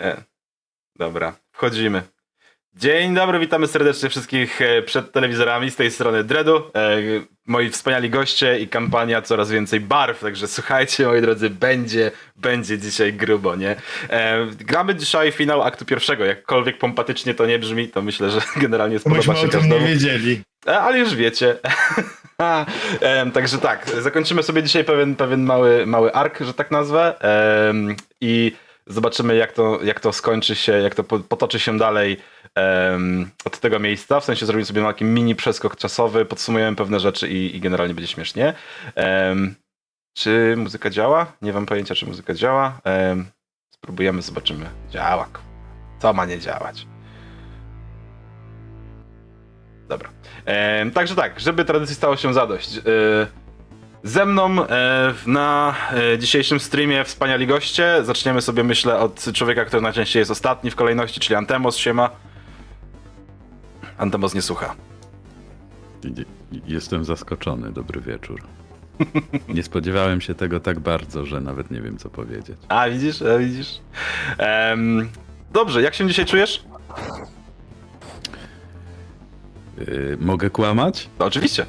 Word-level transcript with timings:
E, 0.00 0.22
dobra, 0.96 1.32
wchodzimy. 1.52 2.02
Dzień 2.76 3.14
dobry, 3.14 3.38
witamy 3.38 3.66
serdecznie 3.66 4.08
wszystkich 4.08 4.62
e, 4.62 4.82
przed 4.82 5.12
telewizorami 5.12 5.70
z 5.70 5.76
tej 5.76 5.90
strony 5.90 6.24
Dredu. 6.24 6.56
E, 6.56 6.96
moi 7.46 7.70
wspaniali 7.70 8.10
goście 8.10 8.58
i 8.60 8.68
kampania 8.68 9.22
coraz 9.22 9.50
więcej 9.50 9.80
barw, 9.80 10.20
także 10.20 10.48
słuchajcie 10.48 11.06
moi 11.06 11.20
drodzy, 11.20 11.50
będzie, 11.50 12.10
będzie 12.36 12.78
dzisiaj 12.78 13.12
grubo, 13.12 13.56
nie? 13.56 13.76
E, 14.10 14.46
gramy 14.46 14.94
dzisiaj 14.94 15.32
finał 15.32 15.62
aktu 15.62 15.84
pierwszego, 15.84 16.24
jakkolwiek 16.24 16.78
pompatycznie 16.78 17.34
to 17.34 17.46
nie 17.46 17.58
brzmi, 17.58 17.88
to 17.88 18.02
myślę, 18.02 18.30
że 18.30 18.40
generalnie 18.56 18.98
spodoba 18.98 19.18
Myśmy 19.18 19.34
się 19.36 19.40
o 19.46 19.50
tym 19.50 19.60
każdemu. 19.60 19.80
nie 19.80 19.86
wiedzieli. 19.86 20.42
E, 20.66 20.80
Ale 20.80 20.98
już 20.98 21.14
wiecie. 21.14 21.56
Em, 23.00 23.32
Także 23.32 23.58
tak, 23.58 23.90
zakończymy 24.00 24.42
sobie 24.42 24.62
dzisiaj 24.62 24.84
pewien, 24.84 25.16
pewien 25.16 25.42
mały, 25.44 25.86
mały 25.86 26.12
ark, 26.12 26.38
że 26.40 26.54
tak 26.54 26.70
nazwę. 26.70 27.20
Em, 27.68 27.96
I 28.20 28.52
zobaczymy, 28.90 29.36
jak 29.36 29.52
to, 29.52 29.78
jak 29.82 30.00
to 30.00 30.12
skończy 30.12 30.56
się, 30.56 30.72
jak 30.72 30.94
to 30.94 31.04
po- 31.04 31.18
potoczy 31.20 31.58
się 31.60 31.78
dalej 31.78 32.16
em, 32.54 33.30
od 33.44 33.58
tego 33.60 33.78
miejsca. 33.78 34.20
W 34.20 34.24
sensie 34.24 34.46
zrobimy 34.46 34.66
sobie 34.66 34.82
taki 34.82 35.04
mini 35.04 35.34
przeskok 35.34 35.76
czasowy, 35.76 36.24
podsumujemy 36.24 36.76
pewne 36.76 37.00
rzeczy 37.00 37.28
i, 37.28 37.56
i 37.56 37.60
generalnie 37.60 37.94
będzie 37.94 38.08
śmiesznie. 38.12 38.54
Em, 38.94 39.54
Czy 40.16 40.54
muzyka 40.56 40.90
działa? 40.90 41.32
Nie 41.42 41.52
mam 41.52 41.66
pojęcia, 41.66 41.94
czy 41.94 42.06
muzyka 42.06 42.34
działa. 42.34 42.80
Em, 42.84 43.26
Spróbujemy, 43.74 44.22
zobaczymy. 44.22 44.66
Działa. 44.90 45.28
Co 45.98 46.12
ma 46.12 46.24
nie 46.26 46.38
działać? 46.38 46.86
Dobra. 49.88 50.08
Także 50.94 51.14
tak, 51.14 51.40
żeby 51.40 51.64
tradycji 51.64 51.94
stało 51.94 52.16
się 52.16 52.34
zadość. 52.34 52.78
E, 52.78 52.82
ze 54.02 54.26
mną 54.26 54.66
e, 54.66 55.14
na 55.26 55.74
e, 55.92 56.18
dzisiejszym 56.18 56.60
streamie 56.60 57.04
wspaniali 57.04 57.46
goście. 57.46 58.04
Zaczniemy 58.04 58.42
sobie, 58.42 58.64
myślę, 58.64 58.98
od 58.98 59.32
człowieka, 59.32 59.64
który 59.64 59.82
najczęściej 59.82 60.20
jest 60.20 60.30
ostatni 60.30 60.70
w 60.70 60.76
kolejności, 60.76 61.20
czyli 61.20 61.34
Antemos. 61.34 61.76
Siema. 61.76 62.10
Antemos 63.98 64.34
nie 64.34 64.42
słucha. 64.42 64.74
Jestem 66.66 67.04
zaskoczony, 67.04 67.72
dobry 67.72 68.00
wieczór. 68.00 68.42
Nie 69.48 69.62
spodziewałem 69.62 70.20
się 70.20 70.34
tego 70.34 70.60
tak 70.60 70.80
bardzo, 70.80 71.26
że 71.26 71.40
nawet 71.40 71.70
nie 71.70 71.80
wiem 71.80 71.98
co 71.98 72.10
powiedzieć. 72.10 72.56
A, 72.68 72.88
widzisz? 72.88 73.22
A, 73.22 73.38
widzisz? 73.38 73.80
Dobrze, 75.52 75.82
jak 75.82 75.94
się 75.94 76.06
dzisiaj 76.06 76.26
czujesz? 76.26 76.64
Yy, 79.78 80.16
mogę 80.20 80.50
kłamać? 80.50 81.08
No, 81.18 81.26
oczywiście. 81.26 81.66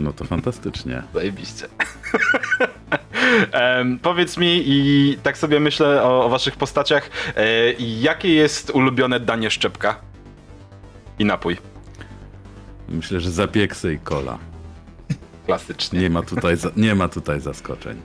No 0.00 0.12
to 0.12 0.24
fantastycznie. 0.24 1.02
Zajebiście. 1.14 1.66
Em, 3.52 3.98
powiedz 3.98 4.36
mi 4.36 4.62
i 4.66 5.18
tak 5.22 5.38
sobie 5.38 5.60
myślę 5.60 6.02
o, 6.02 6.24
o 6.24 6.28
waszych 6.28 6.56
postaciach. 6.56 7.10
E, 7.36 7.72
jakie 7.78 8.34
jest 8.34 8.70
ulubione 8.70 9.20
danie 9.20 9.50
szczepka? 9.50 10.00
I 11.18 11.24
napój. 11.24 11.56
Myślę, 12.88 13.20
że 13.20 13.30
zapieksy 13.30 13.94
i 13.94 13.98
kola. 13.98 14.38
Klasycznie. 15.46 16.00
Nie 16.00 16.10
ma 16.10 16.22
tutaj, 16.22 16.56
za, 16.56 16.70
nie 16.76 16.94
ma 16.94 17.08
tutaj 17.08 17.40
zaskoczeń. 17.40 18.00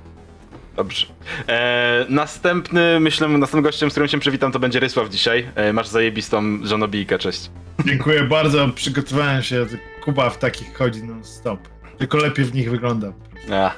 Dobrze. 0.75 1.07
E, 1.47 2.05
następny, 2.09 2.99
myślę, 2.99 3.27
następnym 3.27 3.63
gościem, 3.63 3.89
z 3.89 3.93
którym 3.93 4.09
się 4.09 4.19
przywitam, 4.19 4.51
to 4.51 4.59
będzie 4.59 4.79
Rysław 4.79 5.09
dzisiaj. 5.09 5.47
E, 5.55 5.73
masz 5.73 5.87
zajebistą 5.87 6.59
żonobijkę, 6.63 7.17
cześć. 7.17 7.49
Dziękuję 7.85 8.23
bardzo, 8.23 8.69
przygotowałem 8.69 9.43
się. 9.43 9.65
Kuba 10.03 10.29
w 10.29 10.37
takich 10.37 10.73
chodzi 10.77 11.03
non 11.03 11.23
stop. 11.23 11.74
Tylko 11.97 12.17
lepiej 12.17 12.45
w 12.45 12.53
nich 12.53 12.71
wygląda. 12.71 13.07
A, 13.51 13.71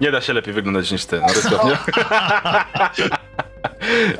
nie 0.00 0.10
da 0.10 0.20
się 0.20 0.32
lepiej 0.32 0.54
wyglądać 0.54 0.90
niż 0.92 1.06
ty, 1.06 1.20
no 1.20 1.26
Rysław, 1.26 1.64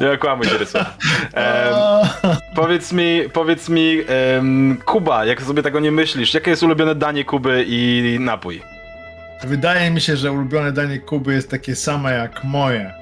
nie? 0.00 0.12
okłamuj 0.12 0.46
się, 0.46 0.58
Rysław. 0.58 0.96
Em, 1.34 1.74
powiedz 2.54 2.92
mi, 2.92 3.22
powiedz 3.32 3.68
mi, 3.68 3.98
em, 4.36 4.78
Kuba, 4.84 5.24
jak 5.24 5.42
sobie 5.42 5.62
tego 5.62 5.80
nie 5.80 5.92
myślisz, 5.92 6.34
jakie 6.34 6.50
jest 6.50 6.62
ulubione 6.62 6.94
danie 6.94 7.24
Kuby 7.24 7.64
i 7.68 8.16
napój? 8.20 8.62
Wydaje 9.44 9.90
mi 9.90 10.00
się, 10.00 10.16
że 10.16 10.32
ulubione 10.32 10.72
danie 10.72 10.98
Kuby 10.98 11.32
jest 11.34 11.50
takie 11.50 11.76
same 11.76 12.12
jak 12.12 12.44
moje. 12.44 12.94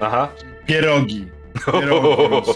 Aha. 0.00 0.28
Pierogi. 0.66 1.26
Pierogi. 1.72 2.52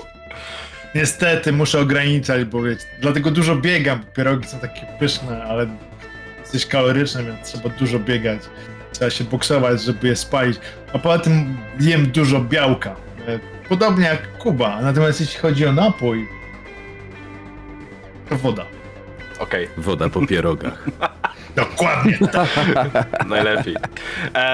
Niestety 0.94 1.53
muszę 1.53 1.80
ograniczać, 1.80 2.44
bo 2.44 2.62
wiecie, 2.62 2.84
dlatego 3.00 3.30
dużo 3.30 3.56
biegam. 3.56 4.00
Pierogi 4.16 4.48
są 4.48 4.59
takie 4.59 4.86
pyszne, 4.98 5.44
ale 5.44 5.66
dosyć 6.52 6.66
kaloryczne, 6.66 7.24
więc 7.24 7.52
trzeba 7.52 7.68
dużo 7.68 7.98
biegać. 7.98 8.40
Trzeba 8.92 9.10
się 9.10 9.24
boksować, 9.24 9.82
żeby 9.82 10.08
je 10.08 10.16
spalić. 10.16 10.58
A 10.92 10.98
poza 10.98 11.18
tym 11.18 11.56
jem 11.80 12.06
dużo 12.06 12.40
białka. 12.40 12.96
E, 13.28 13.38
Podobnie 13.68 14.04
jak 14.04 14.38
Kuba. 14.38 14.82
Natomiast 14.82 15.20
jeśli 15.20 15.40
chodzi 15.40 15.66
o 15.66 15.72
napój, 15.72 16.28
to 18.28 18.36
woda. 18.36 18.66
Okej, 19.38 19.68
Woda 19.76 20.08
po 20.08 20.26
pierogach. 20.26 20.86
Dokładnie. 21.56 22.18
najlepiej. 23.26 23.76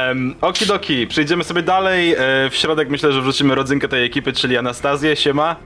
Um, 0.09 0.35
okidoki, 0.41 1.07
przejdziemy 1.07 1.45
sobie 1.45 1.63
dalej. 1.63 2.13
E, 2.13 2.17
w 2.51 2.55
środek 2.55 2.89
myślę, 2.89 3.13
że 3.13 3.23
wrzucimy 3.23 3.55
rodzynkę 3.55 3.89
tej 3.89 4.05
ekipy, 4.05 4.33
czyli 4.33 4.57
Anastazję, 4.57 5.17
siema. 5.17 5.57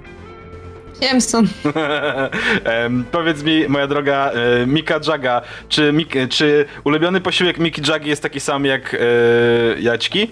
Jameson. 1.00 1.48
Em, 2.64 3.04
powiedz 3.12 3.42
mi, 3.42 3.68
moja 3.68 3.86
droga 3.86 4.30
e, 4.32 4.66
Mika 4.66 5.00
Jaga, 5.08 5.42
czy, 5.68 5.92
Mik, 5.92 6.14
czy 6.30 6.64
ulubiony 6.84 7.20
posiłek 7.20 7.58
Miki 7.58 7.82
Jagi 7.90 8.08
jest 8.08 8.22
taki 8.22 8.40
sam 8.40 8.64
jak 8.64 8.94
e, 8.94 8.98
Jaćki? 9.80 10.30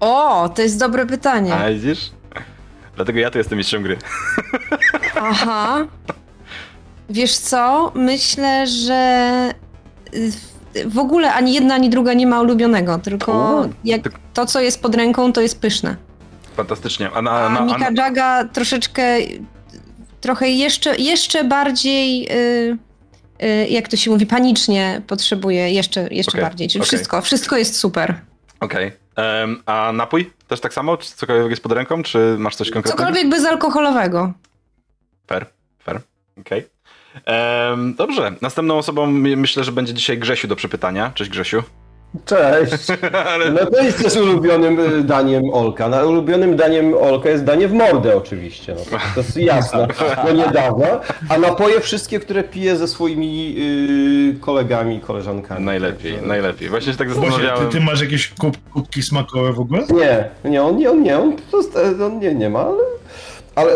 O, 0.00 0.48
to 0.54 0.62
jest 0.62 0.78
dobre 0.78 1.06
pytanie. 1.06 1.54
A 1.54 1.68
widzisz? 1.70 2.10
Dlatego 2.96 3.18
ja 3.18 3.30
tu 3.30 3.38
jestem 3.38 3.58
mistrzem 3.58 3.82
gry. 3.82 3.96
Aha. 5.20 5.86
Wiesz 7.10 7.36
co? 7.36 7.92
Myślę, 7.94 8.66
że 8.66 9.50
y, 10.14 10.30
w 10.88 10.98
ogóle 10.98 11.34
ani 11.34 11.54
jedna, 11.54 11.74
ani 11.74 11.90
druga 11.90 12.12
nie 12.12 12.26
ma 12.26 12.40
ulubionego, 12.40 12.98
tylko 12.98 13.32
O, 13.32 13.68
jak 13.84 14.02
tak- 14.02 14.12
to, 14.34 14.46
co 14.46 14.60
jest 14.60 14.82
pod 14.82 14.94
ręką, 14.94 15.32
to 15.32 15.40
jest 15.40 15.60
pyszne. 15.60 15.96
Fantastycznie. 16.56 17.10
A, 17.10 17.22
na, 17.22 17.48
na, 17.48 17.60
a, 17.60 17.64
Mika 17.64 17.90
Jaga 17.96 18.44
troszeczkę, 18.44 19.16
trochę 20.20 20.48
jeszcze, 20.48 20.96
jeszcze 20.96 21.44
bardziej, 21.44 22.28
y, 22.32 22.78
y, 23.44 23.68
jak 23.68 23.88
to 23.88 23.96
się 23.96 24.10
mówi, 24.10 24.26
panicznie 24.26 25.02
potrzebuje, 25.06 25.70
jeszcze, 25.70 26.08
jeszcze 26.10 26.32
Okej, 26.32 26.42
bardziej. 26.42 26.68
Czyli 26.68 26.80
okej. 26.80 26.88
wszystko, 26.88 27.22
wszystko 27.22 27.56
jest 27.56 27.76
super. 27.76 28.14
Okej. 28.60 28.92
Em, 29.16 29.62
A 29.66 29.92
napój? 29.92 30.30
Też 30.48 30.60
tak 30.60 30.74
samo? 30.74 30.96
Czy 30.96 31.10
cokolwiek 31.16 31.50
jest 31.50 31.62
pod 31.62 31.72
ręką? 31.72 32.02
Czy 32.02 32.36
masz 32.38 32.56
coś 32.56 32.70
konkretnego? 32.70 32.98
Cokolwiek 33.10 33.30
bezalkoholowego. 33.30 34.32
Fair, 35.26 35.46
fair. 35.78 36.00
Okej. 36.40 36.66
Em, 37.24 37.94
Dobrze. 37.94 38.32
Następną 38.42 38.78
osobą 38.78 39.06
my- 39.06 39.36
myślę, 39.36 39.64
że 39.64 39.72
będzie 39.72 39.94
dzisiaj 39.94 40.18
Grzesiu 40.18 40.48
do 40.48 40.56
przepytania. 40.56 41.10
Cześć 41.14 41.30
Grzesiu. 41.30 41.62
Cześć. 42.24 42.86
Ale... 43.32 43.50
No 43.50 43.66
to 43.66 43.82
jest 43.82 44.02
też 44.02 44.16
ulubionym 44.16 44.80
y, 44.80 45.04
daniem 45.04 45.42
Olka. 45.52 45.88
No, 45.88 46.06
ulubionym 46.08 46.56
daniem 46.56 46.94
Olka 46.94 47.28
jest 47.30 47.44
danie 47.44 47.68
w 47.68 47.72
mordę 47.72 48.16
oczywiście. 48.16 48.74
No, 48.74 48.84
to, 48.98 49.04
to 49.14 49.20
jest 49.20 49.36
jasne. 49.36 49.88
No 50.24 50.32
niedawno. 50.32 50.86
A 51.28 51.38
napoje 51.38 51.80
wszystkie, 51.80 52.20
które 52.20 52.42
piję 52.44 52.76
ze 52.76 52.88
swoimi 52.88 53.54
y, 54.36 54.40
kolegami 54.40 54.96
i 54.96 55.00
koleżankami. 55.00 55.64
Najlepiej, 55.64 56.12
Także- 56.12 56.28
najlepiej. 56.28 56.68
Właśnie 56.68 56.92
się 56.92 56.98
tak 56.98 57.08
Boże, 57.08 57.20
ty, 57.20 57.30
zastanawiałem. 57.30 57.70
ty 57.70 57.80
masz 57.80 58.00
jakieś 58.00 58.28
kub, 58.28 58.56
kubki 58.72 59.02
smakowe 59.02 59.52
w 59.52 59.60
ogóle? 59.60 59.82
Nie, 59.90 60.50
nie, 60.50 60.62
on 60.62 60.76
nie, 60.76 60.90
on 60.90 61.02
nie, 61.02 61.18
on, 61.18 61.32
po 61.36 61.42
prostu, 61.50 61.78
on 62.04 62.18
nie, 62.18 62.34
nie 62.34 62.50
ma, 62.50 62.60
ale, 62.60 62.78
ale 63.54 63.72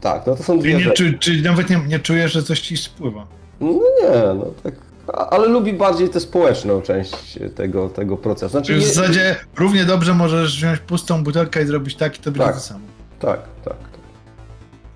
tak, 0.00 0.26
no 0.26 0.36
to 0.36 0.42
są 0.42 0.58
dwie 0.58 0.74
nie, 0.74 0.80
rzeczy. 0.80 1.18
czy, 1.20 1.32
czy 1.36 1.42
nawet 1.42 1.70
nie, 1.70 1.80
nie 1.88 1.98
czujesz, 1.98 2.32
że 2.32 2.42
coś 2.42 2.60
ci 2.60 2.76
spływa? 2.76 3.26
No 3.60 3.68
nie, 3.72 4.34
no 4.34 4.44
tak. 4.62 4.74
A- 5.12 5.30
Ale 5.30 5.48
lubi 5.48 5.72
bardziej 5.72 6.08
tę 6.08 6.20
społeczną 6.20 6.82
część 6.82 7.38
tego, 7.56 7.88
tego 7.88 8.16
procesu. 8.16 8.50
Znaczy, 8.50 8.66
Czy 8.66 8.74
w 8.74 8.80
nie- 8.80 8.86
zasadzie 8.86 9.36
równie 9.56 9.84
dobrze 9.84 10.14
możesz 10.14 10.56
wziąć 10.56 10.78
pustą 10.80 11.24
butelkę 11.24 11.62
i 11.62 11.66
zrobić 11.66 11.94
tak 11.96 12.16
i 12.18 12.22
to 12.22 12.30
będzie 12.30 12.46
Tak. 12.46 12.54
to 12.54 12.60
samo. 12.60 12.80
Tak, 13.20 13.40
tak, 13.64 13.74
tak. 13.76 14.00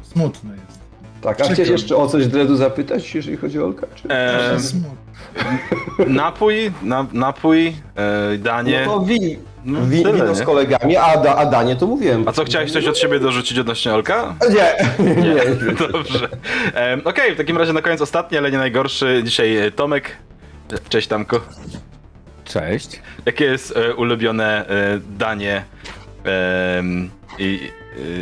Smutne 0.03 0.51
jest. 0.51 0.79
Tak, 1.21 1.33
a 1.33 1.35
Przykro 1.45 1.55
chciałeś 1.55 1.69
mi. 1.69 1.73
jeszcze 1.73 1.97
o 1.97 2.07
coś 2.07 2.27
Dredu 2.27 2.57
zapytać, 2.57 3.15
jeżeli 3.15 3.37
chodzi 3.37 3.61
o 3.61 3.65
Olka? 3.65 3.87
Czy... 3.95 4.09
Em, 4.09 4.61
Smutne. 4.61 4.89
napój, 6.23 6.73
na, 6.83 7.07
napój, 7.13 7.77
e, 7.97 8.39
danie. 8.39 8.83
No 8.87 8.93
to 8.99 9.05
wi, 9.05 9.39
wi, 9.89 10.03
tyle, 10.03 10.15
wino 10.15 10.29
nie? 10.29 10.35
z 10.35 10.43
kolegami, 10.43 10.97
a, 10.97 11.17
da, 11.17 11.37
a 11.37 11.47
danie 11.47 11.77
to 11.77 11.87
mówiłem. 11.87 12.29
A 12.29 12.33
co, 12.33 12.45
chciałeś 12.45 12.73
coś 12.73 12.87
od 12.87 12.99
siebie 12.99 13.21
dorzucić 13.21 13.59
odnośnie 13.59 13.95
Olka? 13.95 14.35
Nie, 14.51 15.05
nie, 15.05 15.15
nie. 15.15 15.35
Dobrze. 15.93 16.29
Em, 16.75 17.01
Okej, 17.05 17.35
w 17.35 17.37
takim 17.37 17.57
razie 17.59 17.73
na 17.73 17.83
koniec 17.83 18.01
ostatni, 18.01 18.39
ale 18.39 18.51
nie 18.51 18.59
najgorszy. 18.59 19.21
Dzisiaj 19.25 19.57
e, 19.57 19.71
Tomek. 19.71 20.17
Cześć 20.89 21.09
Tamku. 21.09 21.37
Cześć. 22.45 23.03
Jakie 23.27 23.45
jest 23.45 23.77
e, 23.77 23.95
ulubione 23.95 24.69
e, 24.69 25.01
danie 25.19 25.65
em, 26.79 27.11
i 27.39 27.61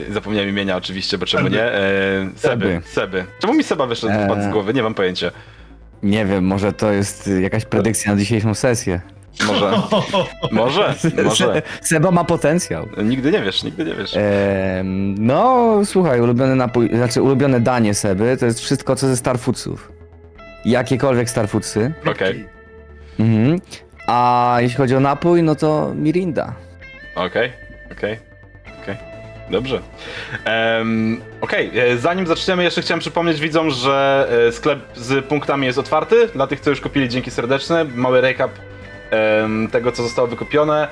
e, 0.08 0.12
zapomniałem 0.12 0.48
imienia 0.50 0.76
oczywiście, 0.76 1.18
bo 1.18 1.26
czemu 1.26 1.48
nie? 1.48 1.62
E, 1.62 1.80
Seby. 2.36 2.66
Seby. 2.66 2.80
Seby. 2.86 3.24
Czemu 3.40 3.54
mi 3.54 3.64
Seba 3.64 3.86
wyszedł 3.86 4.12
Eee. 4.12 4.24
wpadł 4.24 4.42
z 4.42 4.46
głowy? 4.52 4.74
Nie 4.74 4.82
mam 4.82 4.94
pojęcia. 4.94 5.30
Nie 6.02 6.24
wiem, 6.26 6.44
może 6.44 6.72
to 6.72 6.92
jest 6.92 7.26
y, 7.28 7.40
jakaś 7.42 7.64
predykcja 7.64 8.12
na 8.12 8.18
dzisiejszą 8.18 8.54
sesję. 8.54 9.00
Może, 9.46 9.72
może, 10.52 10.94
może. 11.24 11.62
Seba 11.80 12.10
ma 12.10 12.24
potencjał. 12.24 12.88
Nigdy 13.04 13.30
nie 13.32 13.40
wiesz, 13.42 13.62
nigdy 13.64 13.84
nie 13.84 13.94
wiesz. 13.94 14.16
Em, 14.16 15.14
no, 15.26 15.72
słuchaj, 15.84 16.20
ulubiony 16.20 16.56
napój, 16.56 16.88
znaczy 16.94 17.22
ulubione 17.22 17.60
danie 17.60 17.94
Seby 17.94 18.36
to 18.36 18.46
jest 18.46 18.60
wszystko, 18.60 18.96
co 18.96 19.06
ze 19.08 19.16
Starfoodsów. 19.16 19.92
Jakiekolwiek 20.64 21.30
Starfoodsy. 21.30 21.92
Okej, 22.10 22.46
Mhm. 23.20 23.60
A 24.06 24.56
jeśli 24.60 24.76
chodzi 24.76 24.96
o 24.96 25.00
napój, 25.00 25.42
no 25.42 25.54
to 25.54 25.92
Mirinda. 25.94 26.54
okej, 27.14 27.52
okej, 27.92 28.18
okej. 28.82 28.96
Dobrze. 29.50 29.80
Em, 30.44 31.20
Okej, 31.40 31.70
e, 31.78 31.96
zanim 31.98 32.26
zaczniemy, 32.26 32.62
jeszcze 32.64 32.82
chciałem 32.82 33.00
przypomnieć 33.00 33.40
widzom, 33.40 33.70
że 33.70 34.28
e, 34.48 34.52
sklep 34.52 34.78
z 34.94 35.24
punktami 35.26 35.66
jest 35.66 35.78
otwarty. 35.78 36.28
Dla 36.34 36.46
tych, 36.46 36.60
co 36.60 36.70
już 36.70 36.80
kupili, 36.80 37.08
dzięki 37.08 37.30
serdeczne. 37.30 37.84
Mały 37.84 38.20
recap 38.20 38.50
tego, 39.70 39.92
co 39.92 40.02
zostało 40.02 40.28
wykupione. 40.28 40.88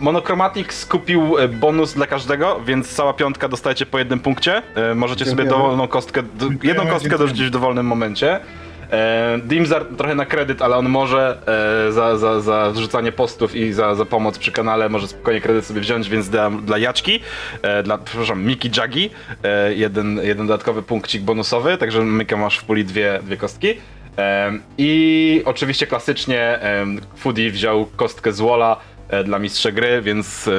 Monochromatic 0.00 0.72
skupił 0.72 1.38
e, 1.38 1.48
bonus 1.48 1.94
dla 1.94 2.06
każdego, 2.06 2.60
więc 2.66 2.94
cała 2.94 3.12
piątka 3.12 3.48
dostajecie 3.48 3.86
po 3.86 3.98
jednym 3.98 4.20
punkcie. 4.20 4.62
E, 4.74 4.94
Możecie 4.94 5.24
sobie 5.24 5.44
dowolną 5.44 5.88
kostkę, 5.88 6.22
Dziękujemy, 6.38 6.78
jedną 6.80 6.86
kostkę 6.86 7.18
dorzucić 7.18 7.46
w 7.46 7.50
dowolnym 7.50 7.86
momencie. 7.86 8.40
E, 8.90 9.38
Dimzar 9.44 9.84
trochę 9.96 10.14
na 10.14 10.26
kredyt, 10.26 10.62
ale 10.62 10.76
on 10.76 10.88
może 10.88 11.38
za, 11.90 12.16
za, 12.16 12.40
za 12.40 12.70
wrzucanie 12.70 13.12
postów 13.12 13.56
i 13.56 13.72
za, 13.72 13.94
za 13.94 14.04
pomoc 14.04 14.38
przy 14.38 14.52
kanale 14.52 14.88
może 14.88 15.08
spokojnie 15.08 15.40
kredyt 15.40 15.66
sobie 15.66 15.80
wziąć, 15.80 16.08
więc 16.08 16.28
dla, 16.28 16.50
dla 16.50 16.78
Jaczki, 16.78 17.20
dla, 17.84 17.98
przepraszam, 17.98 18.44
Miki 18.44 18.70
Jagi, 18.76 19.10
jeden, 19.74 20.20
jeden 20.22 20.46
dodatkowy 20.46 20.82
punkcik 20.82 21.22
bonusowy, 21.22 21.78
także 21.78 22.04
Mika 22.04 22.36
masz 22.36 22.58
w 22.58 22.64
puli 22.64 22.84
dwie, 22.84 23.20
dwie 23.22 23.36
kostki. 23.36 23.74
I 24.78 25.42
oczywiście 25.44 25.86
klasycznie 25.86 26.58
Foodie 27.16 27.50
wziął 27.50 27.86
kostkę 27.96 28.32
z 28.32 28.40
e, 29.08 29.24
dla 29.24 29.38
mistrza 29.38 29.72
gry, 29.72 30.02
więc 30.02 30.50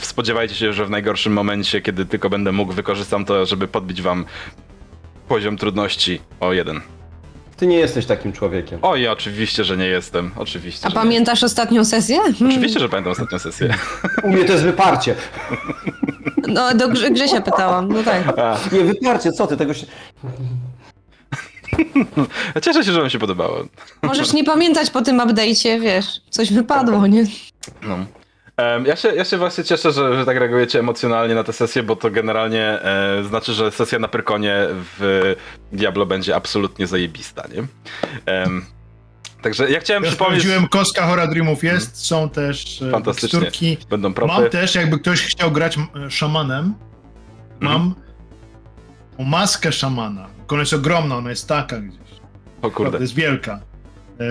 spodziewajcie 0.00 0.54
się, 0.54 0.72
że 0.72 0.86
w 0.86 0.90
najgorszym 0.90 1.32
momencie, 1.32 1.80
kiedy 1.80 2.06
tylko 2.06 2.30
będę 2.30 2.52
mógł, 2.52 2.72
wykorzystam 2.72 3.24
to, 3.24 3.46
żeby 3.46 3.68
podbić 3.68 4.02
wam 4.02 4.24
poziom 5.28 5.56
trudności 5.56 6.20
o 6.40 6.52
jeden. 6.52 6.80
Ty 7.56 7.66
nie 7.66 7.76
jesteś 7.76 8.06
takim 8.06 8.32
człowiekiem. 8.32 8.78
Oj, 8.82 9.08
oczywiście, 9.08 9.64
że 9.64 9.76
nie 9.76 9.86
jestem. 9.86 10.30
Oczywiście. 10.36 10.86
A 10.86 10.90
że 10.90 10.96
nie 10.96 11.02
pamiętasz 11.02 11.42
ostatnią 11.42 11.84
sesję? 11.84 12.18
jestem. 12.26 12.48
Oczywiście, 12.48 12.80
że 12.80 12.88
pamiętam 12.88 13.12
ostatnią 13.12 13.38
sesję. 13.38 13.74
U 14.22 14.28
mnie 14.28 14.44
to 14.44 14.52
jest 14.52 14.64
wyparcie. 14.64 15.14
No, 16.48 16.74
do 16.74 16.88
Grze 16.88 17.10
Grzesia 17.10 17.40
pytałam, 17.40 17.92
no 17.92 18.02
tak. 18.02 18.38
A, 18.38 18.58
Nie, 18.72 18.80
wyparcie, 18.84 19.32
co 19.32 19.46
ty, 19.46 19.56
tego 19.56 19.74
się... 19.74 19.86
cieszę 22.64 22.84
się, 22.84 22.92
że 22.92 23.00
wam 23.00 23.10
się 23.10 23.18
podobało. 23.18 23.64
Możesz 24.02 24.32
nie 24.32 24.44
pamiętać 24.44 24.90
po 24.90 25.02
tym 25.02 25.18
update'cie, 25.18 25.80
wiesz, 25.80 26.06
coś 26.30 26.52
wypadło, 26.52 27.06
nie? 27.06 27.24
No. 27.82 27.98
Em, 28.56 28.86
Ja 28.86 28.96
się, 28.96 29.08
ja 29.08 29.24
się 29.24 29.38
właśnie 29.38 29.64
cieszę, 29.64 29.92
że, 29.92 30.16
że 30.18 30.24
tak 30.26 30.36
reagujecie 30.36 30.78
emocjonalnie 30.78 31.34
na 31.34 31.44
tę 31.44 31.52
sesję, 31.52 31.82
bo 31.82 31.96
to 31.96 32.10
generalnie 32.10 32.62
e, 32.82 33.24
znaczy, 33.28 33.52
że 33.52 33.70
sesja 33.70 33.98
na 33.98 34.08
Pyrkonie 34.08 34.54
w 34.70 35.34
Diablo 35.72 36.06
będzie 36.06 36.36
absolutnie 36.36 36.86
zajebista, 36.86 37.44
nie? 37.54 37.64
Em, 38.26 38.64
także 39.42 39.70
ja 39.70 39.80
chciałem 39.80 40.02
Ja 40.04 40.08
przypomnieć... 40.10 40.42
sprawdziłem, 40.42 40.68
kostka 40.68 41.06
Horadrimów 41.06 41.64
jest, 41.64 42.06
są 42.06 42.30
też 42.30 42.82
e, 42.82 42.90
Fantastycznie. 42.90 43.40
teksturki. 43.40 43.76
Będą 43.90 44.14
propy. 44.14 44.32
Mam 44.32 44.50
też, 44.50 44.74
jakby 44.74 44.98
ktoś 44.98 45.22
chciał 45.22 45.50
grać 45.52 45.76
m, 45.78 46.10
szamanem, 46.10 46.74
mam 47.60 47.94
Mhm. 49.18 49.30
maskę 49.30 49.72
szamana. 49.72 50.26
Ona 50.48 50.60
jest 50.60 50.72
ogromna, 50.72 51.16
ona 51.16 51.30
jest 51.30 51.48
taka 51.48 51.80
gdzieś. 51.80 52.00
O 52.62 52.70
kurde. 52.70 52.84
Naprawdę 52.84 53.04
jest 53.04 53.14
wielka. 53.14 53.60
E, 54.20 54.24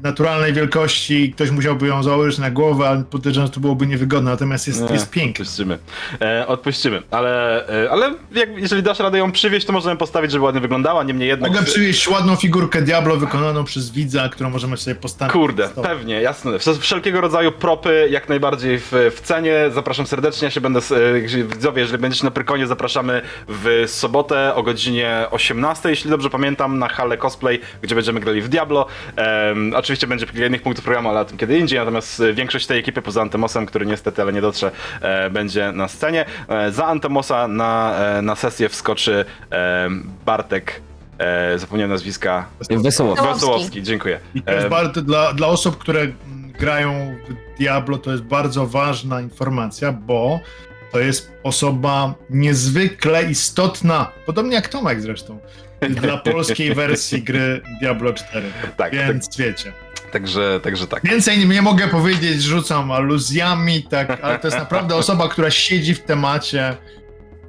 W 0.00 0.02
naturalnej 0.02 0.52
wielkości 0.52 1.32
ktoś 1.36 1.50
musiałby 1.50 1.86
ją 1.86 2.02
założyć 2.02 2.38
na 2.38 2.50
głowę, 2.50 2.88
ale 2.88 3.04
podejrzewam, 3.10 3.46
że 3.46 3.52
to 3.52 3.60
byłoby 3.60 3.86
niewygodne, 3.86 4.30
natomiast 4.30 4.66
jest, 4.68 4.80
Nie, 4.88 4.92
jest 4.92 5.10
piękna. 5.10 5.42
Odpuścimy. 5.42 5.78
E, 6.20 6.46
odpuścimy, 6.46 7.02
ale, 7.10 7.66
e, 7.84 7.90
ale 7.90 8.14
jak, 8.32 8.48
jeżeli 8.56 8.82
dasz 8.82 8.98
radę 8.98 9.18
ją 9.18 9.32
przywieźć, 9.32 9.66
to 9.66 9.72
możemy 9.72 9.96
postawić, 9.96 10.30
żeby 10.32 10.44
ładnie 10.44 10.60
wyglądała, 10.60 11.02
niemniej 11.02 11.28
jednak... 11.28 11.52
Mogę 11.52 11.64
przywieźć 11.64 12.08
ładną 12.08 12.36
figurkę 12.36 12.82
Diablo 12.82 13.16
wykonaną 13.16 13.64
przez 13.64 13.90
widza, 13.90 14.28
którą 14.28 14.50
możemy 14.50 14.76
sobie 14.76 14.94
postawić. 14.94 15.32
Kurde, 15.32 15.68
pewnie, 15.82 16.22
jasne. 16.22 16.50
Wsz- 16.50 16.78
Wszelkiego 16.78 17.20
rodzaju 17.20 17.52
propy 17.52 18.08
jak 18.10 18.28
najbardziej 18.28 18.78
w, 18.78 18.92
w 19.16 19.20
cenie. 19.20 19.54
Zapraszam 19.74 20.06
serdecznie. 20.06 20.44
Ja 20.46 20.50
się 20.50 20.60
będę, 20.60 20.80
e, 20.96 21.18
jeżeli- 21.18 21.44
widzowie, 21.44 21.80
jeżeli 21.82 21.98
będziecie 22.02 22.24
na 22.24 22.30
Pyrkonie, 22.30 22.66
zapraszamy 22.66 23.22
w 23.48 23.84
sobotę 23.86 24.54
o 24.54 24.62
godzinie 24.62 25.26
18, 25.30 25.90
jeśli 25.90 26.10
dobrze 26.10 26.30
pamiętam, 26.30 26.78
na 26.78 26.88
halę 26.88 27.16
cosplay, 27.16 27.60
gdzie 27.82 27.94
będziemy 27.94 28.20
grali 28.20 28.42
w 28.42 28.48
Diablo. 28.48 28.86
Em, 29.20 29.72
oczywiście 29.76 30.06
będzie 30.06 30.26
kilka 30.26 30.46
innych 30.46 30.62
punktów 30.62 30.84
programu, 30.84 31.08
ale 31.08 31.20
o 31.20 31.24
tym 31.24 31.38
kiedy 31.38 31.58
indziej. 31.58 31.78
Natomiast 31.78 32.20
e, 32.20 32.32
większość 32.32 32.66
tej 32.66 32.78
ekipy 32.78 33.02
poza 33.02 33.22
Antemosem, 33.22 33.66
który 33.66 33.86
niestety, 33.86 34.22
ale 34.22 34.32
nie 34.32 34.40
dotrze, 34.40 34.70
e, 35.00 35.30
będzie 35.30 35.72
na 35.72 35.88
scenie. 35.88 36.24
E, 36.48 36.72
za 36.72 36.86
Antemosa 36.86 37.48
na, 37.48 37.94
e, 38.18 38.22
na 38.22 38.36
sesję 38.36 38.68
wskoczy 38.68 39.24
e, 39.52 39.88
Bartek. 40.26 40.80
E, 41.18 41.58
zapomniałem 41.58 41.90
nazwiska. 41.90 42.46
Wesoło. 42.58 42.82
Wesołowski. 42.82 43.34
Wesołowski, 43.34 43.82
dziękuję. 43.82 44.20
I 44.34 44.42
to 44.42 44.52
jest 44.52 44.66
E, 44.66 44.70
bardzo, 44.70 45.02
dla, 45.02 45.32
dla 45.32 45.46
osób, 45.46 45.78
które 45.78 46.06
grają 46.58 47.16
w 47.28 47.58
Diablo, 47.58 47.98
to 47.98 48.10
jest 48.10 48.22
bardzo 48.22 48.66
ważna 48.66 49.20
informacja, 49.20 49.92
bo 49.92 50.40
to 50.92 51.00
jest 51.00 51.32
osoba 51.42 52.14
niezwykle 52.30 53.30
istotna, 53.30 54.12
podobnie 54.26 54.54
jak 54.54 54.68
Tomek 54.68 55.00
zresztą, 55.00 55.38
dla 55.88 56.16
polskiej 56.16 56.74
wersji 56.74 57.22
gry 57.22 57.60
Diablo 57.80 58.12
4. 58.12 58.46
tak, 58.76 58.92
Więc 58.92 59.36
wiecie. 59.36 59.72
tak, 59.94 60.10
także, 60.10 60.60
także 60.62 60.86
tak. 60.86 61.02
Więcej 61.04 61.38
nie, 61.38 61.46
nie 61.46 61.62
mogę 61.62 61.88
powiedzieć, 61.88 62.42
rzucam 62.42 62.90
aluzjami, 62.90 63.82
tak, 63.82 64.18
ale 64.22 64.38
to 64.38 64.46
jest 64.46 64.58
naprawdę 64.58 64.94
osoba, 64.94 65.28
która 65.28 65.50
siedzi 65.50 65.94
w 65.94 66.00
temacie 66.00 66.76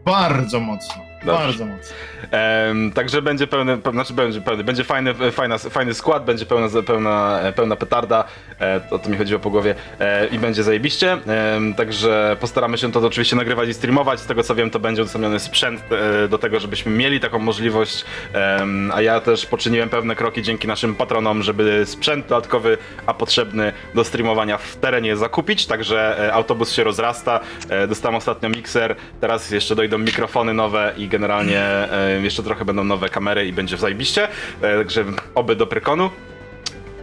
bardzo 0.06 0.60
mocno. 0.60 1.11
Dobrze. 1.25 1.46
Bardzo 1.46 1.66
mocno. 1.66 1.96
Em, 2.32 2.92
także 2.92 3.22
będzie 3.22 3.48
pełny, 3.48 3.78
pe, 3.78 3.92
znaczy 3.92 4.13
będzie 4.13 4.42
pełny, 4.42 4.63
będzie 4.63 4.84
fajny, 4.84 5.13
fajna, 5.32 5.58
fajny 5.58 5.94
skład, 5.94 6.25
będzie 6.25 6.46
pełna, 6.46 6.68
pełna, 6.88 7.40
pełna 7.56 7.75
petarda, 7.75 8.24
e, 8.62 8.82
o 8.92 9.00
to 9.00 9.10
mi 9.10 9.18
chodziło 9.18 9.40
po 9.40 9.50
głowie. 9.50 9.75
E, 10.00 10.28
i 10.28 10.40
będzie 10.40 10.63
zajebiście, 10.63 11.18
Em, 11.28 11.74
także 11.74 12.38
postaramy 12.40 12.78
się 12.78 12.92
to 12.92 13.00
oczywiście 13.00 13.36
nagrywać 13.36 13.70
i 13.70 13.74
streamować, 13.74 14.20
z 14.20 14.25
tego 14.25 14.44
co 14.44 14.56
wiem 14.56 14.70
to 14.70 14.80
będzie 14.80 15.01
udostępniony 15.01 15.40
sprzęt 15.40 15.82
e, 15.92 16.28
do 16.28 16.38
tego, 16.38 16.60
żebyśmy 16.60 16.92
mieli 16.92 17.20
taką 17.20 17.40
możliwość, 17.40 18.06
Em, 18.34 18.92
a 18.94 19.01
ja 19.01 19.20
też 19.20 19.46
poczyniłem 19.46 19.90
pewne 19.90 20.16
kroki 20.16 20.42
dzięki 20.42 20.68
naszym 20.68 20.96
patronom, 20.96 21.44
żeby 21.44 21.86
sprzęt 21.86 22.25
dodatkowy, 22.28 22.78
a 23.06 23.13
potrzebny 23.13 23.74
do 23.96 24.04
streamowania 24.04 24.58
w 24.58 24.75
terenie 24.75 25.18
zakupić, 25.18 25.66
także 25.66 26.28
e, 26.28 26.34
autobus 26.34 26.72
się 26.74 26.84
rozrasta, 26.84 27.40
e, 27.70 27.88
dostałem 27.88 28.16
ostatnio 28.16 28.50
mikser, 28.50 28.96
teraz 29.22 29.51
jeszcze 29.51 29.75
dojdą 29.75 29.98
mikrofony 29.98 30.54
nowe 30.54 30.94
i 30.98 31.11
generalnie 31.12 31.62
e, 31.62 32.22
jeszcze 32.22 32.44
trochę 32.44 32.65
będą 32.65 32.84
nowe 32.84 33.10
kamery 33.10 33.48
i 33.48 33.53
będzie 33.53 33.77
zajebiście, 33.77 34.27
e, 34.62 34.77
także 34.77 35.06
oby 35.36 35.56
do 35.56 35.68
Prykonu. 35.68 36.10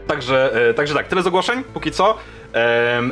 Także, 0.07 0.69
e, 0.71 0.75
także 0.75 0.95
tak, 0.95 1.09
tyle 1.09 1.23
z 1.23 1.27
ogłoszeń, 1.27 1.65
póki 1.75 1.91
co. 1.91 2.19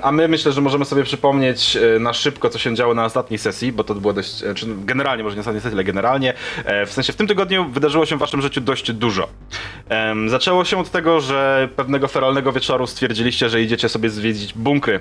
A 0.02 0.12
my 0.12 0.28
myślę, 0.28 0.52
że 0.52 0.60
możemy 0.60 0.84
sobie 0.84 1.02
przypomnieć 1.04 1.76
e, 1.76 1.98
na 1.98 2.12
szybko, 2.12 2.50
co 2.50 2.58
się 2.58 2.74
działo 2.74 2.94
na 2.94 3.04
ostatniej 3.04 3.38
sesji, 3.38 3.72
bo 3.72 3.84
to 3.84 3.94
było 3.94 4.12
dość, 4.12 4.42
e, 4.42 4.54
czy 4.54 4.66
generalnie, 4.84 5.24
może 5.24 5.36
nie 5.36 5.40
ostatniej 5.40 5.62
sesji, 5.62 5.74
ale 5.74 5.84
generalnie. 5.84 6.34
E, 6.64 6.86
W 6.86 6.92
sensie 6.92 7.12
w 7.12 7.16
tym 7.16 7.26
tygodniu 7.26 7.68
wydarzyło 7.68 8.06
się 8.06 8.16
w 8.16 8.18
waszym 8.18 8.42
życiu 8.42 8.60
dość 8.60 8.92
dużo. 8.92 9.28
Zaczęło 10.26 10.64
się 10.64 10.78
od 10.78 10.90
tego, 10.90 11.20
że 11.20 11.68
pewnego 11.76 12.08
feralnego 12.08 12.52
wieczoru 12.52 12.86
stwierdziliście, 12.86 13.48
że 13.48 13.62
idziecie 13.62 13.88
sobie 13.88 14.10
zwiedzić 14.10 14.52
bunkry, 14.54 15.00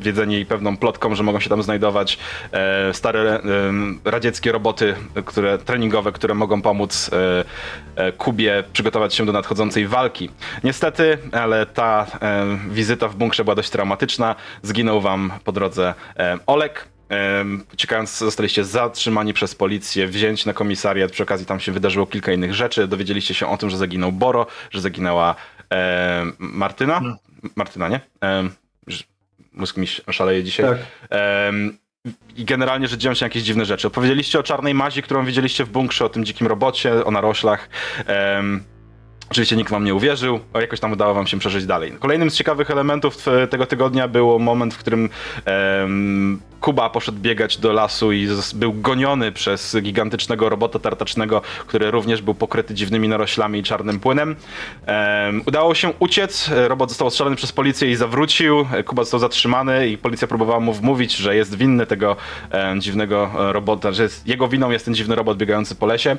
wiedzeni 0.00 0.46
pewną 0.46 0.76
plotką, 0.76 1.14
że 1.14 1.22
mogą 1.22 1.40
się 1.40 1.50
tam 1.50 1.62
znajdować 1.62 2.18
stare 2.92 3.40
radzieckie 4.04 4.52
roboty, 4.52 4.94
które, 5.24 5.58
treningowe, 5.58 6.12
które 6.12 6.34
mogą 6.34 6.62
pomóc 6.62 7.10
Kubie 8.18 8.64
przygotować 8.72 9.14
się 9.14 9.26
do 9.26 9.32
nadchodzącej 9.32 9.86
walki. 9.86 10.30
Niestety, 10.64 11.18
ale 11.32 11.66
ta 11.66 12.06
wizyta 12.70 13.08
w 13.08 13.16
bunkrze 13.16 13.44
była 13.44 13.54
dość 13.54 13.63
traumatyczna. 13.70 14.34
Zginął 14.62 15.00
wam 15.00 15.32
po 15.44 15.52
drodze 15.52 15.94
e, 16.16 16.38
Olek. 16.46 16.88
Uciekając, 17.72 18.18
zostaliście 18.18 18.64
zatrzymani 18.64 19.34
przez 19.34 19.54
policję, 19.54 20.06
wzięci 20.06 20.46
na 20.46 20.52
komisariat. 20.52 21.10
Przy 21.10 21.22
okazji 21.22 21.46
tam 21.46 21.60
się 21.60 21.72
wydarzyło 21.72 22.06
kilka 22.06 22.32
innych 22.32 22.54
rzeczy. 22.54 22.88
Dowiedzieliście 22.88 23.34
się 23.34 23.46
o 23.48 23.56
tym, 23.56 23.70
że 23.70 23.76
zaginął 23.76 24.12
Boro, 24.12 24.46
że 24.70 24.80
zaginęła 24.80 25.34
e, 25.72 26.24
Martyna. 26.38 27.00
No. 27.00 27.16
Martyna, 27.56 27.88
nie? 27.88 28.00
E, 28.22 28.48
mózg 29.54 29.76
mi 29.76 29.86
szaleje 29.86 30.44
dzisiaj. 30.44 30.66
Tak. 30.66 30.78
Em, 31.10 31.78
I 32.36 32.44
generalnie, 32.44 32.88
że 32.88 32.98
dzieją 32.98 33.14
się 33.14 33.26
jakieś 33.26 33.42
dziwne 33.42 33.64
rzeczy. 33.64 33.86
Opowiedzieliście 33.86 34.38
o 34.38 34.42
czarnej 34.42 34.74
mazi, 34.74 35.02
którą 35.02 35.24
widzieliście 35.24 35.64
w 35.64 35.70
bunkrze, 35.70 36.04
o 36.04 36.08
tym 36.08 36.24
dzikim 36.24 36.46
robocie, 36.46 37.04
o 37.04 37.10
naroślach. 37.10 37.68
Em, 38.06 38.64
Oczywiście 39.34 39.56
nikt 39.56 39.70
wam 39.70 39.84
nie 39.84 39.94
uwierzył, 39.94 40.40
a 40.52 40.60
jakoś 40.60 40.80
tam 40.80 40.92
udało 40.92 41.14
wam 41.14 41.26
się 41.26 41.38
przeżyć 41.38 41.66
dalej. 41.66 41.92
Kolejnym 42.00 42.30
z 42.30 42.36
ciekawych 42.36 42.70
elementów 42.70 43.28
e, 43.28 43.46
tego 43.46 43.66
tygodnia 43.66 44.08
był 44.08 44.38
moment, 44.38 44.74
w 44.74 44.78
którym 44.78 45.08
em, 45.44 46.40
Kuba 46.60 46.90
poszedł 46.90 47.18
biegać 47.18 47.58
do 47.58 47.72
lasu 47.72 48.12
i 48.12 48.28
był 48.54 48.72
goniony 48.72 49.32
przez 49.32 49.76
gigantycznego 49.82 50.48
robota 50.48 50.78
tartacznego, 50.78 51.42
który 51.66 51.90
również 51.90 52.22
był 52.22 52.34
pokryty 52.34 52.74
dziwnymi 52.74 53.08
naroślami 53.08 53.58
i 53.58 53.62
czarnym 53.62 54.00
płynem. 54.00 54.36
Em, 54.86 55.42
udało 55.46 55.74
się 55.74 55.92
uciec, 55.98 56.48
e, 56.48 56.68
robot 56.68 56.88
został 56.88 57.06
ostrzelony 57.06 57.36
przez 57.36 57.52
policję 57.52 57.90
i 57.90 57.96
zawrócił. 57.96 58.66
E, 58.72 58.82
Kuba 58.82 59.02
został 59.02 59.20
zatrzymany 59.20 59.88
i 59.88 59.98
policja 59.98 60.28
próbowała 60.28 60.60
mu 60.60 60.72
wmówić, 60.72 61.16
że 61.16 61.36
jest 61.36 61.54
winny 61.56 61.86
tego 61.86 62.16
dziwnego 62.78 63.30
robota, 63.34 63.92
że 63.92 64.02
jest, 64.02 64.26
jego 64.26 64.48
winą 64.48 64.70
jest 64.70 64.84
ten 64.84 64.94
dziwny 64.94 65.14
robot 65.14 65.38
biegający 65.38 65.74
po 65.74 65.86
lesie. 65.86 66.16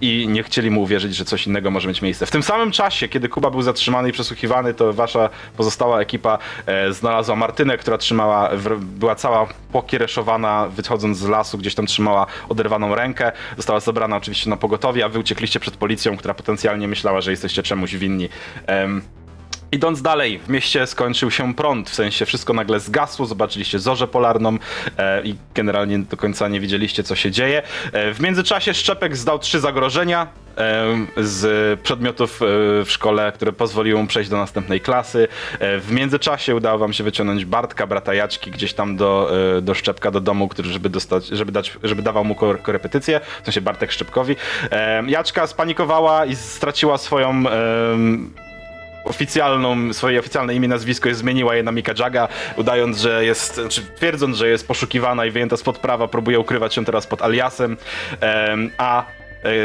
I 0.00 0.28
nie 0.28 0.42
chcieli 0.42 0.70
mu 0.70 0.82
uwierzyć, 0.82 1.16
że 1.16 1.24
coś 1.24 1.46
innego 1.46 1.70
może 1.70 1.88
mieć 1.88 2.02
miejsce. 2.02 2.26
W 2.26 2.30
tym 2.30 2.42
samym 2.42 2.70
czasie, 2.70 3.08
kiedy 3.08 3.28
Kuba 3.28 3.50
był 3.50 3.62
zatrzymany 3.62 4.08
i 4.08 4.12
przesłuchiwany, 4.12 4.74
to 4.74 4.92
wasza 4.92 5.30
pozostała 5.56 6.00
ekipa 6.00 6.38
e, 6.66 6.92
znalazła 6.92 7.36
Martynę, 7.36 7.78
która 7.78 7.98
trzymała, 7.98 8.50
w, 8.56 8.84
była 8.84 9.14
cała 9.14 9.46
pokiereszowana, 9.72 10.68
wychodząc 10.68 11.18
z 11.18 11.28
lasu, 11.28 11.58
gdzieś 11.58 11.74
tam 11.74 11.86
trzymała 11.86 12.26
oderwaną 12.48 12.94
rękę. 12.94 13.32
Została 13.56 13.80
zabrana 13.80 14.16
oczywiście 14.16 14.50
na 14.50 14.56
pogotowie, 14.56 15.04
a 15.04 15.08
wy 15.08 15.18
uciekliście 15.18 15.60
przed 15.60 15.76
policją, 15.76 16.16
która 16.16 16.34
potencjalnie 16.34 16.88
myślała, 16.88 17.20
że 17.20 17.30
jesteście 17.30 17.62
czemuś 17.62 17.94
winni. 17.94 18.28
Em, 18.66 19.02
Idąc 19.72 20.02
dalej, 20.02 20.38
w 20.38 20.48
mieście 20.48 20.86
skończył 20.86 21.30
się 21.30 21.54
prąd, 21.54 21.90
w 21.90 21.94
sensie 21.94 22.26
wszystko 22.26 22.52
nagle 22.52 22.80
zgasło, 22.80 23.26
zobaczyliście 23.26 23.78
zorzę 23.78 24.06
polarną 24.08 24.58
e, 24.98 25.22
i 25.22 25.34
generalnie 25.54 25.98
do 25.98 26.16
końca 26.16 26.48
nie 26.48 26.60
wiedzieliście, 26.60 27.02
co 27.02 27.16
się 27.16 27.30
dzieje. 27.30 27.62
E, 27.92 28.14
w 28.14 28.20
międzyczasie 28.20 28.74
Szczepek 28.74 29.16
zdał 29.16 29.38
trzy 29.38 29.60
zagrożenia 29.60 30.26
e, 30.56 30.84
z 31.16 31.80
przedmiotów 31.80 32.42
e, 32.42 32.44
w 32.84 32.86
szkole, 32.90 33.32
które 33.34 33.52
pozwoliły 33.52 34.00
mu 34.02 34.06
przejść 34.06 34.30
do 34.30 34.36
następnej 34.36 34.80
klasy. 34.80 35.28
E, 35.58 35.78
w 35.78 35.92
międzyczasie 35.92 36.56
udało 36.56 36.78
wam 36.78 36.92
się 36.92 37.04
wyciągnąć 37.04 37.44
Bartka, 37.44 37.86
brata 37.86 38.14
Jaćki, 38.14 38.50
gdzieś 38.50 38.74
tam 38.74 38.96
do, 38.96 39.30
e, 39.58 39.62
do 39.62 39.74
Szczepka, 39.74 40.10
do 40.10 40.20
domu, 40.20 40.48
który, 40.48 40.68
żeby, 40.68 40.88
dostać, 40.88 41.26
żeby, 41.26 41.52
dać, 41.52 41.78
żeby 41.82 42.02
dawał 42.02 42.24
mu 42.24 42.34
kor- 42.34 42.62
korepetycję, 42.62 43.20
w 43.42 43.44
sensie 43.44 43.60
Bartek 43.60 43.92
Szczepkowi. 43.92 44.36
E, 44.70 45.02
Jaćka 45.06 45.46
spanikowała 45.46 46.26
i 46.26 46.36
straciła 46.36 46.98
swoją... 46.98 47.30
em, 47.30 48.32
oficjalną, 49.08 49.92
swoje 49.92 50.20
oficjalne 50.20 50.54
imię, 50.54 50.68
nazwisko 50.68 51.08
jest 51.08 51.20
zmieniła 51.20 51.54
je 51.54 51.62
na 51.62 51.72
Mika 51.72 51.92
Jaga, 51.98 52.28
udając, 52.56 52.98
że 52.98 53.24
jest, 53.24 53.60
czy 53.68 53.82
twierdząc, 53.96 54.36
że 54.36 54.48
jest 54.48 54.68
poszukiwana 54.68 55.26
i 55.26 55.30
wyjęta 55.30 55.56
spod 55.56 55.78
prawa, 55.78 56.08
próbuje 56.08 56.40
ukrywać 56.40 56.74
się 56.74 56.84
teraz 56.84 57.06
pod 57.06 57.22
aliasem, 57.22 57.76
em, 58.20 58.70
a 58.78 59.04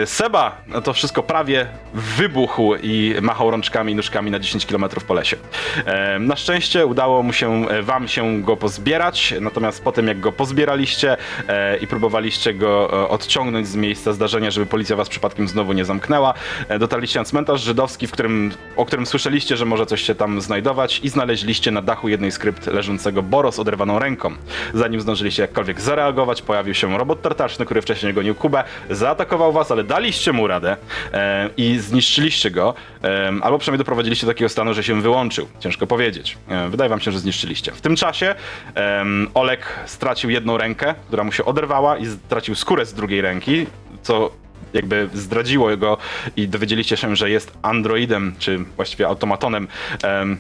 Seba 0.05 0.57
no 0.67 0.81
to 0.81 0.93
wszystko 0.93 1.23
prawie 1.23 1.67
wybuchł 1.93 2.75
i 2.83 3.15
machał 3.21 3.51
rączkami 3.51 3.91
i 3.91 3.95
nóżkami 3.95 4.31
na 4.31 4.39
10 4.39 4.65
km 4.65 4.85
po 5.07 5.13
lesie. 5.13 5.37
Em, 5.85 6.25
Na 6.27 6.35
szczęście 6.35 6.85
udało 6.85 7.23
mu 7.23 7.33
się, 7.33 7.69
e, 7.69 7.81
wam 7.81 8.07
się 8.07 8.41
go 8.41 8.57
pozbierać, 8.57 9.33
natomiast 9.41 9.83
po 9.83 9.91
tym 9.91 10.07
jak 10.07 10.19
go 10.19 10.31
pozbieraliście 10.31 11.17
e, 11.47 11.77
i 11.77 11.87
próbowaliście 11.87 12.53
go 12.53 12.89
e, 13.03 13.09
odciągnąć 13.09 13.67
z 13.67 13.75
miejsca 13.75 14.13
zdarzenia, 14.13 14.51
żeby 14.51 14.65
policja 14.65 14.95
was 14.95 15.09
przypadkiem 15.09 15.47
znowu 15.47 15.73
nie 15.73 15.85
zamknęła, 15.85 16.33
e, 16.67 16.79
dotarliście 16.79 17.19
na 17.19 17.25
cmentarz 17.25 17.61
żydowski, 17.61 18.07
w 18.07 18.11
którym, 18.11 18.51
o 18.75 18.85
którym 18.85 19.05
słyszeliście, 19.05 19.57
że 19.57 19.65
może 19.65 19.85
coś 19.85 20.01
się 20.01 20.15
tam 20.15 20.41
znajdować 20.41 20.99
i 21.03 21.09
znaleźliście 21.09 21.71
na 21.71 21.81
dachu 21.81 22.09
jednej 22.09 22.31
z 22.31 22.39
krypt 22.39 22.67
leżącego 22.67 23.23
Boro 23.23 23.51
z 23.51 23.59
oderwaną 23.59 23.99
ręką. 23.99 24.31
Zanim 24.73 25.01
zdążyliście 25.01 25.41
jakkolwiek 25.41 25.81
zareagować, 25.81 26.41
pojawił 26.41 26.73
się 26.73 26.97
robot 26.97 27.21
tartaczny, 27.21 27.65
który 27.65 27.81
wcześniej 27.81 28.13
gonił 28.13 28.35
Kubę, 28.35 28.63
zaatakował 28.89 29.51
was, 29.51 29.71
ale 29.73 29.83
daliście 29.83 30.33
mu 30.33 30.47
radę 30.47 30.77
e, 31.13 31.49
i 31.57 31.79
zniszczyliście 31.79 32.51
go, 32.51 32.73
e, 33.03 33.31
albo 33.41 33.59
przynajmniej 33.59 33.77
doprowadziliście 33.77 34.25
do 34.25 34.33
takiego 34.33 34.49
stanu, 34.49 34.73
że 34.73 34.83
się 34.83 35.01
wyłączył. 35.01 35.47
Ciężko 35.59 35.87
powiedzieć. 35.87 36.37
E, 36.47 36.69
wydaje 36.69 36.89
wam 36.89 36.99
się, 36.99 37.11
że 37.11 37.19
zniszczyliście. 37.19 37.71
W 37.71 37.81
tym 37.81 37.95
czasie 37.95 38.35
em, 38.75 39.29
Olek 39.33 39.65
stracił 39.85 40.29
jedną 40.29 40.57
rękę, 40.57 40.95
która 41.07 41.23
mu 41.23 41.31
się 41.31 41.45
oderwała 41.45 41.97
i 41.97 42.05
stracił 42.05 42.55
skórę 42.55 42.85
z 42.85 42.93
drugiej 42.93 43.21
ręki, 43.21 43.65
co 44.01 44.31
jakby 44.73 45.09
zdradziło 45.13 45.77
go 45.77 45.97
i 46.35 46.47
dowiedzieliście 46.47 46.97
się, 46.97 47.15
że 47.15 47.29
jest 47.29 47.57
androidem, 47.61 48.35
czy 48.39 48.57
właściwie 48.57 49.07
automatonem 49.07 49.67
em, 50.03 50.37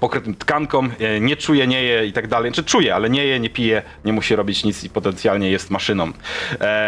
pokrytym 0.00 0.34
tkanką, 0.34 0.88
e, 0.98 1.20
nie 1.20 1.36
czuje, 1.36 1.66
nie 1.66 1.82
je 1.82 2.06
i 2.06 2.12
tak 2.12 2.26
dalej. 2.26 2.52
Czy 2.52 2.64
czuje, 2.64 2.94
ale 2.94 3.10
nie 3.10 3.24
je, 3.24 3.40
nie 3.40 3.50
pije, 3.50 3.82
nie 4.04 4.12
musi 4.12 4.36
robić 4.36 4.64
nic 4.64 4.84
i 4.84 4.90
potencjalnie 4.90 5.50
jest 5.50 5.70
maszyną. 5.70 6.12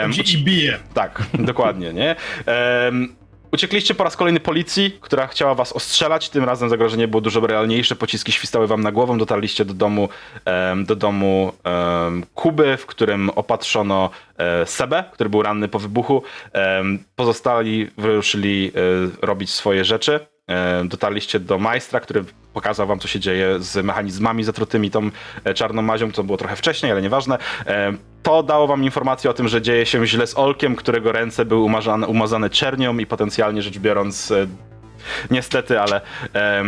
Chodzi 0.03 0.35
i 0.35 0.45
bije. 0.45 0.79
tak, 0.95 1.23
dokładnie, 1.39 1.93
nie? 1.93 2.17
Uciekliście 3.53 3.95
po 3.95 4.05
raz 4.05 4.17
kolejny 4.17 4.41
policji, 4.41 4.99
która 5.01 5.27
chciała 5.27 5.55
was 5.55 5.73
ostrzelać. 5.73 6.31
Tym 6.31 6.45
razem 6.45 6.69
zagrożenie 6.69 7.09
było 7.09 7.21
dużo 7.21 7.41
realniejsze. 7.41 7.97
Pociski 7.97 8.33
świstały 8.33 8.67
wam 8.67 8.81
na 8.81 8.93
głowę. 8.93 9.19
Dotarliście 9.19 9.65
do 9.65 9.75
domu, 9.75 10.09
do 10.85 10.97
domu 10.97 11.53
Kuby, 12.35 12.77
w 12.77 12.87
którym 12.87 13.31
opatrzono 13.31 14.11
e, 14.37 14.67
Sebę, 14.67 15.05
który 15.13 15.31
był 15.31 15.43
ranny 15.43 15.69
po 15.69 15.79
wybuchu. 15.79 16.23
Pozostali 17.17 17.91
wyruszyli 17.99 18.73
e, 18.75 19.27
robić 19.27 19.51
swoje 19.51 19.85
rzeczy. 19.85 20.21
E, 20.49 20.85
dotarliście 20.85 21.41
do 21.41 21.59
majstra, 21.59 22.01
który 22.01 22.25
pokazał 22.53 22.87
wam, 22.87 22.99
co 22.99 23.09
się 23.09 23.21
dzieje 23.21 23.61
z 23.61 23.85
mechanizmami 23.85 24.45
zatrutymi 24.45 24.91
tą 24.91 25.11
e, 25.45 25.55
czarną 25.55 25.83
mazią, 25.83 26.13
co 26.13 26.25
było 26.25 26.39
trochę 26.39 26.57
wcześniej, 26.57 26.93
ale 26.93 27.03
nieważne. 27.03 27.39
E, 27.67 27.93
To 28.23 28.43
dało 28.43 28.67
wam 28.67 28.85
informację 28.85 29.31
o 29.31 29.35
tym, 29.35 29.49
że 29.49 29.63
dzieje 29.63 29.87
się 29.87 30.07
źle 30.07 30.27
z 30.27 30.39
Olkiem, 30.39 30.77
którego 30.77 31.13
ręce 31.13 31.45
były 31.45 31.61
umazane, 31.63 32.07
umazane 32.07 32.51
czernią 32.51 32.99
i 32.99 33.07
potencjalnie 33.07 33.63
rzecz 33.63 33.79
biorąc 33.79 34.33
Niestety, 35.31 35.81
ale 35.81 36.01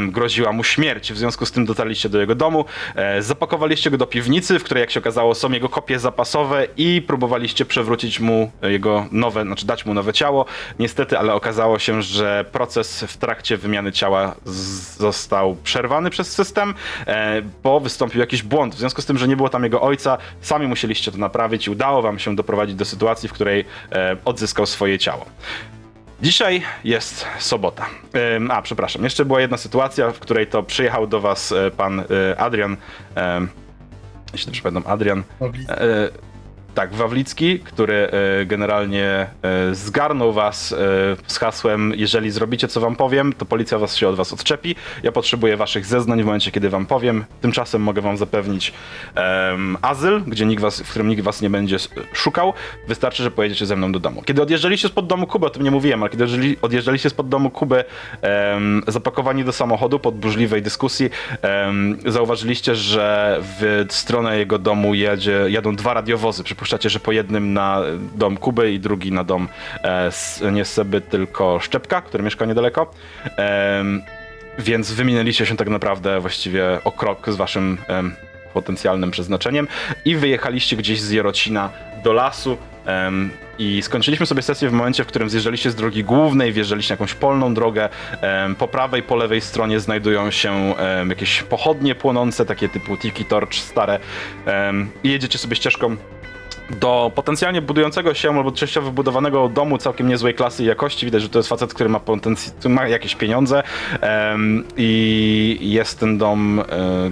groziła 0.08 0.52
mu 0.52 0.64
śmierć. 0.64 1.12
W 1.12 1.18
związku 1.18 1.46
z 1.46 1.52
tym 1.52 1.64
dotarliście 1.64 2.08
do 2.08 2.20
jego 2.20 2.34
domu, 2.34 2.64
e, 2.94 3.22
zapakowaliście 3.22 3.90
go 3.90 3.98
do 3.98 4.06
piwnicy, 4.06 4.58
w 4.58 4.64
której, 4.64 4.80
jak 4.80 4.90
się 4.90 5.00
okazało, 5.00 5.34
są 5.34 5.52
jego 5.52 5.68
kopie 5.68 5.98
zapasowe 5.98 6.66
i 6.76 7.02
próbowaliście 7.06 7.64
przewrócić 7.64 8.20
mu 8.20 8.50
jego 8.62 9.06
nowe, 9.12 9.42
znaczy 9.42 9.66
dać 9.66 9.86
mu 9.86 9.94
nowe 9.94 10.12
ciało. 10.12 10.44
Niestety, 10.78 11.18
ale 11.18 11.34
okazało 11.34 11.78
się, 11.78 12.02
że 12.02 12.44
proces 12.52 13.04
w 13.08 13.16
trakcie 13.16 13.56
wymiany 13.56 13.92
ciała 13.92 14.34
został 14.96 15.56
przerwany 15.64 16.10
przez 16.10 16.32
system, 16.32 16.74
e, 17.06 17.42
bo 17.62 17.80
wystąpił 17.80 18.20
jakiś 18.20 18.42
błąd. 18.42 18.74
W 18.74 18.78
związku 18.78 19.02
z 19.02 19.06
tym, 19.06 19.18
że 19.18 19.28
nie 19.28 19.36
było 19.36 19.48
tam 19.48 19.64
jego 19.64 19.80
ojca, 19.80 20.18
sami 20.40 20.66
musieliście 20.66 21.12
to 21.12 21.18
naprawić 21.18 21.66
i 21.66 21.70
udało 21.70 22.02
wam 22.02 22.18
się 22.18 22.36
doprowadzić 22.36 22.76
do 22.76 22.84
sytuacji, 22.84 23.28
w 23.28 23.32
której 23.32 23.64
e, 23.92 24.16
odzyskał 24.24 24.66
swoje 24.66 24.98
ciało. 24.98 25.26
Dzisiaj 26.22 26.62
jest 26.84 27.26
sobota. 27.38 27.86
A, 28.50 28.62
przepraszam, 28.62 29.04
jeszcze 29.04 29.24
była 29.24 29.40
jedna 29.40 29.56
sytuacja, 29.56 30.10
w 30.10 30.18
której 30.18 30.46
to 30.46 30.62
przyjechał 30.62 31.06
do 31.06 31.20
was 31.20 31.52
e, 31.52 31.70
pan 31.70 32.00
e, 32.00 32.04
Adrian. 32.40 32.76
jeśli 34.32 34.46
dobrze 34.46 34.62
pamiętam, 34.62 34.92
Adrian. 34.92 35.22
Tak, 36.74 36.94
Wawlicki, 36.94 37.58
który 37.58 37.94
e, 38.40 38.46
generalnie 38.46 39.26
e, 39.42 39.74
zgarnął 39.74 40.32
was 40.32 40.72
e, 40.72 40.76
z 41.26 41.38
hasłem: 41.38 41.92
Jeżeli 41.96 42.30
zrobicie, 42.30 42.68
co 42.68 42.80
wam 42.80 42.96
powiem, 42.96 43.32
to 43.32 43.44
policja 43.44 43.78
was 43.78 43.96
się 43.96 44.08
od 44.08 44.16
was 44.16 44.32
odczepi. 44.32 44.74
Ja 45.02 45.12
potrzebuję 45.12 45.56
waszych 45.56 45.86
zeznań 45.86 46.22
w 46.22 46.26
momencie, 46.26 46.50
kiedy 46.50 46.70
wam 46.70 46.86
powiem. 46.86 47.24
Tymczasem 47.40 47.82
mogę 47.82 48.02
wam 48.02 48.16
zapewnić 48.16 48.72
em, 49.14 49.76
azyl, 49.82 50.22
gdzie 50.26 50.46
nikt 50.46 50.62
was, 50.62 50.80
w 50.80 50.90
którym 50.90 51.08
nikt 51.08 51.22
was 51.22 51.42
nie 51.42 51.50
będzie 51.50 51.76
szukał. 52.12 52.52
Wystarczy, 52.88 53.22
że 53.22 53.30
pojedziecie 53.30 53.66
ze 53.66 53.76
mną 53.76 53.92
do 53.92 54.00
domu. 54.00 54.22
Kiedy 54.22 54.42
odjeżdżaliście 54.42 54.88
spod 54.88 55.06
domu 55.06 55.26
Kuby, 55.26 55.46
o 55.46 55.50
tym 55.50 55.62
nie 55.62 55.70
mówiłem, 55.70 56.02
ale 56.02 56.10
kiedy 56.10 56.24
odjeżdżali- 56.24 56.56
odjeżdżaliście 56.62 57.10
spod 57.10 57.28
domu 57.28 57.50
Kuby, 57.50 57.84
em, 58.22 58.82
zapakowani 58.88 59.44
do 59.44 59.52
samochodu 59.52 59.98
po 59.98 60.12
burzliwej 60.12 60.62
dyskusji, 60.62 61.10
em, 61.42 61.98
zauważyliście, 62.06 62.74
że 62.74 63.38
w 63.42 63.86
stronę 63.90 64.38
jego 64.38 64.58
domu 64.58 64.94
jedzie, 64.94 65.40
jadą 65.48 65.76
dwa 65.76 65.94
radiowozy. 65.94 66.44
Przypuszczacie, 66.60 66.90
że 66.90 67.00
po 67.00 67.12
jednym 67.12 67.52
na 67.52 67.80
dom 68.14 68.36
Kuby 68.36 68.72
i 68.72 68.80
drugi 68.80 69.12
na 69.12 69.24
dom 69.24 69.48
e, 69.82 70.10
nie 70.52 70.64
Seby, 70.64 71.00
tylko 71.00 71.60
Szczepka, 71.60 72.00
który 72.00 72.24
mieszka 72.24 72.46
niedaleko. 72.46 72.90
Em, 73.36 74.02
więc 74.58 74.92
wyminęliście 74.92 75.46
się 75.46 75.56
tak 75.56 75.68
naprawdę 75.68 76.20
właściwie 76.20 76.64
o 76.84 76.92
krok 76.92 77.30
z 77.30 77.36
waszym 77.36 77.78
em, 77.88 78.14
potencjalnym 78.54 79.10
przeznaczeniem 79.10 79.68
i 80.04 80.16
wyjechaliście 80.16 80.76
gdzieś 80.76 81.00
z 81.00 81.10
Jarocina 81.10 81.70
do 82.04 82.12
lasu 82.12 82.58
em, 82.86 83.30
i 83.58 83.82
skończyliśmy 83.82 84.26
sobie 84.26 84.42
sesję 84.42 84.68
w 84.68 84.72
momencie, 84.72 85.04
w 85.04 85.06
którym 85.06 85.30
zjeżdżaliście 85.30 85.70
z 85.70 85.74
drogi 85.74 86.04
głównej, 86.04 86.52
wjeżdżaliście 86.52 86.92
na 86.92 86.94
jakąś 86.94 87.14
polną 87.14 87.54
drogę. 87.54 87.88
Em, 88.20 88.54
po 88.54 88.68
prawej, 88.68 89.02
po 89.02 89.16
lewej 89.16 89.40
stronie 89.40 89.80
znajdują 89.80 90.30
się 90.30 90.74
em, 90.76 91.10
jakieś 91.10 91.42
pochodnie 91.42 91.94
płonące, 91.94 92.46
takie 92.46 92.68
typu 92.68 92.96
tiki 92.96 93.24
torch 93.24 93.54
stare 93.54 93.98
i 95.04 95.10
jedziecie 95.10 95.38
sobie 95.38 95.56
ścieżką 95.56 95.96
do 96.70 97.12
potencjalnie 97.14 97.62
budującego 97.62 98.14
się 98.14 98.36
albo 98.36 98.52
częściowo 98.52 98.86
wybudowanego 98.86 99.48
domu 99.48 99.78
całkiem 99.78 100.08
niezłej 100.08 100.34
klasy 100.34 100.62
i 100.62 100.66
jakości. 100.66 101.06
Widać, 101.06 101.22
że 101.22 101.28
to 101.28 101.38
jest 101.38 101.48
facet, 101.48 101.74
który 101.74 101.90
ma, 101.90 101.98
potenc- 101.98 102.50
który 102.58 102.74
ma 102.74 102.88
jakieś 102.88 103.14
pieniądze 103.14 103.62
i 104.76 105.58
jest 105.60 106.00
ten 106.00 106.18
dom 106.18 106.60
e, 106.60 106.64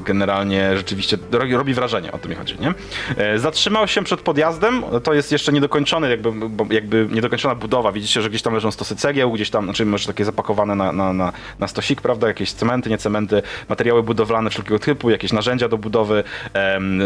generalnie 0.05 0.77
rzeczywiście 0.77 1.19
robi, 1.33 1.55
robi 1.57 1.75
wrażenie, 1.75 2.13
o 2.13 2.19
tym 2.19 2.31
mi 2.31 2.37
chodzi, 2.37 2.57
nie? 2.61 2.75
E, 3.17 3.39
zatrzymał 3.39 3.89
się 3.89 4.05
przed 4.05 4.21
podjazdem, 4.21 4.83
to 5.03 5.15
jest 5.15 5.33
jeszcze 5.33 5.53
niedokończony, 5.53 6.11
jakby, 6.11 6.33
jakby 6.71 7.09
niedokończona 7.13 7.55
budowa. 7.55 7.93
Widzicie, 7.93 8.23
że 8.23 8.31
gdzieś 8.31 8.43
tam 8.43 8.55
leżą 8.55 8.71
stosy 8.71 8.97
cegieł, 8.97 9.33
gdzieś 9.33 9.51
tam, 9.51 9.65
znaczy 9.65 9.87
może 9.87 10.07
takie 10.07 10.25
zapakowane 10.25 10.75
na, 10.75 10.93
na, 10.93 11.13
na, 11.13 11.33
na 11.59 11.69
stosik, 11.69 12.01
prawda? 12.01 12.29
Jakieś 12.29 12.53
cementy, 12.53 12.91
nie 12.91 12.99
cementy, 12.99 13.43
materiały 13.69 14.03
budowlane 14.03 14.51
wszelkiego 14.51 14.79
typu, 14.79 15.11
jakieś 15.11 15.33
narzędzia 15.33 15.69
do 15.69 15.79
budowy, 15.79 16.25
em, 16.55 17.01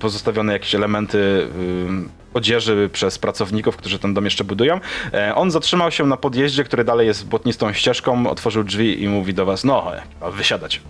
pozostawione 0.00 0.52
jakieś 0.52 0.74
elementy 0.74 1.48
ym, 1.58 1.87
odzieży 2.34 2.90
przez 2.92 3.18
pracowników, 3.18 3.76
którzy 3.76 3.98
ten 3.98 4.14
dom 4.14 4.24
jeszcze 4.24 4.44
budują. 4.44 4.80
E, 5.12 5.34
on 5.34 5.50
zatrzymał 5.50 5.90
się 5.90 6.06
na 6.06 6.16
podjeździe, 6.16 6.64
który 6.64 6.84
dalej 6.84 7.06
jest 7.06 7.26
błotnistą 7.26 7.72
ścieżką, 7.72 8.30
otworzył 8.30 8.64
drzwi 8.64 9.02
i 9.02 9.08
mówi 9.08 9.34
do 9.34 9.46
was, 9.46 9.64
no, 9.64 9.96
e, 9.96 10.30
wysiadać. 10.30 10.82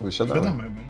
Wysiadamy. 0.00 0.85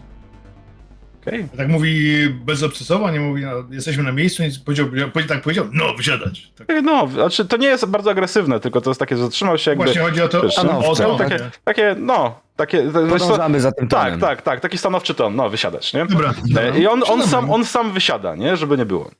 Okej. 1.27 1.49
Tak 1.57 1.69
mówi 1.69 2.29
bezobcesowo, 2.31 3.11
nie 3.11 3.21
mówi, 3.21 3.43
no, 3.43 3.51
jesteśmy 3.71 4.03
na 4.03 4.13
miejscu, 4.13 4.43
nic 4.43 4.59
powiedział, 4.59 4.87
powiedział, 4.87 5.11
tak 5.29 5.43
powiedział, 5.43 5.67
no, 5.73 5.95
wysiadać. 5.95 6.53
Tak. 6.57 6.67
No, 6.83 7.09
znaczy 7.09 7.45
to 7.45 7.57
nie 7.57 7.69
jest 7.69 7.87
bardzo 7.87 8.11
agresywne, 8.11 8.61
tylko 8.61 8.81
to 8.81 8.91
jest 8.91 9.01
takie, 9.01 9.17
że 9.17 9.23
zatrzymał 9.23 9.59
się 9.59 9.71
jakby... 9.71 9.85
Właśnie 9.85 10.03
chodzi 10.03 10.23
o 10.23 10.29
to, 10.29 10.43
wiesz, 10.43 10.59
o, 10.59 10.61
stanowcze, 10.61 10.91
o 10.91 10.95
to, 10.95 11.09
no. 11.09 11.19
takie, 11.19 11.51
takie, 11.65 11.97
no, 11.99 12.41
takie... 12.57 12.93
Podążamy 12.93 13.61
za 13.61 13.73
tym 13.73 13.89
Tak, 13.89 14.05
tonem. 14.05 14.21
tak, 14.21 14.43
tak, 14.43 14.61
taki 14.61 14.79
stanowczy 14.79 15.15
ton, 15.15 15.37
no, 15.37 15.51
wysiadać, 15.51 15.93
nie? 15.95 16.07
Dobra, 16.07 16.35
dobra. 16.47 16.63
E, 16.63 16.79
I 16.79 16.87
on, 16.87 17.03
on, 17.07 17.27
sam, 17.27 17.51
on 17.51 17.65
sam 17.65 17.93
wysiada, 17.93 18.35
nie? 18.37 18.57
Żeby 18.57 18.79
nie 18.79 18.87
było. 18.87 19.11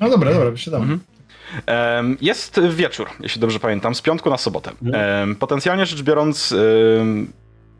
No 0.00 0.10
dobra, 0.10 0.32
dobra, 0.32 0.50
wysiadamy. 0.50 0.82
Mhm. 0.84 2.16
Jest 2.20 2.60
wieczór, 2.70 3.08
jeśli 3.20 3.40
dobrze 3.40 3.60
pamiętam, 3.60 3.94
z 3.94 4.02
piątku 4.02 4.30
na 4.30 4.38
sobotę. 4.38 4.70
Em, 4.92 5.36
Potencjalnie 5.36 5.86
rzecz 5.86 6.02
biorąc, 6.02 6.54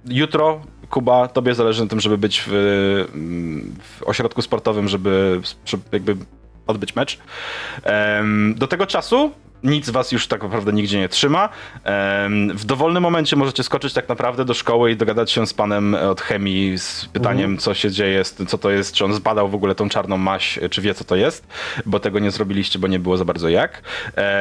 jutro, 0.08 0.60
Kuba, 0.90 1.28
tobie 1.28 1.54
zależy 1.54 1.82
na 1.82 1.88
tym, 1.88 2.00
żeby 2.00 2.18
być 2.18 2.44
w, 2.46 2.50
w 3.82 4.02
ośrodku 4.02 4.42
sportowym, 4.42 4.88
żeby, 4.88 5.40
żeby 5.66 5.82
jakby 5.92 6.16
odbyć 6.66 6.96
mecz. 6.96 7.18
Do 8.54 8.66
tego 8.66 8.86
czasu 8.86 9.32
nic 9.64 9.90
was 9.90 10.12
już 10.12 10.26
tak 10.26 10.42
naprawdę 10.42 10.72
nigdzie 10.72 10.98
nie 10.98 11.08
trzyma. 11.08 11.48
W 12.54 12.64
dowolnym 12.64 13.02
momencie 13.02 13.36
możecie 13.36 13.62
skoczyć 13.62 13.92
tak 13.92 14.08
naprawdę 14.08 14.44
do 14.44 14.54
szkoły 14.54 14.90
i 14.90 14.96
dogadać 14.96 15.30
się 15.30 15.46
z 15.46 15.54
panem 15.54 15.94
od 15.94 16.20
chemii 16.20 16.78
z 16.78 17.08
pytaniem, 17.12 17.58
co 17.58 17.74
się 17.74 17.90
dzieje, 17.90 18.22
co 18.24 18.58
to 18.58 18.70
jest, 18.70 18.94
czy 18.94 19.04
on 19.04 19.14
zbadał 19.14 19.48
w 19.48 19.54
ogóle 19.54 19.74
tą 19.74 19.88
czarną 19.88 20.16
maść, 20.16 20.60
czy 20.70 20.82
wie, 20.82 20.94
co 20.94 21.04
to 21.04 21.16
jest, 21.16 21.46
bo 21.86 22.00
tego 22.00 22.18
nie 22.18 22.30
zrobiliście, 22.30 22.78
bo 22.78 22.88
nie 22.88 22.98
było 22.98 23.16
za 23.16 23.24
bardzo 23.24 23.48
jak. 23.48 23.82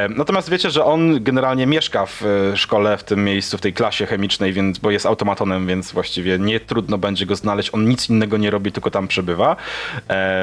Natomiast 0.09 0.49
wiecie, 0.49 0.71
że 0.71 0.85
on 0.85 1.23
generalnie 1.23 1.67
mieszka 1.67 2.05
w 2.05 2.23
e, 2.25 2.57
szkole, 2.57 2.97
w 2.97 3.03
tym 3.03 3.23
miejscu, 3.23 3.57
w 3.57 3.61
tej 3.61 3.73
klasie 3.73 4.05
chemicznej, 4.05 4.53
więc, 4.53 4.79
bo 4.79 4.91
jest 4.91 5.05
automatonem, 5.05 5.67
więc 5.67 5.91
właściwie 5.91 6.39
nie 6.39 6.59
trudno 6.59 6.97
będzie 6.97 7.25
go 7.25 7.35
znaleźć. 7.35 7.69
On 7.73 7.85
nic 7.85 8.09
innego 8.09 8.37
nie 8.37 8.51
robi, 8.51 8.71
tylko 8.71 8.91
tam 8.91 9.07
przebywa. 9.07 9.55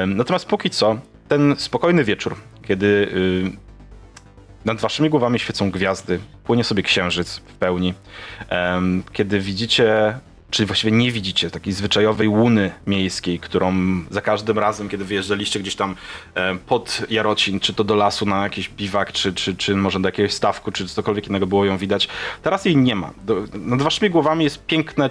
Natomiast 0.07 0.45
póki 0.45 0.69
co, 0.69 0.97
ten 1.27 1.55
spokojny 1.57 2.03
wieczór, 2.03 2.35
kiedy 2.67 2.85
y, 2.85 3.70
nad 4.65 4.81
waszymi 4.81 5.09
głowami 5.09 5.39
świecą 5.39 5.71
gwiazdy, 5.71 6.19
płynie 6.43 6.63
sobie 6.63 6.83
księżyc 6.83 7.37
w 7.37 7.53
pełni. 7.53 7.93
Kiedy 9.13 9.39
widzicie, 9.39 10.19
czy 10.49 10.65
właściwie 10.65 10.91
nie 10.91 11.11
widzicie 11.11 11.51
takiej 11.51 11.73
zwyczajowej 11.73 12.27
łuny 12.27 12.71
miejskiej, 12.87 13.39
którą 13.39 13.73
za 14.09 14.21
każdym 14.21 14.59
razem, 14.59 14.89
kiedy 14.89 15.05
wyjeżdżaliście 15.05 15.59
gdzieś 15.59 15.75
tam 15.75 15.95
pod 16.67 17.01
Jarocin, 17.09 17.59
czy 17.59 17.73
to 17.73 17.83
do 17.83 17.95
lasu 17.95 18.25
na 18.25 18.43
jakiś 18.43 18.69
biwak, 18.69 19.11
czy, 19.11 19.33
czy, 19.33 19.55
czy 19.55 19.75
może 19.75 19.99
do 19.99 20.07
jakiegoś 20.07 20.33
stawku, 20.33 20.71
czy 20.71 20.87
cokolwiek 20.87 21.27
innego 21.27 21.47
było 21.47 21.65
ją 21.65 21.77
widać, 21.77 22.07
teraz 22.43 22.65
jej 22.65 22.77
nie 22.77 22.95
ma. 22.95 23.13
Do, 23.25 23.43
nad 23.53 23.81
waszymi 23.81 24.11
głowami 24.11 24.43
jest 24.43 24.65
piękne, 24.65 25.09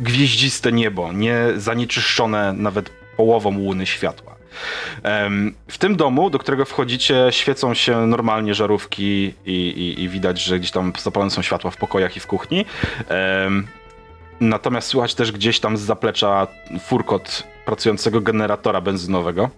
gwieździste 0.00 0.72
niebo, 0.72 1.12
nie 1.12 1.38
zanieczyszczone 1.56 2.52
nawet 2.52 2.90
połową 3.16 3.58
łuny 3.58 3.86
światła. 3.86 4.35
W 5.68 5.78
tym 5.78 5.96
domu, 5.96 6.30
do 6.30 6.38
którego 6.38 6.64
wchodzicie, 6.64 7.26
świecą 7.30 7.74
się 7.74 8.06
normalnie 8.06 8.54
żarówki 8.54 9.34
i, 9.46 9.52
i, 9.52 10.02
i 10.02 10.08
widać, 10.08 10.42
że 10.42 10.58
gdzieś 10.58 10.70
tam 10.70 10.92
zapalone 10.98 11.30
są 11.30 11.42
światła 11.42 11.70
w 11.70 11.76
pokojach 11.76 12.16
i 12.16 12.20
w 12.20 12.26
kuchni. 12.26 12.64
Natomiast 14.40 14.88
słychać 14.88 15.14
też 15.14 15.32
gdzieś 15.32 15.60
tam 15.60 15.76
z 15.76 15.80
zaplecza 15.80 16.46
furkot 16.80 17.42
pracującego 17.64 18.20
generatora 18.20 18.80
benzynowego. 18.80 19.50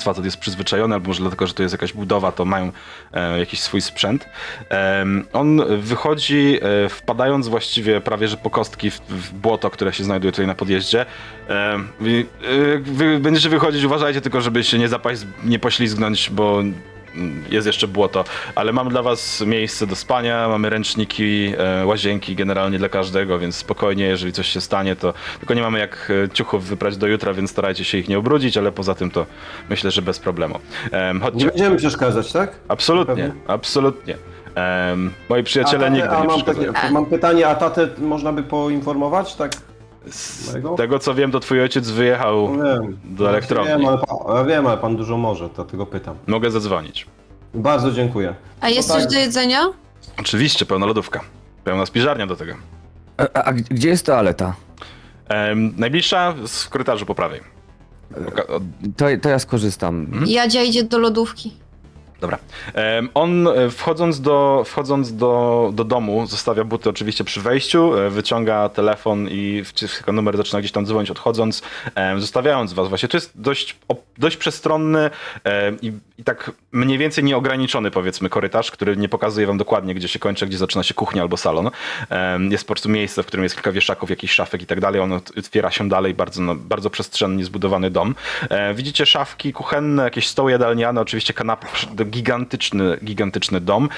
Facet 0.00 0.24
jest 0.24 0.36
przyzwyczajony, 0.36 0.94
albo 0.94 1.08
może 1.08 1.20
dlatego, 1.20 1.46
że 1.46 1.54
to 1.54 1.62
jest 1.62 1.72
jakaś 1.72 1.92
budowa, 1.92 2.32
to 2.32 2.44
mają 2.44 2.72
e, 3.12 3.38
jakiś 3.38 3.60
swój 3.60 3.80
sprzęt. 3.80 4.28
Em, 4.68 5.26
on 5.32 5.62
wychodzi, 5.80 6.58
e, 6.62 6.88
wpadając 6.88 7.48
właściwie 7.48 8.00
prawie 8.00 8.28
że 8.28 8.36
po 8.36 8.50
kostki 8.50 8.90
w, 8.90 9.00
w 9.00 9.32
błoto, 9.32 9.70
które 9.70 9.92
się 9.92 10.04
znajduje 10.04 10.32
tutaj 10.32 10.46
na 10.46 10.54
podjeździe. 10.54 11.06
E, 11.48 11.78
wy 12.80 13.18
będziecie 13.20 13.48
wychodzić, 13.48 13.84
uważajcie 13.84 14.20
tylko, 14.20 14.40
żeby 14.40 14.64
się 14.64 14.78
nie 14.78 14.88
zapaść, 14.88 15.22
nie 15.44 15.58
poślizgnąć, 15.58 16.30
bo 16.30 16.62
jest 17.50 17.66
jeszcze 17.66 17.88
błoto, 17.88 18.24
ale 18.54 18.72
mamy 18.72 18.90
dla 18.90 19.02
was 19.02 19.40
miejsce 19.40 19.86
do 19.86 19.96
spania, 19.96 20.48
mamy 20.48 20.70
ręczniki, 20.70 21.52
e, 21.58 21.86
łazienki 21.86 22.36
generalnie 22.36 22.78
dla 22.78 22.88
każdego, 22.88 23.38
więc 23.38 23.56
spokojnie, 23.56 24.04
jeżeli 24.04 24.32
coś 24.32 24.46
się 24.48 24.60
stanie, 24.60 24.96
to 24.96 25.14
tylko 25.38 25.54
nie 25.54 25.62
mamy 25.62 25.78
jak 25.78 26.12
e, 26.24 26.28
ciuchów 26.28 26.64
wyprać 26.64 26.96
do 26.96 27.06
jutra, 27.06 27.34
więc 27.34 27.50
starajcie 27.50 27.84
się 27.84 27.98
ich 27.98 28.08
nie 28.08 28.18
ubrudzić, 28.18 28.56
ale 28.56 28.72
poza 28.72 28.94
tym 28.94 29.10
to 29.10 29.26
myślę, 29.70 29.90
że 29.90 30.02
bez 30.02 30.18
problemu. 30.18 30.58
Em, 30.92 31.16
Nie 31.16 31.22
chodźcie. 31.24 31.46
będziemy 31.46 31.76
przeszkadzać, 31.76 32.32
tak? 32.32 32.52
Absolutnie, 32.68 33.32
absolutnie. 33.46 34.16
Em, 34.54 35.10
moi 35.28 35.42
przyjaciele 35.42 35.86
tatę- 35.86 35.92
nigdy 35.92 36.10
a 36.10 36.20
nie 36.20 36.26
mam, 36.26 36.42
takie, 36.42 36.72
mam 36.92 37.06
pytanie, 37.06 37.46
a 37.48 37.54
tatę 37.54 37.88
można 37.98 38.32
by 38.32 38.42
poinformować, 38.42 39.34
tak? 39.34 39.52
Z 40.08 40.46
mojego? 40.50 40.74
tego 40.74 40.98
co 40.98 41.14
wiem, 41.14 41.32
to 41.32 41.40
twój 41.40 41.60
ojciec 41.62 41.90
wyjechał. 41.90 42.56
No 42.56 42.64
wiem. 42.80 42.98
Do 43.04 43.28
elektrowni. 43.28 43.68
Wiem, 43.72 43.86
ale, 43.86 43.98
pan, 43.98 44.36
ja 44.36 44.44
wiem, 44.44 44.66
ale 44.66 44.78
pan 44.78 44.96
dużo 44.96 45.16
może, 45.16 45.48
dlatego 45.54 45.86
pytam. 45.86 46.16
Mogę 46.26 46.50
zadzwonić. 46.50 47.06
Bardzo 47.54 47.92
dziękuję. 47.92 48.34
A 48.60 48.68
jest 48.68 48.88
No 48.88 48.94
coś 48.94 49.04
tak. 49.04 49.12
do 49.12 49.18
jedzenia? 49.18 49.60
Oczywiście, 50.20 50.66
pełna 50.66 50.86
lodówka. 50.86 51.20
Pełna 51.64 51.86
spiżarnia 51.86 52.26
do 52.26 52.36
tego. 52.36 52.54
A, 53.34 53.42
a 53.42 53.52
gdzie 53.52 53.88
jest 53.88 54.06
toaleta? 54.06 54.54
Em, 55.28 55.74
najbliższa 55.76 56.34
z- 56.46 56.62
w 56.64 56.68
korytarzu 56.68 57.06
po 57.06 57.14
prawej. 57.14 57.40
Oka- 58.26 58.46
od- 58.46 58.62
To, 58.96 59.06
to 59.22 59.28
ja 59.28 59.38
skorzystam. 59.38 60.06
Jadzia 60.26 60.62
idzie 60.62 60.82
do 60.84 60.98
lodówki. 60.98 61.52
Dobra. 62.20 62.38
On 63.14 63.48
e, 63.48 63.70
wchodząc, 63.70 64.20
do, 64.20 64.64
wchodząc 64.66 65.16
do, 65.16 65.70
do 65.74 65.84
domu, 65.84 66.26
zostawia 66.26 66.64
buty 66.64 66.90
oczywiście 66.90 67.24
przy 67.24 67.40
wejściu, 67.40 67.98
e, 67.98 68.10
wyciąga 68.10 68.68
telefon 68.68 69.28
i 69.30 69.64
wciska 69.64 70.12
numer, 70.12 70.36
zaczyna 70.36 70.60
gdzieś 70.60 70.72
tam 70.72 70.86
dzwonić 70.86 71.10
odchodząc, 71.10 71.62
zostawiając 72.18 72.72
was. 72.72 72.88
Właśnie 72.88 73.08
to 73.08 73.16
jest 73.16 73.40
dość, 73.40 73.76
dość 74.18 74.36
przestronny 74.36 75.10
i, 75.82 75.92
i 76.18 76.24
tak 76.24 76.50
mniej 76.72 76.98
więcej 76.98 77.24
nieograniczony 77.24 77.90
powiedzmy 77.90 78.28
korytarz, 78.28 78.70
który 78.70 78.96
nie 78.96 79.08
pokazuje 79.08 79.46
wam 79.46 79.58
dokładnie, 79.58 79.94
gdzie 79.94 80.08
się 80.08 80.18
kończy, 80.18 80.46
gdzie 80.46 80.58
zaczyna 80.58 80.82
się 80.82 80.94
kuchnia 80.94 81.22
albo 81.22 81.36
salon. 81.36 81.70
Jest 82.50 82.64
po 82.64 82.68
prostu 82.68 82.88
miejsce, 82.88 83.22
w 83.22 83.26
którym 83.26 83.44
jest 83.44 83.54
kilka 83.54 83.72
wieszaków, 83.72 84.10
jakichś 84.10 84.34
szafek 84.34 84.62
i 84.62 84.66
tak 84.66 84.80
dalej. 84.80 85.00
On 85.00 85.10
ot- 85.12 85.38
otwiera 85.38 85.70
się 85.70 85.88
dalej, 85.88 86.14
bardzo, 86.14 86.42
no, 86.42 86.54
bardzo 86.54 86.90
przestrzennie 86.90 87.44
zbudowany 87.44 87.90
dom. 87.90 88.14
E, 88.50 88.74
Widzicie 88.74 89.06
szafki 89.06 89.52
kuchenne, 89.52 90.02
jakieś 90.02 90.26
stoły 90.26 90.50
jadalniane, 90.50 91.00
oczywiście 91.00 91.32
kanapy, 91.34 91.66
gigantyczny, 92.10 92.96
gigantyczny 93.04 93.60
dom. 93.60 93.88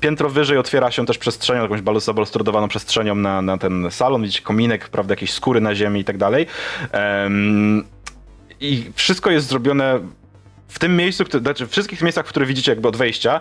Piętro 0.00 0.30
wyżej 0.30 0.58
otwiera 0.58 0.90
się 0.90 1.06
też 1.06 1.18
przestrzenią, 1.18 1.62
jakąś 1.62 1.80
bal- 1.80 2.00
zabalostrodowaną 2.00 2.68
przestrzenią 2.68 3.14
na, 3.14 3.42
na 3.42 3.58
ten 3.58 3.90
salon. 3.90 4.22
Widzicie 4.22 4.42
kominek, 4.42 4.88
prawda, 4.88 5.12
jakieś 5.12 5.32
skóry 5.32 5.60
na 5.60 5.74
ziemi 5.74 6.00
i 6.00 6.04
tak 6.04 6.18
dalej. 6.18 6.46
I 8.60 8.90
wszystko 8.94 9.30
jest 9.30 9.48
zrobione 9.48 10.00
w 10.68 10.78
tym 10.78 10.96
miejscu, 10.96 11.24
które- 11.24 11.42
znaczy 11.42 11.66
w 11.66 11.70
wszystkich 11.70 12.02
miejscach, 12.02 12.26
które 12.26 12.46
widzicie 12.46 12.72
jakby 12.72 12.88
od 12.88 12.96
wejścia, 12.96 13.40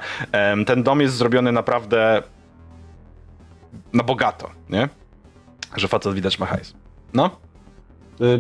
ten 0.66 0.84
dom 0.84 1.02
jest 1.02 1.16
zrobiony 1.16 1.52
naprawdę 1.52 2.24
na 3.94 4.04
bogato, 4.04 4.50
nie? 4.70 4.90
Że 5.76 5.88
facet 5.88 6.14
widać 6.14 6.40
ma 6.40 6.46
hajs. 6.46 6.74
No, 7.14 7.40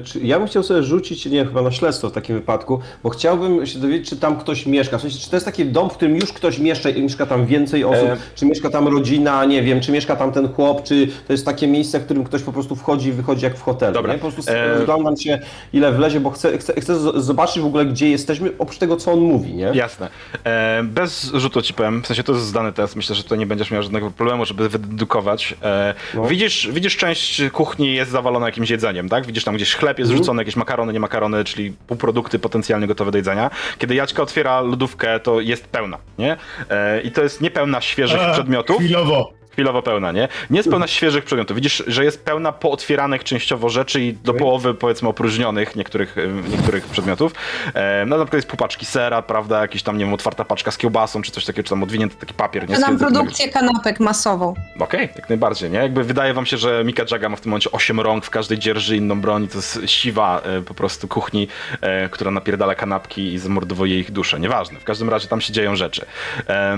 Czy 0.03 0.19
ja 0.19 0.39
bym 0.39 0.47
chciał 0.47 0.63
sobie 0.63 0.83
rzucić, 0.83 1.25
nie 1.25 1.45
chyba 1.45 1.61
na 1.61 1.71
śledztwo 1.71 2.09
w 2.09 2.11
takim 2.11 2.35
wypadku, 2.35 2.79
bo 3.03 3.09
chciałbym 3.09 3.65
się 3.65 3.79
dowiedzieć, 3.79 4.09
czy 4.09 4.17
tam 4.17 4.39
ktoś 4.39 4.65
mieszka. 4.65 4.97
W 4.97 5.01
sensie, 5.01 5.19
czy 5.19 5.29
to 5.29 5.35
jest 5.35 5.45
taki 5.45 5.65
dom, 5.65 5.89
w 5.89 5.93
którym 5.93 6.15
już 6.15 6.33
ktoś 6.33 6.59
mieszka 6.59 6.89
i 6.89 7.01
mieszka 7.01 7.25
tam 7.25 7.45
więcej 7.45 7.83
osób, 7.83 8.07
E. 8.09 8.17
czy 8.35 8.45
mieszka 8.45 8.69
tam 8.69 8.87
rodzina, 8.87 9.45
nie 9.45 9.63
wiem, 9.63 9.81
czy 9.81 9.91
mieszka 9.91 10.15
tam 10.15 10.31
ten 10.31 10.53
chłop, 10.53 10.83
czy 10.83 11.07
to 11.27 11.33
jest 11.33 11.45
takie 11.45 11.67
miejsce, 11.67 11.99
w 11.99 12.05
którym 12.05 12.23
ktoś 12.23 12.41
po 12.41 12.51
prostu 12.51 12.75
wchodzi 12.75 13.09
i 13.09 13.11
wychodzi 13.11 13.43
jak 13.45 13.57
w 13.57 13.61
hotelu. 13.61 13.93
Dobra. 13.93 14.13
Nie? 14.13 14.19
Po 14.19 14.31
prostu 14.31 14.51
E. 14.51 14.73
rozglądam 14.73 15.17
się, 15.17 15.39
ile 15.73 15.91
wlezie, 15.91 16.19
bo 16.19 16.29
chcę, 16.31 16.57
chcę, 16.57 16.73
chcę 16.81 17.21
zobaczyć 17.21 17.63
w 17.63 17.65
ogóle, 17.65 17.85
gdzie 17.85 18.09
jesteśmy, 18.09 18.49
oprócz 18.59 18.77
tego, 18.77 18.97
co 18.97 19.11
on 19.11 19.19
mówi, 19.19 19.53
nie? 19.53 19.71
Jasne. 19.73 20.09
E, 20.43 20.81
bez 20.83 21.31
rzutu 21.33 21.61
ci 21.61 21.73
powiem, 21.73 22.01
w 22.03 22.07
sensie 22.07 22.23
to 22.23 22.33
jest 22.33 22.45
zdany 22.45 22.73
test, 22.73 22.95
myślę, 22.95 23.15
że 23.15 23.23
tutaj 23.23 23.39
nie 23.39 23.45
będziesz 23.45 23.71
miał 23.71 23.83
żadnego 23.83 24.11
problemu, 24.11 24.45
żeby 24.45 24.69
wydedukować. 24.69 25.55
E, 25.63 25.93
No. 26.15 26.25
widzisz, 26.25 26.69
widzisz 26.71 26.97
część 26.97 27.41
kuchni 27.53 27.93
jest 27.95 28.11
zawalona 28.11 28.45
jakimś 28.45 28.69
jedzeniem, 28.69 29.09
tak? 29.09 29.25
Widzisz 29.25 29.43
tam 29.43 29.55
gdzieś 29.55 29.70
jakiś 29.71 29.79
chleb 29.79 29.99
jest 29.99 30.11
Mhm. 30.11 30.17
rzucony, 30.23 30.41
jakieś 30.41 30.55
makarony, 30.55 30.93
nie 30.93 30.99
makarony, 30.99 31.43
czyli 31.43 31.71
półprodukty 31.87 32.39
potencjalnie 32.39 32.87
gotowe 32.87 33.11
do 33.11 33.17
jedzenia. 33.17 33.49
Kiedy 33.77 33.95
Jaćka 33.95 34.23
otwiera 34.23 34.61
lodówkę, 34.61 35.19
to 35.19 35.39
jest 35.41 35.67
pełna, 35.67 35.97
nie? 36.17 36.37
E, 36.69 37.01
I 37.01 37.11
to 37.11 37.23
jest 37.23 37.41
niepełna 37.41 37.81
świeżych 37.81 38.19
przedmiotów. 38.33 38.77
Chwilowo. 38.77 39.33
Chwilowo 39.51 39.81
pełna, 39.81 40.11
nie? 40.11 40.27
Nie 40.49 40.57
jest 40.57 40.69
pełna 40.69 40.87
świeżych 40.87 41.23
przedmiotów. 41.23 41.55
Widzisz, 41.55 41.83
że 41.87 42.03
jest 42.03 42.25
pełna 42.25 42.51
pootwieranych 42.51 43.23
częściowo 43.23 43.69
rzeczy 43.69 44.01
i 44.01 44.13
do 44.13 44.33
połowy, 44.33 44.73
powiedzmy, 44.73 45.09
opróżnionych 45.09 45.75
niektórych, 45.75 46.15
niektórych 46.49 46.85
przedmiotów. 46.85 47.33
E, 47.73 48.05
no 48.05 48.17
na 48.17 48.23
przykład 48.25 48.37
jest 48.37 48.47
pół 48.47 48.57
paczki 48.57 48.85
sera, 48.85 49.21
prawda? 49.21 49.61
Jakiś 49.61 49.83
tam, 49.83 49.97
nie 49.97 50.05
wiem, 50.05 50.13
otwarta 50.13 50.45
paczka 50.45 50.71
z 50.71 50.77
kiełbasą, 50.77 51.21
czy 51.21 51.31
coś 51.31 51.45
takiego, 51.45 51.63
czy 51.63 51.69
tam 51.69 51.83
odwinięty 51.83 52.15
taki 52.15 52.33
papier, 52.33 52.69
nie? 52.69 52.73
Ja 52.73 52.79
nam 52.79 52.97
produkcję 52.97 53.49
kanapek 53.49 53.99
masową. 53.99 54.53
Okej, 54.79 55.09
jak 55.15 55.29
najbardziej, 55.29 55.69
nie? 55.69 55.79
Jakby 55.79 56.03
wydaje 56.03 56.33
wam 56.33 56.45
się, 56.45 56.57
że 56.57 56.83
Mika 56.85 57.03
Jaga 57.11 57.29
ma 57.29 57.35
w 57.35 57.41
tym 57.41 57.49
momencie 57.49 57.71
8 57.71 57.99
rąk, 57.99 58.25
w 58.25 58.29
każdej 58.29 58.59
dzierży 58.59 58.97
inną 58.97 59.21
broń, 59.21 59.47
to 59.47 59.57
jest 59.57 59.79
siwa 59.85 60.41
e, 60.41 60.61
po 60.61 60.73
prostu 60.73 61.07
kuchni, 61.07 61.47
e, 61.81 62.09
która 62.09 62.31
napierdala 62.31 62.75
kanapki 62.75 63.33
i 63.33 63.39
zamordowuje 63.39 63.99
ich 63.99 64.11
duszę. 64.11 64.39
Nieważne, 64.39 64.79
w 64.79 64.83
każdym 64.83 65.09
razie 65.09 65.27
tam 65.27 65.41
się 65.41 65.53
dzieją 65.53 65.75
rzeczy. 65.75 66.05
E, 66.49 66.77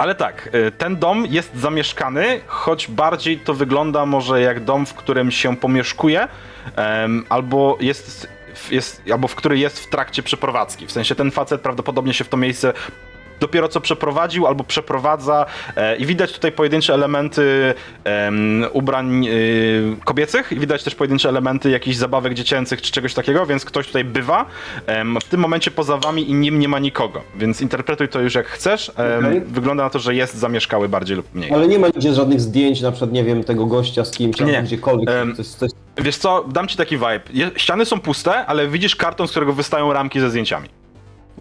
ale 0.00 0.14
tak, 0.14 0.48
e, 0.52 0.70
ten 0.70 0.96
dom 0.96 1.26
jest 1.26 1.56
zamieszkany, 1.56 2.40
choć 2.46 2.88
bardziej 2.88 3.38
to 3.38 3.54
wygląda 3.54 4.06
może 4.06 4.40
jak 4.40 4.64
dom, 4.64 4.86
w 4.86 4.94
którym 4.94 5.30
się 5.30 5.56
pomieszkuje, 5.56 6.28
albo 7.28 7.78
jest, 7.80 8.28
jest, 8.70 9.02
albo 9.12 9.28
w 9.28 9.34
który 9.34 9.58
jest 9.58 9.80
w 9.80 9.90
trakcie 9.90 10.22
przeprowadzki. 10.22 10.86
W 10.86 10.92
sensie 10.92 11.14
ten 11.14 11.30
facet 11.30 11.60
prawdopodobnie 11.60 12.14
się 12.14 12.24
w 12.24 12.28
to 12.28 12.36
miejsce 12.36 12.72
dopiero 13.40 13.68
co 13.68 13.80
przeprowadził 13.80 14.46
albo 14.46 14.64
przeprowadza 14.64 15.46
e, 15.76 15.96
i 15.96 16.06
widać 16.06 16.32
tutaj 16.32 16.52
pojedyncze 16.52 16.94
elementy 16.94 17.74
em, 18.04 18.64
ubrań 18.72 19.26
e, 19.26 19.30
kobiecych 20.04 20.52
i 20.52 20.60
widać 20.60 20.84
też 20.84 20.94
pojedyncze 20.94 21.28
elementy 21.28 21.70
jakichś 21.70 21.96
zabawek 21.96 22.34
dziecięcych 22.34 22.82
czy 22.82 22.92
czegoś 22.92 23.14
takiego, 23.14 23.46
więc 23.46 23.64
ktoś 23.64 23.86
tutaj 23.86 24.04
bywa. 24.04 24.46
W 25.20 25.24
tym 25.24 25.40
momencie 25.40 25.70
poza 25.70 25.96
wami 25.96 26.30
i 26.30 26.34
nim 26.34 26.58
nie 26.58 26.68
ma 26.68 26.78
nikogo, 26.78 27.22
więc 27.36 27.60
interpretuj 27.60 28.08
to 28.08 28.20
już 28.20 28.34
jak 28.34 28.46
chcesz. 28.46 28.88
Okej. 28.88 29.40
Wygląda 29.46 29.84
na 29.84 29.90
to, 29.90 29.98
że 29.98 30.14
jest 30.14 30.34
zamieszkały 30.34 30.88
bardziej 30.88 31.16
lub 31.16 31.34
mniej. 31.34 31.52
Ale 31.52 31.68
nie 31.68 31.78
ma 31.78 31.86
nigdzie 31.86 32.14
żadnych 32.14 32.40
zdjęć, 32.40 32.80
na 32.80 32.90
przykład, 32.90 33.12
nie 33.12 33.24
wiem, 33.24 33.44
tego 33.44 33.66
gościa 33.66 34.04
z 34.04 34.10
kimś, 34.10 34.40
Nie. 34.40 34.62
gdziekolwiek. 34.62 35.08
Jest, 35.38 35.58
to 35.58 35.64
jest... 35.64 35.76
Wiesz 35.96 36.16
co, 36.16 36.44
dam 36.48 36.68
ci 36.68 36.76
taki 36.76 36.96
vibe. 36.96 37.50
Ściany 37.56 37.84
są 37.84 38.00
puste, 38.00 38.46
ale 38.46 38.68
widzisz 38.68 38.96
karton, 38.96 39.28
z 39.28 39.30
którego 39.30 39.52
wystają 39.52 39.92
ramki 39.92 40.20
ze 40.20 40.30
zdjęciami. 40.30 40.68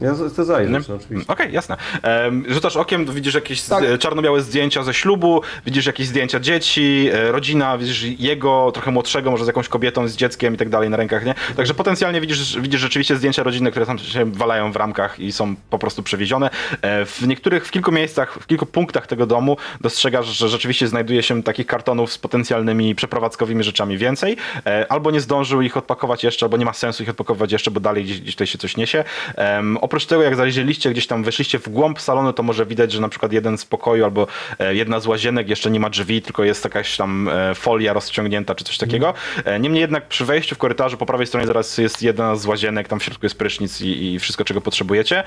Ja 0.02 0.14
chcę 0.30 0.46
zajrzeć, 0.46 0.88
no, 0.88 0.96
oczywiście. 0.96 1.34
Okej, 1.34 1.54
jasne. 1.54 1.78
Um, 2.04 2.46
rzucasz 2.50 2.78
okiem, 2.78 3.06
widzisz 3.06 3.34
jakieś 3.34 3.62
Tak. 3.62 3.84
czarno-białe 4.00 4.42
zdjęcia 4.42 4.84
ze 4.84 4.94
ślubu, 4.94 5.42
widzisz 5.66 5.86
jakieś 5.86 6.08
zdjęcia 6.08 6.40
dzieci, 6.40 7.10
e, 7.14 7.32
rodzina, 7.32 7.78
widzisz 7.78 8.04
jego, 8.04 8.72
trochę 8.74 8.92
młodszego, 8.92 9.32
może 9.32 9.44
z 9.44 9.48
jakąś 9.48 9.68
kobietą, 9.68 10.08
z 10.08 10.16
dzieckiem 10.16 10.54
i 10.54 10.58
tak 10.58 10.70
dalej 10.70 10.90
na 10.90 10.98
rękach, 10.98 11.26
nie? 11.26 11.36
Także 11.56 11.74
potencjalnie 11.74 12.22
widzisz, 12.22 12.60
widzisz 12.60 12.82
rzeczywiście 12.82 13.16
zdjęcia 13.16 13.44
rodziny, 13.44 13.72
które 13.72 13.86
tam 13.86 14.00
się 14.00 14.32
walają 14.32 14.72
w 14.72 14.76
ramkach 14.76 15.20
i 15.20 15.32
są 15.32 15.56
po 15.70 15.80
prostu 15.80 16.04
przewiezione. 16.04 16.50
E, 16.82 17.06
w 17.06 17.28
niektórych, 17.28 17.68
w 17.68 17.72
kilku 17.72 17.92
miejscach, 17.92 18.34
w 18.34 18.48
kilku 18.48 18.66
punktach 18.66 19.08
tego 19.08 19.26
domu 19.26 19.58
dostrzegasz, 19.82 20.26
że 20.26 20.50
rzeczywiście 20.50 20.88
znajduje 20.88 21.24
się 21.24 21.44
takich 21.44 21.68
kartonów 21.68 22.14
z 22.14 22.18
potencjalnymi 22.18 22.96
przeprowadzkowymi 22.96 23.64
rzeczami 23.64 23.98
więcej, 23.98 24.38
e, 24.66 24.86
albo 24.92 25.12
nie 25.12 25.22
zdążył 25.22 25.62
ich 25.62 25.78
odpakować 25.78 26.24
jeszcze, 26.24 26.46
albo 26.46 26.58
nie 26.58 26.66
ma 26.66 26.74
sensu 26.74 27.04
ich 27.04 27.10
odpakować 27.10 27.52
jeszcze, 27.52 27.72
bo 27.72 27.80
dalej 27.80 28.04
gdzieś, 28.04 28.22
gdzieś 28.22 28.36
tutaj 28.36 28.48
się 28.48 28.58
coś 28.58 28.78
niesie. 28.78 29.04
Em, 29.36 29.78
oprócz 29.90 30.06
tego, 30.06 30.24
jak 30.24 30.36
zajrzeliście 30.36 30.92
gdzieś 30.92 31.08
tam, 31.08 31.24
weszliście 31.24 31.60
w 31.60 31.70
głąb 31.70 32.02
salonu, 32.02 32.34
to 32.34 32.44
może 32.44 32.66
widać, 32.66 32.92
że 32.92 33.02
na 33.02 33.10
przykład 33.10 33.32
jeden 33.34 33.58
z 33.58 33.66
pokoju 33.66 34.04
albo 34.04 34.28
e, 34.60 34.76
jedna 34.76 35.00
z 35.00 35.08
łazienek 35.08 35.50
jeszcze 35.50 35.72
nie 35.72 35.80
ma 35.80 35.90
drzwi, 35.90 36.22
tylko 36.22 36.44
jest 36.44 36.64
jakaś 36.64 36.98
tam 36.98 37.30
e, 37.30 37.56
folia 37.56 37.94
rozciągnięta 37.94 38.56
czy 38.56 38.64
coś 38.64 38.78
takiego. 38.78 39.14
E, 39.46 39.60
Niemniej 39.60 39.82
jednak 39.82 40.08
przy 40.08 40.26
wejściu 40.26 40.56
w 40.56 40.58
korytarzu 40.58 40.98
po 40.98 41.06
prawej 41.06 41.28
stronie 41.28 41.48
zaraz 41.48 41.78
jest 41.78 42.02
jedna 42.04 42.36
z 42.36 42.46
łazienek, 42.46 42.88
tam 42.88 43.00
w 43.00 43.04
środku 43.04 43.26
jest 43.26 43.38
prysznic 43.38 43.82
i, 43.82 44.14
i 44.14 44.20
wszystko, 44.20 44.44
czego 44.46 44.62
potrzebujecie. 44.62 45.24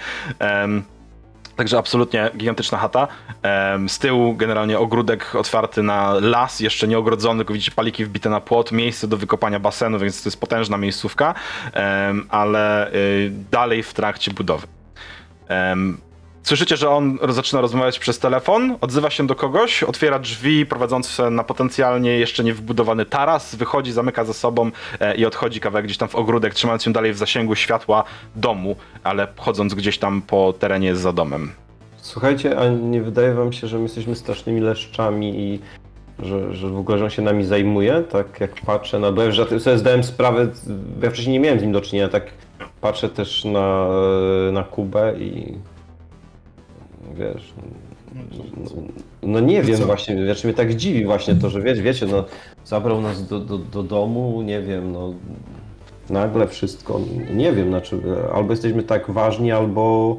Także 1.57 1.79
absolutnie 1.79 2.31
gigantyczna 2.37 2.79
chata. 2.79 3.09
Z 3.89 3.99
tyłu 3.99 4.35
generalnie 4.35 4.79
ogródek 4.79 5.35
otwarty 5.35 5.83
na 5.83 6.15
las, 6.21 6.61
jeszcze 6.61 6.89
nie 6.89 6.99
ogrodzony, 6.99 7.39
tylko 7.39 7.53
widzicie 7.53 7.73
paliki 7.73 8.05
wbite 8.05 8.31
na 8.31 8.41
płot, 8.41 8.73
miejsce 8.73 9.09
do 9.09 9.17
wykopania 9.17 9.61
basenu, 9.61 9.99
więc 9.99 10.23
to 10.23 10.29
jest 10.29 10.41
potężna 10.41 10.77
miejscówka, 10.79 11.35
ale 12.29 12.93
y, 12.93 13.33
dalej 13.51 13.83
w 13.83 13.95
trakcie 13.95 14.31
budowy. 14.31 14.67
Słyszycie, 16.43 16.77
że 16.77 16.91
on 16.91 17.19
zaczyna 17.29 17.61
rozmawiać 17.61 17.99
przez 17.99 18.19
telefon, 18.19 18.77
odzywa 18.81 19.11
się 19.11 19.27
do 19.27 19.35
kogoś, 19.35 19.83
otwiera 19.83 20.19
drzwi 20.19 20.67
prowadzące 20.67 21.31
na 21.31 21.45
potencjalnie 21.45 22.19
jeszcze 22.19 22.45
niewbudowany 22.45 23.07
taras, 23.07 23.55
wychodzi, 23.55 23.93
zamyka 23.93 24.25
za 24.25 24.33
sobą 24.33 24.71
e, 25.01 25.15
i 25.15 25.27
odchodzi 25.27 25.61
kawałek 25.61 25.85
gdzieś 25.85 25.99
tam 25.99 26.09
w 26.09 26.15
ogródek, 26.15 26.55
trzymając 26.55 26.83
się 26.83 26.93
dalej 26.93 27.13
w 27.13 27.19
zasięgu 27.19 27.55
światła 27.55 28.05
domu, 28.37 28.77
ale 29.05 29.29
chodząc 29.37 29.75
gdzieś 29.75 29.99
tam 29.99 30.23
po 30.23 30.55
terenie 30.59 30.97
za 30.97 31.13
domem. 31.13 31.53
Słuchajcie, 31.97 32.59
a 32.59 32.69
nie 32.69 33.03
wydaje 33.03 33.35
wam 33.35 33.53
się, 33.53 33.67
że 33.67 33.77
my 33.77 33.83
jesteśmy 33.83 34.17
strasznymi 34.17 34.61
leszczami 34.61 35.41
i 35.41 35.61
że, 36.19 36.55
że 36.55 36.69
w 36.69 36.79
ogóle 36.79 37.05
on 37.05 37.11
się 37.11 37.23
nami 37.23 37.45
zajmuje? 37.45 38.03
Tak 38.11 38.41
jak 38.41 38.55
patrzę 38.67 38.99
na... 38.99 39.13
Bo 39.13 39.23
ja 39.23 39.27
już 39.27 39.63
sobie 39.63 39.79
zdałem 39.79 40.05
sprawę, 40.05 40.49
ja 41.03 41.11
wcześniej 41.11 41.33
nie 41.33 41.41
miałem 41.41 41.59
z 41.59 41.63
nim 41.63 41.73
do 41.73 41.81
czynienia, 41.81 42.09
tak 42.09 42.25
patrzę 42.81 43.09
też 43.09 43.45
na, 43.45 43.89
na 44.53 44.63
Kubę 44.63 45.15
i 45.19 45.55
wiesz... 47.15 47.53
No, 48.57 48.71
no 49.23 49.41
nie 49.41 49.63
wiem 49.63 49.79
co? 49.79 49.87
właśnie, 49.87 50.25
wiesz, 50.25 50.45
mnie 50.45 50.55
tak 50.55 50.75
dziwi 50.75 51.05
właśnie 51.05 51.35
to, 51.35 51.51
że 51.51 51.63
wiecie, 51.63 51.83
wiecie, 51.83 52.07
no 52.07 52.25
zabrał 52.65 53.01
nas 53.01 53.29
do, 53.29 53.41
do, 53.41 53.59
do 53.59 53.83
domu, 53.83 54.43
nie 54.43 54.63
wiem, 54.63 54.93
no 54.93 55.15
nagle 56.11 56.49
wszystko, 56.49 57.01
nie 57.35 57.53
wiem, 57.53 57.69
znaczy 57.69 58.01
albo 58.35 58.53
jesteśmy 58.53 58.83
tak 58.83 59.11
ważni, 59.11 59.53
albo 59.53 60.17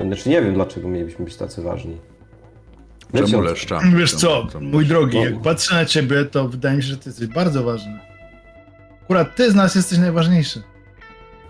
znaczy 0.00 0.28
nie 0.28 0.42
wiem, 0.42 0.54
dlaczego 0.54 0.88
mielibyśmy 0.88 1.24
być 1.24 1.36
tacy 1.36 1.62
ważni. 1.62 1.96
Czemu 3.14 3.26
Wiecie, 3.26 3.40
leszczamy? 3.40 3.98
Wiesz 3.98 4.14
co, 4.14 4.46
Czemu- 4.52 4.68
mój 4.70 4.86
drogi, 4.86 5.18
No. 5.18 5.24
jak 5.24 5.42
patrzę 5.42 5.74
na 5.74 5.84
ciebie, 5.84 6.24
to 6.24 6.48
wydaje 6.48 6.76
mi 6.76 6.82
się, 6.82 6.88
że 6.88 6.96
ty 6.96 7.08
jesteś 7.08 7.26
bardzo 7.26 7.64
ważny. 7.64 7.98
Akurat 9.02 9.36
ty 9.36 9.50
z 9.50 9.54
nas 9.54 9.74
jesteś 9.74 9.98
najważniejszy. 9.98 10.62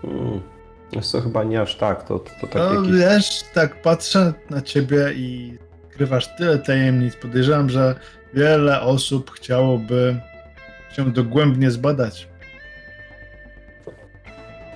Hmm. 0.01 0.41
Wiesz 0.93 1.07
co, 1.07 1.21
chyba 1.21 1.43
nie 1.43 1.61
aż 1.61 1.75
tak, 1.75 2.03
to, 2.03 2.19
to, 2.19 2.31
to 2.41 2.47
tak 2.47 2.55
No 2.55 2.73
jakieś... 2.73 2.91
wiesz, 2.91 3.43
tak 3.53 3.81
patrzę 3.81 4.33
na 4.49 4.61
ciebie 4.61 5.13
i 5.15 5.57
skrywasz 5.91 6.35
tyle 6.37 6.59
tajemnic. 6.59 7.15
Podejrzewam, 7.15 7.69
że 7.69 7.95
wiele 8.33 8.81
osób 8.81 9.31
chciałoby 9.31 10.19
się 10.95 11.11
dogłębnie 11.11 11.71
zbadać. 11.71 12.27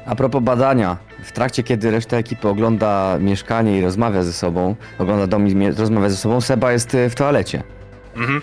A 0.06 0.15
propos 0.15 0.43
badania, 0.43 0.98
w 1.24 1.32
trakcie 1.32 1.63
kiedy 1.63 1.91
reszta 1.91 2.17
ekipy 2.17 2.48
ogląda 2.48 3.17
mieszkanie 3.19 3.78
i 3.78 3.82
rozmawia 3.82 4.24
ze 4.24 4.34
sobą, 4.34 4.76
ogląda 5.00 5.28
dom 5.28 5.48
i 5.48 5.72
rozmawia 5.72 6.10
ze 6.10 6.17
sobą, 6.17 6.41
Seba 6.41 6.72
jest 6.72 6.93
y, 6.93 7.10
w 7.10 7.15
toalecie. 7.15 7.63
Mhm. 8.15 8.41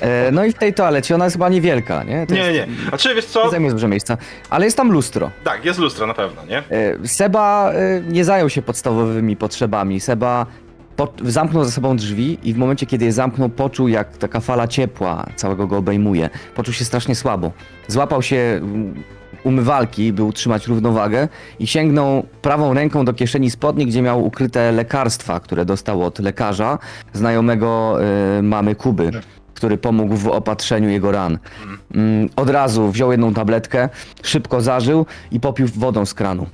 E, 0.00 0.30
no 0.32 0.44
i 0.44 0.52
w 0.52 0.54
tej 0.54 0.74
toalecie 0.74 1.14
ona 1.14 1.24
jest 1.24 1.36
chyba 1.36 1.48
niewielka, 1.48 2.04
nie? 2.04 2.26
To 2.26 2.34
Nie, 2.34 2.40
jest, 2.40 2.68
nie. 2.70 2.76
A 2.92 2.96
czy 2.96 3.14
wiesz 3.14 3.24
Nie 3.24 3.30
co? 3.30 3.50
zajmuje 3.50 3.72
dużo 3.72 3.88
miejsca, 3.88 4.16
ale 4.50 4.64
jest 4.64 4.76
tam 4.76 4.92
lustro. 4.92 5.30
Tak, 5.44 5.64
jest 5.64 5.78
lustro 5.78 6.06
na 6.06 6.14
pewno, 6.14 6.42
nie? 6.48 6.58
E, 6.58 7.08
Seba 7.08 7.72
e, 7.72 8.00
nie 8.08 8.24
zajął 8.24 8.50
się 8.50 8.62
podstawowymi 8.62 9.36
potrzebami. 9.36 10.00
Seba 10.00 10.46
po, 10.96 11.12
zamknął 11.24 11.64
za 11.64 11.70
sobą 11.70 11.96
drzwi 11.96 12.38
i 12.42 12.52
w 12.54 12.56
momencie, 12.56 12.86
kiedy 12.86 13.04
je 13.04 13.12
zamknął, 13.12 13.48
poczuł 13.48 13.88
jak 13.88 14.16
taka 14.16 14.40
fala 14.40 14.68
ciepła 14.68 15.26
całego 15.36 15.66
go 15.66 15.76
obejmuje. 15.76 16.30
Poczuł 16.54 16.74
się 16.74 16.84
strasznie 16.84 17.14
słabo. 17.14 17.52
Złapał 17.88 18.22
się 18.22 18.36
mm, 18.36 18.94
umywalki, 19.44 20.12
by 20.12 20.22
utrzymać 20.22 20.66
równowagę 20.66 21.28
i 21.58 21.66
sięgnął 21.66 22.22
prawą 22.42 22.74
ręką 22.74 23.04
do 23.04 23.12
kieszeni 23.12 23.50
spodni, 23.50 23.86
gdzie 23.86 24.02
miał 24.02 24.24
ukryte 24.24 24.72
lekarstwa, 24.72 25.40
które 25.40 25.64
dostał 25.64 26.02
od 26.02 26.18
lekarza, 26.18 26.78
znajomego 27.12 27.98
e, 28.38 28.42
mamy 28.42 28.74
Kuby, 28.74 29.10
który 29.56 29.78
pomógł 29.78 30.16
w 30.16 30.28
opatrzeniu 30.28 30.88
jego 30.88 31.12
ran. 31.12 31.38
Mm, 31.94 32.28
Od 32.36 32.50
razu 32.50 32.90
wziął 32.90 33.10
jedną 33.10 33.34
tabletkę, 33.34 33.88
szybko 34.22 34.60
zażył 34.60 35.06
i 35.30 35.40
popił 35.40 35.66
wodą 35.74 36.06
z 36.06 36.14
kranu. 36.14 36.46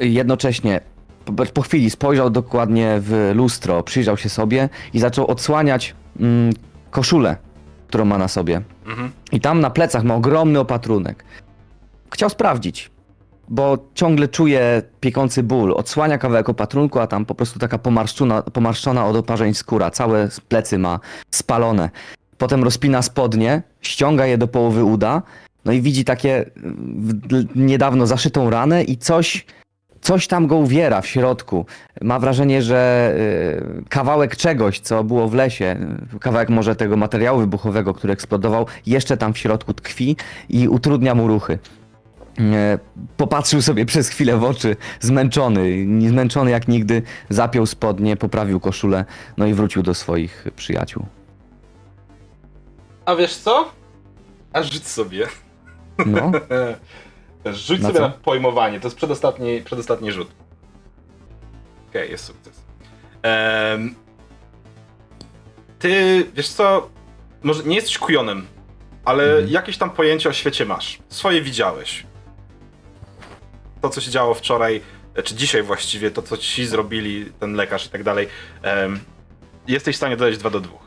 Jednocześnie 0.00 0.80
po, 1.24 1.46
po 1.46 1.62
chwili 1.62 1.90
spojrzał 1.90 2.30
dokładnie 2.30 2.96
w 3.00 3.32
lustro, 3.34 3.82
przyjrzał 3.82 4.16
się 4.16 4.28
sobie 4.28 4.68
i 4.92 5.00
zaczął 5.00 5.26
odsłaniać 5.26 5.94
mm, 6.20 6.52
koszulę, 6.90 7.36
którą 7.88 8.04
ma 8.04 8.18
na 8.18 8.28
sobie. 8.28 8.62
Mhm. 8.86 9.10
I 9.32 9.40
tam 9.40 9.60
na 9.60 9.70
plecach 9.70 10.04
ma 10.04 10.14
ogromny 10.14 10.60
opatrunek. 10.60 11.24
Chciał 12.12 12.30
sprawdzić, 12.30 12.90
bo 13.48 13.78
ciągle 13.94 14.28
czuje 14.28 14.82
piekący 15.00 15.42
ból. 15.42 15.72
Odsłania 15.72 16.18
kawałek 16.18 16.48
opatrunku, 16.48 16.98
a 16.98 17.06
tam 17.06 17.24
po 17.24 17.34
prostu 17.34 17.58
taka 17.58 17.78
pomarszczona, 18.52 19.06
od 19.06 19.16
oparzeń 19.16 19.54
skóra. 19.54 19.90
Całe 19.90 20.28
plecy 20.48 20.78
ma 20.78 21.00
spalone. 21.30 21.90
Potem 22.38 22.64
rozpina 22.64 23.02
spodnie, 23.02 23.62
ściąga 23.80 24.26
je 24.26 24.38
do 24.38 24.48
połowy 24.48 24.84
uda, 24.84 25.22
no 25.64 25.72
i 25.72 25.80
widzi 25.80 26.04
takie 26.04 26.44
niedawno 27.54 28.06
zaszytą 28.06 28.50
ranę 28.50 28.84
i 28.84 28.96
coś 28.96 29.46
coś 30.02 30.26
tam 30.26 30.46
go 30.46 30.56
uwiera 30.56 31.00
w 31.00 31.06
środku. 31.06 31.66
Ma 32.00 32.18
wrażenie, 32.18 32.62
że 32.62 33.12
y, 33.80 33.84
kawałek 33.88 34.36
czegoś, 34.36 34.80
co 34.80 35.04
było 35.04 35.28
w 35.28 35.34
lesie, 35.34 35.76
kawałek 36.20 36.48
może 36.48 36.76
tego 36.76 36.96
materiału 36.96 37.40
wybuchowego, 37.40 37.94
który 37.94 38.12
eksplodował, 38.12 38.66
jeszcze 38.86 39.16
tam 39.16 39.32
w 39.32 39.38
środku 39.38 39.74
tkwi 39.74 40.16
i 40.48 40.68
utrudnia 40.68 41.14
mu 41.14 41.28
ruchy. 41.28 41.58
E, 42.38 42.78
Popatrzył 43.16 43.62
sobie 43.62 43.86
przez 43.86 44.08
chwilę 44.08 44.36
w 44.36 44.44
oczy, 44.44 44.76
zmęczony, 45.00 45.86
zmęczony 46.08 46.50
jak 46.50 46.68
nigdy, 46.68 47.02
zapiął 47.28 47.66
spodnie, 47.66 48.16
poprawił 48.16 48.60
koszulę, 48.60 49.04
no 49.36 49.46
i 49.46 49.54
wrócił 49.54 49.82
do 49.82 49.94
swoich 49.94 50.44
przyjaciół. 50.56 51.06
A 53.04 53.14
wiesz 53.16 53.36
co? 53.36 53.72
A 54.52 54.62
rzuć 54.62 54.86
sobie. 54.88 55.26
No, 56.06 56.32
Rzuć 57.52 57.80
Na 57.80 57.88
sobie 57.88 58.00
co? 58.00 58.06
na 58.08 58.14
pojmowanie. 58.14 58.80
To 58.80 58.86
jest 58.86 58.96
przedostatni, 58.96 59.62
przedostatni 59.62 60.12
rzut. 60.12 60.28
Okej, 61.88 62.10
jest 62.10 62.24
sukces. 62.24 62.62
Em, 63.22 63.94
ty, 65.78 66.24
wiesz 66.34 66.48
co, 66.48 66.88
może 67.42 67.62
nie 67.64 67.74
jesteś 67.76 67.98
kujonem, 67.98 68.46
ale 69.04 69.24
Mhm. 69.24 69.48
jakieś 69.48 69.78
tam 69.78 69.90
pojęcie 69.90 70.28
o 70.28 70.32
świecie 70.32 70.66
masz. 70.66 70.98
Swoje 71.08 71.42
widziałeś. 71.42 72.06
To, 73.82 73.90
co 73.90 74.00
się 74.00 74.10
działo 74.10 74.34
wczoraj, 74.34 74.80
czy 75.24 75.34
dzisiaj 75.34 75.62
właściwie, 75.62 76.10
to, 76.10 76.22
co 76.22 76.36
ci 76.36 76.66
zrobili, 76.66 77.32
ten 77.40 77.54
lekarz 77.54 77.86
i 77.86 77.88
tak 77.88 78.02
dalej, 78.02 78.28
jesteś 79.68 79.94
w 79.94 79.96
stanie 79.96 80.16
dodać 80.16 80.38
2 80.38 80.50
do 80.50 80.60
2. 80.60 80.78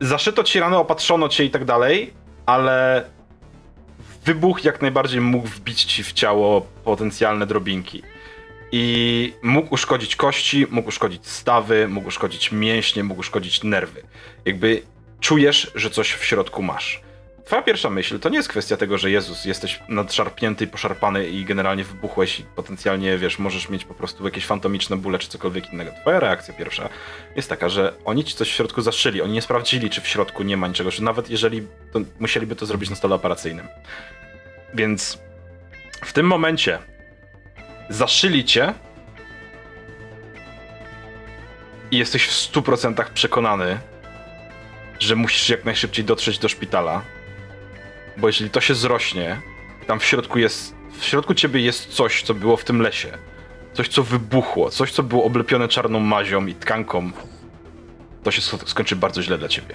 Zaszyto 0.00 0.44
ci 0.44 0.60
rano, 0.60 0.80
opatrzono 0.80 1.28
cię 1.28 1.44
i 1.44 1.50
tak 1.50 1.64
dalej, 1.64 2.12
ale 2.46 3.04
wybuch 4.24 4.64
jak 4.64 4.82
najbardziej 4.82 5.20
mógł 5.20 5.48
wbić 5.48 5.84
ci 5.84 6.04
w 6.04 6.12
ciało 6.12 6.66
potencjalne 6.84 7.46
drobinki. 7.46 8.02
I 8.72 9.34
mógł 9.42 9.74
uszkodzić 9.74 10.16
kości, 10.16 10.66
mógł 10.70 10.88
uszkodzić 10.88 11.26
stawy, 11.26 11.88
mógł 11.88 12.08
uszkodzić 12.08 12.52
mięśnie, 12.52 13.04
mógł 13.04 13.20
uszkodzić 13.20 13.62
nerwy. 13.62 14.02
Jakby 14.44 14.82
czujesz, 15.20 15.72
że 15.74 15.90
coś 15.90 16.12
w 16.12 16.24
środku 16.24 16.62
masz. 16.62 17.02
Twoja 17.44 17.62
pierwsza 17.62 17.90
myśl 17.90 18.18
to 18.18 18.28
nie 18.28 18.36
jest 18.36 18.48
kwestia 18.48 18.76
tego, 18.76 18.98
że 18.98 19.10
Jezus, 19.10 19.44
jesteś 19.44 19.80
nadszarpnięty 19.88 20.66
poszarpany 20.66 21.28
i 21.28 21.44
generalnie 21.44 21.84
wybuchłeś 21.84 22.40
i 22.40 22.42
potencjalnie, 22.42 23.18
wiesz, 23.18 23.38
możesz 23.38 23.68
mieć 23.68 23.84
po 23.84 23.94
prostu 23.94 24.24
jakieś 24.24 24.46
fantomiczne 24.46 24.96
bóle 24.96 25.18
czy 25.18 25.28
cokolwiek 25.28 25.72
innego. 25.72 25.90
Twoja 26.00 26.20
reakcja 26.20 26.54
pierwsza 26.54 26.88
jest 27.36 27.48
taka, 27.48 27.68
że 27.68 27.94
oni 28.04 28.24
ci 28.24 28.34
coś 28.34 28.48
w 28.48 28.52
środku 28.52 28.82
zaszyli, 28.82 29.22
oni 29.22 29.32
nie 29.32 29.42
sprawdzili, 29.42 29.90
czy 29.90 30.00
w 30.00 30.08
środku 30.08 30.42
nie 30.42 30.56
ma 30.56 30.68
niczego, 30.68 30.90
czy 30.90 31.02
nawet 31.02 31.30
jeżeli, 31.30 31.66
to 31.92 32.00
musieliby 32.20 32.56
to 32.56 32.66
zrobić 32.66 32.90
na 32.90 32.96
stole 32.96 33.14
operacyjnym. 33.14 33.68
Więc 34.74 35.18
w 36.04 36.12
tym 36.12 36.26
momencie 36.26 36.78
zaszyli 37.88 38.44
cię 38.44 38.74
i 41.90 41.98
jesteś 41.98 42.26
w 42.26 42.52
100% 42.52 43.04
przekonany, 43.14 43.78
że 44.98 45.16
musisz 45.16 45.48
jak 45.48 45.64
najszybciej 45.64 46.04
dotrzeć 46.04 46.38
do 46.38 46.48
szpitala, 46.48 47.02
bo 48.16 48.26
jeżeli 48.26 48.50
to 48.50 48.60
się 48.60 48.74
zrośnie, 48.74 49.40
tam 49.86 50.00
w 50.00 50.04
środku 50.04 50.38
jest, 50.38 50.74
w 50.98 51.04
środku 51.04 51.34
ciebie 51.34 51.60
jest 51.60 51.86
coś, 51.88 52.22
co 52.22 52.34
było 52.34 52.56
w 52.56 52.64
tym 52.64 52.82
lesie. 52.82 53.08
Coś, 53.72 53.88
co 53.88 54.02
wybuchło, 54.02 54.70
coś, 54.70 54.92
co 54.92 55.02
było 55.02 55.24
oblepione 55.24 55.68
czarną 55.68 56.00
mazią 56.00 56.46
i 56.46 56.54
tkanką, 56.54 57.10
to 58.22 58.30
się 58.30 58.40
sk- 58.40 58.68
skończy 58.68 58.96
bardzo 58.96 59.22
źle 59.22 59.38
dla 59.38 59.48
ciebie. 59.48 59.74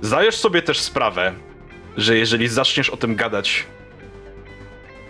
Zdajesz 0.00 0.36
sobie 0.36 0.62
też 0.62 0.80
sprawę, 0.80 1.32
że 1.96 2.16
jeżeli 2.16 2.48
zaczniesz 2.48 2.90
o 2.90 2.96
tym 2.96 3.16
gadać, 3.16 3.66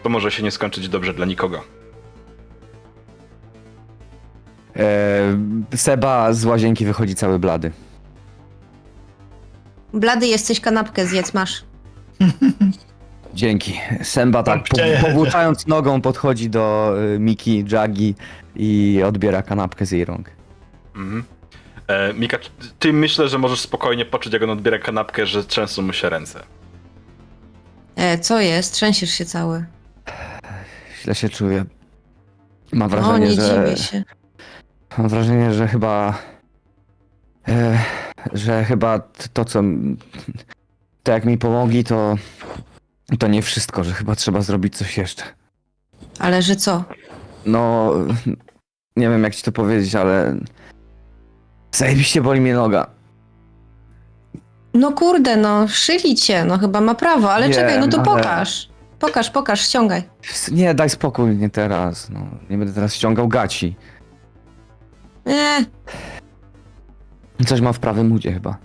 to 0.03 0.09
może 0.09 0.31
się 0.31 0.43
nie 0.43 0.51
skończyć 0.51 0.89
dobrze 0.89 1.15
dla 1.15 1.27
nikogo. 1.27 1.65
e, 4.77 5.77
Seba 5.77 6.33
z 6.33 6.45
łazienki 6.45 6.85
wychodzi 6.85 7.15
cały 7.15 7.39
blady. 7.39 7.73
Blady 9.95 10.27
jesteś, 10.27 10.61
kanapkę 10.61 11.07
zjedz, 11.07 11.35
masz. 11.35 11.65
Dzięki. 13.35 13.81
Semba 14.03 14.43
tak, 14.43 14.65
po, 14.69 14.77
Babcie. 14.77 14.99
powłóczając 15.03 15.67
nogą 15.67 16.01
podchodzi 16.01 16.51
do 16.51 16.95
y, 17.15 17.19
Miki, 17.19 17.65
Jagi 17.73 18.15
i 18.57 19.03
odbiera 19.07 19.43
kanapkę 19.43 19.87
z 19.87 19.91
jej 19.91 20.05
rąk. 20.05 20.31
Mhm. 20.97 21.25
E, 21.87 22.15
Mika, 22.15 22.39
ty- 22.39 22.49
ty 22.79 22.93
myślę, 22.93 23.29
że 23.29 23.39
możesz 23.39 23.61
spokojnie 23.61 24.05
poczuć, 24.05 24.33
jak 24.33 24.43
on 24.43 24.51
odbiera 24.51 24.79
kanapkę, 24.79 25.27
że 25.27 25.45
trzęsą 25.45 25.83
mu 25.83 25.93
się 25.93 26.09
ręce. 26.09 26.43
E, 27.97 28.19
co 28.19 28.41
jest? 28.41 28.73
Trzęsiesz 28.75 29.11
się 29.11 29.25
cały. 29.25 29.65
Źle 31.03 31.15
się 31.15 31.29
czuję. 31.29 31.65
Mam 32.73 32.87
O, 32.87 32.91
wrażenie, 32.91 33.27
nie 33.27 33.33
że... 33.33 33.65
dziwię 33.67 33.77
się. 33.83 34.03
Mam 34.99 35.09
wrażenie, 35.09 35.55
że 35.55 35.69
chyba. 35.69 36.19
E, 37.49 37.79
że 38.33 38.65
chyba 38.65 38.99
to, 39.33 39.45
co. 39.45 39.63
To, 41.03 41.13
jak 41.13 41.25
mi 41.25 41.39
pomogli, 41.39 41.85
to. 41.85 42.17
To 43.19 43.29
nie 43.29 43.43
wszystko, 43.43 43.85
że 43.85 43.93
chyba 43.93 44.15
trzeba 44.17 44.41
zrobić 44.41 44.77
coś 44.77 44.99
jeszcze. 44.99 45.23
Ale 46.19 46.43
że 46.43 46.57
co? 46.57 46.85
No. 47.47 47.93
Nie 48.97 49.09
wiem, 49.09 49.25
jak 49.25 49.35
ci 49.35 49.43
to 49.43 49.53
powiedzieć, 49.53 49.95
ale. 49.95 50.37
Zajebiście 51.73 52.23
boli 52.23 52.41
mnie 52.41 52.55
noga. 52.55 52.87
No 54.75 54.93
kurde, 54.93 55.37
no 55.37 55.69
szyli 55.69 56.15
cię, 56.15 56.45
no 56.45 56.59
chyba 56.59 56.81
ma 56.81 56.95
prawo, 56.95 57.33
ale 57.33 57.49
Wiem, 57.49 57.55
czekaj, 57.55 57.81
no 57.81 57.89
to 57.89 57.97
ale- 57.97 58.05
pokaż. 58.05 58.69
Pokaż, 58.99 59.31
pokaż, 59.31 59.61
ściągaj. 59.61 60.03
Nie, 60.53 60.75
daj 60.75 60.91
spokój, 60.91 61.37
nie 61.37 61.51
teraz. 61.51 62.11
No, 62.11 62.21
nie 62.51 62.59
będę 62.59 62.75
teraz 62.75 62.95
ściągał 62.95 63.29
gaci. 63.29 63.77
Nie, 65.27 65.65
Coś 67.47 67.61
mam 67.61 67.73
w 67.73 67.79
prawym 67.79 68.13
udzie 68.13 68.33
chyba. 68.33 68.57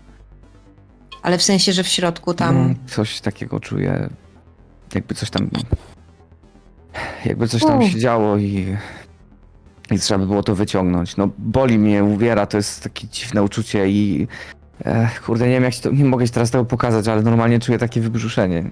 ale 1.23 1.37
w 1.37 1.43
sensie, 1.43 1.73
że 1.73 1.83
w 1.83 1.87
środku 1.87 2.33
tam... 2.33 2.55
Mm, 2.57 2.75
Coś 2.87 3.21
takiego 3.21 3.59
czuję. 3.59 4.09
Jakby 4.95 5.15
coś 5.15 5.29
tam. 5.29 5.49
Jakby 7.25 7.47
coś 7.47 7.61
tam 7.61 7.79
U. 7.79 7.87
się 7.87 7.99
działo 7.99 8.37
i. 8.37 8.75
I 9.91 9.99
trzeba 9.99 10.19
by 10.19 10.25
było 10.25 10.43
to 10.43 10.55
wyciągnąć. 10.55 11.17
No, 11.17 11.29
boli 11.37 11.79
mnie, 11.79 12.03
uwiera, 12.03 12.45
to 12.45 12.57
jest 12.57 12.83
takie 12.83 13.07
dziwne 13.07 13.43
uczucie 13.43 13.89
i. 13.89 14.27
Ech, 14.85 15.21
kurde, 15.21 15.45
nie 15.47 15.53
wiem 15.53 15.63
jak 15.63 15.73
ci 15.73 15.81
to. 15.81 15.91
Nie 15.91 16.05
mogę 16.05 16.25
ci 16.27 16.33
teraz 16.33 16.51
tego 16.51 16.65
pokazać, 16.65 17.07
ale 17.07 17.21
normalnie 17.21 17.59
czuję 17.59 17.77
takie 17.77 18.01
wybrzuszenie. 18.01 18.69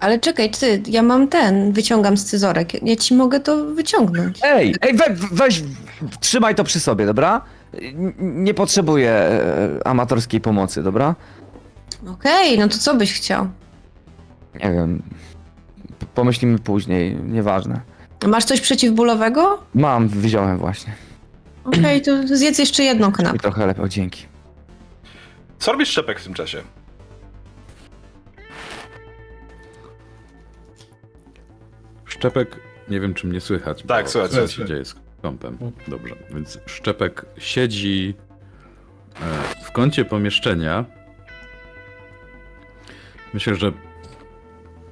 Ale 0.00 0.18
czekaj, 0.18 0.50
ty, 0.50 0.82
ja 0.88 1.02
mam 1.02 1.28
ten, 1.28 1.72
wyciągam 1.72 2.16
scyzorek. 2.16 2.82
Ja 2.82 2.96
ci 2.96 3.14
mogę 3.14 3.40
to 3.40 3.64
wyciągnąć. 3.64 4.38
Ej, 4.42 4.74
ej, 4.80 4.94
we, 4.96 5.04
weź, 5.32 5.62
trzymaj 6.20 6.54
to 6.54 6.64
przy 6.64 6.80
sobie, 6.80 7.06
dobra? 7.06 7.40
Nie 8.18 8.54
potrzebuję 8.54 9.10
e, 9.10 9.86
amatorskiej 9.86 10.40
pomocy, 10.40 10.82
dobra? 10.82 11.14
Okej, 12.10 12.58
no 12.58 12.68
to 12.68 12.78
co 12.78 12.94
byś 12.94 13.12
chciał? 13.14 13.48
Nie 14.54 14.72
wiem. 14.72 15.02
P- 15.98 16.06
Pomyślimy 16.14 16.58
później, 16.58 17.16
nieważne. 17.16 17.80
Masz 18.26 18.44
coś 18.44 18.60
przeciwbólowego? 18.60 19.62
Mam, 19.74 20.08
wziąłem 20.08 20.58
właśnie. 20.58 20.92
Okej, 21.64 22.02
to 22.02 22.36
zjedz 22.36 22.58
jeszcze 22.58 22.82
jedną 22.82 23.10
I 23.10 23.12
kanapkę. 23.12 23.38
trochę 23.38 23.66
lepiej, 23.66 23.84
o 23.84 23.88
dzięki. 23.88 24.26
Co 25.58 25.72
robisz 25.72 25.88
Szczepek 25.88 26.20
w 26.20 26.24
tym 26.24 26.34
czasie? 26.34 26.62
Szczepek, 32.04 32.56
nie 32.88 33.00
wiem 33.00 33.14
czy 33.14 33.26
mnie 33.26 33.40
słychać. 33.40 33.82
Tak, 33.88 34.04
bo 34.04 34.10
słychać, 34.10 34.30
Co 34.30 34.36
słychać. 34.36 34.52
się 34.52 34.64
dzieje 34.64 34.84
kąpem? 35.22 35.58
Dobrze, 35.88 36.14
więc 36.34 36.58
Szczepek 36.66 37.26
siedzi 37.38 38.14
e, 39.20 39.64
w 39.64 39.72
kącie 39.72 40.04
pomieszczenia. 40.04 40.84
Myślę, 43.34 43.54
że 43.54 43.72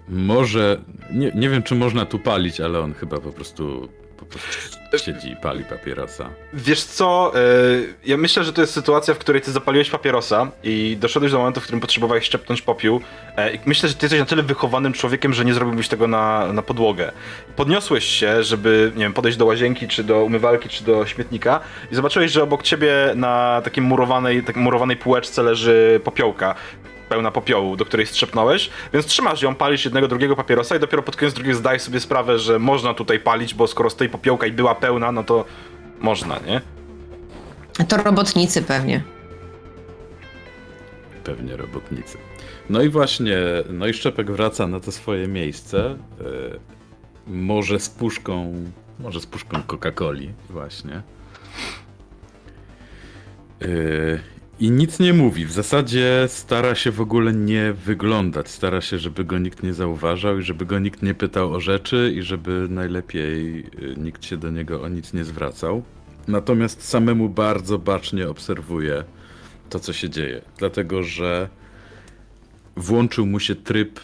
może, 0.09 0.81
nie, 1.12 1.33
nie 1.35 1.51
wiem 1.51 1.62
czy 1.62 1.75
można 1.75 2.07
tu 2.07 2.19
palić, 2.19 2.61
ale 2.61 2.81
on 2.81 2.95
chyba 2.95 3.21
po 3.21 3.33
prostu, 3.33 3.89
po 4.17 4.27
prostu 4.27 4.79
siedzi 4.98 5.30
i 5.30 5.37
pali 5.37 5.64
papierosa. 5.64 6.30
Wiesz 6.52 6.85
co, 6.85 7.32
e, 7.35 7.40
ja 8.06 8.16
myślę, 8.16 8.44
że 8.44 8.52
to 8.52 8.61
jest 8.61 8.72
sytuacja, 8.72 9.14
w 9.14 9.18
której 9.18 9.42
ty 9.42 9.52
zapaliłeś 9.52 9.90
papierosa 9.90 10.50
i 10.62 10.96
doszedłeś 11.00 11.32
do 11.32 11.38
momentu, 11.38 11.61
w 11.61 11.62
którym 11.62 11.80
potrzebowałeś 11.80 12.24
szczepnąć 12.24 12.62
popiół. 12.62 13.00
E, 13.37 13.59
myślę, 13.66 13.88
że 13.88 13.94
ty 13.94 14.04
jesteś 14.04 14.20
na 14.20 14.26
tyle 14.26 14.42
wychowanym 14.42 14.92
człowiekiem, 14.92 15.32
że 15.32 15.44
nie 15.44 15.54
zrobiłbyś 15.54 15.88
tego 15.88 16.06
na, 16.06 16.52
na 16.52 16.62
podłogę. 16.62 17.12
Podniosłeś 17.56 18.04
się, 18.04 18.42
żeby, 18.42 18.92
nie 18.96 19.02
wiem, 19.02 19.12
podejść 19.12 19.38
do 19.38 19.46
łazienki, 19.46 19.88
czy 19.88 20.04
do 20.04 20.24
umywalki, 20.24 20.68
czy 20.68 20.85
do 20.85 21.06
śmietnika 21.06 21.61
i 21.92 21.94
zobaczyłeś, 21.94 22.32
że 22.32 22.42
obok 22.42 22.62
ciebie 22.62 22.92
na 23.14 23.61
takiej 23.64 23.82
murowanej, 23.82 24.42
tak 24.42 24.56
murowanej 24.56 24.96
półeczce 24.96 25.42
leży 25.42 26.00
popiołka. 26.04 26.54
Pełna 27.09 27.31
popiołu, 27.31 27.77
do 27.77 27.85
której 27.85 28.07
strzepnąłeś, 28.07 28.71
więc 28.92 29.07
trzymasz 29.07 29.42
ją, 29.42 29.55
palisz 29.55 29.85
jednego, 29.85 30.09
drugiego 30.09 30.37
papierosa 30.37 30.77
i 30.77 30.81
dopiero 30.81 31.03
pod 31.03 31.16
koniec 31.16 31.35
drugiego 31.35 31.59
zdajesz 31.59 31.83
sobie 31.83 32.01
sprawę, 32.01 32.38
że 32.38 32.59
można 32.59 32.95
tutaj 32.95 33.21
palić, 33.21 33.55
bo 33.55 33.66
skoro 33.66 33.90
z 33.90 33.97
tej 33.97 34.09
popiołka 34.09 34.47
i 34.47 34.53
była 34.53 34.75
pełna, 34.75 35.12
no 35.12 35.25
to 35.25 35.45
można, 36.01 36.38
nie? 36.47 36.61
To 37.88 37.97
robotnicy 37.97 38.62
pewnie. 38.62 39.03
Pewnie 41.25 41.57
robotnicy. 41.57 42.19
No 42.71 42.83
i 42.83 42.88
właśnie, 42.88 43.38
no 43.71 43.87
i 43.87 43.95
Szczepek 43.95 44.31
wraca 44.31 44.66
na 44.66 44.81
to 44.81 44.92
swoje 44.92 45.29
miejsce. 45.29 45.79
e, 45.90 46.77
może 47.27 47.81
z 47.81 47.88
puszką, 47.88 48.55
może 48.99 49.21
z 49.21 49.27
puszką 49.27 49.59
Coca-Coli 49.66 50.29
właśnie. 50.51 51.03
Yy, 53.61 54.21
I 54.61 54.71
nic 54.71 54.99
nie 54.99 55.12
mówi. 55.12 55.47
W 55.47 55.53
zasadzie 55.53 56.25
stara 56.29 56.75
się 56.75 56.90
w 56.90 57.01
ogóle 57.01 57.33
nie 57.33 57.73
wyglądać. 57.73 58.49
Stara 58.49 58.81
się, 58.81 58.99
żeby 58.99 59.25
go 59.25 59.38
nikt 59.38 59.62
nie 59.62 59.75
zauważał 59.75 60.38
i 60.38 60.42
żeby 60.42 60.66
go 60.66 60.79
nikt 60.79 61.03
nie 61.03 61.14
pytał 61.14 61.55
o 61.55 61.61
rzeczy 61.61 62.12
i 62.16 62.23
żeby 62.23 62.66
najlepiej 62.71 63.57
yy, 63.79 63.95
nikt 63.97 64.25
się 64.25 64.37
do 64.37 64.51
niego 64.51 64.83
o 64.83 64.88
nic 64.88 65.12
nie 65.12 65.25
zwracał. 65.25 65.83
Natomiast 66.29 66.88
samemu 66.88 67.29
bardzo 67.29 67.79
bacznie 67.79 68.29
obserwuje 68.29 69.05
to, 69.71 69.81
co 69.81 69.92
się 69.92 70.11
dzieje. 70.11 70.42
Dlatego, 70.59 71.03
że 71.03 71.49
włączył 72.77 73.27
mu 73.27 73.40
się 73.40 73.55
tryb 73.55 74.01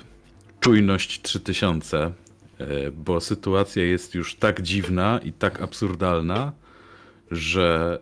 czujność 0.61 1.23
3000, 1.23 1.99
e, 1.99 2.12
bo 2.91 3.21
sytuacja 3.21 3.85
jest 3.85 4.15
już 4.15 4.35
tak 4.35 4.62
dziwna 4.62 5.21
i 5.25 5.33
tak 5.33 5.62
absurdalna, 5.62 6.53
że, 7.31 7.99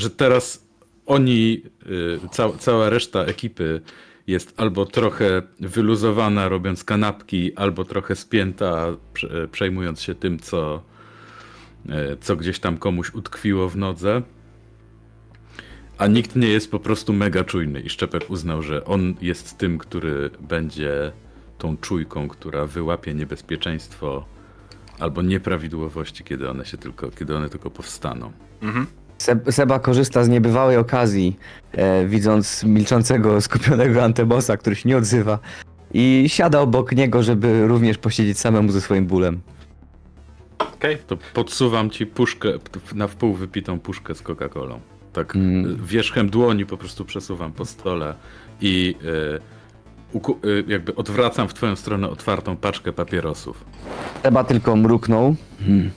że 0.00 0.10
teraz 0.10 0.66
oni, 1.06 1.62
y, 1.86 2.28
ca, 2.32 2.48
cała 2.58 2.88
reszta 2.90 3.20
ekipy 3.24 3.80
jest 4.26 4.54
albo 4.56 4.86
trochę 4.86 5.42
wyluzowana 5.60 6.48
robiąc 6.48 6.84
kanapki, 6.84 7.54
albo 7.56 7.84
trochę 7.84 8.16
spięta 8.16 8.86
prze- 9.14 9.48
przejmując 9.48 10.02
się 10.02 10.14
tym, 10.14 10.38
co, 10.38 10.82
e, 11.88 12.16
co 12.20 12.36
gdzieś 12.36 12.58
tam 12.58 12.78
komuś 12.78 13.14
utkwiło 13.14 13.68
w 13.68 13.76
nodze. 13.76 14.22
A 15.98 16.06
nikt 16.06 16.36
nie 16.36 16.48
jest 16.48 16.70
po 16.70 16.78
prostu 16.80 17.12
mega 17.12 17.44
czujny 17.44 17.80
i 17.80 17.88
Szczepek 17.90 18.30
uznał, 18.30 18.62
że 18.62 18.84
on 18.84 19.14
jest 19.20 19.58
tym, 19.58 19.78
który 19.78 20.30
będzie 20.40 21.12
tą 21.58 21.76
czujką, 21.76 22.28
która 22.28 22.66
wyłapie 22.66 23.14
niebezpieczeństwo 23.14 24.24
albo 24.98 25.22
nieprawidłowości, 25.22 26.24
kiedy 26.24 26.50
one 26.50 26.64
się 26.66 26.78
tylko, 26.78 27.10
kiedy 27.10 27.36
one 27.36 27.48
tylko 27.48 27.70
powstaną. 27.70 28.32
Mhm. 28.62 28.86
Seb- 29.20 29.52
Seba 29.52 29.78
korzysta 29.78 30.24
z 30.24 30.28
niebywałej 30.28 30.76
okazji, 30.76 31.36
e, 31.72 32.06
widząc 32.06 32.64
milczącego, 32.64 33.40
skupionego 33.40 34.04
Antebosa, 34.04 34.56
który 34.56 34.76
się 34.76 34.88
nie 34.88 34.96
odzywa 34.96 35.38
i 35.94 36.24
siada 36.26 36.60
obok 36.60 36.92
niego, 36.92 37.22
żeby 37.22 37.66
również 37.68 37.98
posiedzieć 37.98 38.38
samemu 38.38 38.72
ze 38.72 38.80
swoim 38.80 39.06
bólem. 39.06 39.40
Okej. 40.58 40.98
To 41.06 41.16
podsuwam 41.34 41.90
ci 41.90 42.06
puszkę, 42.06 42.48
na 42.94 43.06
wpół 43.08 43.34
wypitą 43.34 43.78
puszkę 43.80 44.14
z 44.14 44.22
Coca-Colą. 44.22 44.78
Tak 45.12 45.36
Mm. 45.36 45.76
wierzchem 45.86 46.30
dłoni 46.30 46.66
po 46.66 46.76
prostu 46.76 47.04
przesuwam 47.04 47.52
po 47.52 47.64
stole 47.64 48.14
i 48.60 48.94
y, 49.04 50.16
uku- 50.16 50.38
y, 50.46 50.64
jakby 50.68 50.94
odwracam 50.94 51.48
w 51.48 51.54
twoją 51.54 51.76
stronę 51.76 52.08
otwartą 52.08 52.56
paczkę 52.56 52.92
papierosów. 52.92 53.64
Seba 54.22 54.44
tylko 54.44 54.76
mruknął 54.76 55.36
hmm, 55.66 55.90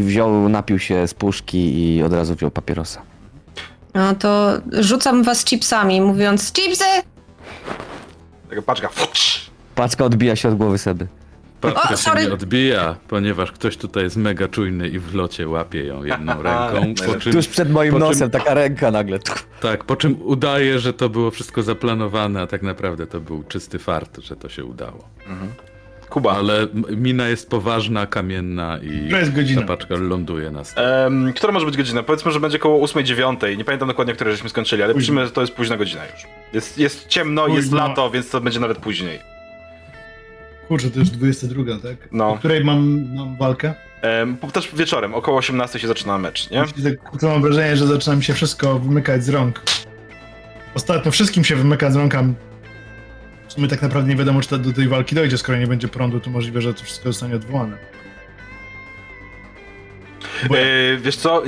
i 0.00 0.02
wziął, 0.02 0.48
napił 0.48 0.78
się 0.78 1.08
z 1.08 1.14
puszki 1.14 1.94
i 1.96 2.02
od 2.02 2.12
razu 2.12 2.34
wziął 2.34 2.50
papierosa. 2.50 3.02
No 3.94 4.14
to 4.14 4.52
rzucam 4.72 5.22
was 5.24 5.44
chipsami, 5.44 6.00
mówiąc 6.00 6.52
chipsy! 6.52 6.84
Taka 8.50 8.62
paczka. 8.62 8.88
Fucz! 8.88 9.50
Paczka 9.74 10.04
odbija 10.04 10.36
się 10.36 10.48
od 10.48 10.54
głowy 10.54 10.78
Seby. 10.78 11.06
Paczka 11.60 11.82
O, 11.82 11.88
się 11.88 11.96
sorry. 11.96 12.26
nie 12.26 12.32
odbija, 12.32 12.96
ponieważ 13.08 13.52
ktoś 13.52 13.76
tutaj 13.76 14.04
jest 14.04 14.16
mega 14.16 14.48
czujny 14.48 14.88
i 14.88 14.98
w 14.98 15.14
locie 15.14 15.48
łapie 15.48 15.84
ją 15.86 16.04
jedną 16.04 16.32
ręką. 16.42 16.94
Po 17.06 17.14
czym, 17.20 17.32
Tuż 17.32 17.48
przed 17.48 17.70
moim 17.70 17.92
po 17.92 17.98
czym- 18.00 18.08
nosem 18.08 18.30
taka 18.30 18.54
ręka 18.54 18.90
nagle. 18.90 19.18
Tak, 19.60 19.84
po 19.84 19.96
czym 19.96 20.16
udaje, 20.22 20.78
że 20.78 20.92
to 20.92 21.08
było 21.08 21.30
wszystko 21.30 21.62
zaplanowane, 21.62 22.40
a 22.42 22.46
tak 22.46 22.62
naprawdę 22.62 23.06
to 23.06 23.20
był 23.20 23.42
czysty 23.42 23.78
fart, 23.78 24.18
że 24.22 24.36
to 24.36 24.48
się 24.48 24.64
udało. 24.64 25.08
Kuba. 26.10 26.32
Ale 26.32 26.66
mina 26.96 27.28
jest 27.28 27.50
poważna, 27.50 28.06
kamienna 28.06 28.78
i 28.82 29.00
Która 29.04 29.18
jest 29.18 29.34
godzina? 29.34 29.60
ta 29.60 29.66
paczka 29.66 29.94
ląduje 29.96 30.50
na 30.50 30.64
stole. 30.64 31.04
Um, 31.04 31.32
która 31.32 31.52
może 31.52 31.66
być 31.66 31.76
godzina? 31.76 32.02
Powiedzmy, 32.02 32.32
że 32.32 32.40
będzie 32.40 32.58
około 32.58 32.86
8-9. 32.86 33.56
Nie 33.56 33.64
pamiętam 33.64 33.88
dokładnie, 33.88 34.14
które 34.14 34.30
żeśmy 34.32 34.48
skończyli, 34.48 34.82
ale 34.82 34.94
Późno. 34.94 35.04
przyjmę, 35.04 35.24
że 35.26 35.30
to 35.32 35.40
jest 35.40 35.52
późna 35.52 35.76
godzina 35.76 36.02
już. 36.06 36.26
Jest, 36.52 36.78
jest 36.78 37.08
ciemno, 37.08 37.48
jest 37.48 37.70
Późno. 37.70 37.88
lato, 37.88 38.10
więc 38.10 38.30
to 38.30 38.40
będzie 38.40 38.60
nawet 38.60 38.78
później. 38.78 39.18
Kurczę, 40.68 40.90
to 40.90 40.98
już 40.98 41.10
22, 41.10 41.62
tak? 41.82 42.08
No. 42.12 42.28
O 42.28 42.38
której 42.38 42.64
mam, 42.64 43.08
mam 43.14 43.36
walkę? 43.36 43.74
Um, 44.02 44.36
też 44.52 44.74
wieczorem, 44.74 45.14
około 45.14 45.38
18 45.38 45.78
się 45.78 45.88
zaczyna 45.88 46.18
mecz, 46.18 46.50
nie? 46.50 46.64
Kurczę, 47.10 47.26
mam 47.26 47.42
wrażenie, 47.42 47.76
że 47.76 47.86
zaczyna 47.86 48.16
mi 48.16 48.24
się 48.24 48.34
wszystko 48.34 48.78
wymykać 48.78 49.24
z 49.24 49.28
rąk. 49.28 49.62
Ostatnio 50.74 51.10
wszystkim 51.12 51.44
się 51.44 51.56
wymyka 51.56 51.90
z 51.90 51.96
rąk, 51.96 52.14
a 52.14 52.24
w 53.50 53.52
sumie 53.52 53.68
tak 53.68 53.82
naprawdę 53.82 54.10
nie 54.10 54.16
wiadomo, 54.16 54.40
czy 54.40 54.58
do 54.58 54.72
tej 54.72 54.88
walki 54.88 55.14
dojdzie, 55.14 55.38
skoro 55.38 55.58
nie 55.58 55.66
będzie 55.66 55.88
prądu, 55.88 56.20
to 56.20 56.30
możliwe, 56.30 56.60
że 56.60 56.74
to 56.74 56.84
wszystko 56.84 57.12
zostanie 57.12 57.34
odwołane. 57.34 57.76
E, 60.44 60.96
wiesz 60.96 61.16
co, 61.16 61.42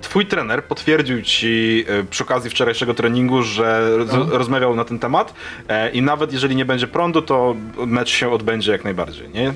twój 0.00 0.26
trener 0.26 0.64
potwierdził 0.64 1.22
ci 1.22 1.84
e, 1.88 2.04
przy 2.04 2.24
okazji 2.24 2.50
wczorajszego 2.50 2.94
treningu, 2.94 3.42
że 3.42 3.88
No. 4.12 4.24
rozmawiał 4.38 4.76
na 4.76 4.84
ten 4.84 4.98
temat 4.98 5.34
e, 5.68 5.90
i 5.90 6.02
nawet 6.02 6.32
jeżeli 6.32 6.56
nie 6.56 6.64
będzie 6.64 6.86
prądu, 6.86 7.22
to 7.22 7.56
mecz 7.86 8.08
się 8.08 8.30
odbędzie 8.30 8.72
jak 8.72 8.84
najbardziej, 8.84 9.28
nie? 9.28 9.52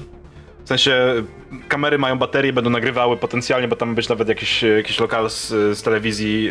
W 0.65 0.69
sensie 0.69 1.15
kamery 1.69 1.99
mają 1.99 2.19
baterie, 2.19 2.53
będą 2.53 2.71
nagrywały 2.71 3.17
potencjalnie, 3.17 3.69
bo 3.69 3.77
tam 3.77 3.95
być 3.95 4.09
nawet 4.09 4.29
jakiś, 4.29 4.63
jakiś 4.63 5.01
lokal 5.01 5.31
z, 5.31 5.49
z 5.49 5.83
telewizji 5.83 6.51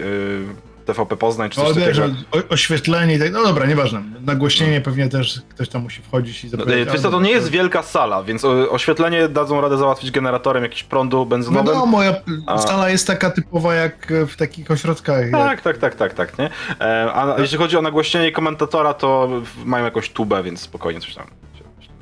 TVP 0.86 1.18
Poznań 1.18 1.50
czy 1.50 1.60
No, 1.60 1.66
coś 1.66 1.76
wiesz, 1.78 1.98
takiego. 1.98 2.16
o, 2.32 2.38
oświetlenie 2.54 3.16
i 3.16 3.20
tak, 3.20 3.32
no 3.32 3.44
dobra, 3.44 3.66
nieważne. 3.66 4.02
Nagłośnienie 4.22 4.82
pewnie 4.82 5.10
też 5.10 5.42
ktoś 5.50 5.70
tam 5.70 5.82
musi 5.84 6.02
wchodzić 6.02 6.44
i 6.44 6.48
E, 6.48 6.50
zapowiedzieć. 6.50 6.90
Wiesz 6.94 7.02
co, 7.02 7.12
to 7.12 7.22
nie 7.22 7.30
jest 7.32 7.50
wielka 7.50 7.84
sala, 7.84 8.24
więc 8.24 8.46
oświetlenie 8.70 9.28
dadzą 9.30 9.62
radę 9.62 9.78
załatwić 9.78 10.12
generatorem 10.12 10.64
jakiś 10.64 10.84
prądu 10.84 11.26
benzynowym. 11.26 11.74
No 11.76 11.86
moja 11.86 12.16
A. 12.48 12.58
sala 12.58 12.90
jest 12.90 13.08
taka 13.08 13.32
typowa 13.32 13.74
jak 13.76 14.14
w 14.28 14.36
takich 14.36 14.72
ośrodkach. 14.72 15.22
jak- 15.22 15.32
Tak, 15.32 15.62
tak, 15.62 15.78
tak, 15.78 15.96
tak, 15.96 16.14
tak, 16.14 16.38
nie? 16.40 16.50
E, 16.82 17.12
a 17.14 17.36
jeśli 17.42 17.58
chodzi 17.58 17.78
o 17.78 17.82
nagłośnienie 17.82 18.32
komentatora, 18.32 18.94
to 18.94 19.30
mają 19.66 19.86
jakąś 19.86 20.10
tubę, 20.10 20.44
więc 20.44 20.60
spokojnie 20.62 21.00
coś 21.02 21.16
tam. 21.16 21.26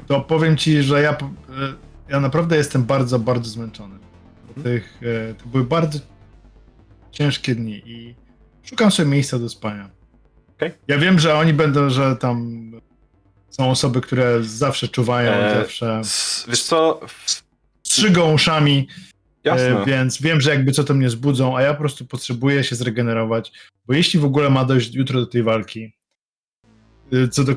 To 0.07 0.21
powiem 0.21 0.57
ci, 0.57 0.83
że 0.83 1.01
ja, 1.01 1.11
e, 1.11 1.15
ja 2.09 2.19
naprawdę 2.19 2.57
jestem 2.57 2.83
bardzo, 2.83 3.19
bardzo 3.19 3.49
zmęczony. 3.49 3.95
Tych, 4.63 4.99
e, 5.29 5.33
to 5.33 5.45
były 5.45 5.63
bardzo 5.63 5.99
ciężkie 7.11 7.55
dni 7.55 7.81
i 7.85 8.15
szukam 8.63 8.91
sobie 8.91 9.09
miejsca 9.09 9.39
do 9.39 9.49
spania. 9.49 9.89
Okej. 10.55 10.71
Ja 10.87 10.97
wiem, 10.97 11.19
że 11.19 11.35
oni 11.35 11.53
będą, 11.53 11.89
że 11.89 12.15
tam 12.15 12.61
są 13.49 13.69
osoby, 13.69 14.01
które 14.01 14.43
zawsze 14.43 14.87
czuwają, 14.87 15.31
E, 15.31 15.55
zawsze 15.59 16.01
Wiesz 16.47 16.63
co? 16.63 16.99
strzygą 17.83 18.33
uszami, 18.33 18.87
Jasne. 19.43 19.81
e, 19.81 19.85
więc 19.85 20.21
wiem, 20.21 20.41
że 20.41 20.49
jakby 20.49 20.71
co 20.71 20.83
to 20.83 20.93
mnie 20.93 21.09
zbudzą, 21.09 21.57
a 21.57 21.61
ja 21.61 21.73
po 21.73 21.79
prostu 21.79 22.05
potrzebuję 22.05 22.63
się 22.63 22.75
zregenerować, 22.75 23.51
bo 23.87 23.93
jeśli 23.93 24.19
w 24.19 24.25
ogóle 24.25 24.49
ma 24.49 24.65
dojść 24.65 24.95
jutro 24.95 25.19
do 25.19 25.25
tej 25.27 25.43
walki, 25.43 25.93
e, 27.13 27.27
co 27.27 27.43
do 27.43 27.53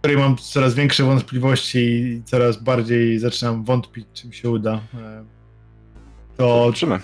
której 0.00 0.16
mam 0.16 0.36
coraz 0.36 0.74
większe 0.74 1.04
wątpliwości 1.04 1.78
i 1.78 2.22
coraz 2.24 2.62
bardziej 2.62 3.18
zaczynam 3.18 3.64
wątpić, 3.64 4.06
czym 4.14 4.32
się 4.32 4.50
uda, 4.50 4.80
e, 4.94 5.24
to, 6.36 6.64
Zobaczymy. 6.64 7.00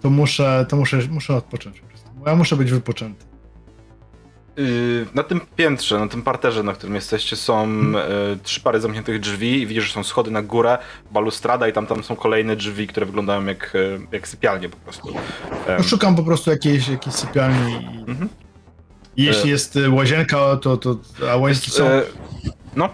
to, 0.00 0.10
muszę, 0.10 0.66
to 0.68 0.76
muszę, 0.76 0.98
muszę 1.10 1.34
odpocząć. 1.36 1.82
Bo 2.18 2.30
Ja 2.30 2.36
muszę 2.36 2.56
być 2.56 2.70
wypoczęty. 2.70 3.24
Yy, 4.56 5.06
Na 5.14 5.22
tym 5.22 5.40
piętrze, 5.56 5.98
na 5.98 6.08
tym 6.08 6.22
parterze, 6.22 6.62
na 6.62 6.72
którym 6.72 6.94
jesteście, 6.94 7.36
są 7.36 7.54
Hmm. 7.54 7.96
e, 7.96 8.36
trzy 8.42 8.60
pary 8.60 8.80
zamkniętych 8.80 9.20
drzwi 9.20 9.62
i 9.62 9.66
widzisz, 9.66 9.84
że 9.84 9.92
są 9.92 10.04
schody 10.04 10.30
na 10.30 10.42
górę, 10.42 10.78
balustrada 11.12 11.68
i 11.68 11.72
tam, 11.72 11.86
tam 11.86 12.04
są 12.04 12.16
kolejne 12.16 12.56
drzwi, 12.56 12.86
które 12.86 13.06
wyglądają 13.06 13.44
jak, 13.46 13.72
e, 13.74 13.78
jak 14.12 14.28
sypialnie 14.28 14.68
po 14.68 14.76
prostu. 14.76 15.14
No, 15.78 15.82
szukam 15.82 16.16
po 16.16 16.22
prostu 16.22 16.50
jakiejś, 16.50 16.88
jakiejś 16.88 17.16
sypialni 17.16 17.72
i, 17.72 18.10
Mhm. 18.10 18.28
jeśli 19.16 19.50
jest 19.50 19.78
łazienka, 19.90 20.56
to, 20.62 20.76
to 20.76 20.96
a 21.32 21.36
łazienki 21.36 21.70
są, 21.70 21.84
No, 22.76 22.88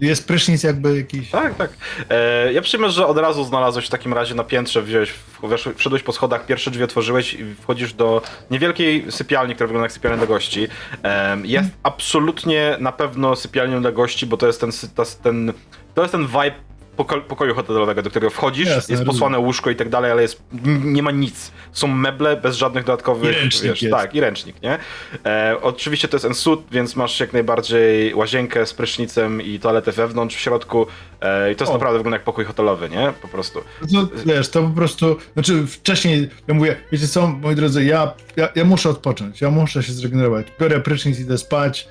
jest 0.00 0.26
prysznic 0.26 0.62
jakby 0.62 0.96
jakiś... 0.96 1.30
tak, 1.30 1.54
tak. 1.54 1.70
E, 2.10 2.52
ja 2.52 2.62
przyjmę, 2.62 2.90
że 2.90 3.06
od 3.06 3.18
razu 3.18 3.44
znalazłeś 3.44 3.86
w 3.86 3.90
takim 3.90 4.12
razie 4.14 4.34
na 4.34 4.44
piętrze, 4.44 4.82
wziąłeś, 4.82 5.12
wesz- 5.42 5.74
wszedłeś 5.76 6.02
po 6.02 6.12
schodach, 6.12 6.46
pierwsze 6.46 6.70
drzwi 6.70 6.84
otworzyłeś 6.84 7.34
i 7.34 7.54
wchodzisz 7.54 7.92
do 7.92 8.22
niewielkiej 8.50 9.12
sypialni, 9.12 9.54
która 9.54 9.66
wygląda 9.66 9.84
jak 9.84 9.92
sypialnia 9.92 10.18
dla 10.18 10.26
gości. 10.26 10.68
Em, 11.02 11.46
jest 11.46 11.68
absolutnie 11.82 12.76
na 12.80 12.92
pewno 12.92 13.36
sypialnią 13.36 13.80
dla 13.80 13.92
gości, 13.92 14.26
bo 14.26 14.36
to 14.36 14.46
jest 14.46 14.60
ten, 14.60 14.70
jest 14.98 15.22
ten, 15.22 15.52
to 15.94 16.02
jest 16.02 16.12
ten 16.12 16.26
vibe 16.26 16.69
poko- 17.04 17.20
pokoju 17.20 17.54
hotelowego, 17.54 18.02
do 18.02 18.10
którego 18.10 18.30
wchodzisz, 18.30 18.66
Jasne, 18.66 18.76
jest 18.76 18.90
rozumiem. 18.90 19.06
posłane 19.06 19.38
łóżko 19.38 19.70
i 19.70 19.76
tak 19.76 19.88
dalej, 19.88 20.10
ale 20.10 20.22
jest, 20.22 20.42
nie 20.84 21.02
ma 21.02 21.10
nic. 21.10 21.52
Są 21.72 21.86
meble 21.86 22.36
bez 22.36 22.56
żadnych 22.56 22.84
dodatkowych... 22.84 23.36
I 23.36 23.40
ręcznik 23.40 23.82
jest. 23.82 23.94
Tak, 23.96 24.14
i 24.14 24.20
ręcznik, 24.20 24.62
nie? 24.62 24.78
E, 25.26 25.56
oczywiście 25.62 26.08
to 26.08 26.16
jest 26.16 26.24
ensut, 26.24 26.62
więc 26.70 26.96
masz 26.96 27.20
jak 27.20 27.32
najbardziej 27.32 28.14
łazienkę 28.14 28.66
z 28.66 28.74
prysznicem 28.74 29.42
i 29.42 29.58
toaletę 29.58 29.92
wewnątrz, 29.92 30.36
w 30.36 30.40
środku. 30.40 30.86
E, 31.20 31.52
I 31.52 31.56
to 31.56 31.64
jest 31.64 31.70
O. 31.70 31.74
naprawdę 31.74 31.98
wygląda 31.98 32.16
jak 32.16 32.24
pokój 32.24 32.44
hotelowy, 32.44 32.88
nie? 32.88 33.12
Po 33.22 33.28
prostu. 33.28 33.60
No, 33.92 34.08
wiesz, 34.26 34.48
to 34.48 34.62
po 34.62 34.68
prostu, 34.70 35.16
znaczy 35.34 35.66
wcześniej 35.66 36.28
ja 36.48 36.54
mówię, 36.54 36.76
wiecie 36.92 37.08
co, 37.08 37.28
moi 37.28 37.54
drodzy, 37.54 37.84
ja, 37.84 38.12
ja, 38.36 38.48
ja 38.54 38.64
muszę 38.64 38.90
odpocząć, 38.90 39.40
ja 39.40 39.50
muszę 39.50 39.82
się 39.82 39.92
zregenerować. 39.92 40.46
Biorę 40.60 40.80
prysznic, 40.80 41.20
idę 41.20 41.38
spać, 41.38 41.88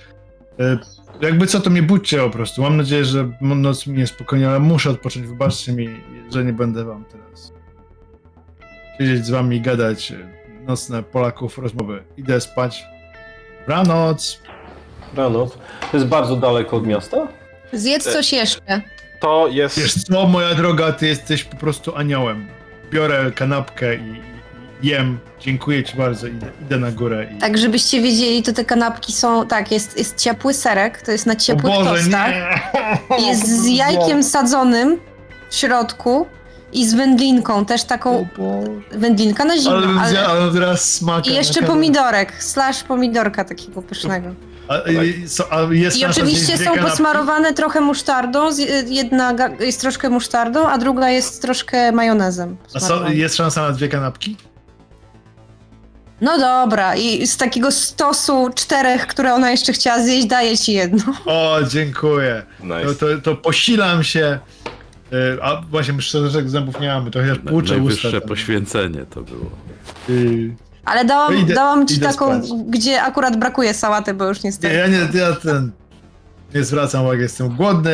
E, 0.60 0.80
Jakby 1.22 1.48
co, 1.48 1.60
to 1.60 1.70
mnie 1.70 1.84
budźcie 1.84 2.18
po 2.18 2.30
prostu. 2.30 2.62
Mam 2.62 2.78
nadzieję, 2.78 3.06
że 3.06 3.30
noc 3.42 3.88
minie 3.88 4.08
spokojnie, 4.08 4.50
ale 4.50 4.60
muszę 4.60 4.90
odpocząć. 4.90 5.28
Wybaczcie 5.28 5.72
mi, 5.72 5.90
że 6.34 6.46
nie 6.46 6.54
będę 6.54 6.86
wam 6.86 7.06
teraz 7.06 7.54
siedzieć 9.00 9.26
z 9.26 9.30
wami 9.30 9.58
i 9.58 9.62
gadać 9.62 10.12
e, 10.12 10.16
nocne 10.68 11.04
Polaków 11.04 11.58
rozmowy. 11.58 12.04
Idę 12.18 12.42
spać. 12.42 12.86
Dobranoc. 13.60 14.40
Rano. 15.16 15.50
To 15.92 15.98
jest 15.98 16.08
bardzo 16.08 16.36
daleko 16.36 16.78
od 16.78 16.88
miasta? 16.88 17.28
Zjedz 17.74 18.14
coś 18.14 18.34
jeszcze. 18.34 18.82
To 19.22 19.48
jest... 19.48 19.80
Wiesz 19.80 19.94
co, 20.04 20.28
moja 20.28 20.56
droga, 20.56 20.92
ty 20.92 21.08
jesteś 21.08 21.44
po 21.44 21.58
prostu 21.58 21.96
aniołem. 21.96 22.48
Biorę 22.92 23.32
kanapkę 23.36 23.96
i 23.96 24.22
jem. 24.84 25.20
Dziękuję 25.40 25.84
ci 25.84 25.98
bardzo. 25.98 26.28
Idę, 26.28 26.48
idę 26.62 26.78
na 26.78 26.92
górę. 26.92 27.28
I... 27.36 27.40
Tak, 27.40 27.58
żebyście 27.58 28.02
wiedzieli, 28.02 28.44
to 28.44 28.54
te 28.54 28.66
kanapki 28.66 29.14
są, 29.14 29.48
tak, 29.48 29.72
jest, 29.72 29.98
jest 29.98 30.16
ciepły 30.18 30.54
serek, 30.54 31.02
to 31.02 31.12
jest 31.12 31.26
na 31.26 31.34
o 31.34 31.36
ciepłych 31.36 31.74
Boże, 31.74 31.90
tostach. 32.04 32.32
nie! 33.20 33.28
Jest 33.28 33.48
z 33.48 33.66
jajkiem 33.68 34.24
sadzonym 34.24 34.98
w 35.50 35.56
środku 35.56 36.26
i 36.74 36.88
z 36.88 36.94
wędlinką, 36.94 37.66
też 37.66 37.84
O 37.84 37.86
taką 37.86 38.28
Boże. 38.38 38.72
wędlinka 38.92 39.46
na 39.46 39.54
Ale 39.54 39.62
zimno. 39.62 40.00
Ale... 40.02 40.10
zjadł, 40.10 40.30
ale 40.30 40.54
teraz 40.54 40.94
smaka. 40.94 41.30
I 41.30 41.34
jeszcze 41.34 41.62
pomidorek, 41.64 42.44
slash 42.44 42.84
pomidorka 42.84 43.44
takiego 43.44 43.82
pysznego. 43.82 44.30
A, 44.68 44.90
i- 44.92 45.28
so, 45.30 45.54
a 45.54 45.74
jest 45.74 45.98
I 45.98 46.02
szansa 46.02 46.22
oczywiście 46.22 46.58
są 46.58 46.64
kanapki? 46.64 46.86
posmarowane 46.90 47.54
trochę 47.54 47.82
musztardą, 47.82 48.52
z- 48.52 48.90
jedna 48.90 49.34
ga- 49.36 49.62
jest 49.62 49.82
troszkę 49.82 50.10
musztardą, 50.10 50.68
a 50.68 50.78
druga 50.78 51.10
jest 51.10 51.42
troszkę 51.42 51.92
majonezem. 51.92 52.58
A 52.76 52.80
so, 52.80 53.10
jest 53.10 53.36
szansa 53.36 53.62
na 53.62 53.72
dwie 53.72 53.88
kanapki? 53.88 54.38
No 56.22 56.38
dobra, 56.40 56.96
i 56.96 57.28
z 57.28 57.38
takiego 57.38 57.72
stosu 57.72 58.50
czterech, 58.56 59.08
które 59.08 59.34
ona 59.34 59.52
jeszcze 59.52 59.74
chciała 59.74 60.04
zjeść, 60.04 60.28
daję 60.28 60.58
ci 60.58 60.74
jedno. 60.74 61.04
O, 61.26 61.58
dziękuję. 61.70 62.44
Nice. 62.64 62.84
No 62.86 62.94
to, 62.94 63.06
to 63.24 63.36
posilam 63.36 64.04
się. 64.04 64.40
Y, 65.14 65.38
A 65.44 65.62
właśnie, 65.62 65.94
my 65.94 66.02
szczotek 66.02 66.50
zębów 66.50 66.80
nie 66.80 66.88
mamy, 66.88 67.12
to 67.12 67.20
chociaż 67.20 67.38
płuczę 67.40 67.74
Najwyższe 67.74 68.08
usta. 68.08 68.20
tam. 68.20 68.30
poświęcenie 68.30 69.06
to 69.06 69.22
było. 69.22 69.50
Y, 70.10 70.56
Ale 70.86 71.06
dałam, 71.06 71.34
No 71.34 71.40
idę- 71.42 71.54
dałam 71.56 71.88
ci 71.88 71.96
idę 71.96 72.08
taką, 72.08 72.44
spać. 72.48 72.60
gdzie 72.68 73.02
akurat 73.02 73.38
brakuje 73.38 73.74
sałaty, 73.74 74.14
bo 74.14 74.26
już 74.28 74.44
Nie, 74.44 74.48
niestety. 74.48 74.76
ja 74.76 74.88
nie, 74.88 75.08
ja 75.14 75.34
ten. 75.34 75.72
Nie 76.56 76.64
zwracam 76.64 77.04
uwagi, 77.06 77.22
jestem 77.22 77.50
głodny. 77.56 77.92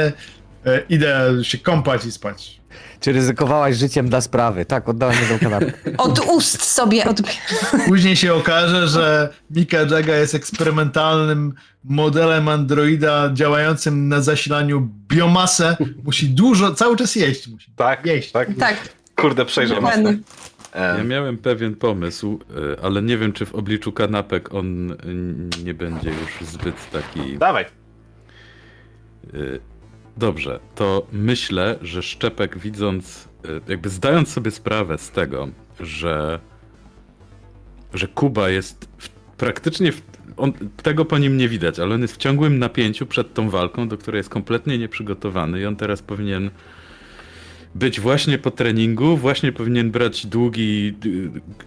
y, 0.68 0.84
Idę 0.90 1.32
się 1.42 1.58
kąpać 1.58 2.06
i 2.06 2.12
spać. 2.12 2.62
Czy 3.06 3.12
ryzykowałaś 3.12 3.76
życiem 3.76 4.10
dla 4.10 4.22
sprawy? 4.22 4.66
Tak, 4.66 4.90
oddałem 4.90 5.16
jedną 5.22 5.40
kanapkę. 5.40 5.72
Od 5.98 6.20
ust 6.20 6.62
sobie 6.64 7.06
odbieram. 7.06 7.88
Później 7.88 8.16
się 8.16 8.34
okaże, 8.34 8.88
że 8.88 9.30
Mika 9.50 9.78
Jaga 9.78 10.16
jest 10.16 10.36
eksperymentalnym 10.36 11.54
modelem 11.84 12.48
androida 12.48 13.30
działającym 13.34 14.08
na 14.08 14.22
zasilaniu 14.22 14.90
biomasę. 15.08 15.78
Musi 16.04 16.30
dużo, 16.30 16.74
cały 16.74 16.98
czas 16.98 17.16
jeść. 17.16 17.48
Musi. 17.48 17.72
Tak, 17.76 18.06
Jeść. 18.06 18.32
tak. 18.32 18.50
Tak, 18.60 18.90
Kurde, 19.16 19.46
przejrzę 19.46 19.76
dokładnie. 19.76 20.04
mocno. 20.04 20.20
Ja 20.76 20.82
E, 20.96 21.04
miałem 21.04 21.38
pewien 21.38 21.76
pomysł, 21.76 22.40
y, 22.74 22.82
ale 22.82 23.02
nie 23.02 23.18
wiem, 23.18 23.34
czy 23.34 23.46
w 23.46 23.56
obliczu 23.56 23.92
kanapek 23.92 24.54
on 24.54 24.96
nie 25.64 25.74
będzie 25.74 26.10
już 26.10 26.50
zbyt 26.50 26.76
taki. 26.92 27.38
Dawaj. 27.38 27.66
y, 29.34 29.60
Dobrze, 30.18 30.60
to 30.76 31.08
myślę, 31.12 31.80
że 31.82 32.04
Szczepek 32.04 32.58
widząc, 32.58 33.30
y, 33.46 33.62
jakby 33.68 33.90
zdając 33.90 34.30
sobie 34.30 34.52
sprawę 34.52 34.98
z 34.98 35.12
tego, 35.12 35.48
że, 35.80 36.40
że 37.94 38.08
Kuba 38.08 38.50
jest 38.50 38.88
w, 38.98 39.10
praktycznie, 39.38 39.92
w, 39.92 40.02
on, 40.38 40.54
tego 40.84 41.06
po 41.06 41.18
nim 41.18 41.38
nie 41.38 41.50
widać, 41.50 41.80
ale 41.80 41.96
on 41.96 42.02
jest 42.02 42.16
w 42.16 42.18
ciągłym 42.18 42.60
napięciu 42.60 43.06
przed 43.06 43.34
tą 43.34 43.50
walką, 43.50 43.88
do 43.88 43.98
której 43.98 44.20
jest 44.20 44.30
kompletnie 44.30 44.78
nieprzygotowany 44.78 45.60
i 45.60 45.66
on 45.66 45.76
teraz 45.76 46.02
powinien 46.02 46.50
być 47.76 48.00
właśnie 48.00 48.38
po 48.38 48.52
treningu, 48.52 49.18
właśnie 49.18 49.52
powinien 49.52 49.92
brać 49.92 50.26
długi, 50.26 50.94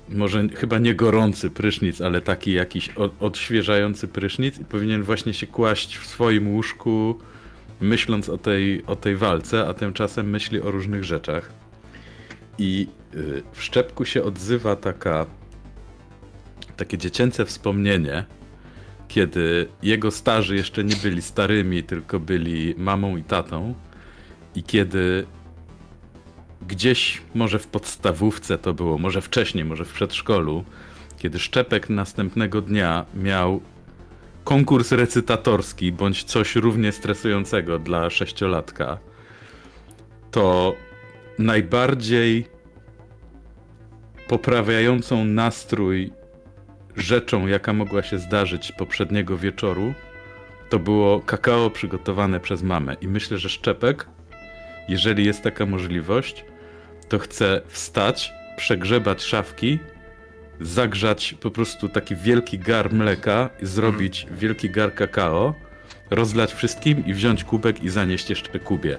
może 0.08 0.48
chyba 0.48 0.78
nie 0.78 0.94
gorący 0.94 1.50
prysznic, 1.50 2.00
ale 2.00 2.20
taki 2.20 2.52
jakiś 2.52 2.88
od, 2.88 3.12
odświeżający 3.20 4.08
prysznic 4.08 4.58
i 4.58 4.64
powinien 4.64 5.02
właśnie 5.02 5.34
się 5.34 5.46
kłaść 5.46 5.96
w 5.98 6.06
swoim 6.06 6.48
łóżku, 6.48 7.18
myśląc 7.80 8.28
o 8.28 8.38
tej, 8.38 8.86
o 8.86 8.96
tej 8.96 9.16
walce, 9.16 9.68
a 9.68 9.74
tymczasem 9.74 10.30
myśli 10.30 10.60
o 10.60 10.70
różnych 10.70 11.04
rzeczach. 11.04 11.52
I 12.58 12.88
y, 13.14 13.42
w 13.52 13.62
szczepku 13.62 14.04
się 14.04 14.22
odzywa 14.22 14.76
taka 14.76 15.26
takie 16.76 16.98
dziecięce 16.98 17.44
wspomnienie, 17.44 18.24
kiedy 19.08 19.68
jego 19.82 20.10
starzy 20.10 20.56
jeszcze 20.56 20.84
nie 20.84 20.96
byli 20.96 21.22
starymi, 21.22 21.82
tylko 21.82 22.20
byli 22.20 22.74
mamą 22.78 23.16
i 23.16 23.22
tatą 23.22 23.74
i 24.54 24.62
kiedy 24.62 25.26
gdzieś, 26.68 27.22
może 27.34 27.58
w 27.58 27.66
podstawówce 27.66 28.58
to 28.58 28.74
było, 28.74 28.98
może 28.98 29.20
wcześniej, 29.20 29.64
może 29.64 29.84
w 29.84 29.92
przedszkolu, 29.92 30.64
kiedy 31.18 31.38
Szczepek 31.38 31.90
następnego 31.90 32.60
dnia 32.62 33.06
miał 33.14 33.60
konkurs 34.48 34.92
recytatorski 34.92 35.92
bądź 35.92 36.24
coś 36.24 36.56
równie 36.56 36.92
stresującego 36.92 37.78
dla 37.78 38.10
sześciolatka, 38.10 38.98
to 40.30 40.74
najbardziej 41.38 42.46
poprawiającą 44.28 45.24
nastrój 45.24 46.12
rzeczą, 46.96 47.46
jaka 47.46 47.72
mogła 47.72 48.02
się 48.02 48.18
zdarzyć 48.18 48.72
poprzedniego 48.72 49.38
wieczoru, 49.38 49.94
to 50.70 50.78
było 50.78 51.20
kakao 51.20 51.70
przygotowane 51.70 52.40
przez 52.40 52.62
mamę. 52.62 52.96
I 53.00 53.08
myślę, 53.08 53.38
że 53.38 53.48
Szczepek, 53.48 54.08
jeżeli 54.88 55.24
jest 55.24 55.42
taka 55.42 55.66
możliwość, 55.66 56.44
to 57.08 57.18
chce 57.18 57.62
wstać, 57.66 58.32
przegrzebać 58.56 59.22
szafki, 59.22 59.78
zagrzać 60.60 61.34
po 61.40 61.50
prostu 61.50 61.88
taki 61.88 62.16
wielki 62.16 62.58
gar 62.58 62.92
mleka, 62.92 63.50
i 63.62 63.66
zrobić 63.66 64.26
wielki 64.30 64.70
gar 64.70 64.94
kakao, 64.94 65.54
rozlać 66.10 66.54
wszystkim 66.54 67.06
i 67.06 67.14
wziąć 67.14 67.44
kubek 67.44 67.82
i 67.82 67.88
zanieść 67.88 68.30
jeszcze 68.30 68.58
Kubie 68.58 68.98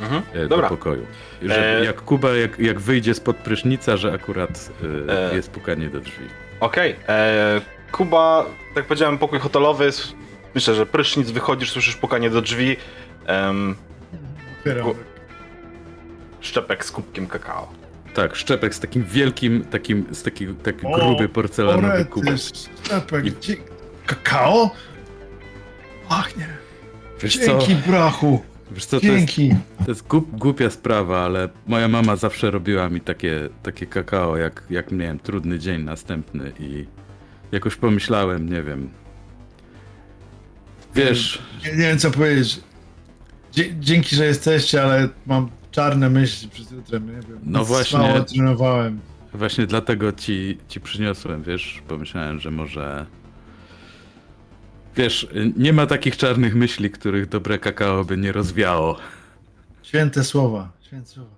Mhm. 0.00 0.22
e, 0.32 0.42
do 0.42 0.48
Dobra. 0.48 0.68
pokoju. 0.68 1.06
Żeby 1.42 1.54
E, 1.56 1.84
jak 1.84 2.00
Kuba, 2.02 2.30
jak, 2.34 2.58
jak 2.58 2.80
wyjdzie 2.80 3.14
spod 3.14 3.36
prysznica, 3.36 3.96
że 3.96 4.12
akurat 4.12 4.70
e, 5.08 5.30
E. 5.32 5.36
jest 5.36 5.50
pukanie 5.50 5.88
do 5.90 6.00
drzwi. 6.00 6.24
Okej. 6.60 6.96
e, 7.08 7.60
Kuba, 7.92 8.46
tak 8.74 8.84
powiedziałem, 8.86 9.18
pokój 9.18 9.38
hotelowy. 9.38 9.84
jest- 9.84 10.14
Myślę, 10.54 10.74
że 10.74 10.86
prysznic, 10.86 11.30
wychodzisz, 11.30 11.70
słyszysz 11.70 11.96
pukanie 11.96 12.30
do 12.30 12.42
drzwi. 12.42 12.76
Otwieram. 14.58 14.84
Ku- 14.84 14.94
szczepek 16.40 16.84
z 16.84 16.90
kubkiem 16.90 17.26
kakao. 17.26 17.68
Tak, 18.14 18.36
szczepek 18.36 18.74
z 18.74 18.80
takim 18.80 19.04
wielkim, 19.04 19.64
takim, 19.64 20.06
z 20.10 20.22
taki, 20.22 20.46
taki 20.46 20.86
O, 20.86 20.90
gruby 20.94 21.28
porcelanowy 21.28 22.04
kubek. 22.04 22.36
szczepek, 22.84 23.26
I- 23.26 23.32
dzie- 23.40 23.56
kakao? 24.06 24.70
Pachnie. 26.08 26.46
Wiesz 27.22 27.38
co, 27.38 27.58
Dzięki, 27.58 27.74
brachu. 27.90 28.42
wiesz 28.70 28.84
co 28.86 29.00
to, 29.00 29.06
jest, 29.06 29.16
Dzięki. 29.18 29.54
to 29.84 29.90
jest 29.90 30.06
głup, 30.06 30.30
głupia 30.38 30.70
sprawa, 30.70 31.24
ale 31.24 31.48
moja 31.66 31.88
mama 31.88 32.16
zawsze 32.16 32.50
robiła 32.50 32.88
mi 32.88 33.00
takie, 33.00 33.48
takie 33.62 33.86
kakao, 33.86 34.36
jak, 34.36 34.62
jak 34.70 34.92
miałem 34.92 35.18
trudny 35.18 35.58
dzień 35.58 35.82
następny 35.82 36.52
i 36.60 36.86
jakoś 37.52 37.76
pomyślałem, 37.76 38.48
nie 38.48 38.62
wiem. 38.62 38.90
Wiesz, 40.94 41.42
Nie, 41.64 41.70
nie 41.70 41.76
wiem, 41.76 41.98
co 41.98 42.10
powiedzieć. 42.10 42.60
Dzie- 43.52 43.74
dzięki, 43.80 44.16
że 44.16 44.24
jesteście, 44.26 44.82
ale 44.82 45.08
mam 45.26 45.50
czarne 45.70 46.10
myśli 46.10 46.48
przed 46.48 46.72
jutrem. 46.72 47.06
Nie 47.06 47.12
wiem. 47.12 47.40
No 47.42 47.64
właśnie. 47.64 47.98
Mało 47.98 48.20
trenowałem. 48.20 49.00
Właśnie 49.34 49.66
dlatego 49.66 50.12
ci, 50.12 50.58
ci 50.68 50.80
przyniosłem, 50.80 51.42
wiesz, 51.42 51.82
pomyślałem, 51.88 52.40
że 52.40 52.50
może... 52.50 53.06
Wiesz, 54.96 55.28
nie 55.56 55.72
ma 55.72 55.86
takich 55.86 56.16
czarnych 56.16 56.54
myśli, 56.54 56.90
których 56.90 57.28
dobre 57.28 57.58
kakao 57.58 58.04
by 58.04 58.16
nie 58.16 58.32
rozwiało. 58.32 58.98
Święte 59.82 60.24
słowa. 60.24 60.72
Święte 60.82 61.06
słowa. 61.06 61.30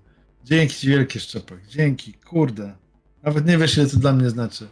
Dzięki 0.45 0.75
ci 0.75 0.89
wielkie, 0.89 1.21
Szczepek. 1.21 1.67
Dzięki. 1.69 2.13
Kurde. 2.13 2.75
Nawet 3.23 3.47
nie 3.47 3.59
wiesz, 3.59 3.77
ile 3.77 3.87
to 3.87 3.97
dla 3.97 4.13
mnie 4.13 4.31
znaczy. 4.31 4.69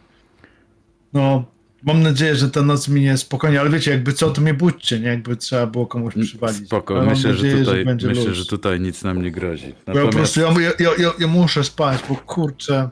No, 1.13 1.45
mam 1.83 2.03
nadzieję, 2.03 2.35
że 2.35 2.49
ta 2.49 2.61
noc 2.61 2.87
minie 2.87 3.17
spokojnie, 3.17 3.59
ale 3.59 3.69
wiecie, 3.69 3.91
jakby 3.91 4.13
co, 4.13 4.29
to 4.29 4.41
mnie 4.41 4.53
budźcie, 4.53 4.99
nie? 4.99 5.07
Jakby 5.07 5.35
trzeba 5.35 5.67
było 5.67 5.87
komuś 5.87 6.13
przywalić. 6.21 6.65
Spoko, 6.65 6.99
Ale 6.99 7.09
myślę, 7.09 7.33
że 7.33 7.43
nadzieję, 7.45 7.65
tutaj, 7.65 7.85
będzie 7.85 8.07
myślę, 8.07 8.33
że 8.35 8.45
tutaj 8.45 8.79
nic 8.79 9.03
nam 9.03 9.21
nie 9.21 9.31
grozi. 9.31 9.73
Bo 9.87 9.99
ja 9.99 10.05
po 10.05 10.11
prostu, 10.11 10.39
ja, 10.41 10.47
ja, 10.79 10.89
ja, 10.97 11.11
ja 11.19 11.27
muszę 11.27 11.63
spać, 11.63 11.99
bo 12.09 12.15
kurczę. 12.15 12.89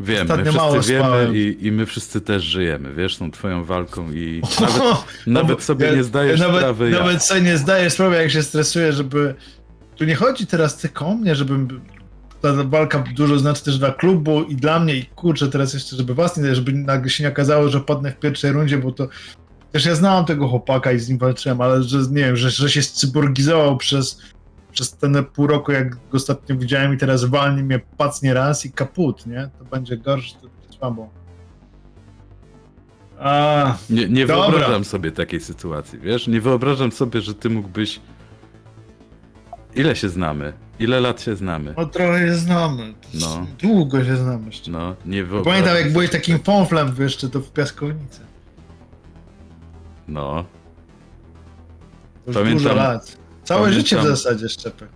wiem, 0.00 0.26
my 0.26 0.34
ostatnio 0.34 0.52
mało 0.52 0.72
wszyscy 0.72 0.92
wiemy 0.92 1.30
i, 1.38 1.66
i 1.66 1.72
my 1.72 1.86
wszyscy 1.86 2.20
też 2.20 2.42
żyjemy, 2.42 2.94
wiesz, 2.94 3.16
tą 3.16 3.30
twoją 3.30 3.64
walką 3.64 4.12
i 4.12 4.42
nawet, 4.60 4.82
No 5.26 5.42
nawet 5.42 5.62
sobie 5.62 5.86
ja- 5.86 5.94
nie 5.94 6.04
zdajesz 6.04 6.40
ja 6.40 6.46
nawet, 6.46 6.60
sprawy. 6.60 6.90
Nawet 6.90 7.22
sobie 7.24 7.40
nie 7.40 7.58
zdaję 7.58 7.90
sprawy, 7.90 8.16
jak 8.16 8.30
się 8.30 8.42
stresuję, 8.42 8.92
żeby... 8.92 9.34
Tu 9.96 10.04
nie 10.04 10.14
chodzi 10.14 10.46
teraz 10.46 10.76
tylko 10.78 11.06
o 11.06 11.14
mnie, 11.14 11.34
żebym... 11.34 11.80
Ta 12.42 12.52
walka 12.64 13.04
dużo 13.14 13.38
znaczy 13.38 13.64
też 13.64 13.78
dla 13.78 13.92
klubu 13.92 14.42
i 14.42 14.56
dla 14.56 14.80
mnie 14.80 14.96
i 14.96 15.06
kurczę 15.06 15.48
teraz 15.48 15.74
jeszcze, 15.74 15.96
żeby 15.96 16.14
was 16.14 16.36
nie, 16.36 16.54
żeby 16.54 16.72
nagle 16.72 17.10
się 17.10 17.24
nie 17.24 17.30
okazało, 17.30 17.68
że 17.68 17.80
padnę 17.80 18.12
w 18.12 18.18
pierwszej 18.18 18.52
rundzie, 18.52 18.78
bo 18.78 18.92
to 18.92 19.08
Też 19.72 19.86
ja 19.86 19.94
znałem 19.94 20.24
tego 20.24 20.48
chłopaka 20.48 20.92
i 20.92 20.98
z 20.98 21.08
nim 21.08 21.18
walczyłem, 21.18 21.60
ale 21.60 21.82
że 21.82 21.98
nie 21.98 22.24
wiem, 22.24 22.36
że, 22.36 22.50
że 22.50 22.70
się 22.70 22.82
cyborgizował 22.82 23.76
przez, 23.76 24.22
przez 24.72 24.92
ten 24.92 25.24
pół 25.24 25.46
roku, 25.46 25.72
jak 25.72 25.90
go 25.90 26.00
ostatnio 26.12 26.56
widziałem 26.56 26.94
i 26.94 26.98
teraz 26.98 27.24
walnie 27.24 27.62
mnie 27.62 27.80
pacnie 27.96 28.34
raz 28.34 28.66
i 28.66 28.72
kaput, 28.72 29.26
nie? 29.26 29.50
To 29.58 29.64
będzie 29.64 29.96
gorsze, 29.96 30.34
to 30.34 30.48
będzie 30.48 30.78
słabo. 30.78 31.10
A, 33.20 33.76
Nie, 33.90 34.08
nie 34.08 34.26
Dobra. 34.26 34.50
wyobrażam 34.50 34.84
sobie 34.84 35.12
takiej 35.12 35.40
sytuacji, 35.40 35.98
wiesz? 35.98 36.26
Nie 36.26 36.40
wyobrażam 36.40 36.92
sobie, 36.92 37.20
że 37.20 37.34
ty 37.34 37.50
mógłbyś... 37.50 38.00
Ile 39.74 39.96
się 39.96 40.08
znamy? 40.08 40.52
Ile 40.78 41.00
lat 41.00 41.20
się 41.22 41.36
znamy? 41.36 41.74
no 41.76 41.86
trochę 41.86 42.26
się 42.26 42.34
znamy. 42.34 42.94
No. 43.14 43.46
Długo 43.62 44.04
się 44.04 44.16
znamy 44.16 44.46
jeszcze. 44.46 44.70
No, 44.70 44.96
nie 45.06 45.24
wyobrażam 45.24 45.44
Pamiętam, 45.62 45.84
jak 45.84 45.92
byłeś 45.92 46.10
takim 46.10 46.38
fąflem 46.38 46.94
jeszcze 46.98 47.28
to 47.28 47.40
w 47.40 47.52
piaskownicy. 47.52 48.20
No, 50.08 50.44
To 52.24 52.30
już 52.30 52.36
Pamiętam- 52.36 52.62
dużo 52.62 52.74
lat. 52.74 53.18
Całe 53.44 53.60
pamiętam- 53.60 53.80
życie 53.82 53.98
w 53.98 54.02
zasadzie, 54.04 54.48
Szczepek. 54.48 54.88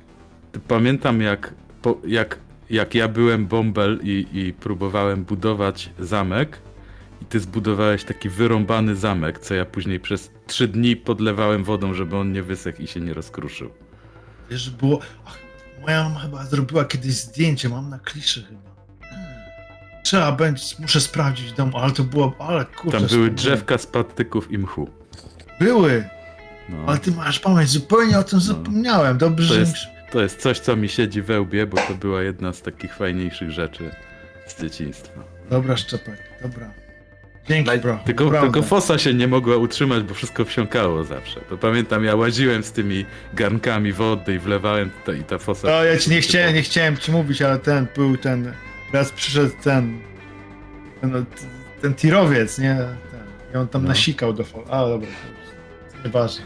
Pamiętam 0.68 1.20
jak, 1.20 1.54
po, 1.82 1.98
jak, 2.06 2.38
jak 2.70 2.94
ja 2.94 3.08
byłem 3.08 3.46
bąbel 3.46 4.00
i, 4.02 4.26
i 4.32 4.52
próbowałem 4.52 5.24
budować 5.24 5.90
zamek 5.98 6.58
i 7.22 7.24
ty 7.24 7.40
zbudowałeś 7.40 8.04
taki 8.04 8.28
wyrąbany 8.28 8.96
zamek, 8.96 9.38
co 9.38 9.54
ja 9.54 9.64
później 9.64 10.00
przez 10.00 10.30
trzy 10.46 10.68
dni 10.68 10.96
podlewałem 10.96 11.64
wodą, 11.64 11.94
żeby 11.94 12.16
on 12.16 12.32
nie 12.32 12.42
wysechł 12.42 12.82
i 12.82 12.86
się 12.86 13.00
nie 13.00 13.14
rozkruszył. 13.14 13.70
Wiesz, 14.50 14.60
że 14.60 14.70
było... 14.70 14.98
Ach, 15.26 15.38
moja 15.80 16.02
mama 16.04 16.20
chyba 16.20 16.44
zrobiła 16.44 16.84
kiedyś 16.84 17.14
zdjęcie, 17.14 17.68
mam 17.68 17.90
na 17.90 17.98
kliszy 17.98 18.42
chyba. 18.44 18.66
Trzeba 20.04 20.32
będzie, 20.32 20.62
muszę 20.78 21.00
sprawdzić 21.00 21.50
w 21.52 21.54
domu, 21.56 21.78
ale 21.78 21.92
to 21.92 22.04
było, 22.04 22.34
ale 22.38 22.64
kurczę. 22.64 22.98
Tam 22.98 23.06
były 23.08 23.30
drzewka 23.30 23.78
z 23.78 23.86
patyków 23.86 24.52
i 24.52 24.58
mchu. 24.58 24.90
Były, 25.60 26.08
No. 26.68 26.76
ale 26.86 26.98
ty 26.98 27.10
masz 27.10 27.40
pamięć, 27.40 27.70
zupełnie 27.70 28.18
o 28.18 28.24
tym 28.24 28.40
zapomniałem. 28.40 29.18
Dobrze, 29.18 29.54
To 29.54 29.60
jest, 29.60 29.74
to 30.12 30.20
jest 30.22 30.40
coś, 30.40 30.58
co 30.60 30.76
mi 30.76 30.88
siedzi 30.88 31.22
we 31.22 31.40
łbie, 31.40 31.66
bo 31.66 31.76
to 31.76 31.94
była 31.94 32.22
jedna 32.22 32.52
z 32.52 32.62
takich 32.62 32.94
fajniejszych 32.94 33.50
rzeczy 33.50 33.90
z 34.46 34.62
dzieciństwa. 34.62 35.20
Dobra, 35.50 35.76
Szczepek, 35.76 36.18
dobra. 36.42 36.70
Dzięki, 37.48 37.78
bro. 37.78 37.98
Tylko, 38.04 38.30
tylko 38.40 38.62
fosa 38.62 38.98
się 38.98 39.14
nie 39.14 39.28
mogła 39.28 39.56
utrzymać, 39.56 40.02
bo 40.02 40.14
wszystko 40.14 40.44
wsiąkało 40.44 41.04
zawsze. 41.04 41.40
To 41.40 41.56
pamiętam, 41.58 42.04
ja 42.04 42.16
łaziłem 42.16 42.62
z 42.62 42.72
tymi 42.72 43.04
garnkami 43.34 43.92
wody 43.92 44.34
i 44.34 44.38
wlewałem 44.38 44.90
to, 45.04 45.12
i 45.12 45.24
ta 45.24 45.38
fosa... 45.38 45.68
No, 45.68 45.84
ja 45.84 45.96
ci 45.98 46.10
nie 46.10 46.20
chciałem, 46.20 46.54
nie 46.54 46.62
chciałem 46.62 46.96
ci 46.96 47.12
mówić, 47.12 47.42
ale 47.42 47.58
ten 47.58 47.86
był 47.96 48.16
ten... 48.16 48.52
Raz 48.92 49.12
przyszedł 49.12 49.52
ten... 49.64 49.98
Ten, 51.00 51.24
ten 51.82 51.94
tirowiec, 51.94 52.58
nie? 52.58 52.74
Ten, 53.10 53.54
I 53.54 53.56
on 53.56 53.68
tam 53.68 53.82
No. 53.82 53.88
nasikał 53.88 54.32
do 54.32 54.44
fol. 54.44 54.64
A, 54.70 54.86
dobra, 54.86 55.08
nieważne. 56.04 56.44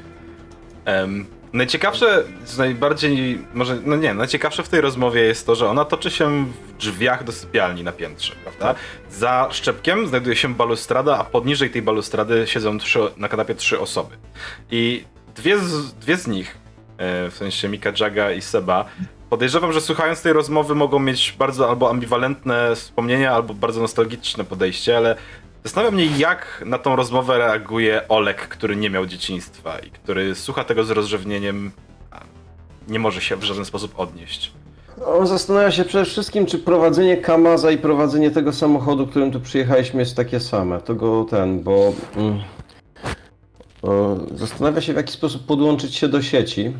Em, 0.85 1.27
najciekawsze, 1.53 2.25
najbardziej, 2.59 3.45
może, 3.55 3.79
no 3.85 3.97
nie, 3.97 4.15
najciekawsze 4.15 4.63
w 4.63 4.69
tej 4.69 4.81
rozmowie 4.81 5.21
jest 5.21 5.47
to, 5.47 5.55
że 5.55 5.69
ona 5.69 5.85
toczy 5.85 6.11
się 6.11 6.45
w 6.45 6.77
drzwiach 6.77 7.25
do 7.25 7.33
sypialni 7.33 7.85
na 7.85 7.93
piętrze, 7.93 8.35
prawda? 8.43 8.75
Za 9.11 9.49
szczepkiem 9.51 10.07
znajduje 10.07 10.37
się 10.37 10.55
balustrada, 10.55 11.19
a 11.19 11.25
poniżej 11.25 11.71
tej 11.71 11.83
balustrady 11.83 12.47
siedzą 12.47 12.79
trzy, 12.79 13.01
na 13.17 13.29
kanapie 13.29 13.55
trzy 13.55 13.81
osoby. 13.81 14.17
I 14.71 15.05
dwie 15.35 15.59
z, 15.59 15.95
dwie 15.95 16.17
z 16.17 16.27
nich, 16.27 16.59
e, 16.99 17.31
w 17.31 17.35
sensie 17.35 17.69
Mika 17.69 17.93
Jaga 18.01 18.33
i 18.33 18.43
Seba, 18.43 18.85
podejrzewam, 19.31 19.73
że 19.73 19.81
słuchając 19.81 20.23
tej 20.23 20.33
rozmowy 20.33 20.75
mogą 20.75 20.99
mieć 20.99 21.35
bardzo 21.39 21.69
albo 21.69 21.91
ambiwalentne 21.91 22.75
wspomnienia, 22.75 23.33
albo 23.33 23.55
bardzo 23.55 23.81
nostalgiczne 23.81 24.45
podejście, 24.45 24.97
ale 24.97 25.17
Zastanawiam 25.65 25.95
mnie, 25.95 26.07
jak 26.07 26.63
na 26.67 26.79
tą 26.79 26.97
rozmowę 26.97 27.39
reaguje 27.39 28.09
Olek, 28.09 28.49
który 28.49 28.77
nie 28.77 28.91
miał 28.91 29.07
dzieciństwa 29.07 29.79
i 29.79 29.91
który 29.91 30.35
słucha 30.35 30.65
tego 30.65 30.85
z 30.85 30.91
rozrzewnieniem, 30.91 31.71
a 32.11 32.21
nie 32.89 32.99
może 32.99 33.21
się 33.21 33.37
w 33.37 33.43
żaden 33.45 33.65
sposób 33.65 34.01
odnieść. 34.01 34.53
On 35.07 35.27
zastanawia 35.27 35.71
się 35.71 35.85
przede 35.85 36.05
wszystkim, 36.05 36.47
czy 36.47 36.59
prowadzenie 36.59 37.17
Kamaza 37.17 37.71
i 37.71 37.79
prowadzenie 37.79 38.31
tego 38.31 38.53
samochodu, 38.53 39.07
którym 39.07 39.31
tu 39.33 39.41
przyjechaliśmy, 39.41 40.01
jest 40.01 40.17
takie 40.17 40.41
same. 40.41 40.81
To 40.81 40.95
go 40.95 41.25
ten, 41.31 41.63
bo. 41.63 41.93
Mm, 42.17 42.41
o, 43.83 44.17
zastanawia 44.35 44.81
się, 44.81 44.93
w 44.93 44.97
jaki 44.97 45.13
sposób 45.13 45.47
podłączyć 45.47 45.95
się 45.97 46.09
do 46.09 46.23
sieci. 46.23 46.73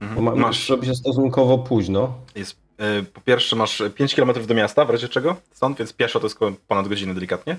Bo 0.00 0.06
Mhm. 0.06 0.24
ma, 0.24 0.34
Masz, 0.34 0.68
robi 0.68 0.86
się 0.86 0.94
stosunkowo 0.94 1.58
późno. 1.58 2.14
jest, 2.36 2.56
e, 2.78 3.02
po 3.02 3.20
pierwsze 3.20 3.56
masz 3.56 3.82
5 3.94 4.14
km 4.14 4.46
do 4.46 4.54
miasta, 4.54 4.84
w 4.84 4.90
razie 4.90 5.08
czego, 5.08 5.36
stąd, 5.52 5.78
więc 5.78 5.92
pieszo 5.92 6.20
to 6.20 6.26
jest 6.26 6.38
ponad 6.68 6.88
godzinę 6.88 7.14
delikatnie. 7.14 7.56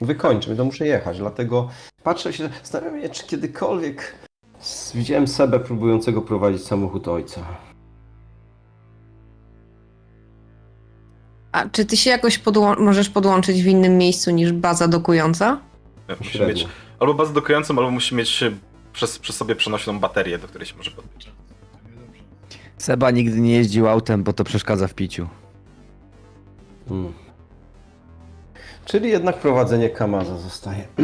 Wykończę, 0.00 0.56
to 0.56 0.64
muszę 0.64 0.86
jechać, 0.86 1.18
dlatego 1.18 1.68
patrzę 2.02 2.32
się, 2.32 2.48
zastanawiam 2.62 3.02
się, 3.02 3.08
czy 3.08 3.26
kiedykolwiek 3.26 4.14
widziałem 4.94 5.28
Sebę 5.28 5.60
próbującego 5.60 6.22
prowadzić 6.22 6.62
samochód 6.64 7.08
ojca. 7.08 7.40
A 11.52 11.68
czy 11.68 11.84
ty 11.84 11.96
się 11.96 12.10
jakoś 12.10 12.38
podło- 12.38 12.80
możesz 12.80 13.10
podłączyć 13.10 13.62
w 13.62 13.66
innym 13.66 13.98
miejscu 13.98 14.30
niż 14.30 14.52
baza 14.52 14.88
dokująca? 14.88 15.60
E, 16.08 16.16
Musi 16.18 16.40
mieć 16.40 16.66
albo 17.00 17.14
bazę 17.14 17.32
dokującą, 17.32 17.78
albo 17.78 17.90
musi 17.90 18.14
mieć 18.14 18.42
e, 18.42 18.50
przez, 18.92 19.18
przez 19.18 19.36
sobie 19.36 19.56
przenośną 19.56 19.98
baterię, 19.98 20.38
do 20.38 20.48
której 20.48 20.66
się 20.66 20.76
może 20.76 20.90
podpiąć. 20.90 21.30
Seba 22.78 23.10
nigdy 23.10 23.40
nie 23.40 23.52
jeździł 23.54 23.88
autem, 23.88 24.22
bo 24.24 24.32
to 24.32 24.44
przeszkadza 24.44 24.88
w 24.88 24.94
piciu. 24.94 25.28
Hmm. 26.88 27.12
Czyli 28.84 29.08
jednak 29.10 29.38
prowadzenie 29.38 29.90
Kamaza 29.90 30.38
zostaje. 30.38 30.88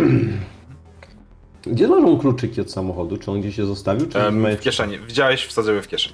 Gdzie 1.67 1.89
leżą 1.89 2.19
kluczyki 2.19 2.61
od 2.61 2.71
samochodu? 2.73 3.17
Czy 3.19 3.31
on 3.31 3.41
gdzieś 3.41 3.57
się 3.57 3.67
zostawił? 3.67 4.07
Czy 4.07 4.19
macie- 4.31 4.57
w 4.57 4.61
kieszeni. 4.61 4.99
Widziałeś, 4.99 5.45
wsadziły 5.47 5.83
w 5.83 5.89
kieszeń. 5.89 6.13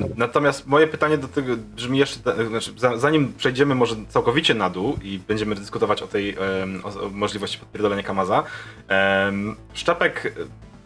Dobra. 0.00 0.14
natomiast 0.16 0.66
moje 0.66 0.86
pytanie 0.86 1.18
do 1.18 1.28
tego 1.28 1.56
brzmi 1.56 1.98
jeszcze, 1.98 2.20
znaczy, 2.48 2.72
za- 2.76 2.96
zanim 2.98 3.32
przejdziemy 3.38 3.74
może 3.74 3.96
całkowicie 4.08 4.54
na 4.54 4.70
dół 4.70 4.96
i 5.02 5.20
będziemy 5.28 5.54
dyskutować 5.54 6.02
o 6.02 6.06
tej 6.06 6.30
em, 6.30 6.82
o, 6.84 6.88
o 7.06 7.08
możliwości 7.10 7.58
podpierdolenia 7.58 8.02
Kamaza. 8.02 8.42
Em, 8.88 9.56
Szczepek, 9.74 10.34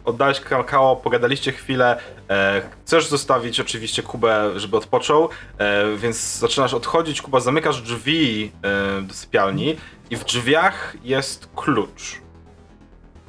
oddałeś 0.07 0.39
kakao, 0.39 0.95
pogadaliście 0.95 1.51
chwilę, 1.51 1.99
e, 2.29 2.61
chcesz 2.83 3.07
zostawić 3.07 3.59
oczywiście 3.59 4.03
Kubę, 4.03 4.59
żeby 4.59 4.77
odpoczął, 4.77 5.29
e, 5.57 5.95
więc 5.95 6.37
zaczynasz 6.37 6.73
odchodzić, 6.73 7.21
Kuba, 7.21 7.39
zamykasz 7.39 7.81
drzwi 7.81 8.51
e, 8.63 9.01
do 9.01 9.13
sypialni 9.13 9.75
i 10.09 10.15
w 10.15 10.23
drzwiach 10.23 10.95
jest 11.03 11.49
klucz. 11.55 12.21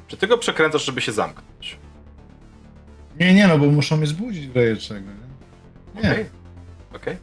Czy 0.07 0.17
ty 0.17 0.27
go 0.27 0.37
przekręcasz, 0.37 0.85
żeby 0.85 1.01
się 1.01 1.11
zamknąć? 1.11 1.79
Nie, 3.19 3.33
nie, 3.33 3.47
no 3.47 3.57
bo 3.57 3.65
muszą 3.65 3.97
mnie 3.97 4.07
zbudzić 4.07 4.47
w 4.47 4.55
razie 4.55 4.77
czego. 4.77 5.07
Nie. 5.95 6.01
nie. 6.01 6.11
Okej. 6.11 6.25
Okej. 6.95 7.17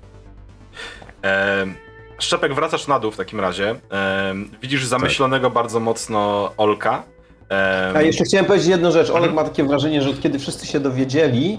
Em, 1.23 1.75
Szczepek, 2.19 2.55
wracasz 2.55 2.87
na 2.87 3.01
dół 3.01 3.11
w 3.11 3.17
takim 3.17 3.41
razie. 3.41 3.75
Em, 3.91 4.51
widzisz 4.63 4.85
zamyślonego 4.85 5.51
bardzo 5.51 5.81
mocno 5.81 6.53
Olka. 6.57 7.03
Em, 7.49 7.97
A 7.97 8.03
jeszcze 8.03 8.25
chciałem 8.25 8.47
powiedzieć 8.47 8.69
jedną 8.69 8.91
rzecz. 8.91 9.11
Olek 9.11 9.33
ma 9.33 9.45
takie 9.45 9.65
wrażenie, 9.65 10.03
że 10.03 10.11
od 10.11 10.21
kiedy 10.21 10.39
wszyscy 10.39 10.67
się 10.67 10.81
dowiedzieli, 10.81 11.59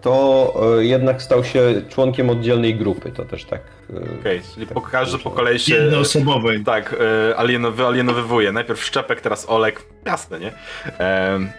to 0.00 0.54
e, 0.78 0.84
jednak 0.84 1.22
stał 1.22 1.44
się 1.44 1.82
członkiem 1.88 2.30
oddzielnej 2.30 2.74
grupy. 2.74 3.10
To 3.10 3.24
też 3.24 3.44
tak. 3.44 3.60
e, 3.90 4.20
Okej, 4.20 4.40
czyli 4.54 4.66
po, 4.66 4.80
każdy 4.80 5.18
po 5.18 5.30
kolei 5.30 5.58
się... 5.58 5.74
Jednoosobowej. 5.74 6.64
Tak, 6.64 6.96
e, 7.30 7.36
alienowy, 7.36 7.86
alienowywuje. 7.86 8.52
Najpierw 8.52 8.84
Szczepek, 8.84 9.20
teraz 9.20 9.48
Olek. 9.48 9.82
Jasne, 10.06 10.40
nie? 10.40 10.52
Em, 10.98 11.50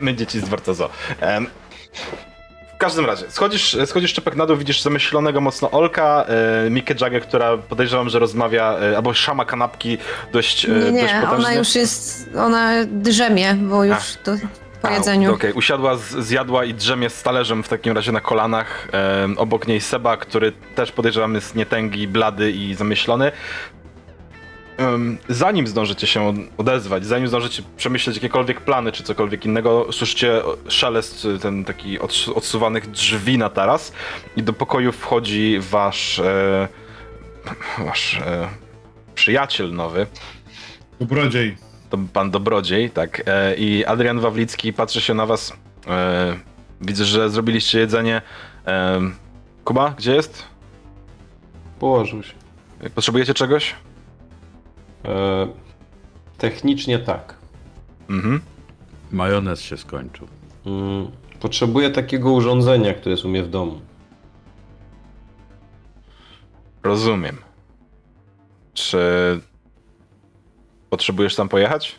my 0.00 0.14
dzieci 0.14 0.40
z 0.40 0.42
Dworca 0.42 0.72
Em, 1.20 1.46
w 2.78 2.80
każdym 2.80 3.06
razie, 3.06 3.30
schodzisz, 3.30 3.76
schodzisz 3.86 4.10
Szczepek 4.10 4.36
na 4.36 4.46
dół, 4.46 4.56
widzisz 4.56 4.82
zamyślonego 4.82 5.40
mocno 5.40 5.70
Olka, 5.70 6.24
e, 6.66 6.70
Mikę 6.70 6.94
Jagę, 7.00 7.20
która 7.20 7.56
podejrzewam, 7.56 8.08
że 8.08 8.18
rozmawia, 8.18 8.78
e, 8.92 8.96
albo 8.96 9.14
szama 9.14 9.44
kanapki 9.44 9.98
dość, 10.32 10.64
e, 10.64 10.68
Nie, 10.68 10.74
dość 10.80 10.94
nie, 10.94 11.20
potężnie. 11.20 11.46
ona 11.46 11.54
już 11.54 11.74
jest, 11.74 12.30
ona 12.36 12.70
drzemie, 12.86 13.54
bo 13.54 13.84
już 13.84 13.96
to 14.24 14.32
po 14.82 14.90
jedzeniu. 14.90 15.34
Okej, 15.34 15.52
usiadła, 15.52 15.96
z, 15.96 16.02
zjadła 16.02 16.64
i 16.64 16.74
drzemie 16.74 17.10
z 17.10 17.22
talerzem 17.22 17.62
w 17.62 17.68
takim 17.68 17.94
razie 17.94 18.12
na 18.12 18.20
kolanach. 18.20 18.88
Em, 18.92 19.38
obok 19.38 19.66
niej 19.66 19.80
Seba, 19.80 20.16
który 20.16 20.52
też 20.74 20.92
podejrzewam 20.92 21.34
jest 21.34 21.54
nietęgi, 21.54 22.08
blady 22.08 22.50
i 22.50 22.74
zamyślony. 22.74 23.32
Em, 24.78 25.18
zanim 25.28 25.66
zdążycie 25.66 26.06
się 26.06 26.34
odezwać, 26.56 27.06
zanim 27.06 27.28
zdążycie 27.28 27.62
przemyśleć 27.76 28.16
jakiekolwiek 28.16 28.60
plany 28.60 28.92
czy 28.92 29.02
cokolwiek 29.02 29.44
innego, 29.44 29.92
słyszycie 29.92 30.42
szelest 30.68 31.24
y, 31.24 31.38
ten 31.38 31.64
taki 31.64 31.98
odsu- 31.98 32.32
odsuwanych 32.36 32.90
drzwi 32.90 33.38
na 33.38 33.48
taras 33.50 33.92
i 34.36 34.42
do 34.42 34.52
pokoju 34.52 34.92
wchodzi 34.92 35.58
wasz 35.60 36.18
e, 36.18 36.68
wasz 37.78 38.14
e, 38.14 38.48
przyjaciel 39.14 39.72
nowy. 39.72 40.06
Dobrodziej. 41.00 41.56
To 41.90 41.98
pan 42.12 42.30
Dobrodziej, 42.30 42.90
tak. 42.90 43.22
E, 43.26 43.54
I 43.56 43.84
Adrian 43.84 44.20
Wawlicki 44.20 44.72
patrzy 44.72 45.00
się 45.00 45.14
na 45.14 45.26
was. 45.26 45.52
E, 45.86 46.36
widzę, 46.80 47.04
że 47.04 47.30
zrobiliście 47.30 47.78
jedzenie. 47.78 48.22
E, 48.66 49.00
Kuba, 49.64 49.94
gdzie 49.98 50.14
jest? 50.14 50.44
Położył 51.78 52.22
się. 52.22 52.32
Potrzebujecie 52.94 53.34
czegoś? 53.34 53.74
E, 55.04 55.48
technicznie 56.38 56.98
tak. 56.98 57.34
Mhm. 58.10 58.40
Majonez 59.12 59.60
się 59.60 59.76
skończył. 59.76 60.28
Mm, 60.66 61.10
potrzebuję 61.40 61.90
takiego 61.90 62.32
urządzenia, 62.32 62.94
które 62.94 63.10
jest 63.10 63.24
u 63.24 63.28
mnie 63.28 63.42
w 63.42 63.50
domu. 63.50 63.80
Rozumiem. 66.82 67.36
Czy 68.74 68.98
potrzebujesz 70.90 71.36
tam 71.36 71.48
pojechać? 71.48 71.96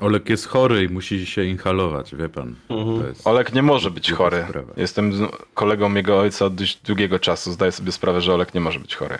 Olek 0.00 0.28
jest 0.30 0.46
chory 0.46 0.84
i 0.84 0.88
musi 0.88 1.26
się 1.26 1.44
inhalować, 1.44 2.14
wie 2.14 2.28
pan. 2.28 2.54
Mhm. 2.68 3.00
To 3.00 3.06
jest... 3.08 3.26
Olek 3.26 3.52
nie 3.54 3.62
może 3.62 3.90
być 3.90 4.06
Druga 4.08 4.24
chory. 4.24 4.44
sprawa. 4.48 4.72
Jestem 4.76 5.12
z- 5.12 5.30
kolegą 5.54 5.94
jego 5.94 6.20
ojca 6.20 6.44
od 6.44 6.54
dość 6.54 6.82
długiego 6.82 7.18
czasu. 7.18 7.52
Zdaję 7.52 7.72
sobie 7.72 7.92
sprawę, 7.92 8.20
że 8.20 8.34
Olek 8.34 8.54
nie 8.54 8.60
może 8.60 8.80
być 8.80 8.96
chory. 8.96 9.18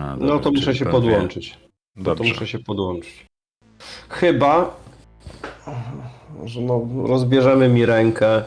A, 0.00 0.16
No 0.16 0.38
to 0.38 0.50
muszę 0.50 0.64
czyli 0.64 0.78
się 0.78 0.84
pan 0.84 0.92
podłączyć. 0.92 1.58
No 1.96 2.04
to 2.04 2.14
Dobrze. 2.14 2.32
muszę 2.32 2.46
się 2.46 2.58
podłączyć. 2.58 3.26
Chyba, 4.08 4.76
że 6.44 6.60
no, 6.60 6.88
rozbierzemy 7.06 7.68
mi 7.68 7.86
rękę 7.86 8.44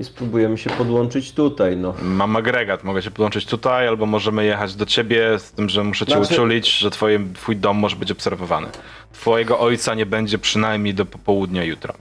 i 0.00 0.04
spróbujemy 0.04 0.58
się 0.58 0.70
podłączyć 0.70 1.32
tutaj, 1.32 1.76
no. 1.76 1.94
Mam 2.02 2.36
agregat, 2.36 2.84
mogę 2.84 3.02
cię 3.02 3.10
podłączyć 3.10 3.46
tutaj, 3.46 3.88
albo 3.88 4.06
możemy 4.06 4.44
jechać 4.44 4.74
do 4.74 4.86
ciebie, 4.86 5.38
z 5.38 5.52
tym, 5.52 5.68
że 5.68 5.84
muszę 5.84 6.06
cię 6.06 6.16
Znaczy- 6.16 6.34
uczulić, 6.34 6.78
że 6.78 6.90
twoje, 6.90 7.20
twój 7.34 7.56
dom 7.56 7.76
może 7.76 7.96
być 7.96 8.10
obserwowany. 8.12 8.66
Twojego 9.12 9.58
ojca 9.58 9.94
nie 9.94 10.06
będzie 10.06 10.38
przynajmniej 10.38 10.94
do 10.94 11.06
popołudnia 11.06 11.64
jutra. 11.64 11.94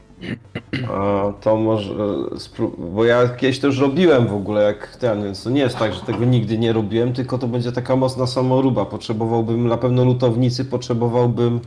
A 0.93 1.33
to 1.41 1.55
może, 1.57 1.93
spró- 2.33 2.91
bo 2.93 3.05
ja 3.05 3.27
kiedyś 3.29 3.59
to 3.59 3.67
już 3.67 3.79
robiłem 3.79 4.27
w 4.27 4.33
ogóle 4.33 4.63
jak 4.63 4.95
ten, 4.97 5.23
więc 5.23 5.43
to 5.43 5.49
nie 5.49 5.61
jest 5.61 5.77
tak, 5.77 5.93
że 5.93 6.01
tego 6.01 6.25
nigdy 6.25 6.57
nie 6.57 6.73
robiłem, 6.73 7.13
tylko 7.13 7.37
to 7.37 7.47
będzie 7.47 7.71
taka 7.71 7.95
mocna 7.95 8.27
samoruba. 8.27 8.85
Potrzebowałbym 8.85 9.67
na 9.67 9.77
pewno 9.77 10.05
lutownicy, 10.05 10.65
potrzebowałbym, 10.65 11.59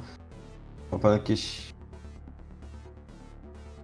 ma 0.92 0.98
pan 0.98 1.12
jakieś 1.12 1.56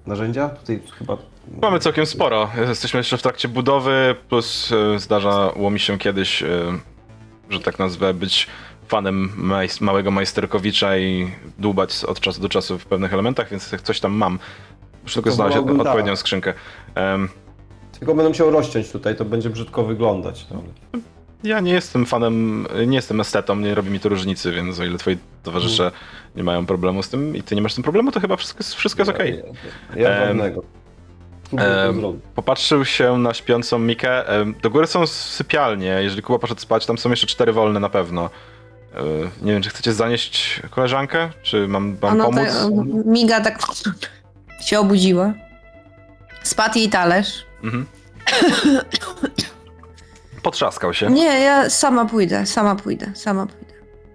narzędzia? 0.06 0.48
Tutaj 0.48 0.80
chyba... 0.98 1.16
Mamy 1.62 1.78
całkiem 1.78 2.06
sporo. 2.06 2.50
Jesteśmy 2.68 2.98
jeszcze 2.98 3.16
w 3.16 3.22
trakcie 3.22 3.48
budowy, 3.48 4.14
plus 4.28 4.72
e, 4.72 4.98
zdarzało 4.98 5.70
mi 5.70 5.80
się 5.80 5.98
kiedyś, 5.98 6.42
e, 6.42 6.48
że 7.50 7.60
tak 7.60 7.78
nazwę, 7.78 8.14
być 8.14 8.46
fanem 8.88 9.30
majs- 9.38 9.82
małego 9.82 10.10
majsterkowicza 10.10 10.96
i 10.96 11.30
dłubać 11.58 12.04
od 12.04 12.20
czasu 12.20 12.40
do 12.40 12.48
czasu 12.48 12.78
w 12.78 12.86
pewnych 12.86 13.12
elementach, 13.12 13.50
więc 13.50 13.82
coś 13.82 14.00
tam 14.00 14.12
mam. 14.12 14.38
Muszę 15.02 15.14
tylko 15.14 15.30
znaleźć 15.32 15.56
odpowiednią 15.80 16.16
skrzynkę. 16.16 16.54
Em, 16.94 17.28
Tylko 17.98 18.14
będę 18.14 18.28
musiał 18.28 18.50
rozciąć 18.50 18.90
tutaj, 18.92 19.16
to 19.16 19.24
będzie 19.24 19.50
brzydko 19.50 19.84
wyglądać. 19.84 20.46
No. 20.50 20.62
Ja 21.44 21.60
nie 21.60 21.72
jestem 21.72 22.06
fanem, 22.06 22.66
nie 22.86 22.96
jestem 22.96 23.20
estetą, 23.20 23.56
nie 23.56 23.74
robi 23.74 23.90
mi 23.90 24.00
to 24.00 24.08
różnicy, 24.08 24.52
więc 24.52 24.80
o 24.80 24.84
ile 24.84 24.98
twoi 24.98 25.16
towarzysze 25.42 25.90
nie 26.36 26.44
mają 26.44 26.66
problemu 26.66 27.02
z 27.02 27.08
tym 27.08 27.36
i 27.36 27.42
ty 27.42 27.54
nie 27.54 27.62
masz 27.62 27.72
z 27.72 27.74
tym 27.74 27.84
problemu, 27.84 28.12
to 28.12 28.20
chyba 28.20 28.36
wszystko, 28.36 28.58
jest- 28.58 28.74
wszystko 28.74 29.00
jest 29.02 29.10
okej. 29.10 29.42
Ja, 29.96 30.02
ja 30.02 30.08
Em, 30.10 30.26
żadnego. 30.28 30.62
Zrobić. 31.50 32.22
Popatrzył 32.34 32.84
się 32.84 33.18
na 33.18 33.34
śpiącą 33.34 33.78
Mikę. 33.78 34.28
Em, 34.28 34.54
Do 34.62 34.70
góry 34.70 34.86
są 34.86 35.06
sypialnie. 35.06 35.86
Jeżeli 36.02 36.22
Kuba 36.22 36.38
poszedł 36.38 36.60
spać, 36.60 36.86
tam 36.86 36.98
są 36.98 37.10
jeszcze 37.10 37.26
cztery 37.26 37.52
wolne 37.52 37.80
na 37.80 37.88
pewno. 37.88 38.30
E, 38.94 39.00
Nie 39.42 39.52
wiem, 39.52 39.62
czy 39.62 39.70
chcecie 39.70 39.92
zanieść 39.92 40.62
koleżankę? 40.70 41.28
Czy 41.42 41.68
mam 41.68 41.96
wam 41.96 42.12
Ona 42.12 42.24
pomóc? 42.24 42.38
tak, 42.48 43.06
miga 43.06 43.40
tak 43.40 43.58
się 44.64 44.80
obudziła. 44.80 45.32
Spadł 46.42 46.78
jej 46.78 46.88
talerz. 46.88 47.44
Mhm. 47.64 47.86
Potrzaskał 50.42 50.94
się. 50.94 51.10
Nie, 51.10 51.40
ja 51.40 51.70
sama 51.70 52.04
pójdę, 52.06 52.46
sama 52.46 52.76
pójdę, 52.76 53.10
sama 53.14 53.46
pójdę. 53.46 53.66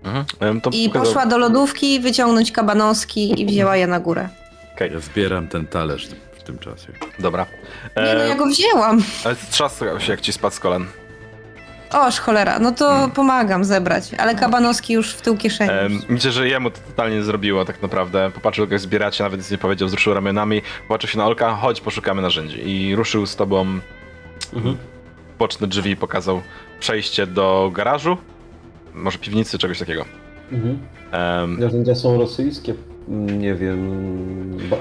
Mhm. 0.03 0.25
I 0.71 0.89
pokazał- 0.89 0.91
poszła 1.05 1.25
do 1.25 1.37
lodówki 1.37 1.99
wyciągnąć 1.99 2.51
kabanoski 2.51 3.41
i 3.41 3.45
wzięła 3.45 3.77
je 3.77 3.87
na 3.87 3.99
górę. 3.99 4.29
Okej, 4.75 4.91
Ja 4.93 4.99
zbieram 4.99 5.47
ten 5.47 5.67
talerz 5.67 6.07
w 6.41 6.43
tym 6.43 6.59
czasie. 6.59 6.87
dobra. 7.19 7.45
Nie 7.97 8.03
no, 8.15 8.23
E, 8.23 8.27
ja 8.29 8.35
go 8.35 8.45
wzięłam. 8.45 9.03
ale 9.25 9.35
Strzaskał 9.35 9.99
się, 9.99 10.11
jak 10.11 10.21
ci 10.21 10.33
spadł 10.33 10.55
z 10.55 10.59
kolan. 10.59 10.85
Oż 11.91 12.19
cholera, 12.19 12.59
no 12.59 12.71
to 12.71 13.09
pomagam 13.15 13.65
zebrać, 13.65 14.13
ale 14.17 14.35
kabanoski 14.35 14.93
już 14.93 15.13
w 15.13 15.21
tył 15.21 15.37
kieszeni. 15.37 15.71
Um, 15.83 16.01
myślę, 16.09 16.31
że 16.31 16.47
jemu 16.47 16.71
to 16.71 16.77
totalnie 16.87 17.15
nie 17.15 17.23
zrobiło 17.23 17.65
tak 17.65 17.81
naprawdę. 17.81 18.31
Popatrzył, 18.35 18.67
jak 18.71 18.79
zbieracie, 18.79 19.23
nawet 19.23 19.39
nic 19.39 19.51
nie 19.51 19.57
powiedział, 19.57 19.87
wzruszył 19.87 20.13
ramionami, 20.13 20.61
popatrzył 20.87 21.09
się 21.09 21.17
na 21.17 21.25
Olka, 21.25 21.55
chodź, 21.55 21.81
poszukamy 21.81 22.21
narzędzi. 22.21 22.69
I 22.69 22.95
ruszył 22.95 23.25
z 23.25 23.35
tobą 23.35 23.79
Mhm. 24.53 24.77
boczne 25.39 25.67
drzwi, 25.67 25.95
pokazał 25.95 26.41
przejście 26.79 27.27
do 27.27 27.71
garażu, 27.73 28.17
może 28.93 29.17
piwnicy, 29.17 29.57
czegoś 29.57 29.79
takiego. 29.79 30.05
Mhm. 30.51 30.79
Em, 31.11 31.59
Narzędzia 31.59 31.95
są 31.95 32.17
rosyjskie. 32.17 32.73
Nie 33.11 33.55
wiem. 33.55 34.57
Ba- 34.69 34.77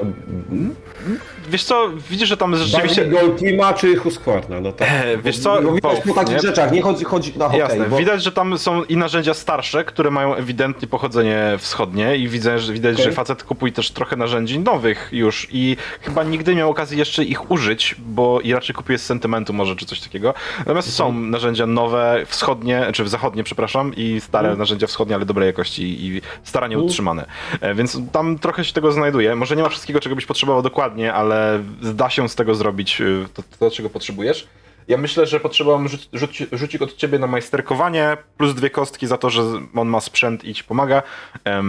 wiesz 1.49 1.65
co, 1.65 1.89
widzisz, 2.11 2.29
że 2.29 2.37
tam 2.37 2.57
rzeczywiście... 2.57 3.03
Bardziej 3.05 3.21
Goltima 3.29 3.73
czy 3.73 3.97
Husqvarna, 3.97 4.61
no 4.61 4.73
tak. 4.73 4.89
E, 4.91 5.17
wiesz 5.25 5.39
co, 5.39 5.61
No, 5.61 5.73
widać 5.73 6.01
po 6.09 6.15
takich 6.15 6.35
nie? 6.35 6.41
rzeczach, 6.41 6.73
nie 6.73 6.83
chodzi, 6.83 7.05
chodzi 7.05 7.39
na 7.39 7.45
hokej, 7.45 7.61
Jasne, 7.61 7.85
bo... 7.89 7.97
widać, 7.97 8.23
że 8.23 8.33
tam 8.33 8.59
są 8.59 8.85
i 8.85 8.97
narzędzia 8.97 9.35
starsze, 9.35 9.85
które 9.85 10.11
mają 10.11 10.35
ewidentnie 10.35 10.89
pochodzenie 10.89 11.55
wschodnie 11.59 12.17
i 12.17 12.29
widzę, 12.29 12.59
że 12.59 12.73
widać, 12.73 12.93
Okej. 12.95 13.05
że 13.05 13.13
facet 13.13 13.43
kupuje 13.43 13.73
też 13.73 13.91
trochę 13.91 14.17
narzędzi 14.17 14.59
nowych 14.59 15.09
już 15.13 15.49
i 15.53 15.77
chyba 16.03 16.23
nigdy 16.25 16.51
nie 16.55 16.59
miał 16.59 16.71
okazji 16.71 16.99
jeszcze 16.99 17.25
ich 17.25 17.51
użyć, 17.51 17.97
bo 17.99 18.41
i 18.41 18.53
raczej 18.55 18.75
kupuje 18.75 18.99
z 18.99 19.07
sentymentu 19.07 19.53
może, 19.53 19.77
czy 19.77 19.87
coś 19.87 20.01
takiego. 20.01 20.35
Natomiast 20.59 20.93
są 20.95 21.13
narzędzia 21.13 21.67
nowe, 21.67 22.23
wschodnie, 22.27 22.87
czy 22.93 23.09
zachodnie, 23.09 23.45
przepraszam, 23.45 23.93
i 23.97 24.21
stare 24.21 24.49
Mhm. 24.49 24.59
narzędzia 24.59 24.87
wschodnie, 24.87 25.15
ale 25.15 25.25
dobrej 25.27 25.47
jakości 25.47 26.05
i 26.07 26.21
staranie 26.45 26.75
Mhm. 26.75 26.87
utrzymane. 26.91 27.27
E, 27.61 27.75
Więc 27.75 27.99
tam 28.13 28.20
trochę 28.41 28.65
się 28.65 28.73
tego 28.73 28.93
znajduje. 28.93 29.37
Może 29.37 29.57
nie 29.57 29.63
ma 29.63 29.69
wszystkiego, 29.69 30.01
czego 30.01 30.17
byś 30.17 30.27
potrzebował 30.27 30.63
dokładnie, 30.63 31.13
ale 31.13 31.63
da 31.83 32.11
się 32.11 32.29
z 32.29 32.35
tego 32.35 32.55
zrobić 32.55 33.01
y, 33.01 33.27
to, 33.35 33.43
to 33.59 33.71
czego 33.71 33.91
potrzebujesz. 33.91 34.49
Ja 34.89 34.97
myślę, 34.97 35.27
że 35.27 35.41
potrzebowałem 35.41 35.89
rzuć, 35.89 36.09
rzuci, 36.13 36.47
rzucik 36.53 36.83
od 36.83 36.97
ciebie 36.97 37.19
na 37.19 37.27
majsterkowanie, 37.27 38.17
plus 38.37 38.55
dwie 38.55 38.71
kostki 38.71 39.07
za 39.07 39.19
to, 39.19 39.31
że 39.31 39.43
on 39.75 39.89
ma 39.89 40.01
sprzęt 40.01 40.45
i 40.45 40.55
ci 40.55 40.65
pomaga. 40.65 41.03
E, 41.47 41.63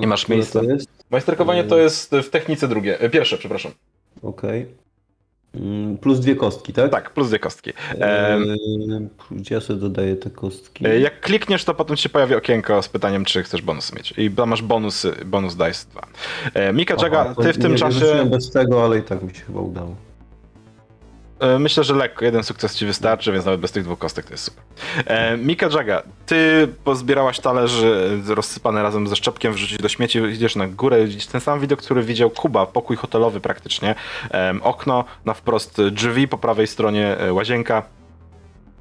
nie 0.00 0.06
masz 0.06 0.28
miejsca. 0.28 0.60
To 0.60 0.66
jest? 0.66 0.90
majsterkowanie 1.10 1.64
to 1.64 1.78
jest 1.78 2.14
w 2.14 2.30
technice 2.30 2.68
drugie, 2.68 3.00
e, 3.00 3.10
pierwsze, 3.10 3.38
przepraszam. 3.38 3.72
Okej. 4.22 4.60
Mm, 4.60 4.79
Plus 6.00 6.20
dwie 6.20 6.36
kostki, 6.36 6.72
tak? 6.72 6.90
Tak, 6.90 7.10
plus 7.10 7.28
dwie 7.28 7.38
kostki. 7.38 7.70
Eee, 8.00 8.38
Gdzie 9.30 9.54
ja 9.54 9.60
sobie 9.60 9.78
dodaję 9.80 10.16
te 10.16 10.30
kostki? 10.30 10.86
e, 10.86 11.00
Jak 11.00 11.20
klikniesz, 11.20 11.64
to 11.64 11.74
potem 11.74 11.96
się 11.96 12.08
pojawi 12.08 12.34
okienko 12.34 12.82
z 12.82 12.88
pytaniem, 12.88 13.24
czy 13.24 13.42
chcesz 13.42 13.62
bonus 13.62 13.94
mieć. 13.96 14.14
I 14.16 14.30
tam 14.30 14.48
masz 14.48 14.62
bonusy, 14.62 15.12
bonus 15.26 15.54
dice 15.56 15.86
2. 15.92 16.06
E, 16.54 16.72
Mika 16.72 16.94
Jaga, 17.02 17.34
ty 17.42 17.52
w 17.52 17.58
tym 17.58 17.72
nie, 17.72 17.78
czasie... 17.78 17.94
wyrzuciłem 18.00 18.30
bez 18.30 18.50
tego, 18.50 18.84
ale 18.84 18.98
i 18.98 19.02
tak 19.02 19.22
mi 19.22 19.34
się 19.34 19.40
chyba 19.40 19.60
udało. 19.60 19.96
E, 21.40 21.58
Myślę, 21.58 21.84
że 21.84 21.94
lekko. 21.94 22.24
Jeden 22.24 22.42
sukces 22.42 22.76
ci 22.76 22.86
wystarczy, 22.86 23.32
więc 23.32 23.44
nawet 23.44 23.60
bez 23.60 23.72
tych 23.72 23.84
dwóch 23.84 23.98
kostek 23.98 24.26
to 24.26 24.32
jest 24.32 24.44
super. 24.44 24.64
E, 25.06 25.36
Mika 25.36 25.68
Jaga, 25.74 26.02
ty 26.26 26.68
pozbierałaś 26.84 27.40
talerze 27.40 28.08
rozsypane 28.28 28.82
razem 28.82 29.08
ze 29.08 29.16
szczepkiem, 29.16 29.52
wrzucić 29.52 29.78
do 29.78 29.88
śmieci, 29.88 30.18
idziesz 30.18 30.56
na 30.56 30.68
górę, 30.68 31.04
widzisz 31.04 31.26
ten 31.26 31.40
sam 31.40 31.60
widok, 31.60 31.82
który 31.82 32.02
widział 32.02 32.30
Kuba, 32.30 32.66
pokój 32.66 32.96
hotelowy 32.96 33.40
praktycznie. 33.40 33.94
Em, 34.30 34.62
okno, 34.62 35.04
na 35.24 35.34
wprost 35.34 35.82
drzwi, 35.90 36.28
po 36.28 36.38
prawej 36.38 36.66
stronie 36.66 37.18
e, 37.18 37.32
łazienka. 37.32 37.82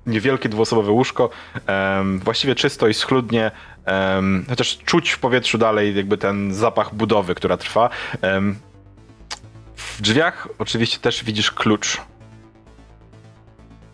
Niewielkie 0.06 0.50
dwuosobowe 0.50 0.92
łóżko, 0.92 1.30
em, 1.68 2.20
właściwie 2.20 2.56
czysto 2.56 2.88
i 2.88 2.94
schludnie, 2.94 3.52
em, 3.86 4.46
chociaż 4.50 4.78
czuć 4.78 5.12
w 5.12 5.20
powietrzu 5.20 5.58
dalej 5.58 5.96
jakby 5.96 6.18
ten 6.18 6.54
zapach 6.54 6.96
budowy, 6.96 7.36
która 7.36 7.58
trwa. 7.58 7.90
Em, 8.22 8.56
w 9.76 10.02
drzwiach 10.02 10.48
oczywiście 10.60 11.00
też 11.00 11.24
widzisz 11.24 11.52
klucz. 11.52 12.02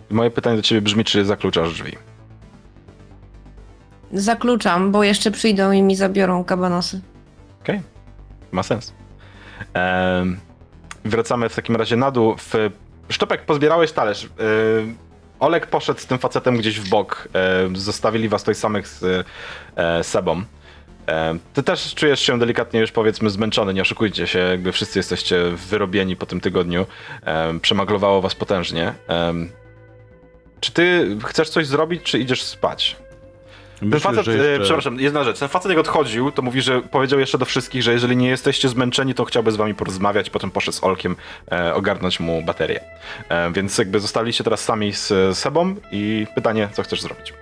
Moje 0.09 0.31
pytanie 0.31 0.55
do 0.55 0.61
ciebie 0.61 0.81
brzmi, 0.81 1.03
czy 1.03 1.25
zakluczasz 1.25 1.73
drzwi? 1.73 1.97
Zakluczam, 4.13 4.91
bo 4.91 5.03
jeszcze 5.03 5.31
przyjdą 5.31 5.71
i 5.71 5.81
mi 5.81 5.95
zabiorą 5.95 6.43
kabanosy. 6.43 7.01
Okej, 7.61 7.81
ma 8.51 8.63
sens. 8.63 8.93
Em, 9.73 10.39
wracamy 11.05 11.49
w 11.49 11.55
takim 11.55 11.75
razie 11.75 11.95
na 11.95 12.11
dół. 12.11 12.35
W... 12.37 12.53
Szczepek, 13.09 13.45
pozbierałeś 13.45 13.91
talerz. 13.91 14.23
Em, 14.25 14.95
Olek 15.39 15.67
poszedł 15.67 15.99
z 15.99 16.05
tym 16.05 16.17
facetem 16.17 16.57
gdzieś 16.57 16.79
w 16.79 16.89
bok. 16.89 17.27
Em, 17.33 17.75
zostawili 17.77 18.29
was 18.29 18.41
tutaj 18.41 18.55
samych 18.55 18.87
z 18.87 19.25
e, 19.75 20.03
Sebą. 20.03 20.43
Em, 21.07 21.39
Ty 21.53 21.63
też 21.63 21.95
czujesz 21.95 22.19
się 22.19 22.39
delikatnie 22.39 22.79
już 22.79 22.91
powiedzmy 22.91 23.29
zmęczony, 23.29 23.73
nie 23.73 23.81
oszukujcie 23.81 24.27
się, 24.27 24.39
jakby 24.39 24.71
wszyscy 24.71 24.99
jesteście 24.99 25.43
wyrobieni 25.69 26.15
po 26.15 26.25
tym 26.25 26.41
tygodniu. 26.41 26.85
Em, 27.21 27.59
Przemaglowało 27.59 28.21
was 28.21 28.35
potężnie. 28.35 28.93
Em, 29.07 29.49
Czy 30.59 30.71
ty 30.71 31.17
chcesz 31.25 31.49
coś 31.49 31.67
zrobić, 31.67 32.03
czy 32.03 32.19
idziesz 32.19 32.43
spać? 32.43 32.95
Ten 33.79 33.89
Myślę, 33.89 33.99
facet, 33.99 34.25
że 34.25 34.31
e, 34.31 34.35
jeszcze... 34.35 34.63
przepraszam, 34.63 34.99
jedna 34.99 35.23
rzecz. 35.23 35.39
Ten 35.39 35.49
facet 35.49 35.69
jak 35.69 35.79
odchodził, 35.79 36.31
to 36.31 36.41
mówi, 36.41 36.61
że 36.61 36.81
powiedział 36.81 37.19
jeszcze 37.19 37.37
do 37.37 37.45
wszystkich, 37.45 37.83
że 37.83 37.93
jeżeli 37.93 38.17
nie 38.17 38.29
jesteście 38.29 38.69
zmęczeni, 38.69 39.13
to 39.13 39.25
chciałby 39.25 39.51
z 39.51 39.55
wami 39.55 39.73
porozmawiać, 39.75 40.29
potem 40.29 40.51
poszedł 40.51 40.77
z 40.77 40.83
Olkiem 40.83 41.15
e, 41.51 41.73
ogarnąć 41.73 42.19
mu 42.19 42.41
baterię. 42.41 42.81
E, 43.29 43.51
więc 43.51 43.77
jakby 43.77 43.99
zostaliście 43.99 44.43
teraz 44.43 44.63
sami 44.63 44.93
z 44.93 45.37
Sebą 45.37 45.75
i 45.91 46.27
pytanie, 46.35 46.69
co 46.73 46.83
chcesz 46.83 47.01
zrobić? 47.01 47.33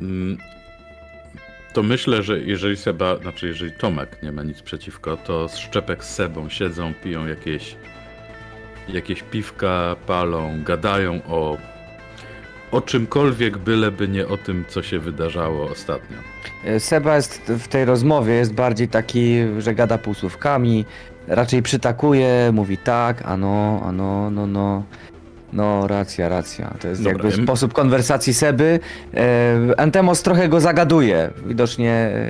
Mm, 0.00 0.38
To 1.72 1.82
myślę, 1.82 2.22
że 2.22 2.38
jeżeli 2.40 2.76
Seba, 2.76 3.16
znaczy 3.16 3.46
jeżeli 3.46 3.72
Tomek 3.72 4.22
nie 4.22 4.32
ma 4.32 4.42
nic 4.42 4.62
przeciwko, 4.62 5.16
to 5.16 5.48
Szczepek 5.48 6.04
z 6.04 6.14
Sebą 6.14 6.48
siedzą, 6.48 6.94
piją 7.04 7.26
jakieś 7.26 7.76
jakieś 8.88 9.22
piwka, 9.22 9.96
palą, 10.06 10.62
gadają 10.64 11.20
o 11.28 11.56
o 12.72 12.80
czymkolwiek, 12.80 13.58
byleby 13.58 14.08
nie 14.08 14.26
o 14.28 14.36
tym, 14.36 14.64
co 14.68 14.82
się 14.82 14.98
wydarzało 14.98 15.70
ostatnio. 15.70 16.16
E, 16.64 16.80
Seba 16.80 17.16
jest 17.16 17.40
w 17.48 17.68
tej 17.68 17.84
rozmowie 17.84 18.32
jest 18.32 18.54
bardziej 18.54 18.88
taki, 18.88 19.36
że 19.58 19.74
gada 19.74 19.98
półsłówkami, 19.98 20.84
raczej 21.28 21.62
przytakuje, 21.62 22.50
mówi 22.52 22.76
tak, 22.78 23.22
a 23.24 23.36
no, 23.36 23.80
a 23.84 23.92
no, 23.92 24.30
no, 24.30 24.46
no. 24.46 24.82
No, 25.52 25.86
racja, 25.86 26.28
racja. 26.28 26.74
To 26.80 26.88
jest 26.88 27.02
Dobra, 27.02 27.24
jakby 27.24 27.38
em- 27.40 27.44
sposób 27.46 27.72
konwersacji 27.72 28.34
Seby. 28.34 28.80
E, 29.14 29.56
Antemos 29.76 30.22
trochę 30.22 30.48
go 30.48 30.60
zagaduje. 30.60 31.30
Widocznie 31.46 31.90
e, 31.92 32.28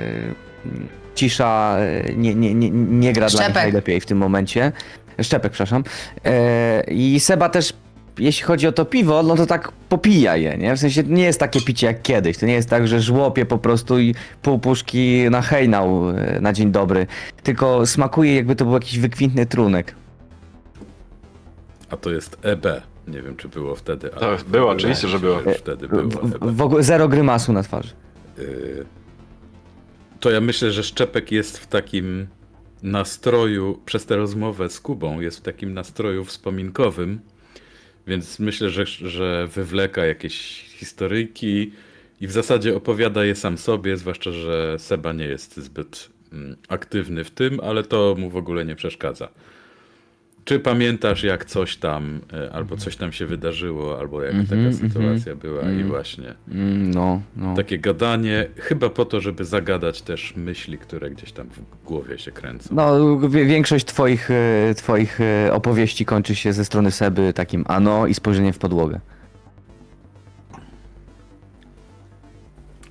cisza 1.15 1.77
nie, 2.17 2.35
nie, 2.35 2.53
nie, 2.53 2.69
nie 2.71 3.13
gra 3.13 3.27
dla 3.27 3.39
nich 3.39 3.43
Szczepek. 3.45 3.63
najlepiej 3.63 3.99
w 4.01 4.05
tym 4.05 4.17
momencie. 4.17 4.71
Szczepek, 5.23 5.51
przepraszam. 5.51 5.83
E, 6.25 6.83
I 6.87 7.19
Seba 7.19 7.49
też, 7.49 7.73
jeśli 8.19 8.43
chodzi 8.43 8.67
o 8.67 8.71
to 8.71 8.85
piwo, 8.85 9.23
no 9.23 9.35
to 9.35 9.45
tak 9.45 9.71
popija 9.89 10.35
je, 10.37 10.57
nie? 10.57 10.75
W 10.75 10.79
sensie 10.79 11.03
nie 11.03 11.23
jest 11.23 11.39
takie 11.39 11.61
picie 11.61 11.87
jak 11.87 12.01
kiedyś. 12.01 12.37
To 12.37 12.45
nie 12.45 12.53
jest 12.53 12.69
tak, 12.69 12.87
że 12.87 13.01
żłopie 13.01 13.45
po 13.45 13.57
prostu 13.57 13.99
i 13.99 14.15
pół 14.41 14.59
puszki 14.59 15.25
na 15.31 15.41
hejnał 15.41 16.09
e, 16.09 16.41
na 16.41 16.53
dzień 16.53 16.71
dobry. 16.71 17.07
Tylko 17.43 17.85
smakuje 17.85 18.35
jakby 18.35 18.55
to 18.55 18.65
był 18.65 18.73
jakiś 18.73 18.99
wykwintny 18.99 19.45
trunek. 19.45 19.95
A 21.89 21.97
to 21.97 22.11
jest 22.11 22.37
EB. 22.41 22.65
Nie 23.07 23.21
wiem, 23.21 23.35
czy 23.35 23.49
było 23.49 23.75
wtedy. 23.75 24.09
To 24.09 24.27
ale 24.27 24.37
było, 24.47 24.69
oczywiście, 24.69 25.07
że 25.07 25.19
było. 25.19 25.39
Wtedy 25.57 25.87
W, 25.87 25.89
było 25.89 26.03
w, 26.03 26.35
EB. 26.35 26.37
w 26.41 26.61
ogóle 26.61 26.83
zero 26.83 27.07
grymasu 27.07 27.53
na 27.53 27.63
twarzy. 27.63 27.93
To 30.19 30.29
ja 30.31 30.41
myślę, 30.41 30.71
że 30.71 30.83
Szczepek 30.83 31.31
jest 31.31 31.57
w 31.57 31.67
takim 31.67 32.27
nastroju, 32.83 33.81
przez 33.85 34.05
tę 34.05 34.15
rozmowę 34.15 34.69
z 34.69 34.79
Kubą, 34.79 35.19
jest 35.19 35.37
w 35.37 35.41
takim 35.41 35.73
nastroju 35.73 36.25
wspominkowym, 36.25 37.19
więc 38.07 38.39
myślę, 38.39 38.69
że, 38.69 38.85
że 38.85 39.47
wywleka 39.47 40.05
jakieś 40.05 40.65
historyjki 40.69 41.71
i 42.21 42.27
w 42.27 42.31
zasadzie 42.31 42.75
opowiada 42.75 43.25
je 43.25 43.35
sam 43.35 43.57
sobie, 43.57 43.97
zwłaszcza, 43.97 44.31
że 44.31 44.79
Seba 44.79 45.13
nie 45.13 45.25
jest 45.25 45.57
zbyt 45.57 46.09
mm, 46.33 46.57
aktywny 46.67 47.23
w 47.23 47.31
tym, 47.31 47.59
ale 47.59 47.83
to 47.83 48.15
mu 48.17 48.29
w 48.29 48.35
ogóle 48.35 48.65
nie 48.65 48.75
przeszkadza. 48.75 49.29
Czy 50.45 50.59
pamiętasz, 50.59 51.23
jak 51.23 51.45
coś 51.45 51.77
tam, 51.77 52.21
e, 52.33 52.51
albo 52.51 52.77
coś 52.77 52.95
tam 52.95 53.11
się 53.11 53.25
wydarzyło, 53.25 53.99
albo 53.99 54.23
jak 54.23 54.35
Mhm, 54.35 54.63
taka 54.63 54.77
sytuacja 54.77 55.35
była 55.35 55.61
i 55.61 55.65
mhm. 55.65 55.87
właśnie 55.87 56.35
Mm, 56.51 56.91
no, 56.91 57.21
no. 57.35 57.55
takie 57.55 57.79
gadanie, 57.79 58.47
chyba 58.55 58.89
po 58.89 59.05
to, 59.05 59.21
żeby 59.21 59.45
zagadać 59.45 60.01
też 60.01 60.33
myśli, 60.35 60.77
które 60.77 61.09
gdzieś 61.09 61.31
tam 61.31 61.49
w 61.49 61.85
głowie 61.85 62.17
się 62.19 62.31
kręcą. 62.31 62.69
No, 62.75 63.17
większość 63.29 63.85
twoich, 63.85 64.31
e, 64.31 64.75
twoich 64.75 65.21
e, 65.21 65.53
opowieści 65.53 66.05
kończy 66.05 66.35
się 66.35 66.53
ze 66.53 66.65
strony 66.65 66.91
Seby 66.91 67.33
takim 67.33 67.65
ano 67.67 68.07
i 68.07 68.13
spojrzeniem 68.13 68.53
w 68.53 68.59
podłogę. 68.59 68.99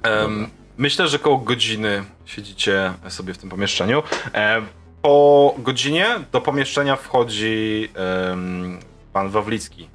Em, 0.02 0.46
myślę, 0.78 1.08
że 1.08 1.18
koło 1.18 1.38
godziny 1.38 2.02
siedzicie 2.24 2.92
sobie 3.08 3.34
w 3.34 3.38
tym 3.38 3.50
pomieszczeniu. 3.50 4.02
E, 4.34 4.62
po 5.02 5.54
godzinie 5.58 6.06
do 6.32 6.40
pomieszczenia 6.40 6.96
wchodzi 6.96 7.88
pan 9.12 9.30
Wawlicki 9.30 9.88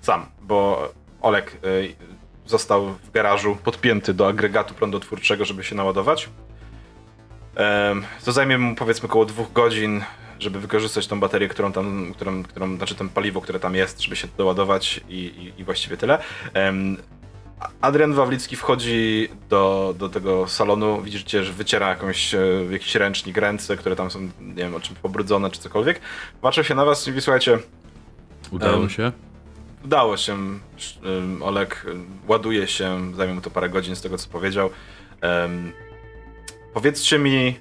sam, 0.00 0.26
bo 0.42 0.88
Olek 1.20 1.52
e, 1.52 1.58
został 2.46 2.86
w 2.86 3.10
garażu 3.10 3.56
podpięty 3.64 4.14
do 4.14 4.28
agregatu 4.28 4.74
prądotwórczego, 4.74 5.44
żeby 5.44 5.64
się 5.64 5.74
naładować. 5.74 6.28
To 8.24 8.32
zajmie 8.32 8.58
mu 8.58 8.74
powiedzmy 8.74 9.08
około 9.08 9.24
dwóch 9.24 9.52
godzin, 9.52 10.04
żeby 10.38 10.60
wykorzystać 10.60 11.06
tą 11.06 11.20
baterię, 11.20 11.48
którą 11.48 11.72
tam, 11.72 12.12
którą, 12.14 12.42
którą, 12.42 12.76
znaczy 12.76 12.94
ten 12.94 13.08
paliwo, 13.08 13.40
które 13.40 13.60
tam 13.60 13.74
jest, 13.74 14.00
żeby 14.00 14.16
się 14.16 14.28
doładować 14.38 15.00
i, 15.08 15.14
i, 15.14 15.60
i 15.60 15.64
właściwie 15.64 15.96
tyle. 15.96 16.18
Adrian 17.80 18.12
Wawlicki 18.14 18.56
wchodzi 18.56 19.28
do, 19.48 19.94
do 19.98 20.08
tego 20.08 20.48
salonu, 20.48 21.02
widzicie, 21.02 21.44
że 21.44 21.52
wyciera 21.52 21.88
jakąś, 21.88 22.34
e, 22.34 22.38
jakiś 22.70 22.94
ręcznik, 22.94 23.36
ręce, 23.36 23.76
które 23.76 23.96
tam 23.96 24.10
są, 24.10 24.20
nie 24.40 24.54
wiem, 24.54 24.74
o 24.74 24.80
czym 24.80 24.96
pobrudzone 24.96 25.50
czy 25.50 25.60
cokolwiek. 25.60 26.00
Patrzę 26.40 26.64
się 26.64 26.74
na 26.74 26.84
was 26.84 27.06
i 27.06 27.10
mówi, 27.10 27.22
słuchajcie, 27.22 27.58
Udało 28.50 28.82
em, 28.82 28.90
się? 28.90 29.12
udało 29.84 30.16
się, 30.16 30.36
ym, 31.04 31.42
Olek 31.42 31.86
ładuje 32.28 32.66
się, 32.68 33.14
zajmie 33.14 33.34
mu 33.34 33.40
to 33.40 33.50
parę 33.50 33.68
godzin 33.68 33.96
z 33.96 34.02
tego, 34.02 34.18
co 34.18 34.28
powiedział. 34.28 34.70
Em, 35.20 35.72
powiedzcie 36.74 37.18
mi, 37.18 37.60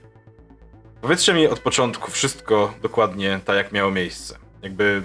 powiedzcie 1.01 1.33
mi 1.33 1.47
od 1.47 1.59
początku 1.59 2.11
wszystko 2.11 2.73
dokładnie 2.81 3.39
tak, 3.45 3.55
jak 3.55 3.71
miało 3.71 3.91
miejsce. 3.91 4.37
Jakby 4.61 5.03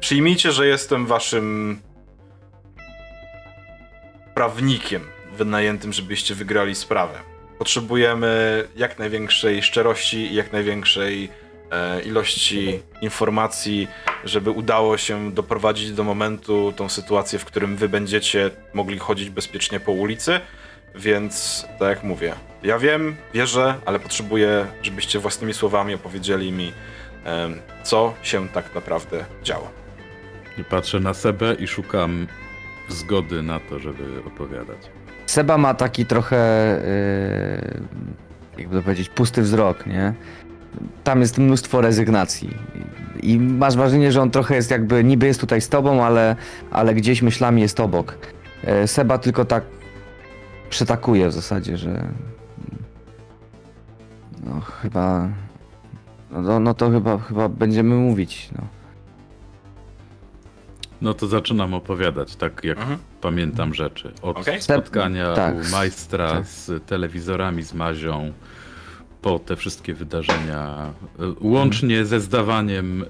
przyjmijcie, 0.00 0.52
że 0.52 0.66
jestem 0.66 1.06
waszym 1.06 1.78
prawnikiem 4.38 5.02
wynajętym, 5.36 5.92
żebyście 5.92 6.34
wygrali 6.34 6.74
sprawę. 6.74 7.18
Potrzebujemy 7.58 8.64
jak 8.76 8.98
największej 8.98 9.62
szczerości 9.62 10.16
i 10.16 10.34
jak 10.34 10.52
największej 10.52 11.28
e, 11.70 12.02
ilości 12.02 12.82
informacji, 13.00 13.88
żeby 14.24 14.50
udało 14.50 14.96
się 14.98 15.32
doprowadzić 15.32 15.92
do 15.92 16.04
momentu 16.04 16.72
tą 16.76 16.88
sytuację, 16.88 17.38
w 17.38 17.44
którym 17.44 17.76
wy 17.76 17.88
będziecie 17.88 18.50
mogli 18.74 18.98
chodzić 18.98 19.30
bezpiecznie 19.30 19.80
po 19.80 19.92
ulicy. 19.92 20.40
Więc 20.94 21.64
tak 21.78 21.88
jak 21.88 22.02
mówię, 22.02 22.34
ja 22.62 22.78
wiem, 22.78 23.16
wierzę, 23.34 23.74
ale 23.86 23.98
potrzebuję, 23.98 24.66
żebyście 24.82 25.18
własnymi 25.18 25.54
słowami 25.54 25.94
opowiedzieli 25.94 26.52
mi, 26.52 26.72
em, 27.24 27.60
co 27.82 28.14
się 28.22 28.48
tak 28.48 28.74
naprawdę 28.74 29.24
działo. 29.42 29.70
I 30.58 30.64
patrzę 30.64 31.00
na 31.00 31.14
Sebę 31.14 31.54
i 31.54 31.66
szukam 31.68 32.26
zgody 32.88 33.42
na 33.42 33.60
to, 33.60 33.78
żeby 33.78 34.22
opowiadać. 34.26 34.78
Seba 35.26 35.58
ma 35.58 35.74
taki 35.74 36.06
trochę, 36.06 36.36
yy, 38.56 38.62
jakby 38.62 38.76
to 38.76 38.82
powiedzieć, 38.82 39.08
pusty 39.08 39.42
wzrok, 39.42 39.86
nie? 39.86 40.14
Tam 41.04 41.20
jest 41.20 41.38
mnóstwo 41.38 41.80
rezygnacji. 41.80 42.56
I 43.22 43.40
masz 43.40 43.76
wrażenie, 43.76 44.12
że 44.12 44.22
on 44.22 44.30
trochę 44.30 44.54
jest 44.54 44.70
jakby, 44.70 45.04
niby 45.04 45.26
jest 45.26 45.40
tutaj 45.40 45.60
z 45.60 45.68
tobą, 45.68 46.04
ale, 46.04 46.36
ale 46.70 46.94
gdzieś 46.94 47.22
myślami 47.22 47.62
jest 47.62 47.80
obok. 47.80 48.18
E, 48.64 48.86
Seba 48.88 49.18
tylko 49.18 49.44
tak 49.44 49.64
przytakuje 50.70 51.28
w 51.28 51.32
zasadzie, 51.32 51.76
że 51.76 52.08
no 54.44 54.60
chyba, 54.60 55.28
no, 56.30 56.42
no, 56.42 56.60
no 56.60 56.74
to 56.74 56.90
chyba, 56.90 57.18
chyba 57.18 57.48
będziemy 57.48 57.94
mówić, 57.94 58.50
no. 58.58 58.77
No 61.02 61.14
to 61.14 61.26
zaczynam 61.26 61.74
opowiadać, 61.74 62.36
tak 62.36 62.64
jak 62.64 62.78
Mhm. 62.78 62.98
pamiętam 63.20 63.74
rzeczy. 63.74 64.12
Od 64.22 64.36
Okej. 64.38 64.62
spotkania 64.62 65.32
Tak, 65.34 65.54
u 65.54 65.70
majstra 65.70 66.32
tak. 66.32 66.46
z 66.46 66.86
telewizorami, 66.86 67.62
z 67.62 67.74
Mazią, 67.74 68.32
po 69.22 69.38
te 69.38 69.56
wszystkie 69.56 69.94
wydarzenia, 69.94 70.92
y, 71.20 71.22
łącznie 71.40 72.04
ze 72.04 72.20
zdawaniem, 72.20 73.02
y, 73.02 73.06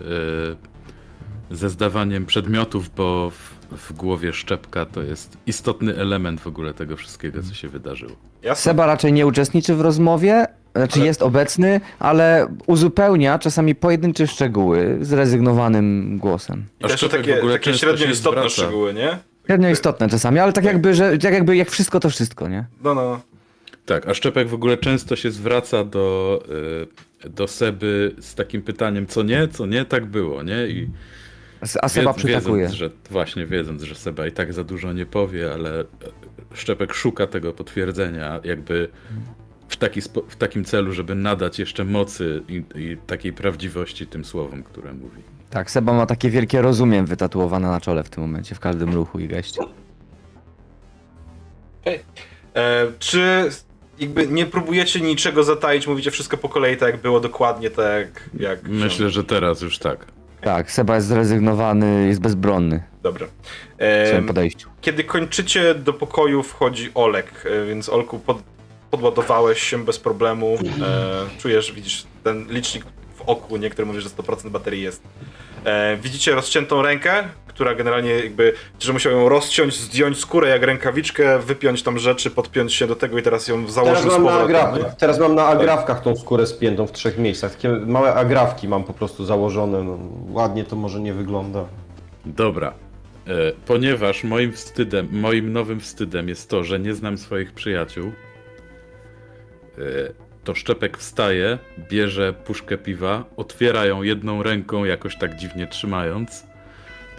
ze 1.57 1.71
zdawaniem 1.71 2.27
przedmiotów, 2.27 2.95
bo 2.97 3.31
w, 3.31 3.55
w 3.77 3.93
głowie 3.93 4.33
Szczepka 4.33 4.87
to 4.87 5.03
jest 5.03 5.37
istotny 5.47 5.97
element 5.97 6.41
w 6.41 6.47
ogóle 6.47 6.75
tego 6.75 6.97
wszystkiego, 6.97 7.43
co 7.43 7.55
się 7.55 7.69
wydarzyło. 7.69 8.13
Jasne? 8.43 8.63
Seba 8.71 8.87
raczej 8.87 9.13
nie 9.13 9.27
uczestniczy 9.27 9.75
w 9.75 9.81
rozmowie, 9.81 10.47
znaczy 10.77 10.99
Ale- 10.99 11.07
jest 11.07 11.23
obecny, 11.23 11.81
ale 11.99 12.55
uzupełnia 12.67 13.39
czasami 13.39 13.75
pojedyncze 13.75 14.27
szczegóły 14.27 14.99
zrezygnowanym 15.01 16.19
głosem. 16.19 16.65
I 16.81 16.85
A 16.85 16.89
też 16.89 16.97
Szczepek 16.97 17.21
w 17.21 17.27
takie, 17.27 17.39
ogóle 17.39 17.53
takie 17.53 17.65
często 17.65 17.87
średnio 17.87 18.07
się 18.07 18.13
istotne 18.13 18.41
zwraca. 18.41 18.49
szczegóły, 18.63 18.95
nie? 18.95 19.19
Średnio 19.47 19.69
istotne 19.71 20.09
czasami, 20.09 20.39
ale 20.39 20.53
tak 20.53 20.65
jakby, 20.65 20.95
że 20.95 21.19
tak 21.19 21.33
jakby 21.33 21.57
jak 21.57 21.71
wszystko 21.71 22.01
to 22.01 22.11
wszystko, 22.11 22.49
nie? 22.49 22.65
No, 22.85 22.95
no. 22.95 23.21
Tak, 23.87 24.09
a 24.09 24.15
Szczepek 24.15 24.49
w 24.49 24.55
ogóle 24.55 24.77
często 24.77 25.17
się 25.17 25.31
zwraca 25.31 25.85
do, 25.85 26.41
y, 27.25 27.31
do 27.31 27.47
Seby 27.49 28.15
z 28.21 28.35
takim 28.35 28.63
pytaniem, 28.63 29.07
co 29.07 29.23
nie, 29.23 29.49
co 29.49 29.67
nie, 29.67 29.85
tak 29.85 30.07
było, 30.07 30.43
nie? 30.43 30.67
I 30.67 30.89
A 31.83 31.89
Seba 31.89 32.13
Wiedz- 32.13 32.17
przytakuje. 32.17 32.63
Wiedząc, 32.63 32.79
że, 32.79 32.91
właśnie 33.11 33.47
wiedząc, 33.47 33.83
że 33.83 33.95
Seba 33.95 34.27
i 34.27 34.33
tak 34.33 34.53
za 34.53 34.65
dużo 34.65 34.93
nie 34.93 35.07
powie, 35.07 35.53
ale 35.53 35.85
Szczepek 36.55 36.95
szuka 36.95 37.27
tego 37.27 37.53
potwierdzenia, 37.53 38.41
jakby 38.45 38.89
w, 39.69 39.77
taki 39.77 40.03
spo, 40.03 40.23
w 40.29 40.37
takim 40.37 40.65
celu, 40.65 40.93
żeby 40.93 41.15
nadać 41.15 41.59
jeszcze 41.59 41.85
mocy 41.85 42.43
i, 42.49 42.63
i 42.75 42.97
takiej 43.07 43.33
prawdziwości 43.33 44.07
tym 44.07 44.25
słowom, 44.25 44.63
które 44.63 44.93
mówi. 44.93 45.23
Tak, 45.51 45.71
Seba 45.71 45.93
ma 45.93 46.07
takie 46.07 46.31
wielkie 46.31 46.63
rozumiem 46.63 47.07
wytatuowane 47.07 47.69
na 47.69 47.81
czole 47.81 48.05
w 48.05 48.11
tym 48.11 48.23
momencie, 48.23 48.55
w 48.55 48.61
każdym 48.61 48.95
ruchu 48.95 49.19
i 49.19 49.29
geście. 49.29 49.61
E, 52.55 52.87
czy 52.99 53.51
jakby 53.99 54.27
nie 54.27 54.47
próbujecie 54.47 55.01
niczego 55.01 55.45
zataić, 55.45 55.87
mówicie 55.87 56.11
wszystko 56.11 56.37
po 56.37 56.49
kolei 56.49 56.77
tak 56.77 56.93
jak 56.93 57.03
było, 57.03 57.21
dokładnie 57.21 57.71
tak 57.71 58.31
jak... 58.41 58.63
Myślę, 58.69 59.11
że 59.11 59.25
teraz 59.25 59.61
już 59.63 59.79
tak. 59.79 60.07
Tak, 60.41 60.71
Seba 60.71 60.95
jest 60.95 61.07
zrezygnowany, 61.07 62.07
jest 62.09 62.21
bezbronny 62.21 62.83
Dobra. 63.03 63.27
w 63.27 63.31
E, 63.79 64.07
swoim 64.09 64.27
podejściu. 64.27 64.69
kiedy 64.81 65.05
kończycie 65.05 65.75
do 65.75 65.93
pokoju 65.93 66.43
wchodzi 66.43 66.91
Olek, 66.95 67.45
e, 67.45 67.67
więc 67.67 67.89
Olku 67.89 68.19
pod... 68.19 68.43
podładowałeś 68.91 69.63
się 69.63 69.85
bez 69.85 69.99
problemu, 69.99 70.59
e, 70.83 71.41
czujesz, 71.41 71.73
widzisz 71.73 72.07
ten 72.25 72.47
licznik 72.49 72.85
w 73.17 73.23
oku, 73.23 73.57
niektóry 73.57 73.87
mówi, 73.87 74.01
że 74.01 74.09
100% 74.09 74.51
baterii 74.51 74.83
jest. 74.83 75.03
E, 75.65 75.97
widzicie 75.97 76.35
rozciętą 76.35 76.83
rękę, 76.83 77.25
która 77.47 77.75
generalnie 77.75 78.11
jakby, 78.11 78.53
że 78.81 78.93
musiał 78.93 79.13
ją 79.13 79.29
rozciąć, 79.29 79.75
zdjąć 79.75 80.19
skórę 80.19 80.49
jak 80.49 80.63
rękawiczkę, 80.63 81.39
wypiąć 81.39 81.83
tam 81.83 81.99
rzeczy, 81.99 82.31
podpiąć 82.31 82.75
się 82.75 82.87
do 82.87 82.97
tego 82.97 83.19
i 83.19 83.23
teraz 83.23 83.49
ją 83.49 83.57
Teraz 83.57 83.75
założył 83.75 84.11
z 84.11 84.15
mam, 84.15 84.25
na 84.25 84.31
powrotem. 84.31 84.85
teraz 84.99 85.19
mam 85.19 85.35
na 85.35 85.47
agrafkach 85.47 86.03
tą 86.03 86.17
skórę 86.17 86.47
spiętą 86.47 86.87
w 86.87 86.93
trzech 86.93 87.19
miejscach. 87.19 87.55
Takie 87.55 87.69
małe 87.69 88.15
agrafki 88.15 88.69
mam 88.69 88.85
po 88.85 88.93
prostu 88.93 89.25
założone. 89.25 89.83
No, 89.85 89.99
ładnie 90.31 90.65
to 90.65 90.77
może 90.77 91.01
nie 91.01 91.15
wygląda. 91.15 91.65
Dobra. 92.27 92.73
E, 93.27 93.33
ponieważ 93.67 94.25
moim 94.25 94.53
wstydem, 94.53 95.09
moim 95.13 95.53
nowym 95.53 95.81
wstydem 95.81 96.29
jest 96.29 96.51
to, 96.51 96.65
że 96.65 96.79
nie 96.81 96.95
znam 96.95 97.19
swoich 97.19 97.53
przyjaciół, 97.53 98.13
to 100.45 100.55
Szczepek 100.55 100.99
wstaje, 100.99 101.59
bierze 101.91 102.33
puszkę 102.33 102.79
piwa, 102.79 103.25
otwiera 103.37 103.87
ją 103.87 104.03
jedną 104.03 104.43
ręką, 104.43 104.85
jakoś 104.85 105.17
tak 105.17 105.37
dziwnie 105.37 105.67
trzymając, 105.67 106.47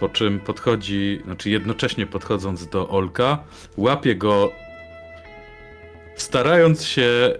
po 0.00 0.08
czym 0.08 0.40
podchodzi, 0.40 1.20
znaczy 1.24 1.50
jednocześnie 1.50 2.06
podchodząc 2.06 2.66
do 2.66 2.88
Olka, 2.88 3.44
łapie 3.76 4.14
go, 4.14 4.52
starając 6.16 6.84
się 6.84 7.02
e, 7.02 7.36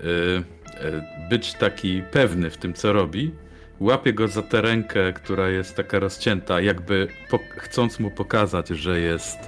e, 0.85 1.29
być 1.31 1.53
taki 1.53 2.03
pewny 2.13 2.51
w 2.51 2.57
tym, 2.57 2.75
co 2.75 2.93
robi, 2.93 3.35
łapie 3.81 4.13
go 4.13 4.29
za 4.29 4.43
tę 4.43 4.61
rękę, 4.61 5.13
która 5.13 5.49
jest 5.49 5.77
taka 5.77 5.99
rozcięta, 5.99 6.61
jakby 6.61 7.09
chcąc 7.57 8.01
mu 8.01 8.11
pokazać, 8.11 8.69
że 8.69 9.01
jest, 9.01 9.39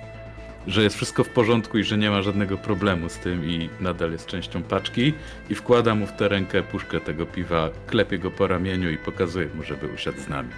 że 0.66 0.82
jest 0.82 0.96
wszystko 0.96 1.24
w 1.24 1.28
porządku 1.28 1.78
i 1.78 1.84
że 1.84 1.98
nie 1.98 2.10
ma 2.10 2.22
żadnego 2.22 2.58
problemu 2.58 3.08
z 3.08 3.18
tym 3.18 3.44
i 3.44 3.70
nadal 3.80 4.12
jest 4.12 4.26
częścią 4.26 4.62
paczki 4.62 5.14
i 5.50 5.54
wkłada 5.54 5.94
mu 5.94 6.06
w 6.06 6.12
tę 6.12 6.28
rękę 6.28 6.62
puszkę 6.62 7.00
tego 7.00 7.26
piwa, 7.26 7.68
klepie 7.86 8.18
go 8.18 8.30
po 8.30 8.46
ramieniu 8.46 8.90
i 8.90 8.98
pokazuje 8.98 9.48
mu, 9.54 9.62
żeby 9.62 9.88
usiadł 9.88 10.20
z 10.20 10.28
nami. 10.28 10.50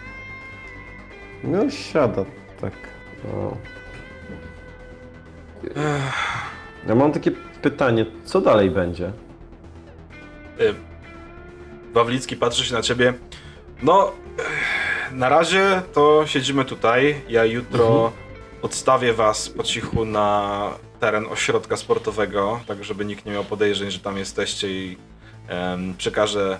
No 1.45 1.71
siada, 1.71 2.25
tak. 2.61 2.73
No. 3.25 3.57
Ja 6.89 6.95
mam 6.95 7.13
takie 7.13 7.31
pytanie, 7.63 8.07
co 8.25 8.41
dalej 8.41 8.71
będzie? 8.71 9.13
Y, 10.61 10.75
Wawlicki 11.93 12.37
patrzy 12.37 12.65
się 12.65 12.75
na 12.75 12.83
ciebie. 12.83 13.15
No, 13.83 14.13
y, 15.13 15.15
na 15.15 15.29
razie 15.29 15.83
to 15.93 16.27
siedzimy 16.27 16.65
tutaj. 16.65 17.15
Ja 17.29 17.45
jutro 17.45 18.13
odstawię 18.65 19.13
was 19.13 19.49
po 19.49 19.63
cichu 19.63 20.05
na 20.05 20.71
teren 21.01 21.27
ośrodka 21.27 21.77
sportowego, 21.77 22.61
tak 22.67 22.85
żeby 22.85 23.05
nikt 23.05 23.27
nie 23.27 23.33
miał 23.33 23.45
podejrzeń, 23.45 23.91
że 23.91 23.99
tam 23.99 24.19
jesteście 24.19 24.71
i 24.71 24.97
em, 25.49 25.95
przekażę 25.99 26.59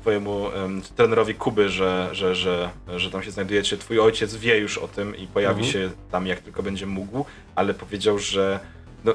twojemu 0.00 0.52
em, 0.52 0.82
trenerowi 0.96 1.34
Kuby, 1.34 1.68
że, 1.68 2.08
że, 2.12 2.34
że, 2.34 2.70
że 2.96 3.10
tam 3.10 3.22
się 3.22 3.30
znajdujecie. 3.30 3.76
Twój 3.76 4.00
ojciec 4.00 4.36
wie 4.36 4.58
już 4.58 4.78
o 4.78 4.88
tym 4.88 5.16
i 5.16 5.26
pojawi 5.26 5.64
Mhm. 5.64 5.72
się 5.72 5.90
tam 6.10 6.26
jak 6.26 6.40
tylko 6.40 6.62
będzie 6.62 6.86
mógł, 6.86 7.24
ale 7.54 7.74
powiedział, 7.74 8.18
że 8.18 8.60
no, 9.04 9.12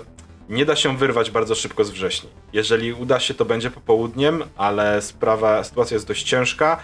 nie 0.49 0.65
da 0.65 0.75
się 0.75 0.97
wyrwać 0.97 1.31
bardzo 1.31 1.55
szybko 1.55 1.83
z 1.83 1.91
wrześni. 1.91 2.29
Jeżeli 2.53 2.93
uda 2.93 3.19
się, 3.19 3.33
to 3.33 3.45
będzie 3.45 3.71
popołudniem, 3.71 4.43
ale 4.57 5.01
sprawa, 5.01 5.63
sytuacja 5.63 5.95
jest 5.95 6.07
dość 6.07 6.23
ciężka, 6.23 6.79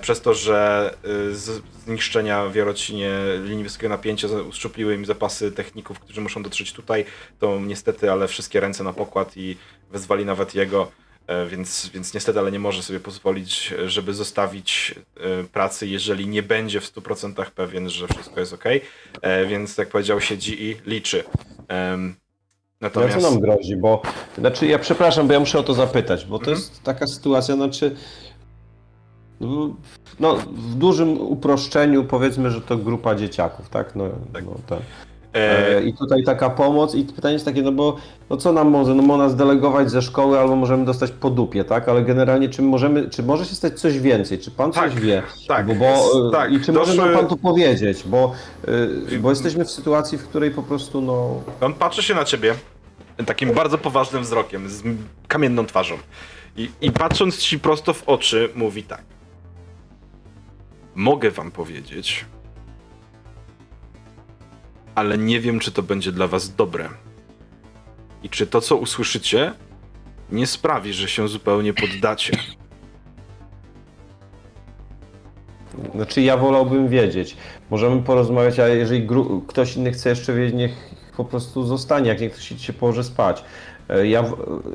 przez 0.00 0.20
to, 0.20 0.34
że 0.34 0.90
z 1.32 1.62
zniszczenia 1.84 2.46
w 2.46 2.54
Jarocinie 2.54 3.10
linii 3.44 3.64
wysokiego 3.64 3.88
napięcia 3.88 4.28
uszczupliły 4.48 4.94
im 4.94 5.04
zapasy 5.06 5.52
techników, 5.52 6.00
którzy 6.00 6.20
muszą 6.20 6.42
dotrzeć 6.42 6.72
tutaj, 6.72 7.04
to 7.38 7.58
niestety, 7.60 8.12
ale 8.12 8.28
wszystkie 8.28 8.60
ręce 8.60 8.84
na 8.84 8.92
pokład 8.92 9.36
i 9.36 9.56
wezwali 9.90 10.24
nawet 10.24 10.54
jego, 10.54 10.90
e, 11.26 11.46
więc, 11.46 11.90
więc 11.94 12.14
niestety, 12.14 12.38
ale 12.38 12.52
nie 12.52 12.58
może 12.58 12.82
sobie 12.82 13.00
pozwolić, 13.00 13.72
e, 13.78 13.90
żeby 13.90 14.14
zostawić 14.14 14.94
e, 15.16 15.44
pracy, 15.44 15.86
jeżeli 15.86 16.26
nie 16.28 16.42
będzie 16.42 16.80
w 16.80 16.84
100% 16.94 17.50
pewien, 17.50 17.88
że 17.90 18.08
wszystko 18.08 18.40
jest 18.40 18.52
ok. 18.52 18.64
Więc 19.48 19.78
jak 19.78 19.88
powiedział, 19.88 20.20
siedzi 20.20 20.62
i 20.64 20.76
liczy. 20.86 21.24
No 21.68 22.86
Natomiast... 22.86 23.18
co 23.20 23.30
nam 23.30 23.40
grozi? 23.40 23.76
Bo, 23.76 24.02
znaczy 24.38 24.66
ja 24.66 24.78
przepraszam, 24.78 25.26
bo 25.26 25.32
ja 25.32 25.40
muszę 25.40 25.58
o 25.58 25.62
to 25.62 25.74
zapytać, 25.74 26.24
bo 26.24 26.38
to 26.38 26.44
Mhm. 26.50 26.56
jest 26.58 26.82
taka 26.82 27.06
sytuacja, 27.06 27.54
znaczy 27.54 27.96
no, 30.20 30.36
w 30.52 30.74
dużym 30.74 31.20
uproszczeniu 31.20 32.04
powiedzmy, 32.04 32.50
że 32.50 32.60
to 32.60 32.76
grupa 32.76 33.14
dzieciaków, 33.14 33.68
tak? 33.68 33.96
No, 33.96 34.04
Tak. 34.32 34.44
no 34.44 34.52
tak. 34.66 34.78
E, 35.34 35.82
I 35.82 35.94
tutaj 35.94 36.24
taka 36.24 36.50
pomoc 36.50 36.94
i 36.94 37.04
pytanie 37.04 37.32
jest 37.32 37.44
takie, 37.44 37.62
no 37.62 37.72
bo 37.72 37.96
no 38.30 38.36
co 38.36 38.52
nam 38.52 38.68
może, 38.70 38.94
no 38.94 39.02
można 39.02 39.28
zdelegować 39.28 39.90
ze 39.90 40.02
szkoły 40.02 40.38
albo 40.38 40.56
możemy 40.56 40.84
dostać 40.84 41.10
po 41.10 41.30
dupie, 41.30 41.64
tak? 41.64 41.88
Ale 41.88 42.02
generalnie 42.02 42.48
czy 42.48 42.62
możemy, 42.62 43.10
czy 43.10 43.22
może 43.22 43.44
się 43.44 43.54
stać 43.54 43.80
coś 43.80 43.98
więcej? 43.98 44.38
Czy 44.38 44.50
pan 44.50 44.72
Tak, 44.72 44.90
coś 44.92 45.00
wie? 45.00 45.22
tak, 45.48 45.66
Bo, 45.66 45.74
bo, 45.74 45.86
e, 46.28 46.32
tak, 46.32 46.52
I 46.52 46.60
czy 46.60 46.72
może 46.72 46.92
doszły- 46.92 46.96
nam 47.06 47.14
pan 47.14 47.26
to 47.26 47.36
powiedzieć? 47.36 48.02
Bo, 48.06 48.32
e, 49.14 49.18
bo 49.18 49.30
jesteśmy 49.30 49.64
w 49.64 49.70
sytuacji, 49.70 50.18
w 50.18 50.28
której 50.28 50.50
po 50.50 50.62
prostu 50.62 51.00
no... 51.00 51.40
On 51.60 51.74
patrzy 51.74 52.02
się 52.02 52.14
na 52.14 52.24
ciebie 52.24 52.54
takim 53.26 53.54
bardzo 53.54 53.78
poważnym 53.78 54.22
wzrokiem, 54.22 54.68
z 54.68 54.82
kamienną 55.28 55.66
twarzą. 55.66 55.94
I, 56.56 56.70
I 56.80 56.92
patrząc 56.92 57.38
ci 57.38 57.58
prosto 57.58 57.94
w 57.94 58.08
oczy, 58.08 58.48
mówi 58.54 58.82
tak. 58.82 59.02
Mogę 60.94 61.30
wam 61.30 61.50
powiedzieć, 61.50 62.24
ale 64.94 65.18
nie 65.18 65.40
wiem, 65.40 65.58
czy 65.58 65.72
to 65.72 65.82
będzie 65.82 66.12
dla 66.12 66.26
was 66.26 66.54
dobre. 66.54 66.88
I 68.22 68.28
czy 68.28 68.46
to, 68.46 68.60
co 68.60 68.76
usłyszycie, 68.76 69.52
nie 70.32 70.46
sprawi, 70.46 70.92
że 70.92 71.08
się 71.08 71.28
zupełnie 71.28 71.74
poddacie. 71.74 72.36
Znaczy 75.94 76.22
ja 76.22 76.36
wolałbym 76.36 76.88
wiedzieć. 76.88 77.36
Możemy 77.70 78.02
porozmawiać, 78.02 78.58
a 78.58 78.68
jeżeli 78.68 79.06
gru- 79.06 79.42
ktoś 79.46 79.76
inny 79.76 79.92
chce 79.92 80.10
jeszcze 80.10 80.34
wiedzieć, 80.34 80.54
niech 80.56 80.90
po 81.16 81.24
prostu 81.24 81.64
zostanie, 81.64 82.08
jak 82.08 82.20
niech 82.20 82.32
ktoś 82.32 82.66
się 82.66 82.72
położy 82.72 83.04
spać. 83.04 83.44
E, 83.88 84.06
Ja, 84.06 84.24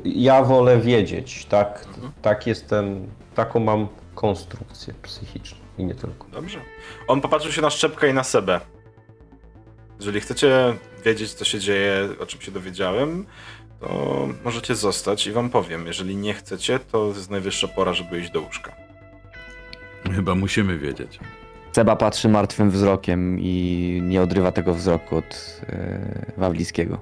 ja 0.04 0.42
wolę 0.44 0.80
wiedzieć, 0.80 1.44
tak? 1.46 1.88
Tak 2.22 2.46
jestem, 2.46 3.06
taką 3.34 3.60
mam 3.60 3.88
konstrukcję 4.14 4.94
psychiczną 5.02 5.65
i 5.78 5.84
nie 5.84 5.94
tylko. 5.94 6.26
Dobrze. 6.32 6.60
On 7.08 7.20
popatrzył 7.20 7.52
się 7.52 7.62
na 7.62 7.70
Szczepka 7.70 8.06
i 8.06 8.14
na 8.14 8.24
Sebę. 8.24 8.60
Jeżeli 9.98 10.20
chcecie 10.20 10.74
wiedzieć, 11.04 11.32
co 11.32 11.44
się 11.44 11.60
dzieje, 11.60 12.08
o 12.20 12.26
czym 12.26 12.40
się 12.40 12.52
dowiedziałem, 12.52 13.26
to 13.80 14.28
możecie 14.44 14.74
zostać 14.74 15.26
i 15.26 15.32
wam 15.32 15.50
powiem. 15.50 15.86
Jeżeli 15.86 16.16
nie 16.16 16.34
chcecie, 16.34 16.78
to 16.78 17.06
jest 17.06 17.30
najwyższa 17.30 17.68
pora, 17.68 17.92
żeby 17.92 18.20
iść 18.20 18.30
do 18.30 18.40
łóżka. 18.40 18.72
Chyba 20.14 20.34
musimy 20.34 20.78
wiedzieć. 20.78 21.18
Seba 21.72 21.96
patrzy 21.96 22.28
martwym 22.28 22.70
wzrokiem 22.70 23.40
i 23.40 24.00
nie 24.02 24.22
odrywa 24.22 24.52
tego 24.52 24.74
wzroku 24.74 25.16
od 25.16 25.60
e, 25.68 26.32
Wawlickiego. 26.36 27.00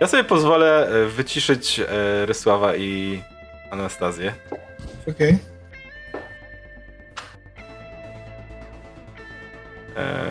Ja 0.00 0.06
sobie 0.06 0.24
pozwolę 0.24 0.88
e, 0.88 1.06
wyciszyć 1.06 1.80
e, 1.80 2.26
Rysława 2.26 2.76
i 2.76 3.22
Anastazję. 3.70 4.32
Okej. 5.10 5.38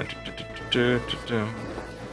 Czy, 0.07 0.15
czy, 0.25 0.31
czy, 0.31 0.43
czy, 0.69 0.99
czy, 1.07 1.17
czy. 1.27 1.35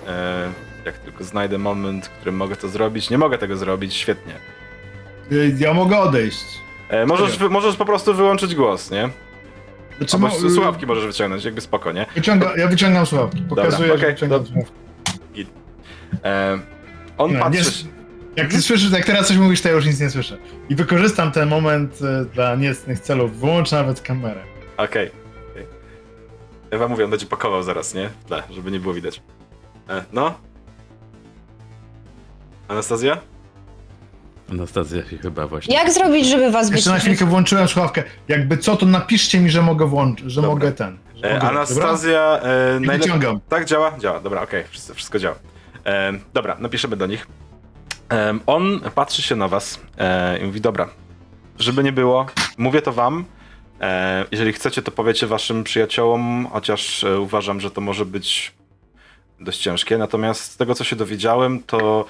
E, 0.09 0.53
jak 0.85 0.99
tylko 0.99 1.25
znajdę 1.25 1.59
moment, 1.59 2.07
w 2.07 2.11
którym 2.11 2.37
mogę 2.37 2.57
to 2.57 2.69
zrobić. 2.69 3.11
Nie 3.11 3.19
mogę 3.19 3.39
tego 3.39 3.57
zrobić, 3.57 3.95
świetnie. 3.95 4.35
Y, 5.33 5.57
Ja 5.59 5.75
mogę 5.75 5.99
odejść. 5.99 6.45
E, 6.89 7.07
możesz, 7.07 7.39
wy, 7.39 7.51
możesz 7.51 7.77
po 7.77 7.85
prostu 7.85 8.15
wyłączyć 8.15 8.55
głos, 8.55 8.91
nie? 8.91 9.09
Znaczy, 9.99 10.17
Albo 10.17 10.29
mo- 10.29 10.51
słuchawki 10.51 10.87
możesz 10.87 11.07
wyciągnąć, 11.07 11.45
jakby 11.45 11.61
spoko, 11.61 11.93
nie? 11.93 12.07
Wyciąga, 12.15 12.57
ja 12.57 12.69
wyciągam 12.69 13.07
słuchawki. 13.07 13.43
Pokazuję, 13.49 13.93
okej, 13.95 14.01
że 14.03 14.07
wyciągam 14.13 14.45
dobra. 14.45 14.63
E, 16.25 16.59
on 17.19 17.39
patrzy. 17.39 17.85
nie 17.85 17.91
Jak 18.37 18.51
ty 18.51 18.63
słyszysz, 18.63 18.91
jak 18.93 19.05
teraz 19.05 19.29
coś 19.29 19.37
mówisz, 19.37 19.61
to 19.61 19.69
ja 19.69 19.75
już 19.75 19.87
nic 19.87 20.01
nie 20.01 20.11
słyszę. 20.11 20.37
I 20.69 20.75
wykorzystam 20.75 21.33
ten 21.33 21.49
moment 21.49 21.99
e, 22.03 22.25
dla 22.25 22.57
niecnych 22.57 23.01
celów. 23.01 23.39
Wyłączę 23.41 23.77
nawet 23.77 24.01
kamerę. 24.01 24.41
Okej. 24.77 24.87
okej. 25.09 25.22
Ja 26.73 26.79
wam 26.79 26.91
mówię, 26.91 27.05
on 27.05 27.11
będzie 27.11 27.27
pakował 27.27 27.63
zaraz, 27.63 27.95
nie? 27.95 28.09
W 28.09 28.25
tle, 28.25 28.43
żeby 28.51 28.71
nie 28.71 28.81
było 28.81 28.95
widać. 28.95 29.23
E, 29.89 30.05
no? 30.13 30.35
Anastazja? 32.69 33.19
Anastazja 34.51 35.09
się 35.09 35.19
chyba 35.19 35.47
właśnie... 35.47 35.75
Jak 35.75 35.93
zrobić, 35.93 36.27
żeby 36.27 36.51
was 36.51 36.71
Jeszcze 36.71 36.91
na 36.91 36.99
chwilkę 36.99 37.25
włączyłem 37.25 37.69
słuchawkę. 37.69 38.03
Jakby 38.29 38.59
co, 38.59 38.77
to 38.77 38.87
napiszcie 38.87 39.41
mi, 39.41 39.51
że 39.51 39.63
mogę 39.63 39.87
włączyć, 39.87 40.31
że 40.31 40.41
Dobra. 40.43 40.55
mogę 40.55 40.73
ten. 40.73 40.99
Że 41.15 41.31
E, 41.31 41.35
mogę, 41.35 41.49
Anastazja. 41.49 42.41
E? 42.43 42.81
I 42.83 42.87
wyciągam. 42.87 43.41
Tak, 43.49 43.65
działa? 43.65 43.99
Działa, 43.99 44.21
dobra, 44.21 44.43
okej, 44.43 44.65
wszystko, 44.71 44.95
wszystko 44.95 45.19
działa. 45.19 45.37
E, 45.87 46.13
dobra, 46.35 46.57
napiszemy 46.59 46.97
do 46.97 47.07
nich. 47.07 47.27
E, 48.13 48.39
on 48.47 48.81
patrzy 48.95 49.23
się 49.23 49.37
na 49.37 49.49
was 49.49 49.81
e, 49.99 50.39
i 50.39 50.45
mówi, 50.45 50.61
dobra, 50.61 50.89
żeby 51.59 51.85
nie 51.85 51.93
było, 51.93 52.27
mówię 52.59 52.83
to 52.83 52.93
wam. 52.93 53.25
E, 53.83 54.25
jeżeli 54.31 54.53
chcecie, 54.53 54.83
to 54.83 54.91
powiecie 54.91 55.27
waszym 55.27 55.65
przyjaciołom, 55.65 56.49
chociaż 56.53 57.05
e, 57.05 57.21
uważam, 57.21 57.61
że 57.61 57.71
to 57.71 57.81
może 57.81 58.07
być 58.07 58.53
dość 59.41 59.59
ciężkie. 59.59 59.99
Natomiast 59.99 60.53
z 60.53 60.57
tego, 60.57 60.75
co 60.75 60.85
się 60.85 60.97
dowiedziałem, 60.97 61.63
to 61.63 62.07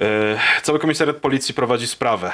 E, 0.00 0.38
Cały 0.62 0.78
komisariat 0.78 1.16
policji 1.16 1.54
prowadzi 1.54 1.86
sprawę, 1.86 2.32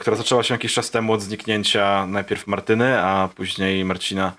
która 0.00 0.16
zaczęła 0.16 0.42
się 0.42 0.54
jakiś 0.54 0.74
czas 0.74 0.90
temu 0.90 1.12
od 1.12 1.22
zniknięcia 1.22 2.06
najpierw 2.06 2.46
Martyny, 2.46 3.02
a 3.02 3.28
później 3.36 3.84
Marcina. 3.84 4.32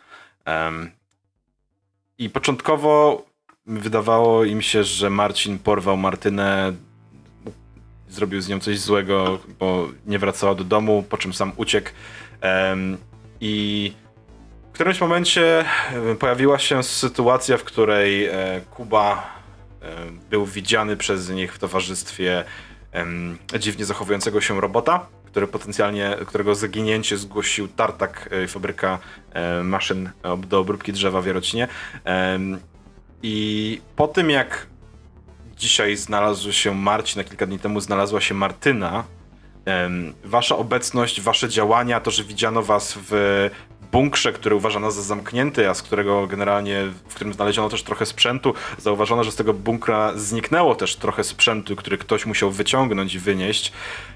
I 2.17 2.29
początkowo 2.29 3.25
wydawało 3.65 4.43
im 4.43 4.61
się, 4.61 4.83
że 4.83 5.09
Marcin 5.09 5.59
porwał 5.59 5.97
Martynę, 5.97 6.73
zrobił 8.09 8.41
z 8.41 8.49
nią 8.49 8.59
coś 8.59 8.79
złego, 8.79 9.39
bo 9.59 9.87
nie 10.05 10.19
wracała 10.19 10.55
do 10.55 10.63
domu, 10.63 11.03
po 11.09 11.17
czym 11.17 11.33
sam 11.33 11.51
uciekł. 11.55 11.89
I 13.45 13.93
w 14.69 14.73
którymś 14.73 15.01
momencie 15.01 15.65
e, 16.11 16.15
pojawiła 16.15 16.59
się 16.59 16.83
sytuacja, 16.83 17.57
w 17.57 17.63
której 17.63 18.25
e, 18.25 18.61
Kuba 18.71 19.29
e, 19.81 19.87
był 20.29 20.45
widziany 20.45 20.97
przez 20.97 21.29
nich 21.29 21.53
w 21.53 21.59
towarzystwie 21.59 22.43
dziwnie 23.59 23.85
zachowującego 23.85 24.41
się 24.41 24.61
robota, 24.61 25.05
który 25.25 25.47
potencjalnie, 25.47 26.17
którego 26.27 26.55
zaginięcie 26.55 27.17
zgłosił 27.17 27.67
Tartak, 27.67 28.29
fabryka 28.47 28.99
maszyn 29.63 30.09
do 30.37 30.59
obróbki 30.59 30.93
drzewa 30.93 31.21
w 31.21 31.25
Jarocinie. 31.25 31.67
I 33.23 33.81
po 33.95 34.07
tym 34.07 34.29
jak 34.29 34.67
dzisiaj 35.57 35.95
znalazł 35.95 36.51
się 36.51 36.75
Marcin, 36.75 37.21
a 37.21 37.23
kilka 37.23 37.45
dni 37.45 37.59
temu 37.59 37.79
znalazła 37.79 38.21
się 38.21 38.33
Martyna, 38.33 39.03
wasza 40.23 40.57
obecność, 40.57 41.21
wasze 41.21 41.49
działania, 41.49 41.99
to, 41.99 42.11
że 42.11 42.23
widziano 42.23 42.61
was 42.61 42.97
w 43.09 43.49
bunkrze, 43.93 44.33
który 44.33 44.55
uważano 44.55 44.91
za 44.91 45.01
zamknięty, 45.01 45.69
a 45.69 45.73
z 45.73 45.81
którego 45.81 46.27
generalnie, 46.27 46.85
w 47.07 47.15
którym 47.15 47.33
znaleziono 47.33 47.69
też 47.69 47.83
trochę 47.83 48.05
sprzętu, 48.05 48.53
zauważono, 48.77 49.23
że 49.23 49.31
z 49.31 49.35
tego 49.35 49.53
bunkra 49.53 50.11
zniknęło 50.15 50.75
też 50.75 50.95
trochę 50.95 51.23
sprzętu, 51.23 51.75
który 51.75 51.97
ktoś 51.97 52.25
musiał 52.25 52.51
wyciągnąć 52.51 53.13
i 53.13 53.19
wynieść. 53.19 53.71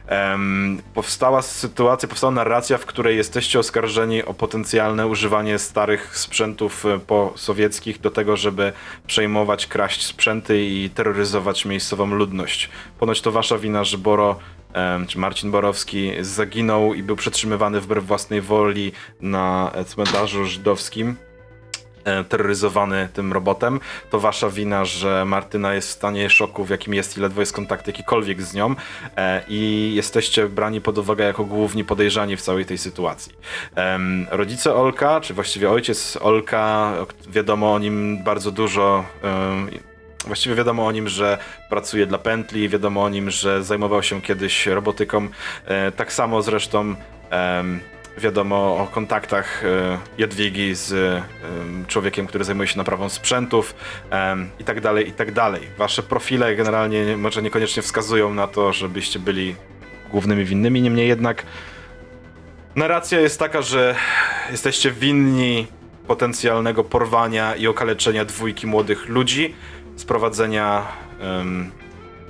Em, 0.08 0.82
powstała 0.94 1.42
sytuacja, 1.42 2.10
powstała 2.10 2.32
narracja, 2.32 2.78
w 2.78 2.86
której 2.86 3.18
jesteście 3.18 3.60
oskarżeni 3.60 4.24
o 4.24 4.34
potencjalne 4.34 5.08
używanie 5.08 5.60
starych 5.60 6.18
sprzętów 6.18 6.86
e, 6.86 7.00
posowieckich 7.00 8.02
do 8.02 8.12
tego, 8.12 8.38
żeby 8.38 8.74
przejmować, 9.08 9.68
kraść 9.68 10.06
sprzęty 10.06 10.66
i 10.66 10.90
terroryzować 10.90 11.66
miejscową 11.66 12.06
ludność. 12.06 12.70
Ponoć 13.00 13.22
to 13.22 13.32
wasza 13.32 13.58
wina, 13.58 13.84
że 13.84 13.98
Boro 13.98 14.40
czy 15.08 15.20
Marcin 15.20 15.52
Borowski 15.52 16.12
zaginął 16.22 16.94
i 16.94 17.04
był 17.04 17.16
przetrzymywany 17.16 17.82
wbrew 17.82 18.06
własnej 18.06 18.42
woli 18.42 18.92
na 19.22 19.72
cmentarzu 19.86 20.46
żydowskim, 20.46 21.16
e, 22.04 22.24
terroryzowany 22.24 23.10
tym 23.14 23.34
robotem. 23.34 23.80
To 24.10 24.20
wasza 24.20 24.50
wina, 24.50 24.86
że 24.86 25.26
Martyna 25.26 25.74
jest 25.74 25.88
w 25.88 25.92
stanie 25.92 26.30
szoku, 26.30 26.66
w 26.66 26.70
jakim 26.70 26.94
jest 26.94 27.18
i 27.18 27.22
ledwo 27.22 27.42
jest 27.42 27.54
kontakt 27.54 27.88
jakikolwiek 27.88 28.42
z 28.42 28.54
nią 28.54 28.76
e, 29.18 29.44
i 29.48 29.92
jesteście 29.96 30.50
brani 30.50 30.82
pod 30.82 30.98
uwagę 30.98 31.24
jako 31.24 31.46
główni 31.46 31.84
podejrzani 31.84 32.38
w 32.38 32.42
całej 32.42 32.66
tej 32.66 32.78
sytuacji. 32.78 33.34
Rodzice 34.30 34.74
Olka, 34.74 35.22
czy 35.22 35.34
właściwie 35.34 35.70
ojciec 35.70 36.18
Olka, 36.22 36.94
wiadomo 37.30 37.74
o 37.74 37.80
nim 37.80 38.24
bardzo 38.24 38.52
dużo. 38.52 39.06
Właściwie 40.28 40.56
wiadomo 40.56 40.86
o 40.88 40.92
nim, 40.92 41.08
że 41.08 41.38
pracuje 41.70 42.06
dla 42.06 42.18
pętli, 42.18 42.70
wiadomo 42.70 43.04
o 43.04 43.10
nim, 43.10 43.30
że 43.30 43.64
zajmował 43.64 44.04
się 44.04 44.22
kiedyś 44.22 44.66
robotyką. 44.68 45.28
E, 45.66 45.92
tak 45.92 46.14
samo 46.14 46.42
zresztą 46.42 46.96
wiadomo 48.18 48.56
o 48.78 48.88
kontaktach 48.92 49.64
e, 49.66 49.98
Jadwigi 50.18 50.76
z 50.76 50.92
em, 50.94 51.86
człowiekiem, 51.88 52.28
który 52.28 52.44
zajmuje 52.44 52.68
się 52.68 52.78
naprawą 52.78 53.10
sprzętów 53.10 53.76
i 54.60 54.64
tak 54.64 54.82
dalej, 54.82 55.08
i 55.10 55.12
tak 55.12 55.32
dalej. 55.32 55.62
Wasze 55.78 56.04
profile 56.04 56.56
generalnie 56.56 57.06
nie- 57.06 57.18
może 57.18 57.42
niekoniecznie 57.42 57.82
wskazują 57.84 58.34
na 58.34 58.48
to, 58.48 58.74
żebyście 58.74 59.20
byli 59.20 59.56
głównymi 60.12 60.46
winnymi, 60.46 60.82
niemniej 60.82 61.08
jednak 61.08 61.46
narracja 62.76 63.20
jest 63.20 63.40
taka, 63.40 63.62
że 63.62 63.96
jesteście 64.52 64.92
winni 64.92 65.68
potencjalnego 66.08 66.84
porwania 66.84 67.56
i 67.56 67.68
okaleczenia 67.68 68.26
dwójki 68.26 68.68
młodych 68.68 69.08
ludzi, 69.10 69.56
sprowadzenia 69.98 70.88
em, 71.20 71.72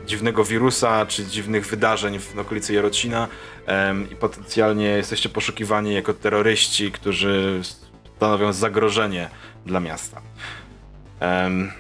dziwnego 0.05 0.43
wirusa 0.43 1.05
czy 1.05 1.25
dziwnych 1.25 1.65
wydarzeń 1.67 2.19
w 2.19 2.39
okolicy 2.39 2.73
Jarocina 2.73 3.27
em, 3.65 4.11
i 4.11 4.15
potencjalnie 4.15 4.85
jesteście 4.85 5.29
poszukiwani 5.29 5.93
jako 5.93 6.13
terroryści, 6.13 6.91
którzy 6.91 7.61
stanowią 8.17 8.53
zagrożenie 8.53 9.29
dla 9.65 9.79
miasta. 9.79 10.21
Em, 11.19 11.71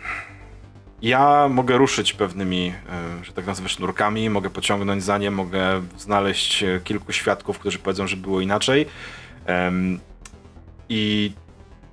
ja 1.01 1.47
mogę 1.49 1.77
ruszyć 1.77 2.13
pewnymi, 2.13 2.73
e, 3.21 3.25
że 3.25 3.33
tak 3.33 3.45
nazwę, 3.45 3.69
sznurkami, 3.69 4.29
mogę 4.29 4.49
pociągnąć 4.49 5.03
za 5.03 5.17
nie, 5.17 5.31
mogę 5.31 5.81
znaleźć 5.97 6.65
kilku 6.83 7.11
świadków, 7.11 7.59
którzy 7.59 7.79
powiedzą, 7.79 8.07
że 8.07 8.17
było 8.17 8.41
inaczej. 8.41 8.85
I 10.89 11.31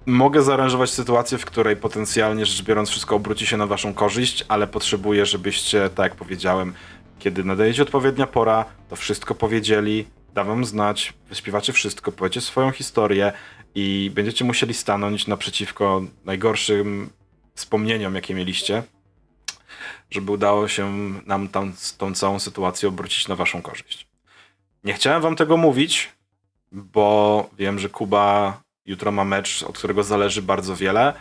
mogę 0.06 0.42
zaaranżować 0.42 0.90
sytuację, 0.90 1.38
w 1.38 1.44
której 1.44 1.76
potencjalnie 1.76 2.46
rzecz 2.46 2.62
biorąc 2.62 2.90
wszystko 2.90 3.16
obróci 3.16 3.46
się 3.46 3.56
na 3.56 3.66
waszą 3.66 3.94
korzyść, 3.94 4.44
ale 4.48 4.66
potrzebuję, 4.66 5.26
żebyście, 5.26 5.90
tak 5.90 6.10
jak 6.10 6.14
powiedziałem, 6.14 6.74
kiedy 7.18 7.44
nadejdzie 7.44 7.82
odpowiednia 7.82 8.26
pora, 8.26 8.64
to 8.88 8.96
wszystko 8.96 9.34
powiedzieli, 9.34 10.06
dam 10.34 10.46
wam 10.46 10.64
znać, 10.64 11.14
wyśpiewacie 11.28 11.72
wszystko, 11.72 12.12
powiecie 12.12 12.40
swoją 12.40 12.70
historię 12.70 13.32
i 13.74 14.10
będziecie 14.14 14.44
musieli 14.44 14.74
stanąć 14.74 15.26
naprzeciwko 15.26 16.02
najgorszym 16.24 17.10
wspomnieniom, 17.54 18.14
jakie 18.14 18.34
mieliście, 18.34 18.82
żeby 20.10 20.32
udało 20.32 20.68
się 20.68 20.92
nam 21.26 21.48
tam, 21.48 21.72
tą 21.98 22.14
całą 22.14 22.38
sytuację 22.38 22.88
obrócić 22.88 23.28
na 23.28 23.36
waszą 23.36 23.62
korzyść. 23.62 24.06
Nie 24.84 24.92
chciałem 24.92 25.22
wam 25.22 25.36
tego 25.36 25.56
mówić, 25.56 26.12
bo 26.72 27.50
wiem, 27.58 27.78
że 27.78 27.88
Kuba 27.88 28.63
jutro 28.86 29.12
ma 29.12 29.24
mecz, 29.24 29.62
od 29.62 29.78
którego 29.78 30.02
zależy 30.02 30.42
bardzo 30.42 30.76
wiele. 30.76 31.12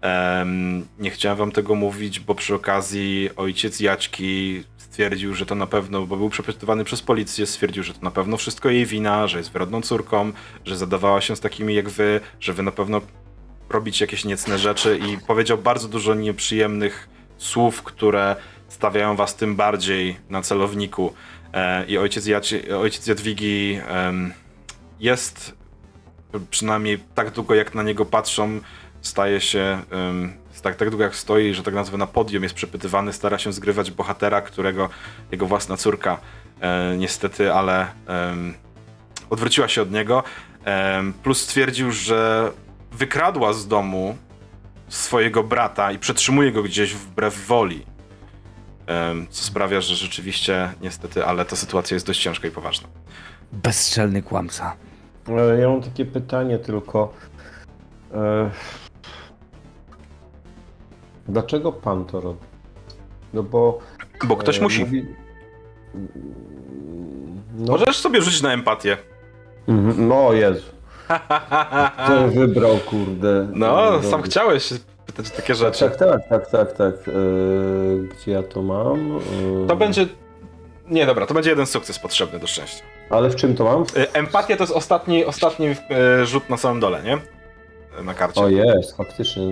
Em, 0.00 0.86
nie 0.98 1.10
chciałem 1.10 1.38
wam 1.38 1.52
tego 1.52 1.74
mówić, 1.74 2.20
bo 2.20 2.34
przy 2.34 2.54
okazji 2.54 3.30
ojciec 3.36 3.80
Jaćki 3.80 4.64
stwierdził, 4.76 5.34
że 5.34 5.46
to 5.46 5.54
na 5.54 5.66
pewno, 5.66 6.06
bo 6.06 6.16
był 6.16 6.30
przepytywany 6.30 6.84
przez 6.84 7.02
policję, 7.02 7.46
stwierdził, 7.46 7.82
że 7.82 7.94
to 7.94 8.00
na 8.02 8.10
pewno 8.10 8.36
wszystko 8.36 8.68
jej 8.70 8.86
wina, 8.86 9.28
że 9.28 9.38
jest 9.38 9.52
wyrodną 9.52 9.82
córką, 9.82 10.32
że 10.64 10.76
zadawała 10.76 11.20
się 11.20 11.36
z 11.36 11.40
takimi 11.40 11.74
jak 11.74 11.88
wy, 11.88 12.20
że 12.40 12.52
wy 12.52 12.62
na 12.62 12.72
pewno 12.72 13.00
robicie 13.68 14.04
jakieś 14.04 14.24
niecne 14.24 14.58
rzeczy 14.58 14.98
i 15.08 15.18
powiedział 15.18 15.58
bardzo 15.58 15.88
dużo 15.88 16.14
nieprzyjemnych 16.14 17.08
słów, 17.38 17.82
które 17.82 18.36
stawiają 18.68 19.16
was 19.16 19.36
tym 19.36 19.56
bardziej 19.56 20.16
na 20.30 20.42
celowniku. 20.42 21.12
E, 21.52 21.86
I 21.86 21.98
ojciec, 21.98 22.26
Jaci, 22.26 22.72
ojciec 22.72 23.06
Jadwigi 23.06 23.80
em, 23.88 24.32
jest 25.00 25.59
przynajmniej 26.50 26.98
tak 27.14 27.30
długo 27.30 27.54
jak 27.54 27.74
na 27.74 27.82
niego 27.82 28.04
patrzą, 28.04 28.60
staje 29.00 29.40
się 29.40 29.82
em, 29.90 30.32
tak, 30.62 30.76
tak 30.76 30.90
długo 30.90 31.04
jak 31.04 31.16
stoi, 31.16 31.54
że 31.54 31.62
tak 31.62 31.74
nazwę 31.74 31.98
na 31.98 32.06
podium, 32.06 32.42
jest 32.42 32.54
przepytywany, 32.54 33.12
stara 33.12 33.38
się 33.38 33.52
zgrywać 33.52 33.90
bohatera, 33.90 34.40
którego 34.40 34.88
jego 35.32 35.46
własna 35.46 35.76
córka 35.76 36.18
e, 36.60 36.96
niestety, 36.96 37.52
ale 37.52 37.86
em, 38.06 38.54
odwróciła 39.30 39.68
się 39.68 39.82
od 39.82 39.92
niego. 39.92 40.22
Em, 40.64 41.12
plus 41.12 41.40
stwierdził, 41.40 41.92
że 41.92 42.52
wykradła 42.92 43.52
z 43.52 43.68
domu 43.68 44.16
swojego 44.88 45.42
brata 45.42 45.92
i 45.92 45.98
przetrzymuje 45.98 46.52
go 46.52 46.62
gdzieś 46.62 46.94
wbrew 46.94 47.46
woli. 47.46 47.86
Co 49.30 49.44
sprawia, 49.44 49.80
że 49.80 49.94
rzeczywiście, 49.94 50.72
niestety, 50.80 51.24
ale 51.24 51.44
ta 51.44 51.56
sytuacja 51.56 51.94
jest 51.94 52.06
dość 52.06 52.22
ciężka 52.22 52.48
i 52.48 52.50
poważna. 52.50 52.88
Bezstrzelny 53.52 54.22
kłamca. 54.22 54.76
E, 55.38 55.60
Ja 55.60 55.68
mam 55.68 55.82
takie 55.82 56.04
pytanie 56.04 56.58
tylko. 56.58 57.12
E, 58.14 58.50
Dlaczego 61.28 61.72
pan 61.72 62.04
to 62.04 62.20
robi? 62.20 62.38
No 63.34 63.42
bo. 63.42 63.78
Bo 64.26 64.36
ktoś 64.36 64.58
e, 64.58 64.62
musi. 64.62 64.80
Mówi... 64.80 65.06
No, 67.58 67.72
Możesz 67.72 67.96
sobie 67.98 68.22
rzucić 68.22 68.42
na 68.42 68.52
empatię. 68.52 68.96
Mhm, 69.68 70.08
no 70.08 70.32
Jezu. 70.32 70.66
Kto 72.04 72.28
wybrał, 72.28 72.76
kurde. 72.76 73.48
No, 73.54 73.90
Robi. 73.90 74.06
sam 74.06 74.22
chciałeś 74.22 74.72
pytać 75.06 75.26
o 75.26 75.30
takie 75.36 75.42
Tak, 75.54 75.56
rzeczy. 75.56 75.78
tak, 75.90 75.96
tak, 75.96 76.28
tak, 76.28 76.50
tak, 76.50 76.72
tak. 76.72 76.94
E, 77.08 77.12
Gdzie 78.08 78.32
ja 78.32 78.42
to 78.42 78.62
mam? 78.62 79.20
To 79.68 79.76
będzie. 79.76 80.06
Nie, 80.88 81.06
dobra, 81.06 81.26
to 81.26 81.34
będzie 81.34 81.50
jeden 81.50 81.66
sukces 81.66 81.98
potrzebny 81.98 82.38
do 82.38 82.46
szczęścia. 82.46 82.84
Ale 83.10 83.30
w 83.30 83.36
czym 83.36 83.56
to 83.56 83.64
mam? 83.64 83.82
Y, 83.82 84.12
Empatia 84.12 84.56
to 84.56 84.62
jest 84.62 84.72
ostatni, 84.72 85.24
ostatni 85.24 85.66
y, 85.66 85.76
rzut 86.26 86.50
na 86.50 86.56
samym 86.56 86.80
dole, 86.80 87.02
nie? 87.02 87.14
Y, 88.00 88.04
Na 88.04 88.14
karcie. 88.14 88.40
O 88.40 88.48
jest, 88.48 88.96
faktycznie 88.96 89.42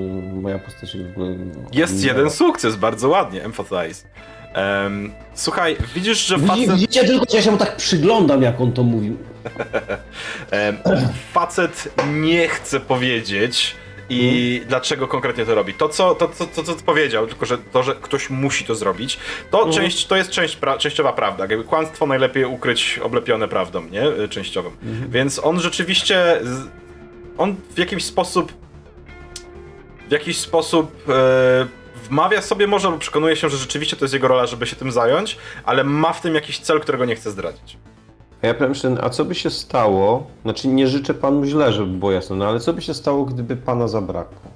moja 0.42 0.59
postać 0.59 0.96
w 0.96 1.11
ogóle... 1.11 1.36
Jest 1.72 2.04
jeden 2.04 2.30
sukces, 2.30 2.76
bardzo 2.76 3.09
ładnie, 3.09 3.44
empathize. 3.44 4.09
Em, 4.54 5.12
słuchaj, 5.34 5.76
widzisz, 5.94 6.26
że 6.26 6.36
Widzi, 6.38 6.48
facet, 6.48 6.70
widzicie 6.70 7.04
tylko, 7.04 7.24
że 7.30 7.36
ja 7.36 7.42
się 7.42 7.50
mu 7.50 7.56
tak 7.56 7.76
przyglądam, 7.76 8.42
jak 8.42 8.61
on 8.61 8.72
to 8.72 8.82
mówił. 8.82 9.16
em, 10.50 10.78
facet 11.32 11.88
nie 12.12 12.48
chce 12.48 12.80
powiedzieć 12.80 13.76
i 14.09 14.62
dlaczego 14.68 15.09
konkretnie 15.09 15.46
to 15.46 15.54
robi. 15.54 15.74
To, 15.74 15.88
co, 15.88 16.14
to, 16.14 16.28
to, 16.28 16.46
to, 16.46 16.62
co 16.62 16.74
powiedział, 16.74 17.26
tylko 17.26 17.46
że 17.46 17.59
to, 17.59 17.82
że 17.82 17.94
ktoś 17.94 18.30
musi 18.30 18.64
to 18.64 18.74
zrobić, 18.74 19.18
to, 19.50 19.70
część, 19.70 20.06
to 20.06 20.16
jest 20.16 20.30
część 20.30 20.56
pra, 20.56 20.78
częściowa 20.78 21.12
prawda. 21.12 21.46
Jakby 21.48 21.64
kłamstwo 21.64 22.06
najlepiej 22.06 22.44
ukryć 22.44 23.00
oblepione 23.02 23.48
prawdą, 23.48 23.82
nie? 23.84 24.06
Y, 24.09 24.28
Częściową. 24.28 24.70
Więc 25.09 25.40
on 25.44 25.61
rzeczywiście, 25.61 26.40
on 27.38 27.56
w 27.74 27.78
jakiś 27.78 28.04
sposób 28.04 28.52
w 30.09 30.12
jakiś 30.12 30.38
sposób 30.38 31.09
e, 31.09 31.66
wmawia 32.04 32.42
sobie 32.42 32.66
może, 32.66 32.88
albo 32.88 32.98
przekonuje 32.98 33.36
się, 33.36 33.48
że 33.48 33.56
rzeczywiście 33.56 33.96
to 33.96 34.04
jest 34.04 34.14
jego 34.14 34.28
rola, 34.28 34.46
żeby 34.46 34.66
się 34.66 34.76
tym 34.76 34.92
zająć, 34.92 35.38
ale 35.64 35.84
ma 35.84 36.12
w 36.12 36.20
tym 36.20 36.34
jakiś 36.34 36.59
cel, 36.59 36.80
którego 36.80 37.04
nie 37.04 37.16
chce 37.16 37.30
zdradzić. 37.30 37.76
A 38.43 38.47
ja 38.47 38.55
powiem 38.55 38.74
szczerze, 38.74 39.05
a 39.05 39.11
co 39.11 39.24
by 39.24 39.34
się 39.34 39.51
stało, 39.51 40.26
znaczy 40.43 40.68
nie 40.68 40.86
życzę 40.86 41.14
panu 41.14 41.45
źle, 41.45 41.72
żeby 41.72 41.93
było 41.93 42.12
jasne, 42.12 42.36
no 42.36 42.47
ale 42.47 42.61
co 42.61 42.72
by 42.72 42.82
się 42.82 42.95
stało, 42.95 43.24
gdyby 43.24 43.57
pana 43.57 43.89
zabrakło? 43.89 44.51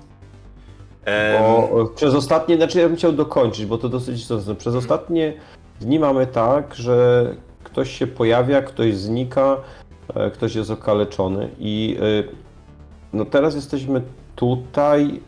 Bo 1.41 1.83
e, 1.83 1.95
przez 1.95 2.14
ostatnie, 2.14 2.57
znaczy 2.57 2.80
ja 2.80 2.89
bym 2.89 2.97
chciał 2.97 3.12
dokończyć, 3.12 3.66
bo 3.66 3.78
to 3.78 3.89
dosyć 3.89 4.20
istotne. 4.20 4.55
Przez 4.55 4.74
ostatnie 4.74 5.33
dni 5.80 5.99
mamy 5.99 6.26
tak, 6.26 6.74
że 6.74 7.26
ktoś 7.64 7.91
się 7.99 8.07
pojawia, 8.07 8.62
ktoś 8.62 8.97
znika, 8.97 9.57
e, 10.14 10.30
ktoś 10.30 10.55
jest 10.55 10.70
okaleczony 10.70 11.49
i 11.59 11.99
e, 12.01 12.33
no 13.12 13.24
teraz 13.24 13.55
jesteśmy 13.55 14.03
tutaj 14.37 15.20